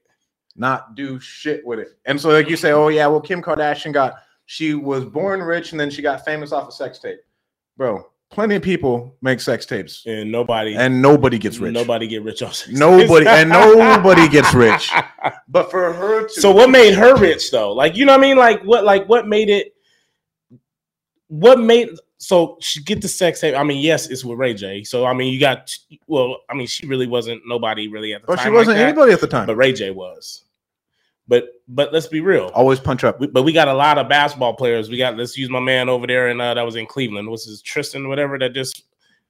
not 0.56 0.94
do 0.94 1.18
shit 1.18 1.66
with 1.66 1.80
it. 1.80 1.88
And 2.04 2.20
so 2.20 2.28
like 2.30 2.48
you 2.48 2.56
say, 2.56 2.70
oh 2.72 2.86
yeah, 2.88 3.06
well 3.08 3.20
Kim 3.20 3.42
Kardashian 3.42 3.92
got 3.92 4.14
she 4.46 4.74
was 4.74 5.04
born 5.04 5.42
rich 5.42 5.72
and 5.72 5.80
then 5.80 5.90
she 5.90 6.00
got 6.02 6.24
famous 6.24 6.52
off 6.52 6.68
a 6.68 6.72
sex 6.72 7.00
tape. 7.00 7.18
Bro, 7.76 8.06
plenty 8.30 8.54
of 8.54 8.62
people 8.62 9.16
make 9.20 9.40
sex 9.40 9.66
tapes 9.66 10.04
And 10.06 10.30
nobody 10.30 10.76
and 10.76 11.02
nobody 11.02 11.38
gets 11.40 11.58
rich. 11.58 11.72
Nobody 11.74 12.06
get 12.06 12.22
rich 12.22 12.42
off 12.42 12.62
Nobody 12.68 13.26
and 13.26 13.48
nobody 13.50 14.28
gets 14.28 14.54
rich. 14.54 14.92
But 15.48 15.70
for 15.72 15.92
her 15.92 16.28
to 16.28 16.40
so 16.40 16.52
what 16.52 16.70
made 16.70 16.94
her 16.94 17.16
rich 17.16 17.50
though? 17.50 17.72
Like 17.72 17.96
you 17.96 18.04
know 18.06 18.12
what 18.12 18.20
I 18.20 18.22
mean? 18.28 18.36
Like 18.36 18.62
what 18.62 18.84
like 18.84 19.06
what 19.08 19.26
made 19.26 19.48
it 19.50 19.74
what 21.28 21.58
made 21.58 21.88
so 22.18 22.56
she 22.60 22.82
get 22.82 23.02
the 23.02 23.08
sex 23.08 23.40
tape? 23.40 23.54
I 23.54 23.62
mean, 23.62 23.82
yes, 23.82 24.08
it's 24.08 24.24
with 24.24 24.38
Ray 24.38 24.54
J. 24.54 24.84
So 24.84 25.04
I 25.06 25.12
mean 25.14 25.32
you 25.32 25.40
got 25.40 25.76
well, 26.06 26.38
I 26.48 26.54
mean, 26.54 26.66
she 26.66 26.86
really 26.86 27.06
wasn't 27.06 27.42
nobody 27.46 27.88
really 27.88 28.14
at 28.14 28.22
the 28.22 28.26
But 28.26 28.36
time. 28.36 28.46
she 28.46 28.50
wasn't 28.50 28.76
like 28.78 28.86
anybody 28.86 29.12
at 29.12 29.20
the 29.20 29.26
time. 29.26 29.46
but 29.46 29.56
Ray 29.56 29.72
J 29.72 29.90
was. 29.90 30.44
But 31.26 31.48
but 31.68 31.92
let's 31.92 32.06
be 32.06 32.20
real. 32.20 32.50
Always 32.54 32.78
punch 32.80 33.02
up. 33.02 33.18
We, 33.18 33.26
but 33.28 33.44
we 33.44 33.52
got 33.52 33.68
a 33.68 33.72
lot 33.74 33.96
of 33.98 34.08
basketball 34.08 34.54
players. 34.54 34.90
We 34.90 34.98
got 34.98 35.16
let's 35.16 35.36
use 35.38 35.48
my 35.48 35.60
man 35.60 35.88
over 35.88 36.06
there 36.06 36.28
and 36.28 36.40
uh, 36.40 36.54
that 36.54 36.62
was 36.62 36.76
in 36.76 36.86
Cleveland. 36.86 37.28
What's 37.28 37.46
his 37.46 37.62
Tristan, 37.62 38.08
whatever, 38.08 38.38
that 38.38 38.52
just 38.52 38.84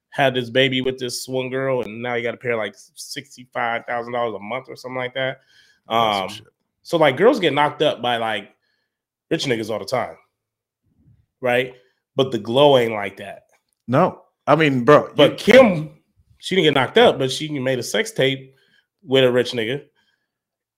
had 0.09 0.33
this 0.33 0.49
baby 0.49 0.81
with 0.81 0.97
this 0.97 1.27
one 1.27 1.49
girl, 1.49 1.81
and 1.81 2.01
now 2.01 2.13
you 2.15 2.23
got 2.23 2.31
to 2.31 2.37
pay 2.37 2.53
like 2.53 2.73
sixty 2.95 3.47
five 3.53 3.85
thousand 3.85 4.13
dollars 4.13 4.33
a 4.35 4.39
month 4.39 4.67
or 4.69 4.75
something 4.75 4.97
like 4.97 5.13
that. 5.13 5.41
Um, 5.87 6.29
so 6.83 6.97
like 6.97 7.17
girls 7.17 7.39
get 7.39 7.53
knocked 7.53 7.81
up 7.81 8.01
by 8.01 8.17
like 8.17 8.53
rich 9.29 9.45
niggas 9.45 9.69
all 9.69 9.79
the 9.79 9.85
time, 9.85 10.17
right? 11.41 11.73
But 12.15 12.31
the 12.31 12.37
glow 12.39 12.77
ain't 12.77 12.93
like 12.93 13.17
that. 13.17 13.43
No. 13.87 14.21
I 14.47 14.55
mean, 14.55 14.83
bro, 14.85 15.11
But 15.15 15.45
you- 15.47 15.53
Kim, 15.53 15.89
she 16.37 16.55
didn't 16.55 16.65
get 16.73 16.79
knocked 16.79 16.97
up, 16.97 17.17
but 17.17 17.31
she 17.31 17.49
made 17.59 17.79
a 17.79 17.83
sex 17.83 18.11
tape 18.11 18.53
with 19.03 19.23
a 19.23 19.31
rich 19.31 19.51
nigga. 19.51 19.83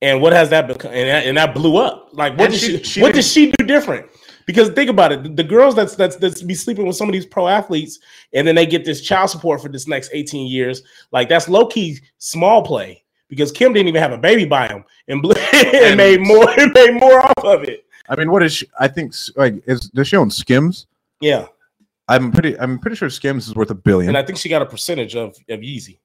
And 0.01 0.21
what 0.21 0.31
has 0.33 0.49
that 0.51 0.67
become? 0.67 0.91
And 0.93 1.09
that, 1.09 1.25
and 1.25 1.37
that 1.37 1.53
blew 1.55 1.77
up. 1.77 2.09
Like, 2.13 2.37
what 2.37 2.51
did 2.51 2.59
she- 2.59 2.77
she? 2.77 2.83
she 2.83 3.01
what 3.01 3.13
didn't- 3.13 3.25
she 3.25 3.51
do 3.51 3.65
different? 3.65 4.05
Because 4.45 4.69
think 4.69 4.89
about 4.89 5.11
it, 5.11 5.35
the, 5.35 5.43
girls 5.43 5.75
that's 5.75 5.95
that's 5.95 6.15
that's 6.15 6.41
be 6.41 6.53
sleeping 6.53 6.85
with 6.87 6.95
some 6.95 7.09
of 7.09 7.13
these 7.13 7.25
pro 7.25 7.49
athletes, 7.49 7.99
and 8.31 8.47
then 8.47 8.55
they 8.55 8.65
get 8.65 8.85
this 8.85 9.01
child 9.01 9.29
support 9.29 9.61
for 9.61 9.67
this 9.67 9.87
next 9.89 10.09
eighteen 10.13 10.47
years. 10.47 10.83
Like 11.11 11.27
that's 11.27 11.49
low 11.49 11.65
key 11.67 11.99
small 12.19 12.61
play 12.63 13.03
because 13.27 13.51
Kim 13.51 13.73
didn't 13.73 13.89
even 13.89 14.01
have 14.01 14.13
a 14.13 14.17
baby 14.17 14.45
by 14.45 14.69
him, 14.69 14.85
and, 15.09 15.21
and, 15.53 15.65
And- 15.75 15.97
made 15.97 16.21
more 16.21 16.49
and 16.57 16.71
made 16.75 16.93
more 16.93 17.19
off 17.25 17.43
of 17.43 17.63
it. 17.65 17.83
I 18.07 18.15
mean, 18.15 18.31
what 18.31 18.41
is 18.41 18.53
she? 18.53 18.67
I 18.79 18.87
think 18.87 19.13
like 19.35 19.61
is 19.67 19.89
does 19.89 20.07
she 20.07 20.15
own 20.15 20.29
Skims? 20.31 20.87
Yeah, 21.21 21.47
I'm 22.07 22.31
pretty 22.31 22.57
I'm 22.59 22.79
pretty 22.79 22.95
sure 22.97 23.09
Skims 23.09 23.47
is 23.47 23.55
worth 23.55 23.69
a 23.71 23.75
billion. 23.75 24.09
and 24.09 24.17
I 24.17 24.23
think 24.23 24.37
she 24.37 24.49
got 24.49 24.61
a 24.61 24.65
percentage 24.65 25.15
of 25.15 25.29
of 25.49 25.59
Yeezy. 25.61 25.99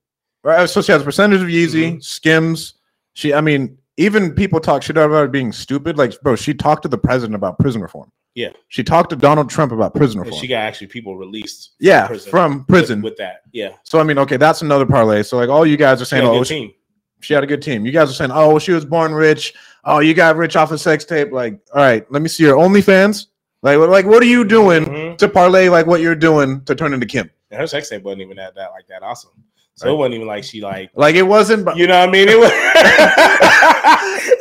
Right, 0.44 0.68
so 0.68 0.82
she 0.82 0.90
has 0.92 1.02
a 1.02 1.04
percentage 1.04 1.40
of 1.40 1.48
Yeezy, 1.48 1.94
Mhm. 1.94 2.02
Skims. 2.04 2.74
She, 3.14 3.32
I 3.32 3.40
mean, 3.40 3.78
even 3.96 4.32
people 4.34 4.58
talk 4.58 4.82
shit 4.82 4.96
about 4.96 5.10
her 5.10 5.28
being 5.28 5.52
stupid. 5.52 5.96
Like, 5.98 6.20
bro, 6.22 6.34
she 6.34 6.52
talked 6.54 6.82
to 6.82 6.88
the 6.88 6.98
president 6.98 7.36
about 7.36 7.58
prison 7.60 7.80
reform. 7.82 8.10
Yeah. 8.34 8.48
she 8.68 8.82
talked 8.82 9.10
to 9.10 9.16
Donald 9.16 9.50
Trump 9.50 9.72
about 9.72 9.94
prison 9.94 10.18
And 10.18 10.26
reform. 10.26 10.40
she 10.40 10.46
got 10.48 10.56
actually 10.60 10.86
people 10.86 11.18
released. 11.18 11.72
from 11.78 11.86
yeah, 11.86 12.06
prison 12.06 12.30
from 12.30 12.58
with- 12.60 12.66
prison. 12.66 13.02
with, 13.02 13.16
that. 13.18 13.42
Yeah, 13.52 13.72
so 13.84 14.00
I 14.00 14.04
mean, 14.04 14.16
okay, 14.18 14.38
that's 14.38 14.62
another 14.62 14.86
parlay. 14.86 15.22
So 15.22 15.36
like, 15.36 15.50
all 15.50 15.66
you 15.66 15.76
guys 15.76 16.00
are 16.00 16.06
she 16.06 16.10
saying, 16.10 16.22
had 16.24 16.30
a 16.30 16.32
oh, 16.32 16.38
good 16.38 16.46
she, 16.46 16.54
team. 16.60 16.72
she 17.20 17.34
had 17.34 17.44
a 17.44 17.46
good 17.46 17.60
team. 17.60 17.84
You 17.84 17.92
guys 17.92 18.08
are 18.10 18.14
saying, 18.14 18.30
oh, 18.32 18.58
she 18.58 18.72
was 18.72 18.86
born 18.86 19.12
rich. 19.12 19.52
Oh, 19.84 19.98
you 19.98 20.14
got 20.14 20.36
rich 20.36 20.56
off 20.56 20.72
a 20.72 20.78
sex 20.78 21.04
tape. 21.04 21.30
Like, 21.30 21.60
all 21.74 21.82
right, 21.82 22.10
let 22.10 22.22
me 22.22 22.28
see 22.28 22.42
your 22.44 22.56
OnlyFans. 22.56 23.26
Like, 23.62 23.78
what- 23.78 23.90
like, 23.90 24.06
what 24.06 24.22
are 24.22 24.26
you 24.26 24.44
doing 24.44 24.84
Mhm. 24.86 25.18
to 25.18 25.28
parlay 25.28 25.68
like 25.68 25.86
what 25.86 26.00
you're 26.00 26.14
doing 26.16 26.62
to 26.64 26.74
turn 26.74 26.92
into 26.92 27.06
Kim? 27.06 27.30
And 27.50 27.60
her 27.60 27.66
sex 27.66 27.88
tape 27.88 28.02
wasn't 28.02 28.22
even 28.22 28.36
that, 28.36 28.54
that 28.56 28.70
like 28.72 28.86
that 28.88 29.02
awesome. 29.02 29.30
So 29.74 29.86
Right. 29.86 29.92
it 29.92 29.96
wasn't 29.96 30.14
even 30.16 30.26
like 30.26 30.44
she 30.44 30.60
like 30.60 30.90
Like, 30.94 31.14
it 31.14 31.22
wasn't. 31.22 31.68
You 31.76 31.86
know 31.86 31.98
what 32.00 32.08
I 32.08 32.12
mean. 32.12 32.28
It, 32.28 32.38
was, 32.38 32.50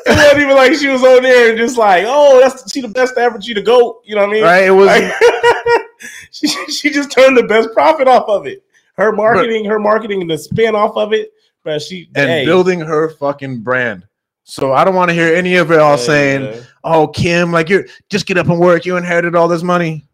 it 0.05 0.17
wasn't 0.17 0.41
even 0.41 0.55
like 0.55 0.73
she 0.75 0.87
was 0.87 1.03
on 1.03 1.23
there 1.23 1.49
and 1.49 1.57
just 1.57 1.77
like 1.77 2.03
oh 2.07 2.39
that's 2.39 2.71
she 2.71 2.81
the 2.81 2.87
best 2.87 3.17
ever 3.17 3.39
she 3.41 3.53
the 3.53 3.61
goat. 3.61 4.01
You 4.05 4.15
know 4.15 4.21
what 4.21 4.29
I 4.29 4.33
mean? 4.33 4.43
right, 4.43 4.63
it 4.65 4.71
was. 4.71 4.87
Like, 4.87 5.13
she 6.31 6.47
she 6.47 6.89
just 6.89 7.11
turned 7.11 7.37
the 7.37 7.43
best 7.43 7.69
profit 7.73 8.07
off 8.07 8.27
of 8.27 8.47
it. 8.47 8.63
Her 8.97 9.11
marketing, 9.11 9.65
her 9.65 9.79
marketing, 9.79 10.21
and 10.21 10.29
the 10.29 10.37
spin 10.37 10.75
off 10.75 10.95
of 10.97 11.13
it. 11.13 11.31
But 11.63 11.81
she 11.81 12.09
and 12.15 12.29
hey, 12.29 12.45
building 12.45 12.79
her 12.79 13.09
fucking 13.09 13.59
brand. 13.59 14.03
So 14.51 14.73
I 14.73 14.83
don't 14.83 14.95
want 14.95 15.07
to 15.07 15.13
hear 15.13 15.33
any 15.33 15.55
of 15.55 15.71
it 15.71 15.79
all 15.79 15.95
hey, 15.95 16.03
saying, 16.03 16.63
"Oh, 16.83 17.07
Kim, 17.07 17.53
like 17.53 17.69
you're 17.69 17.85
just 18.09 18.25
get 18.25 18.37
up 18.37 18.49
and 18.49 18.59
work. 18.59 18.85
You 18.85 18.97
inherited 18.97 19.33
all 19.33 19.47
this 19.47 19.63
money." 19.63 20.09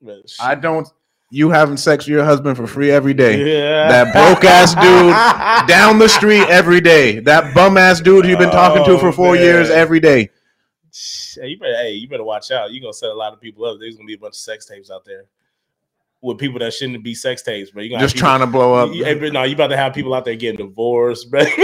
but 0.00 0.30
she- 0.30 0.42
I 0.42 0.54
don't. 0.54 0.88
You 1.30 1.50
having 1.50 1.76
sex 1.76 2.06
with 2.06 2.12
your 2.14 2.24
husband 2.24 2.56
for 2.56 2.66
free 2.66 2.90
every 2.90 3.12
day, 3.12 3.58
yeah. 3.58 3.88
That 3.88 4.12
broke-ass 4.14 4.74
dude 4.76 5.68
down 5.68 5.98
the 5.98 6.08
street 6.08 6.44
every 6.48 6.80
day. 6.80 7.18
That 7.20 7.52
bum 7.54 7.76
ass 7.76 8.00
dude 8.00 8.24
you've 8.24 8.38
been 8.38 8.50
talking 8.50 8.82
to 8.84 8.92
Oh, 8.92 8.98
for 8.98 9.12
four 9.12 9.34
man. 9.34 9.42
years 9.42 9.68
every 9.68 10.00
day. 10.00 10.30
Hey, 11.36 11.48
you 11.48 11.58
better, 11.58 11.76
hey, 11.76 11.90
you 11.92 12.08
better 12.08 12.24
watch 12.24 12.50
out. 12.50 12.72
You're 12.72 12.80
gonna 12.80 12.94
set 12.94 13.10
a 13.10 13.14
lot 13.14 13.34
of 13.34 13.40
people 13.42 13.66
up. 13.66 13.78
There's 13.78 13.96
gonna 13.96 14.06
be 14.06 14.14
a 14.14 14.18
bunch 14.18 14.32
of 14.32 14.36
sex 14.36 14.64
tapes 14.64 14.90
out 14.90 15.04
there 15.04 15.24
with 16.22 16.38
people 16.38 16.60
that 16.60 16.72
shouldn't 16.72 17.02
be 17.04 17.14
sex 17.14 17.42
tapes, 17.42 17.72
bro. 17.72 17.82
You 17.82 17.98
Just 17.98 18.14
people- 18.14 18.26
trying 18.26 18.40
to 18.40 18.46
blow 18.46 18.72
up. 18.74 18.94
You- 18.94 19.04
hey, 19.04 19.16
no, 19.30 19.42
you 19.42 19.54
about 19.54 19.66
to 19.68 19.76
have 19.76 19.92
people 19.92 20.14
out 20.14 20.24
there 20.24 20.36
getting 20.36 20.64
divorced, 20.64 21.30
bro. 21.30 21.42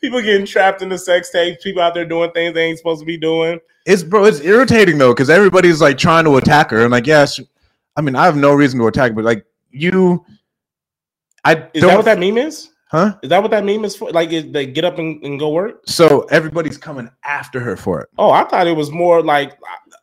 people 0.00 0.20
getting 0.20 0.46
trapped 0.46 0.82
in 0.82 0.88
the 0.88 0.98
sex 0.98 1.30
tapes. 1.30 1.62
People 1.62 1.82
out 1.82 1.94
there 1.94 2.04
doing 2.04 2.30
things 2.32 2.54
they 2.54 2.64
ain't 2.64 2.78
supposed 2.78 3.00
to 3.00 3.06
be 3.06 3.16
doing. 3.16 3.60
It's 3.86 4.02
bro, 4.02 4.24
it's 4.24 4.40
irritating 4.40 4.98
though, 4.98 5.12
because 5.12 5.30
everybody's 5.30 5.80
like 5.80 5.98
trying 5.98 6.24
to 6.24 6.36
attack 6.36 6.70
her, 6.70 6.82
and 6.82 6.90
like, 6.90 7.06
yes, 7.06 7.40
I 7.96 8.00
mean, 8.00 8.14
I 8.14 8.24
have 8.24 8.36
no 8.36 8.52
reason 8.52 8.78
to 8.80 8.86
attack, 8.86 9.14
but 9.14 9.24
like 9.24 9.44
you, 9.70 10.24
I 11.44 11.68
Is 11.74 11.82
that 11.82 11.96
what 11.96 12.04
that 12.04 12.18
meme 12.18 12.38
is? 12.38 12.70
huh? 12.90 13.16
Is 13.22 13.30
that 13.30 13.42
what 13.42 13.50
that 13.50 13.64
meme 13.64 13.84
is 13.84 13.96
for? 13.96 14.10
Like, 14.10 14.30
is 14.30 14.50
they 14.52 14.66
get 14.66 14.84
up 14.84 14.98
and, 14.98 15.22
and 15.24 15.38
go 15.38 15.50
work? 15.50 15.82
So 15.86 16.20
everybody's 16.30 16.78
coming 16.78 17.08
after 17.24 17.60
her 17.60 17.76
for 17.76 18.00
it. 18.00 18.08
Oh, 18.18 18.30
I 18.30 18.44
thought 18.44 18.66
it 18.66 18.76
was 18.76 18.90
more 18.90 19.22
like 19.22 19.58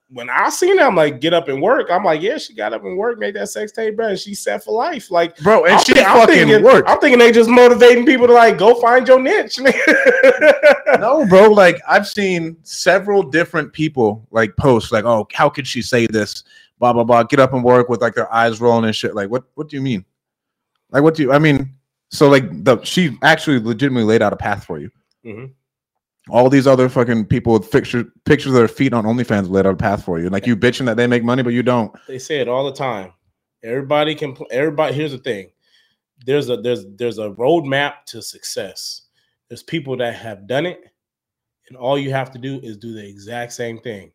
when 0.10 0.30
I 0.30 0.50
seen 0.50 0.78
it, 0.78 0.82
I'm 0.84 0.96
like, 0.96 1.20
get 1.20 1.34
up 1.34 1.48
and 1.48 1.62
work. 1.62 1.88
I'm 1.90 2.04
like, 2.04 2.22
yeah, 2.22 2.38
she 2.38 2.54
got 2.54 2.74
up 2.74 2.84
and 2.84 2.98
work, 2.98 3.18
made 3.18 3.36
that 3.36 3.50
sex 3.50 3.72
tape, 3.72 3.96
bro. 3.96 4.16
She's 4.16 4.40
set 4.40 4.64
for 4.64 4.72
life. 4.72 5.10
Like, 5.10 5.36
Bro, 5.38 5.66
and 5.66 5.74
I'm 5.74 5.84
she 5.84 6.00
I'm 6.00 6.18
fucking 6.18 6.36
thinking, 6.36 6.64
worked. 6.64 6.88
I'm 6.88 7.00
thinking 7.00 7.20
they 7.20 7.32
just 7.32 7.50
motivating 7.50 8.06
people 8.06 8.28
to 8.28 8.34
like 8.34 8.58
go 8.58 8.80
find 8.80 9.08
your 9.08 9.20
niche. 9.20 9.60
no, 11.00 11.26
bro. 11.28 11.50
Like 11.50 11.82
I've 11.88 12.08
seen 12.08 12.58
several 12.62 13.24
different 13.24 13.74
people 13.74 14.28
like 14.32 14.56
post 14.58 14.92
like, 14.92 15.06
"Oh, 15.06 15.28
how 15.34 15.50
could 15.50 15.66
she 15.66 15.82
say 15.82 16.06
this?" 16.08 16.44
Blah 16.78 16.94
blah 16.94 17.04
blah. 17.04 17.24
Get 17.24 17.40
up 17.40 17.54
and 17.54 17.64
work 17.64 17.90
with 17.90 18.02
like 18.02 18.14
their 18.14 18.32
eyes 18.32 18.62
rolling 18.62 18.86
and 18.86 18.96
shit. 18.96 19.16
Like, 19.16 19.30
what? 19.30 19.44
What 19.56 19.70
do 19.70 19.76
you 19.76 19.82
mean? 19.82 20.06
Like, 20.92 21.02
what 21.04 21.16
do 21.16 21.24
you? 21.24 21.34
I 21.34 21.40
mean, 21.40 21.74
so 22.12 22.30
like 22.30 22.64
the 22.64 22.82
she 22.84 23.18
actually 23.24 23.60
legitimately 23.60 24.06
laid 24.08 24.22
out 24.22 24.34
a 24.34 24.38
path 24.38 24.66
for 24.66 24.78
you. 24.78 24.92
Mhm. 25.26 25.52
All 26.30 26.50
these 26.50 26.66
other 26.66 26.90
fucking 26.90 27.26
people 27.28 27.54
with 27.54 27.70
picture 27.70 28.06
pictures 28.26 28.48
of 28.48 28.54
their 28.56 28.68
feet 28.68 28.94
on 28.94 29.04
OnlyFans 29.04 29.50
laid 29.50 29.68
out 29.68 29.74
a 29.74 29.78
path 29.78 30.04
for 30.04 30.20
you. 30.20 30.30
Like 30.30 30.48
you 30.48 30.56
bitching 30.56 30.86
that 30.86 30.98
they 30.98 31.06
make 31.06 31.24
money, 31.24 31.44
but 31.44 31.54
you 31.54 31.62
don't. 31.62 31.96
they 32.08 32.18
say 32.18 32.40
it 32.40 32.48
all 32.48 32.66
the 32.66 32.74
time. 32.74 33.14
Everybody 33.64 34.16
can. 34.16 34.36
Everybody. 34.52 34.96
Here's 34.96 35.12
the 35.12 35.20
thing. 35.20 35.52
There's 36.26 36.50
a 36.50 36.58
there's 36.58 36.86
there's 36.96 37.20
a 37.20 37.30
roadmap 37.30 38.06
to 38.08 38.22
success. 38.22 39.04
There's 39.50 39.62
people 39.62 39.96
that 39.98 40.16
have 40.16 40.48
done 40.48 40.66
it, 40.66 40.82
and 41.70 41.78
all 41.78 41.98
you 41.98 42.10
have 42.12 42.32
to 42.32 42.40
do 42.40 42.60
is 42.64 42.78
do 42.78 42.94
the 42.94 43.08
exact 43.08 43.54
same 43.54 43.78
thing. 43.80 44.12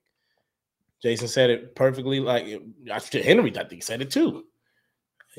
Jason 1.01 1.29
said 1.29 1.51
it 1.51 1.75
perfectly. 1.77 2.19
Like 2.19 2.45
I- 2.93 3.19
Henry, 3.19 3.57
I 3.57 3.65
think 3.65 3.83
said 3.85 4.03
it 4.03 4.11
too. 4.11 4.45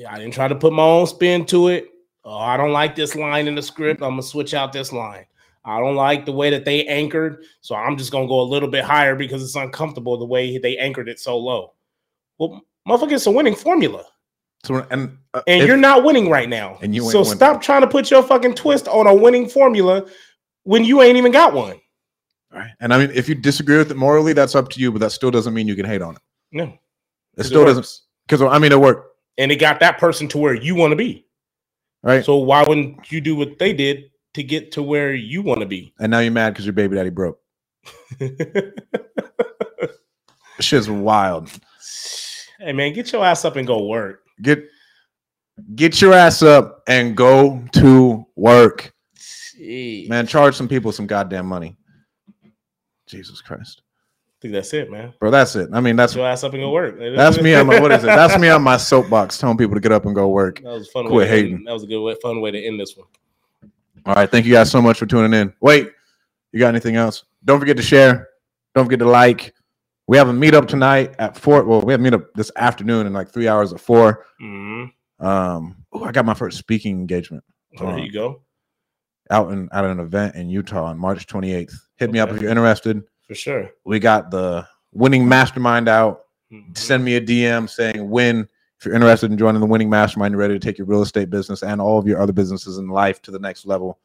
I 0.08 0.18
didn't 0.18 0.34
try 0.34 0.48
to 0.48 0.54
put 0.54 0.72
my 0.72 0.82
own 0.82 1.06
spin 1.06 1.44
to 1.46 1.68
it. 1.68 1.88
Oh, 2.24 2.38
I 2.38 2.56
don't 2.56 2.72
like 2.72 2.96
this 2.96 3.14
line 3.14 3.46
in 3.46 3.54
the 3.54 3.62
script. 3.62 4.02
I'm 4.02 4.12
gonna 4.12 4.22
switch 4.22 4.54
out 4.54 4.72
this 4.72 4.92
line. 4.92 5.26
I 5.64 5.78
don't 5.78 5.94
like 5.94 6.26
the 6.26 6.32
way 6.32 6.50
that 6.50 6.64
they 6.64 6.84
anchored, 6.86 7.44
so 7.60 7.74
I'm 7.74 7.96
just 7.96 8.10
gonna 8.10 8.26
go 8.26 8.40
a 8.40 8.42
little 8.42 8.68
bit 8.68 8.84
higher 8.84 9.14
because 9.14 9.42
it's 9.42 9.54
uncomfortable 9.54 10.16
the 10.18 10.24
way 10.24 10.58
they 10.58 10.76
anchored 10.76 11.08
it 11.08 11.20
so 11.20 11.38
low. 11.38 11.74
Well, 12.38 12.62
motherfucker, 12.88 13.12
it's 13.12 13.26
a 13.26 13.30
winning 13.30 13.54
formula, 13.54 14.04
So 14.64 14.84
and 14.90 15.16
uh, 15.34 15.42
and 15.46 15.62
if- 15.62 15.68
you're 15.68 15.76
not 15.76 16.02
winning 16.04 16.28
right 16.28 16.48
now. 16.48 16.78
And 16.82 16.94
you 16.94 17.02
so 17.10 17.20
winning. 17.20 17.36
stop 17.36 17.62
trying 17.62 17.82
to 17.82 17.86
put 17.86 18.10
your 18.10 18.22
fucking 18.24 18.54
twist 18.54 18.88
on 18.88 19.06
a 19.06 19.14
winning 19.14 19.48
formula 19.48 20.06
when 20.64 20.84
you 20.84 21.00
ain't 21.02 21.16
even 21.16 21.30
got 21.32 21.52
one. 21.54 21.80
Right. 22.52 22.70
And 22.80 22.92
I 22.92 22.98
mean, 22.98 23.10
if 23.14 23.28
you 23.28 23.34
disagree 23.34 23.78
with 23.78 23.90
it 23.90 23.96
morally, 23.96 24.32
that's 24.34 24.54
up 24.54 24.68
to 24.70 24.80
you, 24.80 24.90
but 24.92 24.98
that 25.00 25.12
still 25.12 25.30
doesn't 25.30 25.54
mean 25.54 25.68
you 25.68 25.76
can 25.76 25.86
hate 25.86 26.02
on 26.02 26.16
it. 26.16 26.22
No, 26.50 26.76
it 27.38 27.44
still 27.44 27.64
doesn't, 27.64 27.88
because 28.28 28.42
I 28.42 28.58
mean, 28.58 28.72
it 28.72 28.80
worked, 28.80 29.16
and 29.38 29.50
it 29.52 29.56
got 29.56 29.80
that 29.80 29.98
person 29.98 30.28
to 30.28 30.38
where 30.38 30.54
you 30.54 30.74
want 30.74 30.90
to 30.92 30.96
be. 30.96 31.24
right? 32.02 32.24
So 32.24 32.36
why 32.36 32.62
wouldn't 32.62 33.10
you 33.12 33.20
do 33.22 33.36
what 33.36 33.58
they 33.58 33.72
did 33.72 34.10
to 34.34 34.42
get 34.42 34.72
to 34.72 34.82
where 34.82 35.12
you 35.14 35.42
want 35.42 35.60
to 35.60 35.66
be? 35.66 35.92
and 36.00 36.10
now 36.10 36.18
you're 36.20 36.32
mad 36.32 36.50
because 36.50 36.64
your 36.66 36.72
baby 36.72 36.96
daddy 36.96 37.10
broke. 37.10 37.38
Shit's 40.60 40.88
wild. 40.88 41.50
hey 42.60 42.72
man, 42.72 42.92
get 42.92 43.10
your 43.12 43.24
ass 43.24 43.44
up 43.44 43.56
and 43.56 43.66
go 43.66 43.86
work. 43.86 44.20
Get 44.40 44.64
get 45.74 46.00
your 46.00 46.12
ass 46.14 46.42
up 46.42 46.82
and 46.86 47.16
go 47.16 47.62
to 47.74 48.24
work, 48.36 48.92
Jeez. 49.58 50.08
man. 50.08 50.26
Charge 50.26 50.54
some 50.56 50.68
people 50.68 50.92
some 50.92 51.06
goddamn 51.06 51.46
money. 51.46 51.76
Jesus 53.06 53.40
Christ, 53.40 53.82
I 53.84 54.34
think 54.40 54.54
that's 54.54 54.72
it, 54.72 54.90
man. 54.90 55.12
bro. 55.18 55.30
That's 55.30 55.56
it. 55.56 55.68
I 55.72 55.80
mean, 55.80 55.96
that's 55.96 56.12
Get 56.14 56.20
your 56.20 56.28
ass 56.28 56.44
up 56.44 56.52
and 56.54 56.62
go 56.62 56.70
work. 56.70 56.96
that's 57.16 57.40
me 57.40 57.54
on 57.54 57.66
my 57.66 57.80
what 57.80 57.90
is 57.92 58.04
it? 58.04 58.06
That's 58.06 58.38
me 58.38 58.48
on 58.48 58.62
my 58.62 58.76
soapbox, 58.88 59.38
telling 59.38 59.56
people 59.58 59.74
to 59.74 59.80
get 59.80 59.90
up 59.92 60.06
and 60.06 60.14
go 60.14 60.28
work. 60.28 60.62
That 60.62 60.72
was 60.74 60.86
a 60.88 60.90
fun. 60.92 61.06
Quit 61.06 61.16
way 61.16 61.24
to 61.26 61.30
end- 61.32 61.42
hating. 61.48 61.64
That 61.64 61.72
was 61.72 61.82
a 61.82 61.86
good 61.88 62.02
way, 62.02 62.14
fun 62.22 62.40
way 62.40 62.50
to 62.52 62.62
end 62.64 62.78
this 62.78 62.96
one. 62.96 63.08
All 64.06 64.14
right, 64.14 64.30
thank 64.30 64.46
you 64.46 64.52
guys 64.52 64.70
so 64.70 64.82
much 64.82 64.98
for 64.98 65.06
tuning 65.06 65.38
in. 65.38 65.52
Wait, 65.60 65.90
you 66.52 66.58
got 66.58 66.68
anything 66.68 66.96
else? 66.96 67.24
Don't 67.44 67.60
forget 67.60 67.76
to 67.76 67.82
share. 67.82 68.28
Don't 68.74 68.84
forget 68.84 68.98
to 69.00 69.08
like. 69.08 69.54
We 70.08 70.16
have 70.16 70.28
a 70.28 70.32
meetup 70.32 70.66
tonight 70.66 71.14
at 71.18 71.36
four. 71.36 71.62
Well, 71.64 71.80
we 71.82 71.92
have 71.92 72.00
a 72.00 72.04
meetup 72.04 72.26
this 72.34 72.50
afternoon 72.56 73.06
in 73.06 73.12
like 73.12 73.30
three 73.32 73.48
hours 73.48 73.72
at 73.72 73.80
four. 73.80 74.26
hmm 74.40 74.84
Um, 75.20 75.76
I 76.02 76.10
got 76.10 76.24
my 76.24 76.34
first 76.34 76.58
speaking 76.58 76.98
engagement 76.98 77.44
So 77.76 77.86
there 77.86 77.98
you 77.98 78.12
go. 78.12 78.42
out 79.30 79.52
in 79.52 79.68
at 79.72 79.84
an 79.84 80.00
event 80.00 80.34
in 80.34 80.50
Utah 80.50 80.84
on 80.86 80.98
March 80.98 81.26
28th. 81.26 81.72
Hit 81.96 82.10
me 82.10 82.18
up 82.18 82.30
if 82.30 82.40
you're 82.40 82.50
interested. 82.50 83.02
For 83.28 83.34
sure. 83.36 83.70
We 83.84 84.00
got 84.00 84.30
the 84.32 84.66
winning 84.92 85.28
mastermind 85.28 85.88
out. 85.88 86.22
Mhm. 86.52 86.76
Send 86.76 87.04
me 87.04 87.14
a 87.16 87.20
DM 87.20 87.68
saying 87.70 88.10
win 88.10 88.48
if 88.82 88.86
you're 88.86 88.96
interested 88.96 89.30
in 89.30 89.38
joining 89.38 89.60
the 89.60 89.66
winning 89.66 89.88
mastermind. 89.88 90.32
You're 90.32 90.40
ready 90.40 90.54
to 90.54 90.58
take 90.58 90.76
your 90.76 90.88
real 90.88 91.02
estate 91.02 91.30
business 91.30 91.62
and 91.62 91.80
all 91.80 92.00
of 92.00 92.06
your 92.08 92.20
other 92.20 92.32
businesses 92.32 92.78
in 92.78 92.88
life 92.88 93.22
to 93.22 93.30
the 93.30 93.38
next 93.38 93.64
level. 93.64 94.00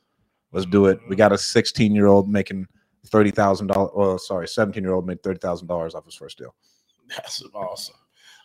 Let's 0.51 0.67
do 0.67 0.85
it. 0.85 0.99
We 1.09 1.15
got 1.15 1.31
a 1.31 1.37
16 1.37 1.95
year 1.95 2.05
old 2.05 2.29
making 2.29 2.67
thirty 3.07 3.31
thousand 3.31 3.67
dollars. 3.67 3.91
Well, 3.95 4.19
sorry, 4.19 4.47
17 4.47 4.83
year 4.83 4.93
old 4.93 5.07
made 5.07 5.23
thirty 5.23 5.39
thousand 5.39 5.67
dollars 5.67 5.95
off 5.95 6.05
his 6.05 6.13
first 6.13 6.37
deal. 6.37 6.53
That's 7.09 7.41
awesome. 7.55 7.95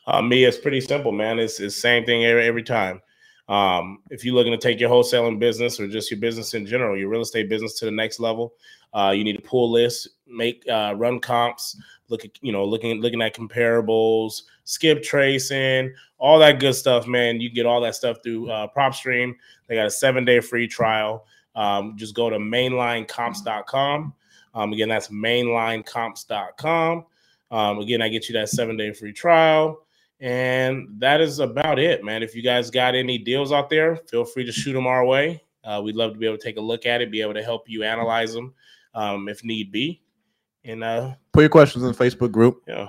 Uh, 0.07 0.23
me, 0.23 0.45
it's 0.45 0.57
pretty 0.57 0.81
simple, 0.81 1.13
man. 1.13 1.39
It's 1.39 1.59
the 1.59 1.71
same 1.71 2.07
thing 2.07 2.25
every, 2.25 2.47
every 2.47 2.63
time. 2.63 3.03
Um, 3.49 3.99
if 4.09 4.25
you're 4.25 4.35
looking 4.35 4.53
to 4.53 4.59
take 4.59 4.81
your 4.81 4.89
wholesaling 4.89 5.39
business 5.39 5.79
or 5.79 5.87
just 5.87 6.11
your 6.11 6.19
business 6.19 6.55
in 6.55 6.65
general, 6.65 6.97
your 6.97 7.11
real 7.11 7.21
estate 7.21 7.51
business 7.51 7.79
to 7.81 7.85
the 7.85 7.91
next 7.91 8.21
level, 8.21 8.55
uh, 8.95 9.13
you 9.15 9.23
need 9.23 9.37
to 9.37 9.43
pull 9.43 9.71
lists, 9.71 10.09
make 10.27 10.65
uh, 10.67 10.95
run 10.97 11.21
comps, 11.21 11.77
look 12.13 12.25
at 12.25 12.31
you 12.43 12.53
know 12.53 12.65
looking 12.65 13.01
looking 13.01 13.23
at 13.23 13.35
comparables, 13.35 14.43
skip 14.63 15.03
tracing, 15.03 15.93
all 16.19 16.39
that 16.39 16.61
good 16.61 16.75
stuff, 16.75 17.09
man. 17.09 17.41
You 17.41 17.49
can 17.49 17.57
get 17.57 17.67
all 17.67 17.81
that 17.81 17.97
stuff 17.97 18.19
through 18.23 18.49
uh, 18.51 18.69
PropStream. 18.77 19.35
They 19.67 19.75
got 19.75 19.87
a 19.87 19.91
seven 19.91 20.25
day 20.25 20.39
free 20.39 20.69
trial. 20.69 21.27
Um, 21.57 21.97
just 21.97 22.15
go 22.15 22.31
to 22.31 22.39
mainlinecomps.com. 22.39 24.15
Um, 24.55 24.73
again, 24.73 24.89
that's 24.89 25.09
mainlinecomps.com. 25.09 27.07
Um, 27.51 27.79
again, 27.79 28.03
I 28.03 28.09
get 28.09 28.29
you 28.29 28.35
that 28.35 28.51
seven 28.51 28.77
day 28.77 28.93
free 28.93 29.13
trial. 29.13 29.85
And 30.21 30.89
that 30.99 31.21
is 31.21 31.41
about 31.41 31.81
it, 31.81 32.05
man. 32.05 32.23
If 32.23 32.37
you 32.37 32.43
guys 32.43 32.71
got 32.71 32.95
any 32.95 33.19
deals 33.19 33.51
out 33.51 33.69
there, 33.69 33.97
feel 33.97 34.25
free 34.25 34.45
to 34.45 34.53
shoot 34.53 34.73
them 34.73 34.87
our 34.87 35.05
way. 35.05 35.43
Uh, 35.65 35.81
we'd 35.83 35.97
love 35.97 36.13
to 36.13 36.19
be 36.19 36.27
able 36.27 36.39
to 36.39 36.43
take 36.43 36.59
a 36.59 36.61
look 36.61 36.87
at 36.87 37.03
it, 37.03 37.11
be 37.11 37.21
able 37.21 37.35
to 37.35 37.43
help 37.43 37.69
you 37.69 37.83
analyze 37.83 38.33
them 38.33 38.55
um, 38.95 39.29
if 39.29 39.43
need 39.45 39.73
be. 39.73 40.01
And 40.65 40.85
uh, 40.85 41.15
Put 41.33 41.41
your 41.41 41.49
questions 41.51 41.85
in 41.85 41.93
the 41.93 41.97
Facebook 41.99 42.31
group. 42.33 42.63
yeah, 42.69 42.89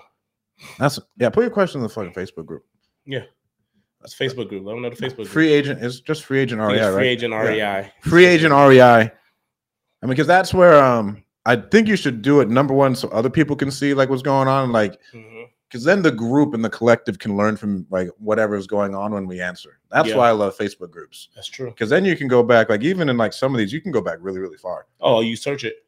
That's 0.80 1.00
yeah. 1.18 1.30
Put 1.30 1.42
your 1.42 1.50
questions 1.52 1.78
in 1.78 1.84
the 1.84 1.90
fucking 1.90 2.14
Facebook 2.14 2.46
group. 2.46 2.64
Yeah. 3.06 3.24
That's 4.02 4.14
Facebook 4.16 4.50
group. 4.50 4.66
Let 4.66 4.74
them 4.74 4.82
know 4.82 4.90
the 4.90 4.96
Facebook 4.96 5.28
Free 5.28 5.52
agent 5.52 5.82
is 5.82 6.02
just 6.02 6.24
free 6.26 6.40
agent 6.40 6.62
REI, 6.62 6.76
it's 6.76 6.86
free 6.88 6.96
right? 6.96 7.06
agent 7.06 7.34
Yeah. 7.34 7.76
REI. 7.78 7.92
free 8.02 8.26
agent 8.26 8.54
REI. 8.54 8.82
I 8.82 9.12
mean, 10.02 10.10
because 10.10 10.28
that's 10.28 10.54
where 10.54 10.82
um 10.84 11.24
I 11.46 11.56
think 11.58 11.88
you 11.88 11.96
should 11.96 12.22
do 12.22 12.40
it 12.42 12.50
number 12.50 12.74
one 12.74 12.96
so 12.96 13.08
other 13.10 13.30
people 13.30 13.56
can 13.56 13.72
see 13.72 13.94
like 13.94 14.10
what's 14.10 14.22
going 14.22 14.48
on, 14.48 14.72
like 14.72 15.00
because 15.70 15.84
then 15.86 16.02
the 16.02 16.12
group 16.12 16.54
and 16.54 16.64
the 16.64 16.70
collective 16.70 17.18
can 17.20 17.36
learn 17.36 17.58
from 17.58 17.88
like 17.90 18.10
whatever 18.20 18.56
is 18.56 18.68
going 18.68 18.94
on 18.94 19.12
when 19.14 19.26
we 19.26 19.42
answer. 19.42 19.80
That's 19.90 20.10
Yeah. 20.10 20.18
why 20.18 20.28
I 20.30 20.32
love 20.32 20.56
Facebook 20.58 20.92
groups 20.92 21.30
That's 21.36 21.48
true. 21.48 21.70
because 21.70 21.90
then 21.90 22.06
you 22.06 22.16
can 22.18 22.28
go 22.28 22.44
back 22.44 22.70
like 22.70 22.84
even 22.84 23.10
in 23.10 23.18
like 23.18 23.34
some 23.34 23.54
of 23.54 23.58
these 23.58 23.72
you 23.74 23.82
can 23.82 23.92
go 23.92 24.02
back 24.02 24.18
really 24.22 24.40
really 24.40 24.58
far 24.58 24.86
Oh, 25.02 25.22
you 25.22 25.36
search 25.36 25.64
it. 25.64 25.83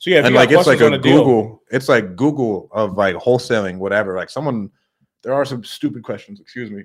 So 0.00 0.10
yeah, 0.10 0.20
if 0.20 0.24
and 0.24 0.34
like 0.34 0.50
it's 0.50 0.66
like 0.66 0.80
a 0.80 0.86
on 0.86 1.00
deal- 1.00 1.18
Google. 1.18 1.62
It's 1.70 1.88
like 1.88 2.16
Google 2.16 2.68
of 2.72 2.96
like 2.96 3.14
wholesaling 3.16 3.78
whatever. 3.78 4.16
Like 4.16 4.30
someone 4.30 4.70
there 5.22 5.34
are 5.34 5.44
some 5.44 5.62
stupid 5.62 6.02
questions. 6.02 6.40
Excuse 6.40 6.70
me, 6.70 6.84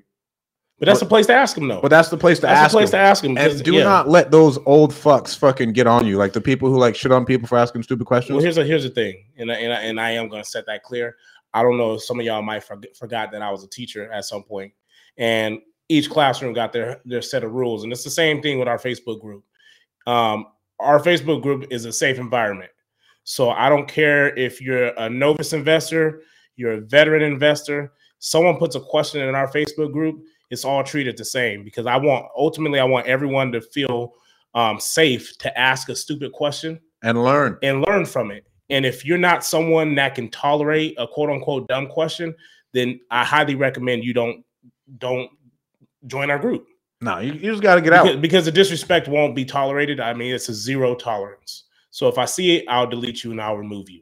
but 0.77 0.87
that's 0.87 0.99
the 0.99 1.05
place 1.05 1.25
to 1.27 1.33
ask 1.33 1.55
them 1.55 1.69
though. 1.69 1.79
but 1.79 1.87
that's 1.87 2.09
the 2.09 2.17
place 2.17 2.39
to 2.39 2.49
ask 2.49 2.51
them. 2.51 2.61
that's 2.61 2.65
ask. 2.65 2.71
the 2.73 2.77
place 2.77 2.91
them. 2.91 2.97
to 2.97 3.03
ask 3.03 3.23
them. 3.23 3.37
and 3.37 3.63
do 3.63 3.83
not 3.83 4.09
let 4.09 4.31
those 4.31 4.59
old 4.65 4.91
fucks 4.91 5.37
fucking 5.37 5.71
get 5.71 5.87
on 5.87 6.05
you. 6.05 6.17
Like 6.17 6.33
the 6.33 6.41
people 6.41 6.69
who 6.69 6.77
like 6.77 6.97
shit 6.97 7.13
on 7.13 7.23
people 7.23 7.47
for 7.47 7.57
asking 7.57 7.83
stupid 7.83 8.05
questions. 8.05 8.35
Well, 8.35 8.43
here's 8.43 8.57
a 8.57 8.65
here's 8.65 8.83
the 8.83 8.89
thing, 8.89 9.23
and 9.37 9.49
I, 9.49 9.55
and 9.55 9.73
I, 9.73 9.81
and 9.83 9.99
I 9.99 10.11
am 10.11 10.27
going 10.27 10.43
to 10.43 10.49
set 10.49 10.65
that 10.65 10.83
clear. 10.83 11.15
I 11.53 11.63
don't 11.63 11.77
know 11.77 11.93
if 11.93 12.03
some 12.03 12.19
of 12.19 12.25
y'all 12.25 12.41
might 12.41 12.65
forget, 12.65 12.97
forgot 12.97 13.31
that 13.31 13.41
I 13.41 13.49
was 13.49 13.63
a 13.63 13.69
teacher 13.69 14.11
at 14.11 14.25
some 14.25 14.43
point, 14.43 14.73
and 15.17 15.59
each 15.87 16.09
classroom 16.09 16.51
got 16.51 16.73
their 16.73 16.99
their 17.05 17.21
set 17.21 17.45
of 17.45 17.53
rules, 17.53 17.85
and 17.85 17.93
it's 17.93 18.03
the 18.03 18.09
same 18.09 18.41
thing 18.41 18.59
with 18.59 18.67
our 18.67 18.77
Facebook 18.77 19.21
group. 19.21 19.45
Um, 20.05 20.47
our 20.81 20.99
Facebook 20.99 21.41
group 21.41 21.67
is 21.71 21.85
a 21.85 21.93
safe 21.93 22.19
environment, 22.19 22.71
so 23.25 23.49
I 23.49 23.69
don't 23.69 23.87
care 23.87 24.35
if 24.37 24.61
you're 24.61 24.93
a 24.97 25.09
novice 25.09 25.51
investor, 25.51 26.21
you're 26.55 26.73
a 26.73 26.81
veteran 26.81 27.23
investor. 27.23 27.91
Someone 28.19 28.57
puts 28.57 28.75
a 28.75 28.79
question 28.79 29.21
in 29.21 29.35
our 29.35 29.51
Facebook 29.51 29.91
group, 29.91 30.23
it's 30.51 30.63
all 30.63 30.83
treated 30.83 31.17
the 31.17 31.25
same 31.25 31.63
because 31.63 31.85
I 31.87 31.97
want 31.97 32.27
ultimately 32.37 32.79
I 32.79 32.85
want 32.85 33.07
everyone 33.07 33.51
to 33.51 33.61
feel 33.61 34.13
um, 34.53 34.79
safe 34.79 35.37
to 35.39 35.59
ask 35.59 35.89
a 35.89 35.95
stupid 35.95 36.31
question 36.31 36.79
and 37.03 37.21
learn. 37.23 37.57
and 37.61 37.83
learn 37.87 38.05
from 38.05 38.31
it. 38.31 38.45
And 38.69 38.85
if 38.85 39.03
you're 39.03 39.17
not 39.17 39.43
someone 39.43 39.95
that 39.95 40.15
can 40.15 40.29
tolerate 40.29 40.95
a 40.97 41.07
quote 41.07 41.29
unquote 41.29 41.67
dumb 41.67 41.87
question, 41.87 42.33
then 42.73 42.99
I 43.11 43.23
highly 43.25 43.55
recommend 43.55 44.03
you 44.03 44.13
don't 44.13 44.45
don't 44.99 45.29
join 46.05 46.29
our 46.29 46.37
group 46.37 46.67
No, 47.01 47.17
you, 47.17 47.33
you 47.33 47.51
just 47.51 47.63
got 47.63 47.75
to 47.75 47.81
get 47.81 47.89
because, 47.91 48.15
out. 48.15 48.21
because 48.21 48.45
the 48.45 48.51
disrespect 48.51 49.07
won't 49.07 49.35
be 49.35 49.45
tolerated. 49.45 49.99
I 49.99 50.13
mean, 50.13 50.33
it's 50.33 50.49
a 50.49 50.53
zero 50.53 50.93
tolerance. 50.93 51.64
So 51.95 52.09
if 52.09 52.17
I 52.17 52.25
see 52.25 52.57
it, 52.57 52.65
I'll 52.67 52.85
delete 52.87 53.23
you 53.23 53.31
and 53.31 53.39
I'll 53.41 53.55
remove 53.55 53.89
you. 53.89 54.01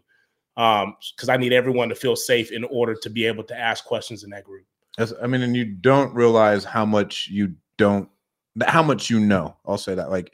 Um, 0.58 0.96
because 1.16 1.30
I 1.30 1.38
need 1.38 1.54
everyone 1.54 1.90
to 1.90 1.96
feel 1.96 2.16
safe 2.16 2.52
in 2.52 2.64
order 2.64 2.96
to 2.96 3.08
be 3.08 3.24
able 3.26 3.44
to 3.44 3.56
ask 3.56 3.86
questions 3.86 4.24
in 4.24 4.32
that 4.32 4.44
group. 4.46 4.66
That's- 4.98 5.16
I 5.22 5.28
mean, 5.28 5.44
and 5.44 5.56
you 5.56 5.66
don't 5.66 6.12
realize 6.12 6.64
how 6.64 6.86
much 6.88 7.28
you 7.28 7.54
don't, 7.78 8.10
how 8.66 8.82
much 8.82 9.12
you 9.12 9.20
know. 9.20 9.56
I'll 9.68 9.78
say 9.78 9.94
that. 9.94 10.10
Like, 10.10 10.34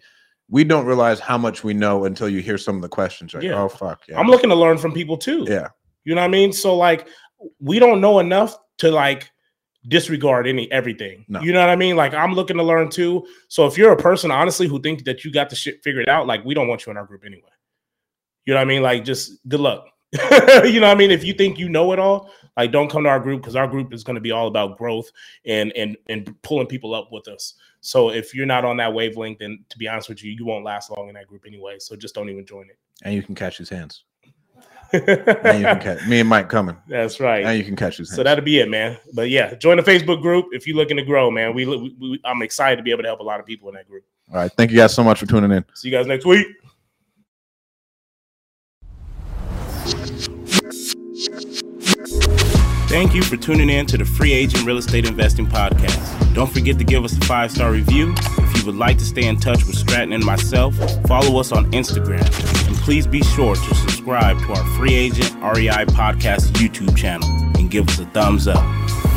we 0.49 0.63
don't 0.63 0.85
realize 0.85 1.19
how 1.19 1.37
much 1.37 1.61
we 1.65 1.73
know 1.73 2.05
until 2.05 2.29
you 2.29 2.39
hear 2.41 2.57
some 2.57 2.77
of 2.77 2.81
the 2.81 2.87
questions. 2.87 3.33
Like, 3.33 3.43
Yeah. 3.43 3.61
oh 3.61 3.67
fuck, 3.67 4.03
yeah, 4.07 4.17
I'm 4.17 4.27
looking 4.27 4.49
to 4.51 4.55
learn 4.55 4.77
from 4.77 4.93
people 4.93 5.17
too. 5.17 5.45
yeah, 5.45 5.67
You 6.05 6.15
know 6.15 6.21
what 6.21 6.27
I 6.27 6.31
mean? 6.31 6.53
So 6.53 6.77
like 6.77 7.09
we 7.59 7.77
don't 7.77 7.99
know 7.99 8.19
enough 8.19 8.57
to 8.77 8.89
like 8.89 9.29
disregard 9.87 10.47
any 10.47 10.71
everything. 10.71 11.25
No. 11.27 11.41
You 11.41 11.53
know 11.53 11.61
what 11.61 11.69
I 11.69 11.75
mean? 11.75 11.95
Like 11.95 12.13
I'm 12.13 12.33
looking 12.33 12.57
to 12.57 12.63
learn 12.63 12.89
too. 12.89 13.25
So 13.47 13.65
if 13.65 13.77
you're 13.77 13.91
a 13.91 13.97
person 13.97 14.31
honestly 14.31 14.67
who 14.67 14.81
think 14.81 15.05
that 15.05 15.23
you 15.23 15.31
got 15.31 15.49
the 15.49 15.55
shit 15.55 15.83
figured 15.83 16.09
out, 16.09 16.27
like 16.27 16.43
we 16.43 16.53
don't 16.53 16.67
want 16.67 16.85
you 16.85 16.91
in 16.91 16.97
our 16.97 17.05
group 17.05 17.23
anyway. 17.25 17.41
You 18.45 18.53
know 18.53 18.59
what 18.59 18.65
I 18.65 18.65
mean? 18.65 18.81
Like 18.81 19.05
just 19.05 19.47
good 19.47 19.59
luck. 19.59 19.85
you 20.11 20.79
know 20.79 20.87
what 20.87 20.95
I 20.95 20.95
mean? 20.95 21.11
If 21.11 21.23
you 21.23 21.33
think 21.33 21.59
you 21.59 21.69
know 21.69 21.93
it 21.93 21.99
all, 21.99 22.31
like 22.57 22.71
don't 22.71 22.89
come 22.89 23.03
to 23.03 23.09
our 23.09 23.19
group 23.19 23.41
because 23.41 23.55
our 23.55 23.67
group 23.67 23.93
is 23.93 24.03
going 24.03 24.15
to 24.15 24.21
be 24.21 24.31
all 24.31 24.47
about 24.47 24.77
growth 24.77 25.11
and 25.45 25.71
and 25.73 25.95
and 26.09 26.35
pulling 26.41 26.67
people 26.67 26.95
up 26.95 27.09
with 27.11 27.27
us. 27.27 27.53
So 27.81 28.09
if 28.09 28.33
you're 28.33 28.47
not 28.47 28.65
on 28.65 28.77
that 28.77 28.93
wavelength, 28.93 29.39
then 29.39 29.63
to 29.69 29.77
be 29.77 29.87
honest 29.87 30.09
with 30.09 30.23
you, 30.23 30.31
you 30.31 30.45
won't 30.45 30.65
last 30.65 30.89
long 30.89 31.09
in 31.09 31.15
that 31.15 31.27
group 31.27 31.43
anyway. 31.45 31.77
So 31.79 31.95
just 31.95 32.15
don't 32.15 32.29
even 32.29 32.45
join 32.45 32.69
it. 32.69 32.77
and 33.03 33.13
you 33.13 33.23
can 33.23 33.35
catch 33.35 33.57
his 33.57 33.69
hands. 33.69 34.03
And 34.91 35.59
you 35.59 35.65
can 35.65 35.79
catch 35.81 36.07
me 36.07 36.19
and 36.19 36.29
Mike 36.29 36.49
coming, 36.49 36.75
That's 36.87 37.19
right. 37.19 37.45
and 37.45 37.57
you 37.57 37.63
can 37.63 37.75
catch 37.75 37.97
his 37.97 38.09
hands. 38.09 38.15
So 38.15 38.23
that'll 38.23 38.43
be 38.43 38.59
it, 38.59 38.69
man. 38.69 38.97
But 39.13 39.29
yeah, 39.29 39.53
join 39.55 39.77
the 39.77 39.83
Facebook 39.83 40.21
group 40.21 40.47
if 40.51 40.65
you're 40.67 40.75
looking 40.77 40.97
to 40.97 41.03
grow, 41.03 41.29
man. 41.29 41.53
We, 41.53 41.65
we, 41.65 41.95
we 41.99 42.21
I'm 42.25 42.41
excited 42.41 42.77
to 42.77 42.83
be 42.83 42.91
able 42.91 43.03
to 43.03 43.09
help 43.09 43.19
a 43.19 43.23
lot 43.23 43.39
of 43.39 43.45
people 43.45 43.69
in 43.69 43.75
that 43.75 43.87
group. 43.87 44.03
All 44.31 44.37
right, 44.37 44.51
thank 44.51 44.71
you 44.71 44.77
guys 44.77 44.93
so 44.93 45.03
much 45.03 45.19
for 45.19 45.25
tuning 45.25 45.51
in. 45.51 45.65
See 45.73 45.89
you 45.89 45.95
guys 45.97 46.07
next 46.07 46.25
week. 46.25 46.47
Thank 52.89 53.13
you 53.13 53.21
for 53.21 53.37
tuning 53.37 53.69
in 53.69 53.85
to 53.87 53.97
the 53.97 54.05
Free 54.05 54.33
Agent 54.33 54.65
Real 54.65 54.77
Estate 54.77 55.07
Investing 55.07 55.45
Podcast. 55.45 56.33
Don't 56.33 56.51
forget 56.51 56.77
to 56.79 56.83
give 56.83 57.03
us 57.03 57.15
a 57.15 57.21
five 57.21 57.51
star 57.51 57.71
review. 57.71 58.15
You 58.59 58.65
would 58.65 58.75
like 58.75 58.97
to 58.97 59.05
stay 59.05 59.25
in 59.25 59.39
touch 59.39 59.63
with 59.65 59.77
Stratton 59.77 60.11
and 60.11 60.25
myself, 60.25 60.75
follow 61.07 61.39
us 61.39 61.53
on 61.53 61.71
Instagram. 61.71 62.25
And 62.67 62.75
please 62.75 63.07
be 63.07 63.23
sure 63.23 63.55
to 63.55 63.75
subscribe 63.75 64.37
to 64.37 64.51
our 64.51 64.65
Free 64.77 64.95
Agent 64.95 65.33
REI 65.41 65.85
Podcast 65.85 66.51
YouTube 66.57 66.97
channel 66.97 67.29
and 67.57 67.71
give 67.71 67.87
us 67.87 67.99
a 67.99 68.05
thumbs 68.07 68.49
up. 68.49 69.08